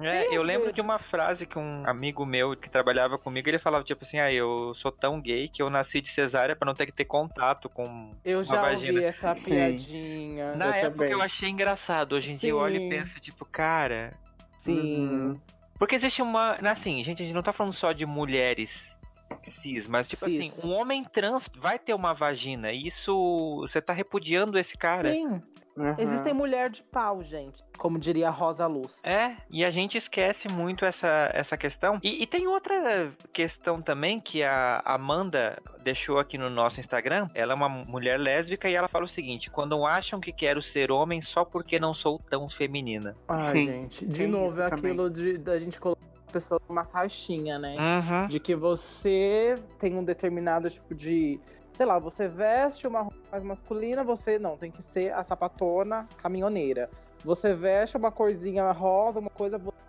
é, 0.00 0.26
eu 0.36 0.42
lembro 0.42 0.72
de 0.72 0.80
uma 0.80 0.98
frase 0.98 1.46
que 1.46 1.58
um 1.58 1.82
amigo 1.86 2.26
meu 2.26 2.54
que 2.56 2.68
trabalhava 2.68 3.16
comigo, 3.18 3.48
ele 3.48 3.58
falava 3.58 3.82
tipo 3.84 4.04
assim, 4.04 4.18
ah, 4.18 4.30
eu 4.32 4.74
sou 4.74 4.92
tão 4.92 5.20
gay 5.20 5.48
que 5.48 5.62
eu 5.62 5.70
nasci 5.70 6.00
de 6.00 6.08
cesárea 6.10 6.54
pra 6.54 6.66
não 6.66 6.74
ter 6.74 6.86
que 6.86 6.92
ter 6.92 7.04
contato 7.06 7.68
com 7.68 8.10
Eu 8.24 8.38
uma 8.40 8.44
já 8.44 8.60
vagina. 8.60 8.92
ouvi 8.94 9.04
essa 9.04 9.32
Sim. 9.32 9.50
piadinha. 9.52 10.54
Na 10.56 10.66
Eu 10.66 10.72
época 10.74 10.90
também. 10.90 11.10
eu 11.12 11.22
achei 11.22 11.48
engraçado, 11.48 12.12
hoje 12.14 12.30
em 12.32 12.36
dia 12.36 12.50
eu 12.50 12.58
olho 12.58 12.76
e 12.76 12.80
Sim. 12.80 12.88
penso, 12.90 13.18
tipo, 13.20 13.44
cara. 13.46 14.12
Sim. 14.58 15.08
Uhum. 15.08 15.40
Porque 15.78 15.94
existe 15.96 16.22
uma. 16.22 16.56
Assim, 16.70 17.02
gente, 17.02 17.22
a 17.22 17.24
gente 17.26 17.34
não 17.34 17.42
tá 17.42 17.52
falando 17.52 17.72
só 17.72 17.92
de 17.92 18.06
mulheres 18.06 18.96
cis, 19.44 19.88
mas 19.88 20.08
tipo 20.08 20.28
Cis. 20.28 20.38
assim, 20.54 20.66
um 20.66 20.72
homem 20.72 21.04
trans 21.04 21.48
vai 21.56 21.78
ter 21.78 21.94
uma 21.94 22.12
vagina. 22.12 22.72
E 22.72 22.86
isso. 22.86 23.58
Você 23.60 23.80
tá 23.80 23.92
repudiando 23.92 24.58
esse 24.58 24.76
cara. 24.76 25.12
Sim. 25.12 25.42
Aham. 25.76 25.96
Existem 25.98 26.34
mulher 26.34 26.68
de 26.68 26.82
pau, 26.82 27.22
gente. 27.22 27.62
Como 27.78 27.98
diria 27.98 28.30
Rosa 28.30 28.66
Luz. 28.66 29.00
É, 29.02 29.36
e 29.50 29.64
a 29.64 29.70
gente 29.70 29.96
esquece 29.96 30.48
muito 30.48 30.84
essa, 30.84 31.30
essa 31.32 31.56
questão. 31.56 31.98
E, 32.02 32.22
e 32.22 32.26
tem 32.26 32.46
outra 32.46 33.10
questão 33.32 33.80
também 33.80 34.20
que 34.20 34.42
a 34.42 34.82
Amanda 34.84 35.58
deixou 35.82 36.18
aqui 36.18 36.36
no 36.36 36.50
nosso 36.50 36.78
Instagram. 36.78 37.28
Ela 37.34 37.52
é 37.52 37.56
uma 37.56 37.68
mulher 37.68 38.20
lésbica 38.20 38.68
e 38.68 38.74
ela 38.74 38.86
fala 38.88 39.04
o 39.04 39.08
seguinte: 39.08 39.50
quando 39.50 39.84
acham 39.86 40.20
que 40.20 40.32
quero 40.32 40.60
ser 40.60 40.92
homem 40.92 41.20
só 41.20 41.44
porque 41.44 41.80
não 41.80 41.94
sou 41.94 42.20
tão 42.30 42.48
feminina. 42.48 43.16
Ai, 43.28 43.52
Sim, 43.52 43.64
gente. 43.64 44.06
De 44.06 44.18
tem 44.18 44.26
novo, 44.28 44.60
é 44.60 44.68
também. 44.68 44.92
aquilo 44.92 45.10
de 45.10 45.38
da 45.38 45.58
gente 45.58 45.80
colocar 45.80 46.11
pessoas 46.32 46.60
numa 46.68 46.84
caixinha, 46.84 47.58
né? 47.58 47.76
Uhum. 47.76 48.26
De 48.26 48.40
que 48.40 48.56
você 48.56 49.54
tem 49.78 49.96
um 49.96 50.04
determinado 50.04 50.70
tipo 50.70 50.94
de. 50.94 51.38
Sei 51.72 51.86
lá, 51.86 51.98
você 51.98 52.28
veste 52.28 52.86
uma 52.86 53.00
roupa 53.00 53.16
mais 53.30 53.42
masculina, 53.42 54.04
você 54.04 54.38
não, 54.38 54.56
tem 54.56 54.70
que 54.70 54.82
ser 54.82 55.12
a 55.12 55.22
sapatona 55.22 56.06
caminhoneira. 56.18 56.90
Você 57.24 57.54
veste 57.54 57.96
uma 57.96 58.10
corzinha 58.10 58.70
rosa, 58.72 59.20
uma 59.20 59.30
coisa, 59.30 59.58
você 59.58 59.81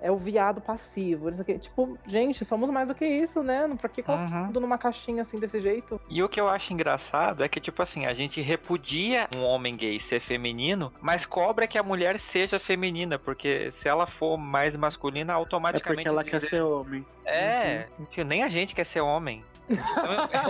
é 0.00 0.10
o 0.10 0.16
viado 0.16 0.60
passivo. 0.60 1.30
Tipo, 1.58 1.98
gente, 2.06 2.44
somos 2.44 2.70
mais 2.70 2.88
do 2.88 2.94
que 2.94 3.04
isso, 3.06 3.42
né? 3.42 3.68
Pra 3.80 3.88
que 3.88 4.02
colocar 4.02 4.40
Uhum. 4.42 4.46
tudo 4.46 4.60
numa 4.60 4.78
caixinha 4.78 5.22
assim 5.22 5.38
desse 5.38 5.60
jeito? 5.60 6.00
E 6.08 6.22
o 6.22 6.28
que 6.28 6.40
eu 6.40 6.48
acho 6.48 6.72
engraçado 6.72 7.42
é 7.44 7.48
que, 7.48 7.60
tipo 7.60 7.82
assim, 7.82 8.06
a 8.06 8.14
gente 8.14 8.40
repudia 8.40 9.28
um 9.36 9.42
homem 9.42 9.74
gay 9.76 9.98
ser 10.00 10.20
feminino, 10.20 10.92
mas 11.00 11.26
cobra 11.26 11.66
que 11.66 11.78
a 11.78 11.82
mulher 11.82 12.18
seja 12.18 12.58
feminina, 12.58 13.18
porque 13.18 13.70
se 13.70 13.88
ela 13.88 14.06
for 14.06 14.36
mais 14.36 14.74
masculina, 14.76 15.32
É 15.32 15.36
automaticamente. 15.36 15.96
porque 16.04 16.08
ela 16.08 16.24
quer 16.24 16.36
dizer- 16.38 16.48
ser 16.48 16.62
homem. 16.62 17.04
É, 17.24 17.86
enfim, 18.00 18.24
nem 18.24 18.42
a 18.42 18.48
gente 18.48 18.74
quer 18.74 18.84
ser 18.84 19.00
homem. 19.00 19.42
A 19.96 20.46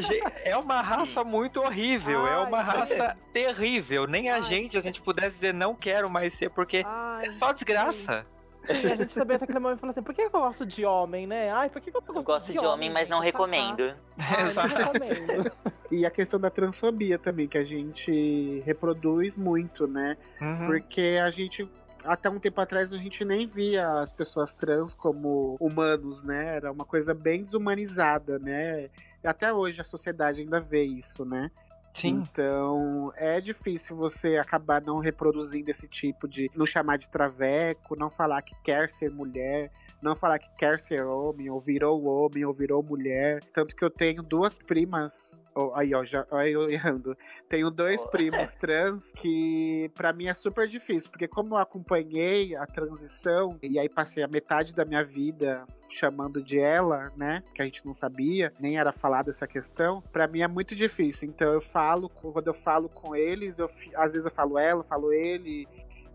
gen- 0.00 0.22
é 0.44 0.56
uma 0.56 0.80
raça 0.80 1.22
muito 1.24 1.60
horrível, 1.60 2.26
é 2.26 2.38
uma 2.38 2.58
Ai, 2.58 2.64
raça 2.64 3.16
terrível. 3.32 4.06
Nem 4.06 4.30
a 4.30 4.36
Ai. 4.36 4.42
gente, 4.42 4.76
a 4.76 4.80
gente 4.80 5.00
pudesse 5.00 5.36
dizer 5.36 5.54
não 5.54 5.74
quero 5.74 6.10
mais 6.10 6.34
ser, 6.34 6.50
porque 6.50 6.82
Ai, 6.86 7.26
é 7.26 7.30
só 7.30 7.52
desgraça. 7.52 8.26
sim, 8.64 8.90
a 8.92 8.96
gente 8.96 9.14
também 9.14 9.38
tá 9.38 9.42
naquele 9.44 9.60
momento 9.60 9.78
falando 9.80 9.90
assim, 9.92 10.02
por 10.02 10.12
que 10.14 10.22
eu 10.22 10.30
gosto 10.30 10.66
de 10.66 10.84
homem, 10.84 11.26
né? 11.26 11.50
Ai, 11.52 11.70
por 11.70 11.80
que 11.80 11.90
eu 11.90 12.02
tô 12.02 12.12
Eu 12.12 12.22
gosto 12.22 12.52
de 12.52 12.58
homem, 12.58 12.90
mas 12.90 13.08
não 13.08 13.18
gente? 13.18 13.26
Recomendo. 13.26 13.94
Ai, 14.18 14.52
não 14.54 14.62
recomendo. 14.76 15.52
E 15.90 16.04
a 16.04 16.10
questão 16.10 16.40
da 16.40 16.50
transfobia 16.50 17.16
também, 17.18 17.46
que 17.46 17.56
a 17.58 17.64
gente 17.64 18.60
reproduz 18.66 19.36
muito, 19.36 19.86
né? 19.86 20.16
Uhum. 20.40 20.66
Porque 20.66 21.20
a 21.24 21.30
gente. 21.30 21.68
Até 22.04 22.30
um 22.30 22.38
tempo 22.38 22.60
atrás 22.60 22.92
a 22.92 22.96
gente 22.98 23.24
nem 23.24 23.48
via 23.48 23.88
as 24.00 24.12
pessoas 24.12 24.52
trans 24.54 24.94
como 24.94 25.56
humanos, 25.58 26.22
né? 26.22 26.54
Era 26.56 26.70
uma 26.70 26.84
coisa 26.84 27.12
bem 27.12 27.42
desumanizada, 27.42 28.38
né? 28.38 28.88
Até 29.24 29.52
hoje 29.52 29.80
a 29.80 29.84
sociedade 29.84 30.40
ainda 30.40 30.60
vê 30.60 30.84
isso, 30.84 31.24
né? 31.24 31.50
Sim. 31.92 32.22
Então 32.30 33.10
é 33.16 33.40
difícil 33.40 33.96
você 33.96 34.36
acabar 34.36 34.82
não 34.82 34.98
reproduzindo 34.98 35.70
esse 35.70 35.88
tipo 35.88 36.28
de. 36.28 36.50
Não 36.54 36.66
chamar 36.66 36.98
de 36.98 37.08
traveco, 37.08 37.96
não 37.98 38.10
falar 38.10 38.42
que 38.42 38.54
quer 38.62 38.90
ser 38.90 39.10
mulher, 39.10 39.70
não 40.02 40.14
falar 40.14 40.38
que 40.38 40.48
quer 40.56 40.78
ser 40.78 41.04
homem, 41.04 41.50
ou 41.50 41.60
virou 41.60 42.04
homem, 42.06 42.44
ou 42.44 42.52
virou 42.54 42.82
mulher. 42.82 43.40
Tanto 43.52 43.74
que 43.74 43.84
eu 43.84 43.90
tenho 43.90 44.22
duas 44.22 44.56
primas. 44.58 45.42
ó, 45.54 45.72
aí, 45.74 45.94
ó, 45.94 46.04
já, 46.04 46.26
ó, 46.30 46.42
eu 46.42 46.68
errando. 46.70 47.16
Tenho 47.48 47.70
dois 47.70 48.02
Oh. 48.02 48.08
primos 48.08 48.54
trans 48.60 49.12
que 49.12 49.90
pra 49.94 50.12
mim 50.12 50.26
é 50.26 50.34
super 50.34 50.68
difícil, 50.68 51.10
porque 51.10 51.26
como 51.26 51.54
eu 51.54 51.58
acompanhei 51.58 52.54
a 52.54 52.66
transição 52.66 53.58
e 53.62 53.78
aí 53.78 53.88
passei 53.88 54.22
a 54.22 54.28
metade 54.28 54.74
da 54.74 54.84
minha 54.84 55.02
vida 55.02 55.64
chamando 55.88 56.42
de 56.42 56.58
ela, 56.58 57.10
né? 57.16 57.42
Que 57.54 57.62
a 57.62 57.64
gente 57.64 57.86
não 57.86 57.94
sabia, 57.94 58.52
nem 58.60 58.76
era 58.76 58.92
falado 58.92 59.30
essa 59.30 59.46
questão. 59.46 60.02
Pra 60.12 60.26
mim 60.28 60.40
é 60.40 60.48
muito 60.48 60.74
difícil. 60.74 61.26
Então 61.28 61.50
eu 61.52 61.60
falo, 61.60 62.08
quando 62.10 62.48
eu 62.48 62.54
falo 62.54 62.88
com 62.90 63.16
eles, 63.16 63.58
eu 63.58 63.70
às 63.94 64.12
vezes 64.12 64.26
eu 64.26 64.32
falo 64.32 64.58
ela, 64.58 64.80
eu 64.80 64.84
falo 64.84 65.10
ele. 65.12 65.66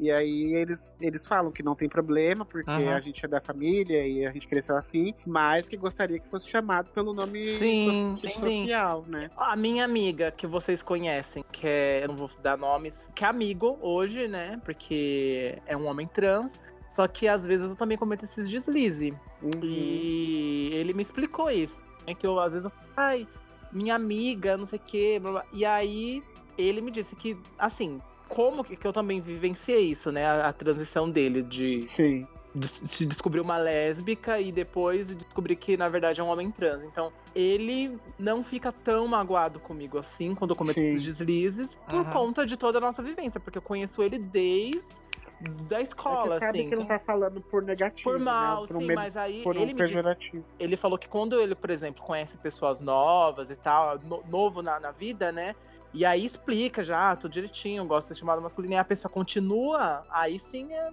E 0.02 0.10
aí 0.12 0.56
eles, 0.56 0.92
eles 1.00 1.28
falam 1.28 1.52
que 1.52 1.62
não 1.62 1.76
tem 1.76 1.88
problema, 1.88 2.44
porque 2.44 2.72
Uhum. 2.72 2.90
a 2.92 3.00
gente 3.00 3.24
é 3.24 3.28
da 3.28 3.40
família 3.40 4.04
e 4.08 4.26
a 4.26 4.32
gente 4.32 4.48
cresceu 4.48 4.76
assim, 4.76 5.14
mas 5.28 5.70
que 5.70 5.78
gostaria 5.78 6.18
que 6.18 6.28
fosse 6.28 6.50
chamado 6.50 6.90
pelo 6.90 7.14
nome 7.14 7.46
Sim, 7.46 8.16
so- 8.18 8.28
sim, 8.28 8.40
social, 8.40 9.06
né? 9.08 9.30
A 9.38 9.56
minha 9.56 9.86
amiga, 9.86 10.32
que 10.32 10.48
vocês 10.48 10.82
conhecem, 10.82 11.46
que 11.52 11.68
é, 11.68 12.04
eu 12.04 12.08
não 12.08 12.16
vou 12.16 12.28
dar 12.42 12.58
nomes, 12.58 13.12
que 13.14 13.24
é 13.24 13.28
amigo 13.28 13.78
hoje, 13.80 14.28
né? 14.28 14.60
Porque 14.66 15.62
é 15.68 15.78
um 15.78 15.86
homem 15.86 16.08
trans. 16.08 16.60
Só 16.90 17.08
que 17.08 17.28
às 17.28 17.46
vezes 17.46 17.70
eu 17.70 17.76
também 17.76 17.96
cometo 17.96 18.24
esses 18.24 18.50
deslizes. 18.50 19.14
Uhum. 19.40 19.62
E 19.64 20.72
ele 20.74 20.94
me 20.96 21.04
explicou 21.04 21.52
isso. 21.52 21.84
É 22.08 22.16
que 22.16 22.26
eu, 22.26 22.40
às 22.40 22.54
vezes, 22.54 22.66
eu 22.66 22.72
falo, 22.72 22.88
ai, 22.98 23.28
minha 23.72 23.94
amiga, 23.94 24.58
não 24.58 24.66
sei 24.66 24.80
o 24.80 24.82
quê. 24.84 25.20
Blá, 25.22 25.32
blá. 25.32 25.46
E 25.54 25.64
aí 25.64 26.24
ele 26.58 26.82
me 26.82 26.90
disse 26.92 27.16
que, 27.16 27.38
assim, 27.58 28.02
como 28.34 28.64
que, 28.64 28.76
que 28.76 28.88
eu 28.88 28.94
também 28.94 29.20
vivenciei 29.22 29.82
isso, 29.92 30.12
né? 30.12 30.26
A, 30.26 30.48
a 30.50 30.54
transição 30.54 31.10
dele 31.10 31.42
de, 31.44 31.86
Sim. 31.86 32.26
de 32.56 32.68
se 32.68 33.06
descobrir 33.06 33.40
uma 33.42 33.58
lésbica 33.58 34.40
e 34.40 34.52
depois 34.52 35.08
de 35.08 35.16
descobrir 35.16 35.56
que 35.58 35.76
na 35.76 35.90
verdade 35.90 36.22
é 36.22 36.24
um 36.24 36.28
homem 36.30 36.50
trans. 36.52 36.82
Então, 36.84 37.12
ele 37.36 37.98
não 38.18 38.44
fica 38.44 38.72
tão 38.72 39.08
magoado 39.08 39.60
comigo 39.60 39.98
assim 39.98 40.34
quando 40.34 40.52
eu 40.52 40.56
cometo 40.56 40.80
Sim. 40.80 40.96
esses 40.96 41.04
deslizes 41.04 41.78
por 41.90 42.06
Uhum. 42.06 42.12
conta 42.12 42.46
de 42.46 42.56
toda 42.58 42.78
a 42.78 42.82
nossa 42.82 43.04
vivência, 43.04 43.40
porque 43.40 43.58
eu 43.58 43.62
conheço 43.62 44.02
ele 44.02 44.18
desde 44.18 45.02
da 45.68 45.80
É 45.80 45.82
escola, 45.84 46.36
que 46.36 46.40
sabe 46.40 46.60
assim. 46.60 46.70
que 46.70 46.76
não 46.76 46.86
tá 46.86 47.00
falando 47.00 47.42
por 47.42 47.64
negativo, 47.64 48.12
Por 48.12 48.20
mal, 48.20 48.62
né? 48.62 48.68
Por 48.68 48.76
um, 48.76 48.80
sim, 48.80 48.86
medo- 48.88 48.96
mas 48.96 49.18
aí 49.18 49.42
por 49.44 49.58
um 49.58 49.62
ele 49.62 49.74
me 49.74 49.82
disse 49.82 49.94
pejorativo. 49.94 50.46
ele 50.60 50.78
falou 50.78 51.00
que 51.00 51.10
quando 51.10 51.40
ele, 51.42 51.56
por 51.56 51.72
exemplo, 51.72 52.04
conhece 52.04 52.38
pessoas 52.38 52.80
novas 52.80 53.50
e 53.50 53.56
tal, 53.56 53.98
no- 54.00 54.24
novo 54.30 54.62
na, 54.62 54.80
na 54.80 54.92
vida, 54.92 55.32
né? 55.32 55.56
E 55.94 56.06
aí 56.06 56.26
explica 56.26 56.82
já, 56.84 57.16
tudo 57.16 57.32
direitinho, 57.32 57.86
gosta 57.86 58.10
de 58.10 58.16
ser 58.16 58.20
chamado 58.22 58.42
masculino, 58.42 58.74
e 58.74 58.78
a 58.78 58.84
pessoa 58.84 59.12
continua, 59.12 60.04
aí 60.10 60.40
sim 60.40 60.74
é, 60.74 60.90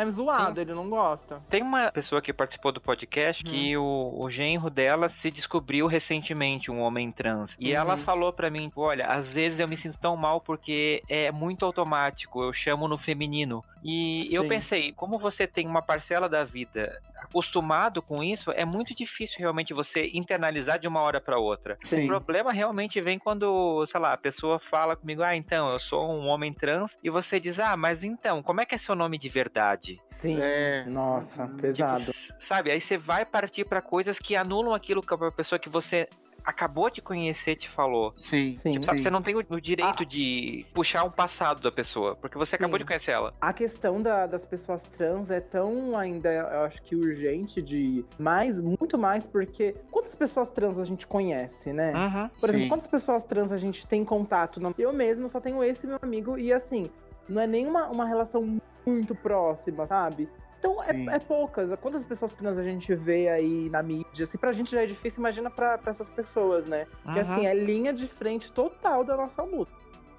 é 0.00 0.08
zoado, 0.08 0.60
ele 0.60 0.74
não 0.74 0.88
gosta. 0.88 1.40
Tem 1.48 1.62
uma 1.62 1.90
pessoa 1.92 2.20
que 2.22 2.32
participou 2.32 2.72
do 2.72 2.80
podcast 2.80 3.42
que 3.44 3.76
o, 3.76 4.14
o 4.18 4.28
genro 4.30 4.68
dela 4.70 5.08
se 5.08 5.30
descobriu 5.30 5.86
recentemente 5.86 6.70
um 6.70 6.80
homem 6.80 7.10
trans. 7.12 7.56
E 7.58 7.70
Uhum. 7.70 7.76
ela 7.76 7.96
falou 7.96 8.32
pra 8.32 8.50
mim, 8.50 8.70
olha, 8.76 9.06
às 9.06 9.34
vezes 9.34 9.60
eu 9.60 9.68
me 9.68 9.76
sinto 9.76 9.98
tão 9.98 10.16
mal 10.16 10.40
porque 10.40 11.02
é 11.08 11.30
muito 11.30 11.64
automático, 11.64 12.42
eu 12.42 12.52
chamo 12.52 12.86
no 12.88 12.98
feminino. 12.98 13.64
E 13.82 14.28
eu 14.34 14.42
Sim. 14.42 14.48
pensei, 14.48 14.92
como 14.92 15.18
você 15.18 15.46
tem 15.46 15.66
uma 15.66 15.80
parcela 15.80 16.28
da 16.28 16.44
vida 16.44 17.00
acostumado 17.16 18.02
com 18.02 18.22
isso, 18.22 18.50
é 18.52 18.64
muito 18.64 18.94
difícil 18.94 19.38
realmente 19.38 19.72
você 19.72 20.10
internalizar 20.12 20.78
de 20.78 20.86
uma 20.86 21.00
hora 21.00 21.20
pra 21.20 21.38
outra. 21.38 21.78
Sim. 21.80 22.04
O 22.04 22.08
problema 22.08 22.52
realmente 22.52 23.00
vem 23.00 23.18
quando, 23.18 23.84
sei 23.86 23.98
lá, 24.00 24.12
a 24.12 24.16
pessoa 24.18 24.58
fala 24.58 24.94
comigo, 24.96 25.22
ah, 25.22 25.34
então, 25.34 25.70
eu 25.72 25.78
sou 25.78 26.10
um 26.12 26.26
homem 26.26 26.52
trans, 26.52 26.98
e 27.02 27.08
você 27.08 27.40
diz, 27.40 27.58
ah, 27.58 27.76
mas 27.76 28.04
então, 28.04 28.42
como 28.42 28.60
é 28.60 28.66
que 28.66 28.74
é 28.74 28.78
seu 28.78 28.94
nome 28.94 29.16
de 29.16 29.28
verdade? 29.30 29.89
Sim. 30.10 30.38
É. 30.40 30.84
Nossa, 30.86 31.44
Uhum. 31.44 31.56
pesado. 31.56 32.00
Tipo, 32.00 32.12
sabe? 32.38 32.70
Aí 32.70 32.80
você 32.80 32.98
vai 32.98 33.24
partir 33.24 33.64
pra 33.64 33.80
coisas 33.80 34.18
que 34.18 34.36
anulam 34.36 34.74
aquilo 34.74 35.00
que 35.00 35.14
a 35.14 35.30
pessoa 35.32 35.58
que 35.58 35.68
você 35.68 36.08
acabou 36.42 36.88
de 36.88 37.02
conhecer 37.02 37.54
te 37.54 37.68
falou. 37.68 38.14
Sim. 38.16 38.56
Sim. 38.56 38.70
Tipo, 38.72 38.84
sabe, 38.86 38.98
Sim. 38.98 39.02
você 39.04 39.10
não 39.10 39.20
tem 39.20 39.34
o, 39.36 39.44
o 39.50 39.60
direito 39.60 40.02
Ah. 40.02 40.06
de 40.06 40.64
puxar 40.72 41.04
um 41.04 41.10
passado 41.10 41.60
da 41.60 41.70
pessoa, 41.70 42.16
porque 42.16 42.38
você 42.38 42.56
acabou 42.56 42.76
Sim. 42.78 42.84
de 42.84 42.86
conhecer 42.86 43.10
ela. 43.10 43.34
A 43.38 43.52
questão 43.52 44.00
da- 44.00 44.26
das 44.26 44.44
pessoas 44.46 44.84
trans 44.88 45.30
é 45.30 45.38
tão 45.38 45.96
ainda, 45.98 46.32
eu 46.32 46.60
acho 46.62 46.80
que 46.82 46.96
urgente 46.96 47.60
de 47.60 48.04
mais, 48.18 48.58
muito 48.58 48.96
mais, 48.96 49.26
porque 49.26 49.74
quantas 49.90 50.14
pessoas 50.14 50.48
trans 50.50 50.78
a 50.78 50.84
gente 50.86 51.06
conhece, 51.06 51.74
né? 51.74 51.92
Uhum. 51.94 52.28
Por 52.40 52.48
exemplo, 52.48 52.68
quantas 52.70 52.86
pessoas 52.86 53.22
trans 53.24 53.52
a 53.52 53.58
gente 53.58 53.86
tem 53.86 54.02
contato? 54.02 54.58
Não- 54.60 54.74
Eu 54.78 54.94
mesmo 54.94 55.28
só 55.28 55.40
tenho 55.40 55.62
esse 55.62 55.86
meu 55.86 55.98
amigo 56.00 56.38
e 56.38 56.54
assim, 56.54 56.86
não 57.28 57.42
é 57.42 57.46
nenhuma 57.46 57.88
uma 57.88 58.06
relação 58.06 58.58
muito 58.84 59.14
próximas, 59.14 59.88
sabe? 59.88 60.28
Então 60.58 60.76
é, 60.82 61.16
é, 61.16 61.18
poucas. 61.18 61.74
Quantas 61.80 62.04
pessoas 62.04 62.34
trans 62.34 62.58
a 62.58 62.62
gente 62.62 62.94
vê 62.94 63.28
aí 63.28 63.70
na 63.70 63.82
mídia? 63.82 64.24
Assim, 64.24 64.36
pra 64.36 64.52
gente 64.52 64.70
já 64.70 64.82
é 64.82 64.86
difícil, 64.86 65.20
imagina 65.20 65.50
pra, 65.50 65.78
pra 65.78 65.90
essas 65.90 66.10
pessoas, 66.10 66.66
né? 66.66 66.86
Uhum. 67.04 67.12
Que 67.14 67.20
assim, 67.20 67.46
é 67.46 67.54
linha 67.54 67.92
de 67.92 68.06
frente 68.06 68.52
total 68.52 69.02
da 69.02 69.16
nossa 69.16 69.42
luta. 69.42 69.72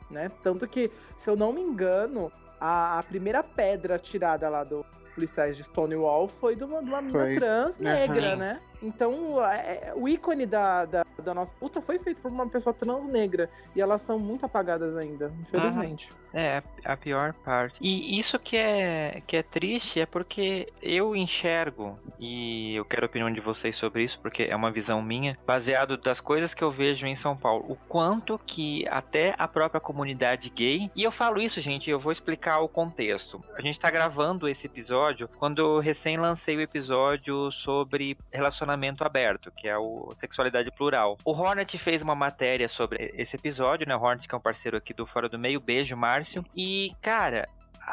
Né? 0.09 0.29
Tanto 0.41 0.67
que, 0.67 0.91
se 1.15 1.29
eu 1.29 1.37
não 1.37 1.53
me 1.53 1.61
engano, 1.61 2.31
a, 2.59 2.99
a 2.99 3.03
primeira 3.03 3.41
pedra 3.43 3.97
tirada 3.97 4.49
lá 4.49 4.63
do 4.63 4.85
policiais 5.13 5.55
de 5.55 5.63
Stonewall 5.63 6.27
foi 6.27 6.55
de 6.55 6.63
uma, 6.63 6.81
de 6.81 6.89
uma 6.89 7.01
mina 7.01 7.35
trans 7.35 7.79
negra, 7.79 8.31
uhum. 8.31 8.37
né? 8.37 8.61
Então, 8.81 9.43
é, 9.45 9.93
o 9.95 10.09
ícone 10.09 10.45
da, 10.45 10.85
da, 10.85 11.05
da, 11.23 11.33
nossa 11.33 11.53
luta 11.61 11.81
foi 11.81 11.99
feito 11.99 12.21
por 12.21 12.31
uma 12.31 12.47
pessoa 12.47 12.73
trans 12.73 13.05
negra. 13.05 13.49
E 13.75 13.81
elas 13.81 14.01
são 14.01 14.17
muito 14.17 14.45
apagadas 14.45 14.97
ainda, 14.97 15.31
infelizmente. 15.39 16.11
Uhum. 16.11 16.21
É, 16.33 16.63
a 16.85 16.95
pior 16.95 17.33
parte. 17.33 17.77
E 17.81 18.17
isso 18.17 18.39
que 18.39 18.55
é, 18.55 19.21
que 19.27 19.35
é 19.35 19.43
triste 19.43 19.99
é 19.99 20.05
porque 20.05 20.71
eu 20.81 21.13
enxergo, 21.13 21.99
e 22.17 22.73
eu 22.75 22.85
quero 22.85 23.05
a 23.05 23.07
opinião 23.07 23.31
de 23.31 23.41
vocês 23.41 23.75
sobre 23.75 24.03
isso, 24.03 24.17
porque 24.19 24.43
é 24.43 24.55
uma 24.55 24.71
visão 24.71 25.01
minha, 25.01 25.37
baseado 25.45 25.97
das 25.97 26.21
coisas 26.21 26.53
que 26.53 26.63
eu 26.63 26.71
vejo 26.71 27.05
em 27.05 27.15
São 27.15 27.35
Paulo, 27.35 27.65
o 27.67 27.75
quanto 27.75 28.39
que 28.45 28.87
até 28.87 29.35
a 29.37 29.45
própria 29.45 29.81
comunidade 29.81 30.49
gay, 30.49 30.89
e 30.95 31.03
eu 31.03 31.11
falo 31.11 31.41
isso, 31.41 31.59
gente, 31.59 31.89
eu 31.89 31.99
vou 31.99 32.13
explicar 32.13 32.59
o 32.59 32.69
contexto. 32.69 33.41
A 33.53 33.61
gente 33.61 33.77
tá 33.77 33.91
gravando 33.91 34.47
esse 34.47 34.67
episódio 34.67 35.27
quando 35.37 35.59
eu 35.59 35.79
recém 35.79 36.15
lancei 36.15 36.55
o 36.55 36.61
episódio 36.61 37.51
sobre 37.51 38.17
relacionamento 38.31 38.70
aberto, 39.03 39.51
que 39.51 39.67
é 39.67 39.77
o 39.77 40.11
sexualidade 40.15 40.71
plural. 40.71 41.17
O 41.23 41.31
Hornet 41.31 41.77
fez 41.77 42.01
uma 42.01 42.15
matéria 42.15 42.67
sobre 42.67 43.13
esse 43.15 43.35
episódio, 43.35 43.87
né? 43.87 43.95
O 43.95 44.01
Hornet, 44.01 44.27
que 44.27 44.35
é 44.35 44.37
um 44.37 44.41
parceiro 44.41 44.77
aqui 44.77 44.93
do 44.93 45.05
Fora 45.05 45.29
do 45.29 45.39
Meio, 45.39 45.59
beijo, 45.59 45.95
Márcio. 45.95 46.43
E, 46.55 46.91
cara, 47.01 47.47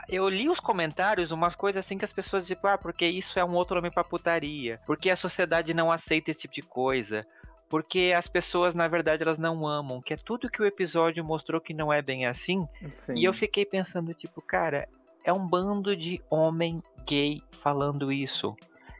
eu 0.08 0.28
li 0.28 0.48
os 0.48 0.60
comentários, 0.60 1.30
umas 1.30 1.54
coisas 1.54 1.84
assim 1.84 1.98
que 1.98 2.04
as 2.04 2.12
pessoas 2.12 2.44
dizem, 2.44 2.58
ah, 2.62 2.78
porque 2.78 3.06
isso 3.06 3.38
é 3.38 3.44
um 3.44 3.54
outro 3.54 3.76
nome 3.76 3.90
pra 3.90 4.04
putaria. 4.04 4.80
Porque 4.86 5.10
a 5.10 5.16
sociedade 5.16 5.74
não 5.74 5.90
aceita 5.90 6.30
esse 6.30 6.42
tipo 6.42 6.54
de 6.54 6.62
coisa. 6.62 7.26
Porque 7.68 8.14
as 8.16 8.26
pessoas, 8.26 8.74
na 8.74 8.88
verdade, 8.88 9.22
elas 9.22 9.38
não 9.38 9.66
amam. 9.66 10.00
Que 10.00 10.14
é 10.14 10.16
tudo 10.16 10.50
que 10.50 10.62
o 10.62 10.66
episódio 10.66 11.24
mostrou 11.24 11.60
que 11.60 11.74
não 11.74 11.92
é 11.92 12.00
bem 12.00 12.26
assim. 12.26 12.66
Sim. 12.92 13.14
E 13.16 13.24
eu 13.24 13.34
fiquei 13.34 13.64
pensando, 13.64 14.14
tipo, 14.14 14.40
cara, 14.40 14.88
é 15.22 15.32
um 15.32 15.46
bando 15.46 15.94
de 15.94 16.20
homem 16.30 16.82
gay 17.06 17.42
falando 17.60 18.10
isso. 18.10 18.56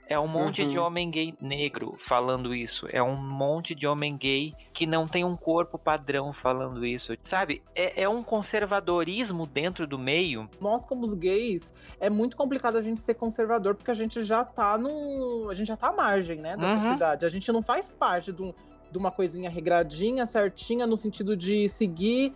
É 0.09 0.18
um 0.18 0.22
uhum. 0.22 0.28
monte 0.28 0.64
de 0.64 0.78
homem 0.78 1.10
gay 1.10 1.35
negro 1.39 1.94
falando 1.98 2.55
isso. 2.55 2.86
É 2.90 3.02
um 3.02 3.14
monte 3.14 3.74
de 3.74 3.86
homem 3.86 4.16
gay 4.16 4.55
que 4.72 4.86
não 4.86 5.06
tem 5.06 5.22
um 5.22 5.36
corpo 5.36 5.78
padrão 5.78 6.32
falando 6.32 6.85
isso. 6.86 7.14
Sabe? 7.20 7.62
É, 7.74 8.02
é 8.02 8.09
um 8.09 8.22
conservadorismo 8.22 9.47
dentro 9.47 9.86
do 9.86 9.98
meio. 9.98 10.48
Nós, 10.59 10.86
como 10.86 11.05
os 11.05 11.12
gays, 11.12 11.74
é 12.01 12.09
muito 12.09 12.39
complicado 12.39 12.78
a 12.78 12.80
gente 12.80 13.01
ser 13.01 13.14
conservador, 13.14 13.74
porque 13.74 13.90
a 13.90 13.94
gente 13.94 14.24
já 14.24 14.43
tá 14.44 14.78
no. 14.78 15.51
A 15.51 15.55
gente 15.55 15.68
já 15.68 15.76
tá 15.76 15.89
à 15.89 15.93
margem, 15.93 16.39
né? 16.39 16.56
Da 16.56 16.68
uhum. 16.68 16.76
sociedade. 16.76 17.26
A 17.26 17.28
gente 17.28 17.52
não 17.52 17.62
faz 17.62 17.93
parte 17.93 18.32
de, 18.32 18.43
um, 18.43 18.55
de 18.90 18.97
uma 18.97 19.10
coisinha 19.10 19.51
regradinha, 19.51 20.24
certinha, 20.24 20.86
no 20.86 20.97
sentido 20.97 21.36
de 21.36 21.68
seguir 21.68 22.35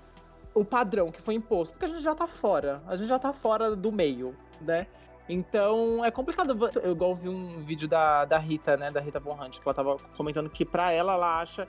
o 0.55 0.63
padrão 0.63 1.11
que 1.11 1.23
foi 1.23 1.35
imposto. 1.35 1.73
Porque 1.73 1.87
a 1.87 1.89
gente 1.89 2.03
já 2.03 2.15
tá 2.15 2.27
fora. 2.27 2.83
A 2.87 2.97
gente 2.97 3.09
já 3.09 3.19
tá 3.19 3.33
fora 3.33 3.75
do 3.75 3.91
meio, 3.91 4.37
né? 4.61 4.87
Então 5.29 6.05
é 6.05 6.11
complicado. 6.11 6.57
Eu 6.83 6.93
igual 6.93 7.15
vi 7.15 7.29
um 7.29 7.63
vídeo 7.63 7.89
da, 7.89 8.25
da 8.25 8.39
Rita, 8.39 8.77
né? 8.77 8.91
Da 8.91 9.01
Rita 9.01 9.21
Von 9.21 9.35
Hunt, 9.35 9.59
que 9.59 9.67
ela 9.67 9.75
tava 9.75 9.97
comentando 10.17 10.51
que 10.51 10.65
pra 10.65 10.93
ela, 10.93 11.15
ela 11.15 11.41
acha 11.41 11.69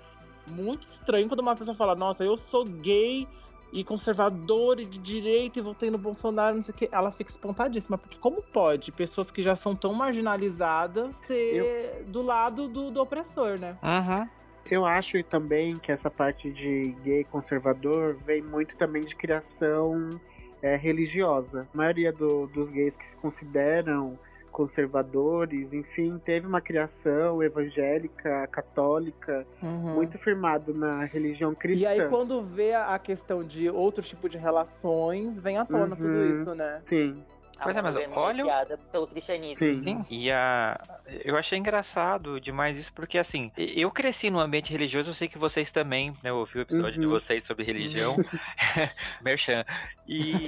muito 0.51 0.87
estranho 0.87 1.27
quando 1.27 1.39
uma 1.39 1.55
pessoa 1.55 1.75
fala, 1.75 1.95
nossa, 1.95 2.23
eu 2.23 2.37
sou 2.37 2.65
gay 2.65 3.27
e 3.71 3.83
conservador 3.83 4.79
e 4.79 4.85
de 4.85 4.99
direita 4.99 5.57
e 5.57 5.61
votei 5.61 5.89
no 5.89 5.97
Bolsonaro, 5.97 6.55
não 6.55 6.61
sei 6.61 6.73
o 6.73 6.77
que. 6.77 6.89
Ela 6.91 7.09
fica 7.09 7.31
espantadíssima, 7.31 7.97
porque 7.97 8.17
como 8.17 8.41
pode 8.41 8.91
pessoas 8.91 9.31
que 9.31 9.41
já 9.41 9.55
são 9.55 9.75
tão 9.75 9.93
marginalizadas 9.93 11.15
ser 11.15 11.55
eu... 11.55 12.05
do 12.05 12.21
lado 12.21 12.67
do, 12.67 12.91
do 12.91 13.01
opressor, 13.01 13.59
né? 13.59 13.77
Uhum. 13.81 14.29
Eu 14.69 14.85
acho 14.85 15.21
também 15.23 15.75
que 15.75 15.91
essa 15.91 16.09
parte 16.09 16.51
de 16.51 16.95
gay 17.03 17.23
conservador 17.25 18.15
vem 18.25 18.41
muito 18.41 18.77
também 18.77 19.03
de 19.03 19.15
criação 19.15 20.09
é, 20.63 20.77
religiosa. 20.77 21.67
A 21.73 21.77
maioria 21.77 22.11
do, 22.11 22.47
dos 22.47 22.71
gays 22.71 22.95
que 22.95 23.05
se 23.05 23.15
consideram 23.17 24.17
conservadores, 24.49 25.73
enfim, 25.73 26.21
teve 26.23 26.47
uma 26.47 26.61
criação 26.61 27.41
evangélica, 27.41 28.47
católica, 28.47 29.45
uhum. 29.61 29.95
muito 29.95 30.17
firmado 30.19 30.73
na 30.73 31.03
religião 31.05 31.55
cristã. 31.55 31.81
E 31.81 31.85
aí, 31.87 32.07
quando 32.07 32.41
vê 32.41 32.73
a 32.73 32.97
questão 32.99 33.43
de 33.43 33.67
outro 33.69 34.03
tipo 34.03 34.29
de 34.29 34.37
relações, 34.37 35.39
vem 35.39 35.57
à 35.57 35.65
tona 35.65 35.95
uhum. 35.95 35.95
tudo 35.95 36.25
isso, 36.27 36.53
né? 36.53 36.81
Sim. 36.85 37.23
Pois 37.61 37.75
é, 37.75 37.81
mas 37.81 37.95
olha. 38.11 38.65
pelo 38.91 39.07
cristianismo. 39.07 39.73
Sim. 39.73 39.73
Sim. 39.73 40.05
E 40.09 40.31
a. 40.31 40.79
Eu 41.23 41.37
achei 41.37 41.57
engraçado 41.57 42.39
demais 42.39 42.77
isso, 42.77 42.91
porque 42.93 43.17
assim, 43.17 43.51
eu 43.57 43.91
cresci 43.91 44.29
num 44.29 44.39
ambiente 44.39 44.71
religioso, 44.71 45.11
eu 45.11 45.13
sei 45.13 45.27
que 45.27 45.37
vocês 45.37 45.71
também, 45.71 46.11
né? 46.23 46.29
Eu 46.31 46.37
ouvi 46.37 46.59
o 46.59 46.61
episódio 46.61 46.95
uhum. 46.95 47.07
de 47.07 47.07
vocês 47.07 47.43
sobre 47.43 47.63
religião. 47.63 48.15
Merchan. 49.21 49.63
E, 50.07 50.47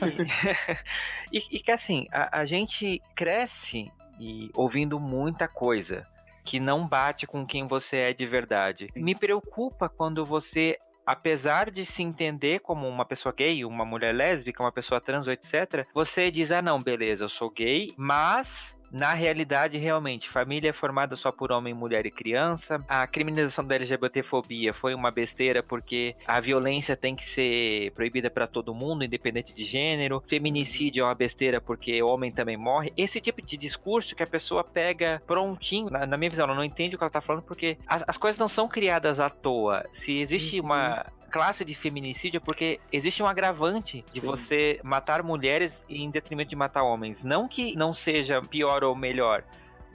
e, 1.32 1.44
e, 1.52 1.60
que 1.60 1.72
assim, 1.72 2.08
a, 2.12 2.42
a 2.42 2.46
gente 2.46 3.02
cresce 3.14 3.92
e 4.20 4.50
ouvindo 4.54 5.00
muita 5.00 5.48
coisa 5.48 6.08
que 6.44 6.60
não 6.60 6.88
bate 6.88 7.26
com 7.26 7.46
quem 7.46 7.68
você 7.68 7.98
é 7.98 8.14
de 8.14 8.26
verdade. 8.26 8.90
Me 8.96 9.16
preocupa 9.16 9.90
quando 9.90 10.24
você 10.24 10.78
apesar 11.06 11.70
de 11.70 11.86
se 11.86 12.02
entender 12.02 12.60
como 12.60 12.88
uma 12.88 13.06
pessoa 13.06 13.34
gay, 13.36 13.64
uma 13.64 13.86
mulher 13.86 14.14
lésbica, 14.14 14.64
uma 14.64 14.72
pessoa 14.72 15.00
trans, 15.00 15.28
etc., 15.28 15.86
você 15.94 16.32
diz: 16.32 16.52
ah, 16.52 16.62
não, 16.62 16.80
beleza, 16.80 17.26
eu 17.26 17.30
sou 17.30 17.50
gay, 17.50 17.94
mas 17.98 18.78
na 18.96 19.14
realidade, 19.14 19.78
realmente, 19.78 20.30
família 20.30 20.70
é 20.70 20.74
formada 20.74 21.18
só 21.18 21.30
por 21.30 21.52
homem, 21.52 21.74
mulher 21.74 22.06
e 22.06 22.10
criança. 22.12 22.82
A 22.88 23.06
criminalização 23.06 23.66
da 23.66 23.76
LGBTfobia 23.76 24.74
foi 24.74 24.96
uma 24.96 25.12
besteira 25.12 25.62
porque 25.62 26.16
a 26.26 26.40
violência 26.40 26.96
tem 26.96 27.14
que 27.14 27.26
ser 27.26 27.92
proibida 27.92 28.30
para 28.30 28.48
todo 28.48 28.74
mundo, 28.74 29.04
independente 29.04 29.54
de 29.54 29.66
gênero. 29.66 30.24
Feminicídio 30.26 31.02
é 31.02 31.08
uma 31.08 31.14
besteira 31.14 31.60
porque 31.60 32.02
homem 32.02 32.32
também 32.32 32.56
morre. 32.56 32.94
Esse 32.96 33.20
tipo 33.20 33.42
de 33.42 33.58
discurso 33.58 34.16
que 34.16 34.24
a 34.24 34.28
pessoa 34.28 34.64
pega 34.64 35.22
prontinho, 35.28 35.90
na, 35.90 36.06
na 36.06 36.16
minha 36.16 36.30
visão, 36.30 36.46
ela 36.46 36.56
não 36.56 36.64
entende 36.64 36.96
o 36.96 36.98
que 36.98 37.04
ela 37.04 37.12
tá 37.12 37.20
falando 37.20 37.44
porque 37.44 37.78
as, 37.86 38.02
as 38.08 38.16
coisas 38.16 38.40
não 38.40 38.48
são 38.48 38.66
criadas 38.66 39.20
à 39.20 39.30
toa. 39.30 39.84
Se 39.92 40.18
existe 40.18 40.62
uhum. 40.62 40.68
uma 40.68 41.06
classe 41.36 41.66
de 41.66 41.76
feminicídio 41.76 42.40
porque 42.40 42.80
existe 42.94 43.22
um 43.22 43.26
agravante 43.26 44.06
de 44.10 44.22
Sim. 44.22 44.26
você 44.26 44.80
matar 44.82 45.22
mulheres 45.22 45.86
em 45.90 46.10
detrimento 46.10 46.50
de 46.50 46.56
matar 46.56 46.82
homens. 46.84 47.26
Não 47.26 47.46
que 47.46 47.76
não 47.76 47.94
seja 47.94 48.42
pior 48.42 48.86
ou 48.86 48.96
melhor, 48.96 49.44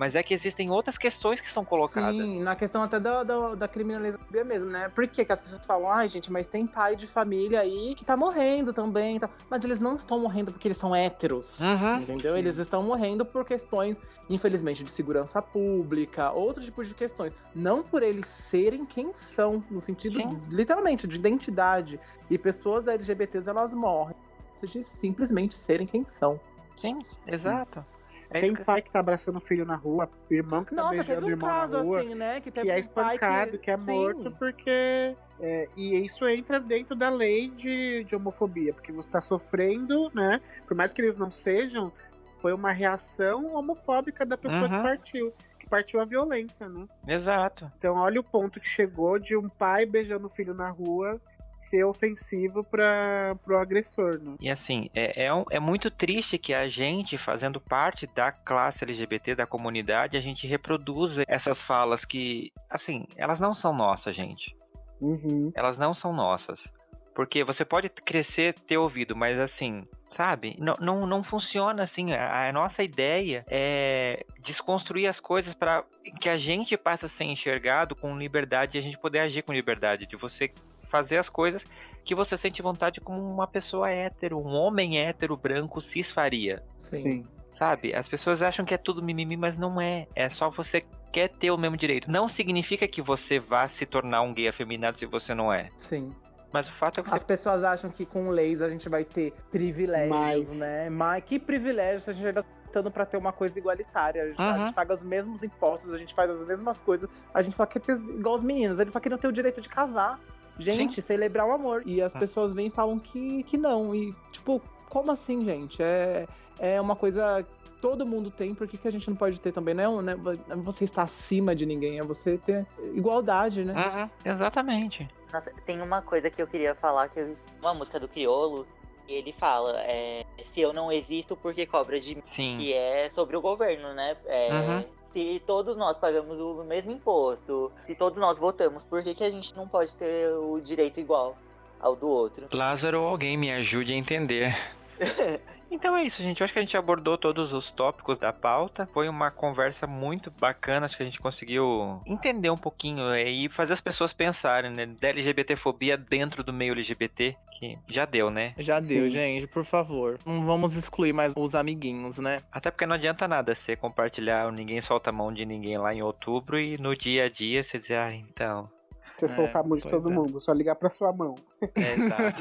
mas 0.01 0.15
é 0.15 0.23
que 0.23 0.33
existem 0.33 0.71
outras 0.71 0.97
questões 0.97 1.43
que 1.43 1.51
são 1.51 1.63
colocadas. 1.63 2.31
Sim, 2.31 2.43
na 2.43 2.57
questão 2.57 2.83
até 2.83 2.99
da, 2.99 3.23
da, 3.23 3.55
da 3.55 3.69
criminalização 3.69 4.27
mesmo, 4.47 4.71
né? 4.71 4.89
Por 4.89 5.07
que, 5.07 5.27
que 5.27 5.31
as 5.31 5.43
pessoas 5.43 5.67
falam, 5.67 5.93
ai, 5.93 6.09
gente, 6.09 6.33
mas 6.33 6.49
tem 6.49 6.67
pai 6.67 6.97
de 6.97 7.07
família 7.07 7.61
aí 7.61 7.95
que 7.95 8.03
tá 8.03 8.17
morrendo 8.17 8.73
também. 8.73 9.19
Tá... 9.19 9.29
Mas 9.51 9.63
eles 9.63 9.79
não 9.79 9.97
estão 9.97 10.19
morrendo 10.19 10.53
porque 10.53 10.69
eles 10.69 10.79
são 10.79 10.97
héteros. 10.97 11.61
Uhum. 11.61 11.97
Entendeu? 12.01 12.33
Sim. 12.33 12.39
Eles 12.39 12.57
estão 12.57 12.83
morrendo 12.83 13.27
por 13.27 13.45
questões, 13.45 14.01
infelizmente, 14.31 14.83
de 14.83 14.91
segurança 14.91 15.43
pública, 15.43 16.33
outros 16.33 16.65
tipos 16.65 16.89
de 16.89 16.95
questões. 16.95 17.37
Não 17.55 17.83
por 17.83 18.03
eles 18.03 18.25
serem 18.25 18.87
quem 18.87 19.13
são, 19.13 19.63
no 19.71 19.83
sentido, 19.83 20.15
Sim. 20.15 20.41
literalmente, 20.49 21.07
de 21.07 21.17
identidade. 21.17 22.01
E 22.31 22.39
pessoas 22.39 22.89
LGBTs, 22.89 23.51
elas 23.51 23.75
morrem. 23.75 24.17
De 24.63 24.83
simplesmente 24.83 25.55
serem 25.55 25.87
quem 25.87 26.07
são. 26.07 26.41
Sim, 26.75 27.01
exato. 27.27 27.85
É 28.31 28.41
tem 28.41 28.55
pai 28.55 28.81
que 28.81 28.91
tá 28.91 29.01
abraçando 29.01 29.37
o 29.37 29.41
filho 29.41 29.65
na 29.65 29.75
rua, 29.75 30.09
irmão 30.31 30.65
que 30.65 30.75
tá 30.75 30.83
Nossa, 30.83 30.99
beijando 30.99 31.27
um 31.27 31.29
o 31.29 31.31
irmão 31.31 31.51
caso, 31.51 31.77
na 31.79 31.83
rua. 31.83 32.01
Assim, 32.01 32.15
né? 32.15 32.41
Que, 32.41 32.51
que 32.51 32.71
é 32.71 32.79
espancado, 32.79 33.53
que... 33.53 33.59
que, 33.59 33.71
é 33.71 33.77
morto, 33.77 34.23
Sim. 34.23 34.37
porque. 34.39 35.17
É, 35.41 35.69
e 35.77 35.97
isso 36.05 36.27
entra 36.29 36.61
dentro 36.61 36.95
da 36.95 37.09
lei 37.09 37.49
de, 37.49 38.05
de 38.05 38.15
homofobia, 38.15 38.73
porque 38.73 38.93
você 38.93 39.11
tá 39.11 39.21
sofrendo, 39.21 40.11
né? 40.15 40.41
Por 40.67 40.77
mais 40.77 40.93
que 40.93 41.01
eles 41.03 41.17
não 41.17 41.31
sejam, 41.31 41.93
foi 42.39 42.53
uma 42.53 42.71
reação 42.71 43.55
homofóbica 43.55 44.25
da 44.25 44.37
pessoa 44.37 44.63
uhum. 44.63 44.69
que 44.69 44.83
partiu 44.83 45.35
que 45.59 45.69
partiu 45.69 46.01
a 46.01 46.05
violência, 46.05 46.69
né? 46.69 46.87
Exato. 47.07 47.71
Então 47.79 47.97
olha 47.97 48.21
o 48.21 48.25
ponto 48.25 48.61
que 48.61 48.69
chegou 48.69 49.19
de 49.19 49.37
um 49.37 49.49
pai 49.49 49.85
beijando 49.85 50.27
o 50.27 50.31
filho 50.31 50.55
na 50.55 50.71
rua 50.71 51.21
ser 51.61 51.85
ofensivo 51.85 52.65
para 52.65 53.37
o 53.47 53.55
agressor, 53.55 54.19
né? 54.19 54.37
E 54.41 54.51
assim, 54.51 54.89
é, 54.95 55.27
é, 55.27 55.35
um, 55.35 55.45
é, 55.51 55.61
muito 55.61 55.91
triste 55.91 56.39
que 56.39 56.55
a 56.55 56.69
gente, 56.69 57.19
fazendo 57.19 57.61
parte 57.61 58.07
da 58.07 58.33
classe 58.33 58.83
LGBT, 58.85 59.35
da 59.35 59.47
comunidade, 59.47 60.17
a 60.17 60.21
gente 60.21 60.47
reproduza 60.47 61.25
essas 61.29 61.61
falas 61.63 62.05
que, 62.05 62.51
assim, 62.69 63.07
elas 63.15 63.39
não 63.39 63.53
são 63.53 63.75
nossas, 63.75 64.17
gente. 64.17 64.57
Uhum. 65.01 65.53
Elas 65.55 65.77
não 65.77 65.93
são 65.93 66.13
nossas. 66.13 66.73
Porque 67.15 67.45
você 67.45 67.65
pode 67.65 67.89
crescer, 67.91 68.55
ter 68.55 68.79
ouvido, 68.79 69.15
mas 69.15 69.39
assim, 69.39 69.85
sabe? 70.09 70.57
Não, 70.59 70.75
não, 70.81 71.07
não 71.07 71.23
funciona 71.23 71.83
assim. 71.83 72.13
A, 72.13 72.49
a, 72.49 72.53
nossa 72.53 72.83
ideia 72.83 73.45
é 73.49 74.25
desconstruir 74.41 75.07
as 75.07 75.21
coisas 75.21 75.53
para 75.53 75.85
que 76.21 76.29
a 76.29 76.39
gente 76.39 76.77
passe 76.77 77.07
a 77.07 77.09
ser 77.09 77.25
enxergado 77.25 77.95
com 77.95 78.17
liberdade 78.17 78.79
e 78.79 78.81
a 78.81 78.83
gente 78.83 78.99
poder 78.99 79.21
agir 79.21 79.43
com 79.43 79.53
liberdade. 79.53 80.07
De 80.07 80.17
você 80.17 80.53
fazer 80.91 81.17
as 81.19 81.29
coisas 81.29 81.65
que 82.05 82.15
você 82.15 82.37
sente 82.37 82.61
vontade 82.61 83.01
como 83.01 83.21
uma 83.23 83.47
pessoa 83.47 83.89
hétero, 83.91 84.39
um 84.39 84.49
homem 84.53 84.99
hétero 84.99 85.37
branco 85.37 85.81
cis 85.81 86.11
faria. 86.11 86.63
Sim. 86.77 87.03
Sim. 87.03 87.27
Sabe? 87.53 87.95
As 87.95 88.09
pessoas 88.09 88.43
acham 88.43 88.65
que 88.65 88.75
é 88.75 88.79
tudo 88.79 89.03
mimimi, 89.03 89.37
mas 89.37 89.57
não 89.57 89.81
é. 89.81 90.07
É 90.15 90.29
só 90.29 90.49
você 90.51 90.83
quer 91.13 91.29
ter 91.29 91.51
o 91.51 91.57
mesmo 91.59 91.77
direito. 91.77 92.11
Não 92.11 92.29
significa 92.29 92.87
que 92.87 93.03
você 93.03 93.39
vá 93.39 93.67
se 93.67 93.85
tornar 93.87 94.23
um 94.23 94.33
gay 94.33 94.49
afeminado 94.49 94.99
se 94.99 95.07
você 95.07 95.35
não 95.35 95.53
é. 95.53 95.69
Sim. 95.79 96.13
Mas 96.53 96.69
o 96.69 96.73
fato 96.73 96.99
é 97.01 97.03
que 97.03 97.09
você 97.11 97.17
As 97.17 97.23
pessoas 97.25 97.63
acham 97.65 97.91
que 97.91 98.05
com 98.07 98.31
leis 98.31 98.61
a 98.63 98.69
gente 98.69 98.89
vai 98.89 99.05
ter 99.05 99.33
privilégios, 99.51 100.11
Mas- 100.11 100.59
né? 100.59 100.91
Mas 100.91 101.25
que 101.25 101.39
privilégios 101.39 102.05
se 102.05 102.11
a 102.11 102.13
gente 102.13 102.27
ainda 102.27 102.43
tá 102.43 102.49
lutando 102.67 102.91
pra 102.91 103.05
ter 103.05 103.17
uma 103.17 103.33
coisa 103.33 103.59
igualitária. 103.59 104.23
A 104.23 104.27
gente, 104.29 104.41
a 104.41 104.51
Uhum. 104.51 104.57
gente 104.67 104.75
paga 104.75 104.95
os 104.95 105.03
mesmos 105.03 105.43
impostos, 105.43 105.93
a 105.93 105.97
gente 105.97 106.15
faz 106.15 106.31
as 106.31 106.45
mesmas 106.45 106.79
coisas. 106.81 107.11
A 107.35 107.41
gente 107.43 107.55
só 107.57 107.67
quer 107.67 107.81
ter 107.81 107.97
igual 107.97 108.35
os 108.37 108.43
meninos, 108.45 108.79
eles 108.79 108.93
só 108.93 109.01
queriam 109.01 109.19
ter 109.19 109.27
o 109.29 109.33
direito 109.33 109.61
de 109.61 109.69
casar. 109.69 110.19
Gente, 110.61 111.01
celebrar 111.03 111.47
o 111.47 111.53
amor. 111.53 111.83
E 111.87 112.01
as 112.03 112.15
Ah. 112.15 112.19
pessoas 112.19 112.53
vêm 112.53 112.67
e 112.69 112.71
falam 112.71 112.99
que, 112.99 113.43
que 113.45 113.57
não. 113.57 113.95
E, 113.95 114.15
tipo, 114.31 114.61
como 114.89 115.11
assim, 115.11 115.45
gente? 115.45 115.83
É, 115.83 116.27
é 116.59 116.81
uma 116.81 116.95
coisa 116.97 117.47
que 117.65 117.71
todo 117.81 118.05
mundo 118.07 118.31
tem, 118.31 118.55
por 118.55 118.67
que, 118.69 118.77
que 118.77 118.87
a 118.87 118.91
gente 118.93 119.09
não 119.09 119.17
pode 119.17 119.41
ter 119.41 119.53
também? 119.53 119.75
Não 119.75 119.83
é, 119.85 119.89
um- 119.89 120.03
né, 120.03 120.15
você 120.57 120.85
estar 120.85 121.03
acima 121.03 121.55
de 121.55 121.65
ninguém, 121.65 121.99
é 121.99 122.03
você 122.03 122.37
ter 122.37 122.67
igualdade, 122.95 123.65
né? 123.65 123.73
Uhum, 123.75 124.11
exatamente. 124.31 125.09
Nossa, 125.33 125.51
tem 125.65 125.81
uma 125.81 126.03
coisa 126.03 126.29
que 126.31 126.43
eu 126.43 126.47
queria 126.47 126.75
falar, 126.75 127.09
que 127.09 127.21
eu 127.21 127.29
vi 127.29 127.37
uma 127.63 127.73
música 127.73 127.99
do 128.01 128.09
Criolo, 128.09 128.67
e 129.09 129.15
ele 129.15 129.33
fala, 129.33 129.81
é, 129.83 130.25
se 130.53 130.61
eu 130.61 130.73
não 130.73 130.91
existo, 130.93 131.37
por 131.37 131.55
que 131.55 131.65
cobra 131.67 131.99
de 131.99 132.15
mim? 132.17 132.23
Sim. 132.25 132.57
Que 132.59 132.73
é 132.73 133.09
sobre 133.11 133.37
o 133.37 133.41
governo, 133.41 133.93
né? 133.95 134.17
É, 134.27 134.53
Uhum. 134.53 134.85
Se 135.13 135.43
todos 135.47 135.77
nós 135.77 135.99
pagamos 135.99 136.39
o 136.39 136.63
mesmo 136.65 136.93
imposto, 136.93 137.73
se 137.87 137.95
todos 137.95 138.19
nós 138.19 138.39
votamos, 138.39 138.85
por 138.85 139.03
que, 139.03 139.15
que 139.15 139.25
a 139.25 139.31
gente 139.31 139.55
não 139.57 139.67
pode 139.67 139.95
ter 139.97 140.33
o 140.33 140.61
direito 140.61 141.01
igual 141.01 141.37
ao 141.81 141.97
do 141.97 142.09
outro? 142.09 142.47
Lázaro, 142.53 142.99
alguém 142.99 143.37
me 143.37 143.51
ajude 143.51 143.93
a 143.93 143.97
entender. 143.97 144.57
Então 145.71 145.97
é 145.97 146.03
isso, 146.03 146.23
gente. 146.23 146.41
Eu 146.41 146.45
acho 146.45 146.53
que 146.53 146.59
a 146.59 146.63
gente 146.63 146.77
abordou 146.77 147.17
todos 147.17 147.53
os 147.53 147.71
tópicos 147.71 148.19
da 148.19 148.33
pauta. 148.33 148.87
Foi 148.93 149.09
uma 149.09 149.31
conversa 149.31 149.87
muito 149.87 150.31
bacana. 150.31 150.87
Acho 150.87 150.97
que 150.97 151.03
a 151.03 151.07
gente 151.07 151.21
conseguiu 151.21 152.03
entender 152.05 152.51
um 152.51 152.57
pouquinho 152.57 153.11
é, 153.11 153.29
e 153.29 153.49
fazer 153.49 153.73
as 153.75 153.81
pessoas 153.81 154.13
pensarem, 154.13 154.73
né? 154.73 154.87
Da 154.87 155.09
LGBTfobia 155.09 155.97
dentro 155.97 156.43
do 156.43 156.53
meio 156.53 156.73
LGBT, 156.73 157.37
que 157.53 157.79
já 157.87 158.05
deu, 158.05 158.31
né? 158.31 158.53
Já 158.59 158.81
deu, 158.81 159.05
Sim. 159.05 159.11
gente, 159.11 159.47
por 159.47 159.65
favor. 159.65 160.19
Não 160.27 160.45
vamos 160.45 160.75
excluir 160.75 161.13
mais 161.13 161.33
os 161.37 161.55
amiguinhos, 161.55 162.19
né? 162.19 162.39
Até 162.51 162.71
porque 162.71 162.87
não 162.87 162.97
adianta 162.97 163.29
nada 163.29 163.55
você 163.55 163.77
compartilhar 163.77 164.49
o 164.49 164.51
Ninguém 164.51 164.81
Solta 164.81 165.11
a 165.11 165.13
Mão 165.13 165.33
de 165.33 165.47
Ninguém 165.47 165.79
lá 165.79 165.95
em 165.95 166.03
outubro 166.03 166.59
e 166.59 166.77
no 166.79 166.97
dia 166.97 167.25
a 167.25 167.29
dia 167.29 167.63
você 167.63 167.79
dizer, 167.79 167.97
ah, 167.97 168.13
então. 168.13 168.69
Se 169.07 169.25
eu 169.25 169.29
soltar 169.29 169.63
a 169.63 169.67
mão 169.67 169.77
de 169.77 169.89
todo 169.89 170.11
é. 170.11 170.13
mundo, 170.13 170.41
só 170.41 170.53
ligar 170.53 170.77
pra 170.77 170.89
sua 170.89 171.13
mão. 171.13 171.35
É, 171.75 171.95
exato. 171.95 172.39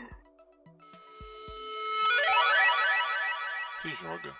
Se 3.80 3.88
joga. 3.94 4.34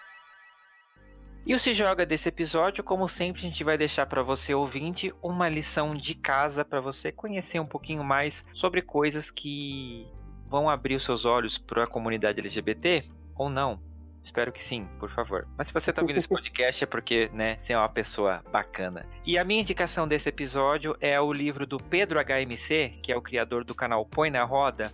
E 1.47 1.55
o 1.55 1.59
Se 1.59 1.73
Joga 1.73 2.05
desse 2.05 2.29
episódio, 2.29 2.85
como 2.85 3.09
sempre, 3.09 3.41
a 3.41 3.45
gente 3.45 3.65
vai 3.65 3.79
deixar 3.79 4.05
para 4.05 4.23
você 4.23 4.55
ouvinte 4.55 5.13
uma 5.23 5.49
lição 5.49 5.95
de 5.95 6.15
casa 6.15 6.65
para 6.65 6.81
você 6.81 7.11
conhecer 7.11 7.59
um 7.59 7.67
pouquinho 7.67 8.05
mais 8.05 8.45
sobre 8.53 8.83
coisas 8.83 9.31
que 9.31 10.07
vão 10.47 10.69
abrir 10.69 10.97
os 10.97 11.05
seus 11.05 11.25
olhos 11.25 11.57
para 11.57 11.85
a 11.85 11.87
comunidade 11.87 12.41
LGBT 12.41 13.05
ou 13.35 13.49
não. 13.49 13.81
Espero 14.23 14.53
que 14.53 14.63
sim, 14.63 14.87
por 14.99 15.09
favor. 15.09 15.49
Mas 15.57 15.69
se 15.69 15.73
você 15.73 15.91
tá 15.91 16.03
ouvindo 16.03 16.19
esse 16.19 16.29
podcast 16.29 16.85
é 16.85 16.87
porque, 16.87 17.31
né, 17.33 17.57
você 17.59 17.73
é 17.73 17.79
uma 17.79 17.89
pessoa 17.89 18.45
bacana. 18.53 19.07
E 19.25 19.39
a 19.39 19.45
minha 19.45 19.63
indicação 19.63 20.07
desse 20.07 20.29
episódio 20.29 20.95
é 21.01 21.19
o 21.19 21.33
livro 21.33 21.67
do 21.67 21.79
Pedro 21.79 22.21
HMC, 22.21 22.99
que 23.03 23.11
é 23.11 23.17
o 23.17 23.23
criador 23.23 23.65
do 23.65 23.75
canal 23.75 24.05
Põe 24.05 24.29
na 24.29 24.45
Roda, 24.45 24.93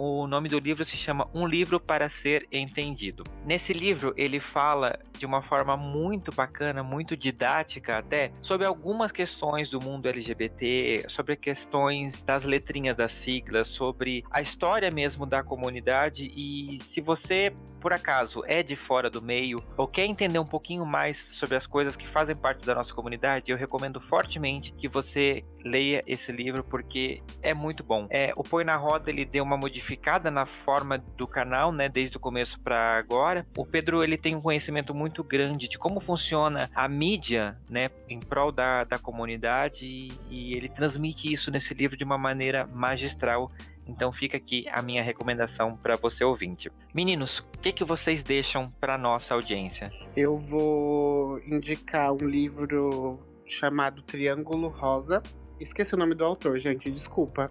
o 0.00 0.28
nome 0.28 0.48
do 0.48 0.60
livro 0.60 0.84
se 0.84 0.96
chama 0.96 1.28
Um 1.34 1.44
Livro 1.44 1.80
para 1.80 2.08
Ser 2.08 2.46
Entendido. 2.52 3.24
Nesse 3.44 3.72
livro, 3.72 4.14
ele 4.16 4.38
fala 4.38 4.96
de 5.18 5.26
uma 5.26 5.42
forma 5.42 5.76
muito 5.76 6.30
bacana, 6.30 6.84
muito 6.84 7.16
didática 7.16 7.98
até, 7.98 8.30
sobre 8.40 8.64
algumas 8.64 9.10
questões 9.10 9.68
do 9.68 9.80
mundo 9.80 10.08
LGBT, 10.08 11.06
sobre 11.08 11.34
questões 11.34 12.22
das 12.22 12.44
letrinhas 12.44 12.96
das 12.96 13.10
siglas, 13.10 13.66
sobre 13.66 14.22
a 14.30 14.40
história 14.40 14.88
mesmo 14.88 15.26
da 15.26 15.42
comunidade. 15.42 16.30
E 16.32 16.78
se 16.80 17.00
você, 17.00 17.52
por 17.80 17.92
acaso, 17.92 18.44
é 18.46 18.62
de 18.62 18.76
fora 18.76 19.10
do 19.10 19.20
meio 19.20 19.60
ou 19.76 19.88
quer 19.88 20.04
entender 20.04 20.38
um 20.38 20.46
pouquinho 20.46 20.86
mais 20.86 21.16
sobre 21.16 21.56
as 21.56 21.66
coisas 21.66 21.96
que 21.96 22.06
fazem 22.06 22.36
parte 22.36 22.64
da 22.64 22.76
nossa 22.76 22.94
comunidade, 22.94 23.50
eu 23.50 23.58
recomendo 23.58 24.00
fortemente 24.00 24.72
que 24.74 24.86
você 24.86 25.44
leia 25.64 26.04
esse 26.06 26.30
livro 26.30 26.62
porque 26.62 27.20
é 27.42 27.52
muito 27.52 27.82
bom. 27.82 28.06
É, 28.10 28.32
o 28.36 28.44
Põe 28.44 28.62
na 28.62 28.76
Roda 28.76 29.10
ele 29.10 29.24
deu 29.24 29.42
uma 29.42 29.56
modificada 29.88 30.30
na 30.30 30.44
forma 30.44 30.98
do 30.98 31.26
canal, 31.26 31.72
né, 31.72 31.88
desde 31.88 32.16
o 32.16 32.20
começo 32.20 32.60
para 32.60 32.98
agora. 32.98 33.46
O 33.56 33.64
Pedro 33.64 34.04
ele 34.04 34.18
tem 34.18 34.36
um 34.36 34.40
conhecimento 34.40 34.94
muito 34.94 35.24
grande 35.24 35.66
de 35.66 35.78
como 35.78 35.98
funciona 35.98 36.70
a 36.74 36.86
mídia, 36.86 37.58
né, 37.70 37.90
em 38.08 38.20
prol 38.20 38.52
da, 38.52 38.84
da 38.84 38.98
comunidade 38.98 39.86
e, 39.86 40.12
e 40.28 40.52
ele 40.54 40.68
transmite 40.68 41.32
isso 41.32 41.50
nesse 41.50 41.72
livro 41.72 41.96
de 41.96 42.04
uma 42.04 42.18
maneira 42.18 42.66
magistral. 42.66 43.50
Então 43.86 44.12
fica 44.12 44.36
aqui 44.36 44.66
a 44.70 44.82
minha 44.82 45.02
recomendação 45.02 45.74
para 45.74 45.96
você 45.96 46.22
ouvinte. 46.22 46.70
Meninos, 46.94 47.38
o 47.38 47.58
que, 47.58 47.72
que 47.72 47.84
vocês 47.84 48.22
deixam 48.22 48.70
para 48.78 48.98
nossa 48.98 49.34
audiência? 49.34 49.90
Eu 50.14 50.36
vou 50.36 51.40
indicar 51.40 52.12
um 52.12 52.26
livro 52.26 53.18
chamado 53.46 54.02
Triângulo 54.02 54.68
Rosa. 54.68 55.22
Esqueci 55.60 55.94
o 55.94 55.98
nome 55.98 56.14
do 56.14 56.24
autor, 56.24 56.58
gente, 56.58 56.90
desculpa. 56.90 57.50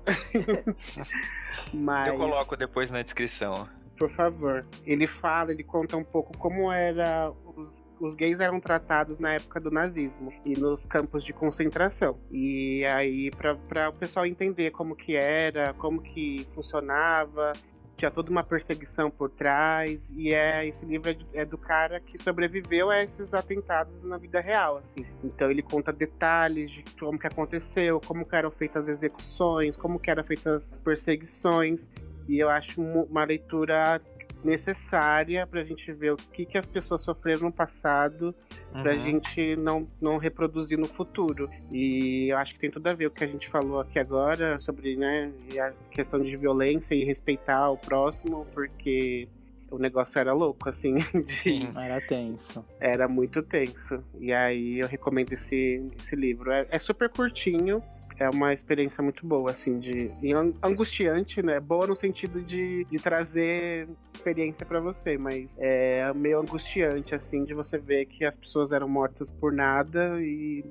Mas, 1.74 2.08
Eu 2.08 2.18
coloco 2.18 2.56
depois 2.56 2.90
na 2.92 3.02
descrição. 3.02 3.68
por 3.98 4.10
favor. 4.10 4.66
Ele 4.86 5.08
fala, 5.08 5.52
ele 5.52 5.64
conta 5.64 5.98
um 5.98 6.04
pouco 6.04 6.38
como 6.38 6.72
era 6.72 7.32
os, 7.56 7.84
os 8.00 8.16
gays 8.16 8.40
eram 8.40 8.60
tratados 8.60 9.20
na 9.20 9.34
época 9.34 9.60
do 9.60 9.72
nazismo 9.72 10.32
e 10.46 10.54
nos 10.54 10.86
campos 10.86 11.24
de 11.24 11.34
concentração. 11.34 12.20
E 12.32 12.86
aí 12.86 13.32
para 13.32 13.90
o 13.90 13.94
pessoal 13.94 14.26
entender 14.26 14.72
como 14.72 14.96
que 14.96 15.16
era, 15.16 15.74
como 15.74 16.02
que 16.02 16.48
funcionava, 16.54 17.54
tinha 17.98 18.12
toda 18.12 18.30
uma 18.30 18.44
perseguição 18.44 19.10
por 19.10 19.30
trás 19.30 20.14
e 20.16 20.32
é 20.32 20.66
esse 20.68 20.86
livro 20.86 21.10
é, 21.10 21.18
é 21.42 21.46
do 21.46 21.58
cara 21.58 22.00
que 22.00 22.22
sobreviveu 22.22 22.92
a 22.92 23.04
esses 23.04 23.34
atentados 23.34 24.04
na 24.04 24.18
vida 24.18 24.40
real 24.40 24.78
assim. 24.78 25.04
Então 25.24 25.50
ele 25.50 25.64
conta 25.64 25.92
detalhes 25.92 26.70
de 26.70 26.84
como 27.00 27.18
que 27.18 27.26
aconteceu 27.28 28.00
como 28.00 28.24
que 28.24 28.36
eram 28.36 28.52
feitas 28.52 28.88
as 28.88 29.00
execuções 29.00 29.76
como 29.76 30.00
que 30.00 30.12
eram 30.12 30.24
feitas 30.24 30.72
as 30.72 30.80
perseguições 30.80 31.90
e 32.28 32.38
eu 32.40 32.50
acho 32.50 32.82
uma 32.82 33.24
leitura 33.24 34.00
necessária 34.44 35.46
pra 35.48 35.64
gente 35.64 35.92
ver 35.92 36.14
o 36.14 36.18
que 36.18 36.46
que 36.46 36.58
as 36.58 36.68
pessoas 36.68 37.02
sofreram 37.02 37.44
no 37.44 37.52
passado 37.52 38.34
pra 38.72 38.94
Uhum. 38.94 39.00
gente 39.00 39.56
não, 39.56 39.88
não 40.00 40.18
reproduzir 40.18 40.78
no 40.78 40.86
futuro. 40.88 41.50
E 41.72 42.30
eu 42.30 42.38
acho 42.38 42.54
que 42.54 42.60
tem 42.60 42.70
tudo 42.72 42.88
a 42.88 42.94
ver 42.94 43.08
o 43.08 43.12
que 43.12 43.24
a 43.24 43.28
gente 43.28 43.48
falou 43.50 43.80
aqui 43.80 43.98
agora 44.00 44.60
sobre 44.60 44.96
né, 44.96 45.32
a 45.60 45.72
questão 45.92 46.20
de 46.22 46.36
violência 46.38 46.96
e 46.96 47.04
respeitar 47.04 47.70
o 47.70 47.78
próximo, 47.78 48.46
porque 48.54 49.28
o 49.70 49.78
negócio 49.78 50.18
era 50.18 50.32
louco, 50.34 50.70
assim, 50.70 50.96
de- 51.26 51.32
Sim. 51.32 51.70
Era 51.76 52.00
tenso. 52.00 52.64
era 52.80 53.08
muito 53.08 53.42
tenso. 53.44 54.04
E 54.20 54.32
aí 54.32 54.80
eu 54.80 54.88
recomendo 54.88 55.34
esse, 55.34 55.84
esse 56.00 56.16
livro. 56.16 56.52
É, 56.52 56.66
é 56.70 56.80
super 56.80 57.10
curtinho. 57.10 57.84
É 58.20 58.28
uma 58.30 58.52
experiência 58.52 59.04
muito 59.04 59.26
boa, 59.28 59.52
assim, 59.52 59.80
de 59.80 60.12
an- 60.34 60.54
angustiante, 60.64 61.44
né? 61.44 61.60
Boa 61.60 61.86
no 61.86 61.96
sentido 61.96 62.42
de, 62.42 62.84
de 62.86 62.98
trazer 63.00 63.88
experiência 64.12 64.66
pra 64.66 64.80
você, 64.80 65.18
mas 65.18 65.60
é 65.62 66.12
meio 66.14 66.40
angustiante, 66.40 67.14
assim, 67.14 67.44
de 67.44 67.54
você 67.54 67.78
ver 67.78 68.06
que 68.06 68.26
as 68.26 68.36
pessoas 68.36 68.72
eram 68.72 68.90
mortas 68.90 69.30
por 69.30 69.52
nada 69.54 70.20
e, 70.20 70.66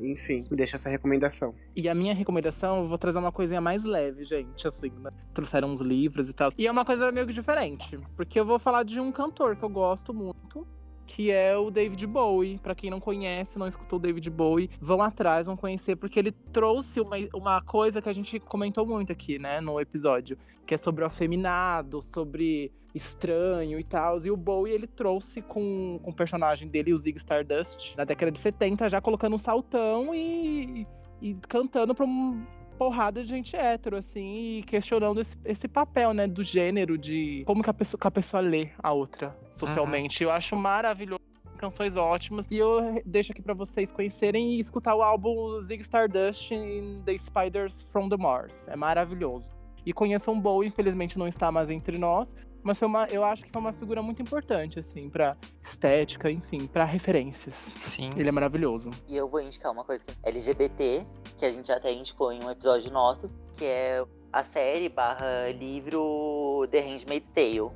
enfim, 0.00 0.46
deixa 0.50 0.76
essa 0.76 0.88
recomendação. 0.88 1.54
E 1.76 1.88
a 1.90 1.94
minha 1.94 2.14
recomendação, 2.14 2.78
eu 2.78 2.84
vou 2.88 2.96
trazer 2.96 3.18
uma 3.18 3.32
coisinha 3.32 3.60
mais 3.60 3.84
leve, 3.84 4.24
gente, 4.24 4.66
assim, 4.66 4.90
né? 5.02 5.10
Trouxeram 5.34 5.68
uns 5.68 5.82
livros 5.82 6.30
e 6.30 6.32
tal. 6.32 6.48
E 6.56 6.66
é 6.66 6.70
uma 6.70 6.86
coisa 6.86 7.12
meio 7.12 7.26
que 7.26 7.34
diferente, 7.34 7.98
porque 8.16 8.40
eu 8.40 8.46
vou 8.46 8.58
falar 8.58 8.82
de 8.82 8.98
um 8.98 9.12
cantor 9.12 9.56
que 9.56 9.62
eu 9.62 9.68
gosto 9.68 10.14
muito, 10.14 10.66
que 11.06 11.30
é 11.30 11.56
o 11.56 11.70
David 11.70 12.06
Bowie. 12.06 12.58
Pra 12.58 12.74
quem 12.74 12.90
não 12.90 13.00
conhece, 13.00 13.58
não 13.58 13.66
escutou 13.66 13.98
o 13.98 14.02
David 14.02 14.28
Bowie, 14.30 14.70
vão 14.80 15.02
atrás, 15.02 15.46
vão 15.46 15.56
conhecer, 15.56 15.96
porque 15.96 16.18
ele 16.18 16.32
trouxe 16.52 17.00
uma, 17.00 17.16
uma 17.34 17.62
coisa 17.62 18.00
que 18.00 18.08
a 18.08 18.12
gente 18.12 18.38
comentou 18.40 18.86
muito 18.86 19.12
aqui, 19.12 19.38
né, 19.38 19.60
no 19.60 19.80
episódio, 19.80 20.36
que 20.66 20.74
é 20.74 20.76
sobre 20.76 21.04
o 21.04 21.06
afeminado, 21.06 22.00
sobre 22.00 22.72
estranho 22.94 23.78
e 23.78 23.84
tal. 23.84 24.18
E 24.24 24.30
o 24.30 24.36
Bowie, 24.36 24.72
ele 24.72 24.86
trouxe 24.86 25.42
com, 25.42 25.98
com 26.02 26.10
o 26.10 26.14
personagem 26.14 26.68
dele, 26.68 26.92
o 26.92 26.96
Zig 26.96 27.16
Stardust, 27.18 27.96
na 27.96 28.04
década 28.04 28.30
de 28.30 28.38
70, 28.38 28.88
já 28.88 29.00
colocando 29.00 29.34
um 29.34 29.38
saltão 29.38 30.14
e, 30.14 30.86
e 31.20 31.34
cantando 31.48 31.94
pra 31.94 32.04
uma 32.04 32.61
porrada 32.82 33.22
de 33.22 33.28
gente 33.28 33.54
hétero, 33.54 33.96
assim, 33.96 34.58
e 34.58 34.62
questionando 34.64 35.20
esse, 35.20 35.36
esse 35.44 35.68
papel, 35.68 36.12
né, 36.12 36.26
do 36.26 36.42
gênero, 36.42 36.98
de 36.98 37.44
como 37.46 37.62
que 37.62 37.70
a 37.70 37.74
pessoa, 37.74 38.00
que 38.00 38.08
a 38.08 38.10
pessoa 38.10 38.40
lê 38.40 38.70
a 38.82 38.92
outra 38.92 39.38
socialmente. 39.48 40.24
Eu 40.24 40.32
acho 40.32 40.56
maravilhoso 40.56 41.22
canções 41.56 41.96
ótimas. 41.96 42.44
E 42.50 42.58
eu 42.58 43.00
deixo 43.06 43.30
aqui 43.30 43.40
para 43.40 43.54
vocês 43.54 43.92
conhecerem 43.92 44.54
e 44.54 44.58
escutar 44.58 44.96
o 44.96 45.02
álbum 45.02 45.60
Zig 45.60 45.80
Stardust 45.80 46.50
in 46.50 47.02
The 47.04 47.16
Spiders 47.16 47.82
from 47.82 48.08
the 48.08 48.16
Mars. 48.16 48.66
É 48.66 48.74
maravilhoso. 48.74 49.52
E 49.86 49.92
conheçam 49.92 50.40
Bowie, 50.40 50.66
infelizmente 50.66 51.16
não 51.16 51.28
está 51.28 51.52
mais 51.52 51.70
entre 51.70 51.98
nós, 51.98 52.34
mas 52.62 52.78
foi 52.78 52.86
uma, 52.86 53.06
eu 53.06 53.24
acho 53.24 53.44
que 53.44 53.50
foi 53.50 53.60
uma 53.60 53.72
figura 53.72 54.02
muito 54.02 54.22
importante, 54.22 54.78
assim, 54.78 55.10
pra 55.10 55.36
estética, 55.60 56.30
enfim, 56.30 56.66
para 56.66 56.84
referências. 56.84 57.74
Sim. 57.84 58.08
Ele 58.16 58.28
é 58.28 58.32
maravilhoso. 58.32 58.90
E 59.08 59.16
eu 59.16 59.28
vou 59.28 59.40
indicar 59.40 59.72
uma 59.72 59.84
coisa 59.84 60.04
é 60.22 60.28
LGBT, 60.28 61.06
que 61.36 61.44
a 61.44 61.50
gente 61.50 61.70
até 61.72 61.92
indicou 61.92 62.32
em 62.32 62.42
um 62.44 62.50
episódio 62.50 62.90
nosso, 62.92 63.28
que 63.52 63.64
é 63.64 64.04
a 64.32 64.42
série 64.42 64.88
barra 64.88 65.50
livro 65.50 66.66
The 66.70 66.80
Handmaid's 66.80 67.28
Tale. 67.34 67.70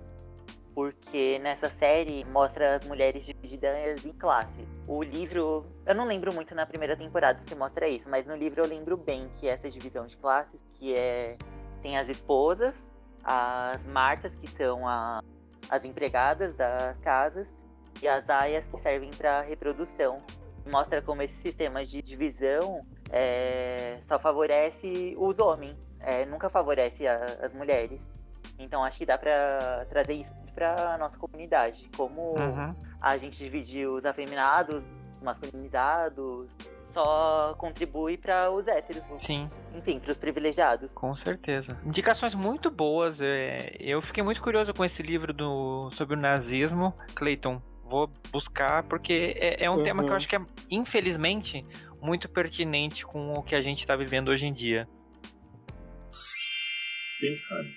Porque 0.74 1.38
nessa 1.42 1.70
série 1.70 2.24
mostra 2.26 2.76
as 2.76 2.86
mulheres 2.86 3.24
divididas 3.24 4.04
em 4.04 4.12
classes. 4.12 4.68
O 4.86 5.02
livro, 5.02 5.64
eu 5.86 5.94
não 5.94 6.06
lembro 6.06 6.34
muito 6.34 6.54
na 6.54 6.66
primeira 6.66 6.94
temporada 6.94 7.40
se 7.46 7.54
mostra 7.54 7.88
isso, 7.88 8.08
mas 8.10 8.26
no 8.26 8.36
livro 8.36 8.60
eu 8.60 8.66
lembro 8.66 8.94
bem 8.94 9.26
que 9.40 9.48
essa 9.48 9.70
divisão 9.70 10.06
de 10.06 10.18
classes, 10.18 10.60
que 10.74 10.94
é 10.94 11.38
tem 11.80 11.96
as 11.96 12.08
esposas, 12.10 12.86
as 13.28 13.84
martas, 13.86 14.36
que 14.36 14.46
são 14.48 14.86
a, 14.86 15.20
as 15.68 15.84
empregadas 15.84 16.54
das 16.54 16.96
casas, 16.98 17.52
e 18.00 18.06
as 18.06 18.30
aias, 18.30 18.64
que 18.66 18.78
servem 18.78 19.10
para 19.10 19.40
reprodução. 19.40 20.22
Mostra 20.64 21.02
como 21.02 21.22
esse 21.22 21.34
sistema 21.34 21.84
de 21.84 22.02
divisão 22.02 22.86
é, 23.10 23.98
só 24.06 24.18
favorece 24.18 25.14
os 25.18 25.38
homens, 25.38 25.76
é, 26.00 26.24
nunca 26.26 26.48
favorece 26.48 27.06
a, 27.06 27.24
as 27.42 27.52
mulheres. 27.52 28.00
Então 28.58 28.84
acho 28.84 28.98
que 28.98 29.06
dá 29.06 29.18
para 29.18 29.86
trazer 29.88 30.14
isso 30.14 30.32
para 30.54 30.96
nossa 30.98 31.16
comunidade, 31.18 31.90
como 31.96 32.34
Uhum. 32.38 32.74
a 33.00 33.18
gente 33.18 33.38
divide 33.38 33.86
os 33.86 34.04
afeminados, 34.04 34.84
masculinizados, 35.20 36.48
só 36.96 37.54
contribui 37.58 38.16
para 38.16 38.50
os 38.50 38.66
héteros, 38.66 39.02
Sim, 39.18 39.46
enfim, 39.74 40.00
para 40.00 40.10
os 40.12 40.16
privilegiados. 40.16 40.90
com 40.92 41.14
certeza. 41.14 41.76
Indicações 41.84 42.34
muito 42.34 42.70
boas. 42.70 43.20
é, 43.20 43.76
Eu 43.78 44.00
fiquei 44.00 44.22
muito 44.22 44.40
curioso 44.42 44.72
com 44.72 44.82
esse 44.82 45.02
livro 45.02 45.34
do... 45.34 45.90
sobre 45.92 46.16
o 46.16 46.18
nazismo. 46.18 46.94
Clayton, 47.14 47.60
vou 47.84 48.10
buscar 48.32 48.82
porque 48.84 49.36
é, 49.38 49.64
é 49.66 49.70
um 49.70 49.82
tema 49.82 50.02
que 50.02 50.08
eu 50.08 50.12
Uhum. 50.12 50.16
acho 50.16 50.26
que 50.28 50.36
é, 50.36 50.40
infelizmente, 50.70 51.66
muito 52.00 52.30
pertinente 52.30 53.04
com 53.04 53.34
o 53.34 53.42
que 53.42 53.54
a 53.54 53.60
gente 53.60 53.80
está 53.80 53.94
vivendo 53.94 54.28
hoje 54.30 54.46
em 54.46 54.52
dia. 54.54 54.88
Pink 57.20 57.40
Honey. 57.52 57.72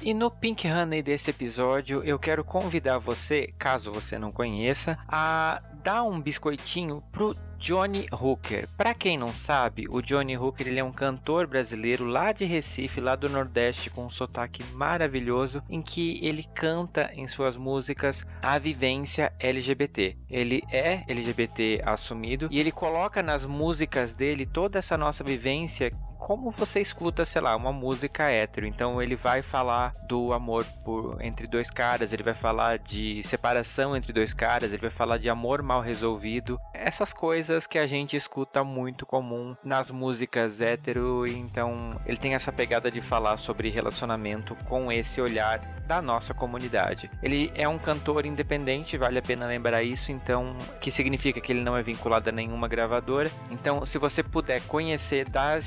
E 0.00 0.14
no 0.14 0.30
Pink 0.30 0.68
Honey 0.70 1.02
desse 1.02 1.30
episódio, 1.30 2.04
eu 2.04 2.18
quero 2.18 2.44
convidar 2.44 2.98
você, 2.98 3.52
caso 3.58 3.90
você 3.92 4.18
não 4.18 4.30
conheça, 4.30 4.96
a 5.08 5.60
dar 5.82 6.04
um 6.04 6.20
biscoitinho 6.20 7.02
pro 7.10 7.34
Johnny 7.58 8.06
Hooker. 8.12 8.68
Para 8.76 8.94
quem 8.94 9.18
não 9.18 9.34
sabe, 9.34 9.86
o 9.88 10.00
Johnny 10.00 10.36
Hooker 10.36 10.68
ele 10.68 10.78
é 10.78 10.84
um 10.84 10.92
cantor 10.92 11.46
brasileiro 11.46 12.04
lá 12.04 12.32
de 12.32 12.44
Recife, 12.44 13.00
lá 13.00 13.16
do 13.16 13.28
Nordeste, 13.28 13.90
com 13.90 14.06
um 14.06 14.10
sotaque 14.10 14.62
maravilhoso, 14.72 15.62
em 15.68 15.82
que 15.82 16.24
ele 16.24 16.44
canta 16.54 17.10
em 17.14 17.26
suas 17.26 17.56
músicas 17.56 18.24
a 18.40 18.58
vivência 18.58 19.32
LGBT. 19.40 20.16
Ele 20.30 20.62
é 20.70 21.02
LGBT 21.08 21.82
assumido 21.84 22.48
e 22.50 22.60
ele 22.60 22.70
coloca 22.70 23.22
nas 23.22 23.44
músicas 23.44 24.14
dele 24.14 24.46
toda 24.46 24.78
essa 24.78 24.96
nossa 24.96 25.24
vivência 25.24 25.92
como 26.18 26.50
você 26.50 26.80
escuta, 26.80 27.24
sei 27.24 27.40
lá, 27.40 27.54
uma 27.56 27.72
música 27.72 28.30
hétero. 28.30 28.66
Então 28.66 29.00
ele 29.00 29.16
vai 29.16 29.40
falar 29.40 29.92
do 30.06 30.32
amor 30.32 30.64
por, 30.84 31.16
entre 31.20 31.46
dois 31.46 31.70
caras, 31.70 32.12
ele 32.12 32.22
vai 32.22 32.34
falar 32.34 32.78
de 32.78 33.22
separação 33.22 33.96
entre 33.96 34.12
dois 34.12 34.34
caras, 34.34 34.72
ele 34.72 34.82
vai 34.82 34.90
falar 34.90 35.18
de 35.18 35.30
amor 35.30 35.62
mal 35.62 35.80
resolvido. 35.80 36.58
Essas 36.74 37.12
coisas 37.12 37.66
que 37.66 37.78
a 37.78 37.86
gente 37.86 38.16
escuta 38.16 38.62
muito 38.64 39.06
comum 39.06 39.56
nas 39.64 39.90
músicas 39.90 40.60
hétero. 40.60 41.26
Então 41.26 41.98
ele 42.04 42.16
tem 42.16 42.34
essa 42.34 42.52
pegada 42.52 42.90
de 42.90 43.00
falar 43.00 43.36
sobre 43.36 43.70
relacionamento 43.70 44.56
com 44.66 44.90
esse 44.90 45.20
olhar 45.20 45.60
da 45.88 46.02
nossa 46.02 46.34
comunidade. 46.34 47.10
Ele 47.22 47.50
é 47.54 47.66
um 47.66 47.78
cantor 47.78 48.26
independente, 48.26 48.98
vale 48.98 49.18
a 49.18 49.22
pena 49.22 49.46
lembrar 49.46 49.82
isso, 49.82 50.12
então, 50.12 50.54
que 50.80 50.90
significa 50.90 51.40
que 51.40 51.50
ele 51.50 51.62
não 51.62 51.76
é 51.76 51.82
vinculado 51.82 52.28
a 52.28 52.32
nenhuma 52.32 52.68
gravadora. 52.68 53.30
Então, 53.50 53.86
se 53.86 53.96
você 53.96 54.22
puder 54.22 54.60
conhecer, 54.62 55.26
dá 55.28 55.58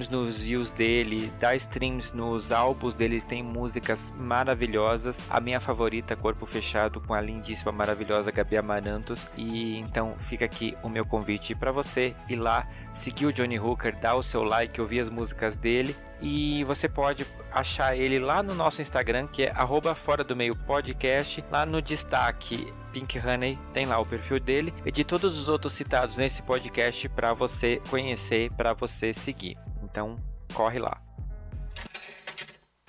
streams 0.00 0.08
nos 0.08 0.40
views 0.40 0.72
dele, 0.72 1.32
dá 1.38 1.54
streams 1.54 2.14
nos 2.14 2.50
álbuns 2.50 2.94
dele, 2.94 3.20
tem 3.20 3.42
músicas 3.42 4.12
maravilhosas. 4.16 5.18
A 5.28 5.40
minha 5.40 5.60
favorita, 5.60 6.16
Corpo 6.16 6.46
Fechado, 6.46 7.00
com 7.00 7.12
a 7.12 7.20
lindíssima, 7.20 7.72
maravilhosa 7.72 8.30
Gabi 8.30 8.56
Amarantos. 8.56 9.30
E 9.36 9.78
então 9.78 10.14
fica 10.18 10.44
aqui 10.44 10.76
o 10.82 10.88
meu 10.88 11.04
convite 11.04 11.54
para 11.54 11.70
você 11.70 12.14
ir 12.28 12.36
lá, 12.36 12.66
seguir 12.94 13.26
o 13.26 13.32
Johnny 13.32 13.58
Hooker, 13.58 13.96
dar 13.98 14.14
o 14.14 14.22
seu 14.22 14.42
like, 14.42 14.80
ouvir 14.80 15.00
as 15.00 15.10
músicas 15.10 15.56
dele 15.56 15.94
e 16.22 16.64
você 16.64 16.86
pode 16.86 17.26
achar 17.50 17.96
ele 17.96 18.18
lá 18.18 18.42
no 18.42 18.54
nosso 18.54 18.82
Instagram, 18.82 19.26
que 19.26 19.44
é 19.44 19.54
fora 19.94 20.22
do 20.22 20.36
meio 20.36 20.54
podcast. 20.54 21.42
Lá 21.50 21.64
no 21.64 21.80
destaque 21.80 22.72
Pink 22.92 23.18
Honey 23.18 23.58
tem 23.72 23.86
lá 23.86 23.98
o 23.98 24.04
perfil 24.04 24.38
dele 24.38 24.74
e 24.84 24.92
de 24.92 25.02
todos 25.02 25.38
os 25.38 25.48
outros 25.48 25.72
citados 25.72 26.18
nesse 26.18 26.42
podcast 26.42 27.08
para 27.08 27.32
você 27.32 27.80
conhecer, 27.88 28.50
para 28.52 28.74
você 28.74 29.14
seguir. 29.14 29.56
Então, 29.90 30.16
corre 30.54 30.78
lá. 30.78 31.00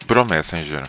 Bro 0.05 0.25
Messenger. 0.25 0.83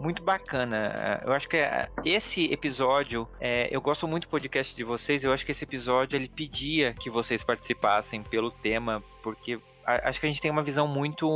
muito 0.00 0.20
bacana. 0.22 1.20
Eu 1.24 1.32
acho 1.32 1.48
que 1.48 1.56
é, 1.58 1.88
esse 2.04 2.52
episódio, 2.52 3.28
é, 3.40 3.68
eu 3.70 3.80
gosto 3.80 4.08
muito 4.08 4.24
do 4.24 4.30
podcast 4.30 4.74
de 4.74 4.82
vocês. 4.82 5.22
Eu 5.22 5.32
acho 5.32 5.46
que 5.46 5.52
esse 5.52 5.62
episódio 5.62 6.16
ele 6.16 6.28
pedia 6.28 6.92
que 6.92 7.08
vocês 7.08 7.44
participassem 7.44 8.20
pelo 8.20 8.50
tema, 8.50 9.02
porque 9.22 9.60
acho 9.84 10.18
que 10.18 10.26
a 10.26 10.28
gente 10.28 10.40
tem 10.40 10.50
uma 10.50 10.62
visão 10.62 10.88
muito 10.88 11.28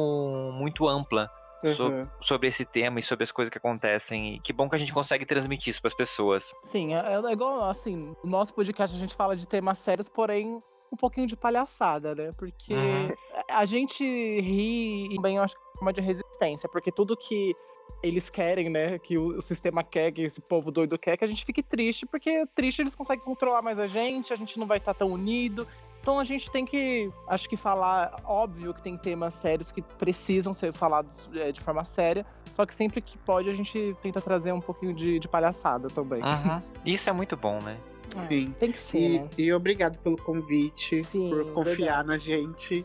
muito 0.53 0.89
ampla 0.89 1.31
uhum. 1.65 2.07
sobre 2.21 2.49
esse 2.49 2.65
tema 2.65 2.99
e 2.99 3.03
sobre 3.03 3.25
as 3.25 3.33
coisas 3.33 3.51
que 3.51 3.59
acontecem. 3.59 4.35
E 4.35 4.41
que 4.41 4.53
bom 4.53 4.69
que 4.69 4.77
a 4.77 4.79
gente 4.79 4.93
consegue 4.93 5.25
transmitir 5.25 5.71
isso 5.71 5.81
para 5.81 5.89
as 5.89 5.95
pessoas. 5.95 6.55
Sim, 6.63 6.95
é, 6.95 7.15
é 7.15 7.33
igual 7.33 7.65
assim, 7.69 8.15
no 8.23 8.31
nosso 8.31 8.55
podcast 8.55 8.97
a 8.97 8.99
gente 8.99 9.15
fala 9.15 9.37
de 9.37 9.47
temas 9.49 9.79
sérios, 9.79 10.09
porém 10.09 10.59
um 10.93 10.97
pouquinho 10.97 11.27
de 11.27 11.37
palhaçada, 11.37 12.15
né? 12.15 12.33
Porque 12.37 12.73
uhum. 12.73 13.09
a 13.49 13.65
gente 13.65 14.05
ri 14.05 15.13
e 15.13 15.21
bem, 15.21 15.37
eu 15.37 15.43
acho 15.43 15.55
que 15.55 15.61
é 15.61 15.83
uma 15.83 15.93
de 15.93 16.01
resistência, 16.01 16.69
porque 16.69 16.93
tudo 16.93 17.17
que 17.17 17.55
eles 18.03 18.31
querem, 18.31 18.69
né? 18.69 18.99
Que 18.99 19.19
o, 19.19 19.39
o, 19.39 19.41
sistema 19.41 19.83
quer, 19.83 20.13
que 20.13 20.23
esse 20.23 20.41
povo 20.41 20.71
doido 20.71 20.99
quer, 20.99 21.17
que 21.17 21.25
a 21.25 21.27
gente 21.27 21.45
fique 21.45 21.63
triste, 21.63 22.07
porque 22.07 22.47
triste 22.55 22.83
eles 22.83 22.95
conseguem 22.95 23.25
controlar 23.25 23.63
mais 23.63 23.79
a 23.79 23.87
gente, 23.87 24.33
a 24.33 24.37
gente 24.37 24.59
não 24.59 24.67
vai 24.67 24.79
estar 24.79 24.95
tão 24.95 25.11
unido. 25.11 25.67
Então 26.05 26.19
a 26.19 26.25
gente 26.25 26.51
tem 26.51 26.67
que, 26.67 27.11
acho 27.27 27.49
que 27.49 27.57
falar, 27.57 28.15
óbvio 28.27 28.75
que 28.75 28.83
tem 28.83 28.95
temas 28.95 29.33
sérios 29.33 29.73
que 29.73 29.81
precisam 29.81 30.53
ser 30.53 30.71
falados 30.71 31.17
é, 31.35 31.51
de 31.51 31.63
forma 31.63 31.83
séria, 31.83 32.27
só 32.53 32.67
que 32.67 32.75
sempre 32.75 33.01
que 33.01 33.17
pode 33.17 33.49
a 33.49 33.55
gente 33.55 33.97
tenta 34.03 34.21
trazer 34.21 34.53
um 34.53 34.61
pouquinho 34.61 34.93
de, 34.93 35.19
de 35.19 35.27
palhaçada 35.27 35.89
também. 35.89 36.23
Uhum. 36.23 36.61
Isso 36.85 37.09
é 37.09 37.13
muito 37.15 37.39
bom, 37.39 37.59
né? 37.63 37.79
Sim. 38.11 38.53
É, 38.55 38.59
tem 38.61 38.71
que 38.71 38.79
ser. 38.79 38.99
E, 38.99 39.19
né? 39.19 39.29
e 39.39 39.51
obrigado 39.55 39.97
pelo 39.97 40.19
convite, 40.19 41.03
Sim, 41.03 41.31
por 41.31 41.51
confiar 41.55 42.05
na 42.05 42.19
gente, 42.19 42.85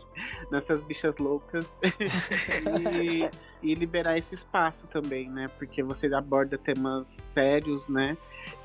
nessas 0.50 0.82
bichas 0.82 1.18
loucas. 1.18 1.78
e, 3.04 3.30
e, 3.62 3.74
liberar 3.76 4.18
esse 4.18 4.36
espaço 4.36 4.88
também, 4.88 5.30
né? 5.30 5.50
Porque 5.58 5.84
você 5.84 6.14
aborda 6.14 6.58
temas 6.58 7.08
sérios, 7.08 7.88
né? 7.88 8.18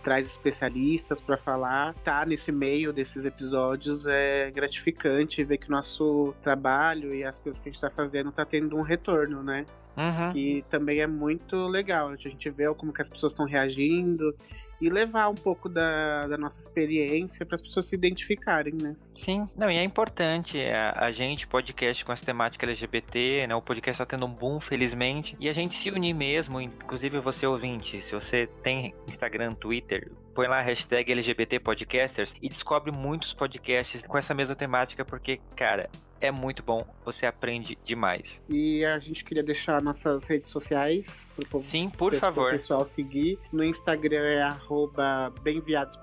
Traz 0.03 0.27
especialistas 0.27 1.21
para 1.21 1.37
falar. 1.37 1.95
Tá 2.05 2.25
nesse 2.25 2.53
meio 2.53 2.93
desses 2.93 3.25
episódios 3.25 4.07
é 4.07 4.51
gratificante 4.51 5.43
ver 5.45 5.59
que 5.59 5.69
o 5.69 5.71
nosso 5.71 6.35
trabalho 6.43 7.15
e 7.15 7.25
as 7.25 7.39
coisas 7.39 7.61
que 7.61 7.69
a 7.69 7.73
gente 7.73 7.81
tá 7.81 7.91
fazendo 7.91 8.31
tá 8.33 8.45
tendo 8.45 8.77
um 8.77 8.83
retorno, 8.83 9.43
né? 9.43 9.67
Uhum. 9.97 10.33
Que 10.33 10.65
também 10.69 11.01
é 11.01 11.07
muito 11.07 11.57
legal. 11.69 12.09
A 12.09 12.17
gente 12.17 12.51
vê 12.51 12.73
como 12.75 12.93
que 12.93 13.03
as 13.03 13.09
pessoas 13.09 13.33
estão 13.33 13.47
reagindo 13.47 14.35
e 14.81 14.91
levar 14.91 15.29
um 15.29 15.35
pouco 15.35 15.69
da, 15.69 16.27
da 16.27 16.37
nossa 16.37 16.61
experiência 16.61 17.45
para 17.47 17.55
as 17.55 17.63
pessoas 17.63 17.87
se 17.87 17.95
identificarem, 17.95 18.75
né? 18.75 18.97
Sim, 19.15 19.49
não, 19.57 19.71
e 19.71 19.77
é 19.77 19.83
importante 19.83 20.61
a, 20.61 21.07
a 21.07 21.13
gente, 21.13 21.47
podcast 21.47 22.05
com 22.05 22.13
as 22.13 22.21
temáticas 22.21 22.69
LGBT, 22.69 23.47
né? 23.47 23.55
O 23.55 23.63
podcast 23.63 24.03
está 24.03 24.07
tendo 24.07 24.27
um 24.27 24.35
boom, 24.35 24.61
felizmente, 24.61 25.37
e 25.39 25.49
a 25.49 25.53
gente 25.53 25.75
se 25.75 25.91
unir 25.91 26.15
mesmo, 26.15 26.61
inclusive 26.61 27.19
você 27.21 27.47
ouvinte, 27.47 28.03
se 28.03 28.13
você 28.13 28.47
tem 28.63 28.95
Instagram, 29.09 29.55
Twitter, 29.55 30.11
põe 30.35 30.49
lá 30.49 30.59
a 30.59 30.63
hashtag 30.63 31.13
LGBT 31.13 31.61
Podcasters 31.61 32.35
e 32.43 32.49
descobre 32.49 32.91
muitos 32.91 33.33
podcasts 33.33 34.05
com 34.05 34.19
essa 34.19 34.35
mesma 34.35 34.57
temática, 34.57 35.05
porque, 35.05 35.41
cara, 35.55 35.89
é 36.21 36.31
muito 36.31 36.63
bom, 36.63 36.85
você 37.05 37.27
aprende 37.27 37.79
demais. 37.85 38.43
E 38.49 38.85
a 38.85 38.99
gente 38.99 39.25
queria 39.25 39.43
deixar 39.43 39.83
nossas 39.83 40.27
redes 40.29 40.51
sociais 40.51 41.27
pro 41.37 41.47
povo, 41.47 41.65
Sim, 41.65 41.91
por 41.91 42.11
pro 42.13 42.21
favor. 42.21 42.51
pessoal 42.53 42.87
seguir. 42.87 43.39
No 43.53 43.63
Instagram 43.65 44.23
é 44.25 44.43
arroba 44.43 45.33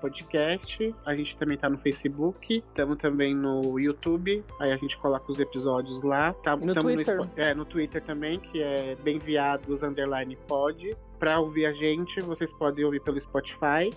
Podcast. 0.00 0.94
A 1.04 1.14
gente 1.14 1.36
também 1.36 1.56
tá 1.56 1.68
no 1.68 1.78
Facebook. 1.78 2.62
Estamos 2.68 2.96
também 2.98 3.34
no 3.34 3.78
YouTube. 3.78 4.44
Aí 4.60 4.72
a 4.72 4.76
gente 4.76 4.96
coloca 4.98 5.30
os 5.30 5.40
episódios 5.40 6.02
lá. 6.02 6.32
Tá, 6.34 6.56
no 6.56 6.74
tamo 6.74 6.92
Twitter. 6.92 7.20
Spo- 7.22 7.30
é, 7.40 7.54
no 7.54 7.64
Twitter 7.64 8.02
também, 8.02 8.38
que 8.38 8.62
é 8.62 8.96
Bem-viados 9.02 9.82
Underline 9.82 10.36
Pod. 10.46 10.96
Pra 11.18 11.38
ouvir 11.38 11.66
a 11.66 11.72
gente, 11.72 12.20
vocês 12.20 12.52
podem 12.52 12.84
ouvir 12.84 13.00
pelo 13.00 13.20
Spotify. 13.20 13.90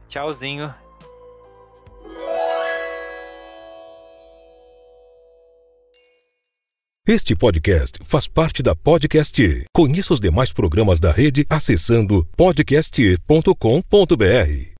Tchauzinho. 0.08 0.74
Este 7.06 7.36
podcast 7.36 8.00
faz 8.02 8.26
parte 8.26 8.60
da 8.60 8.74
Podcast. 8.74 9.66
Conheça 9.72 10.12
os 10.12 10.18
demais 10.18 10.52
programas 10.52 10.98
da 10.98 11.12
rede 11.12 11.46
acessando 11.48 12.26
podcast.com.br. 12.36 14.76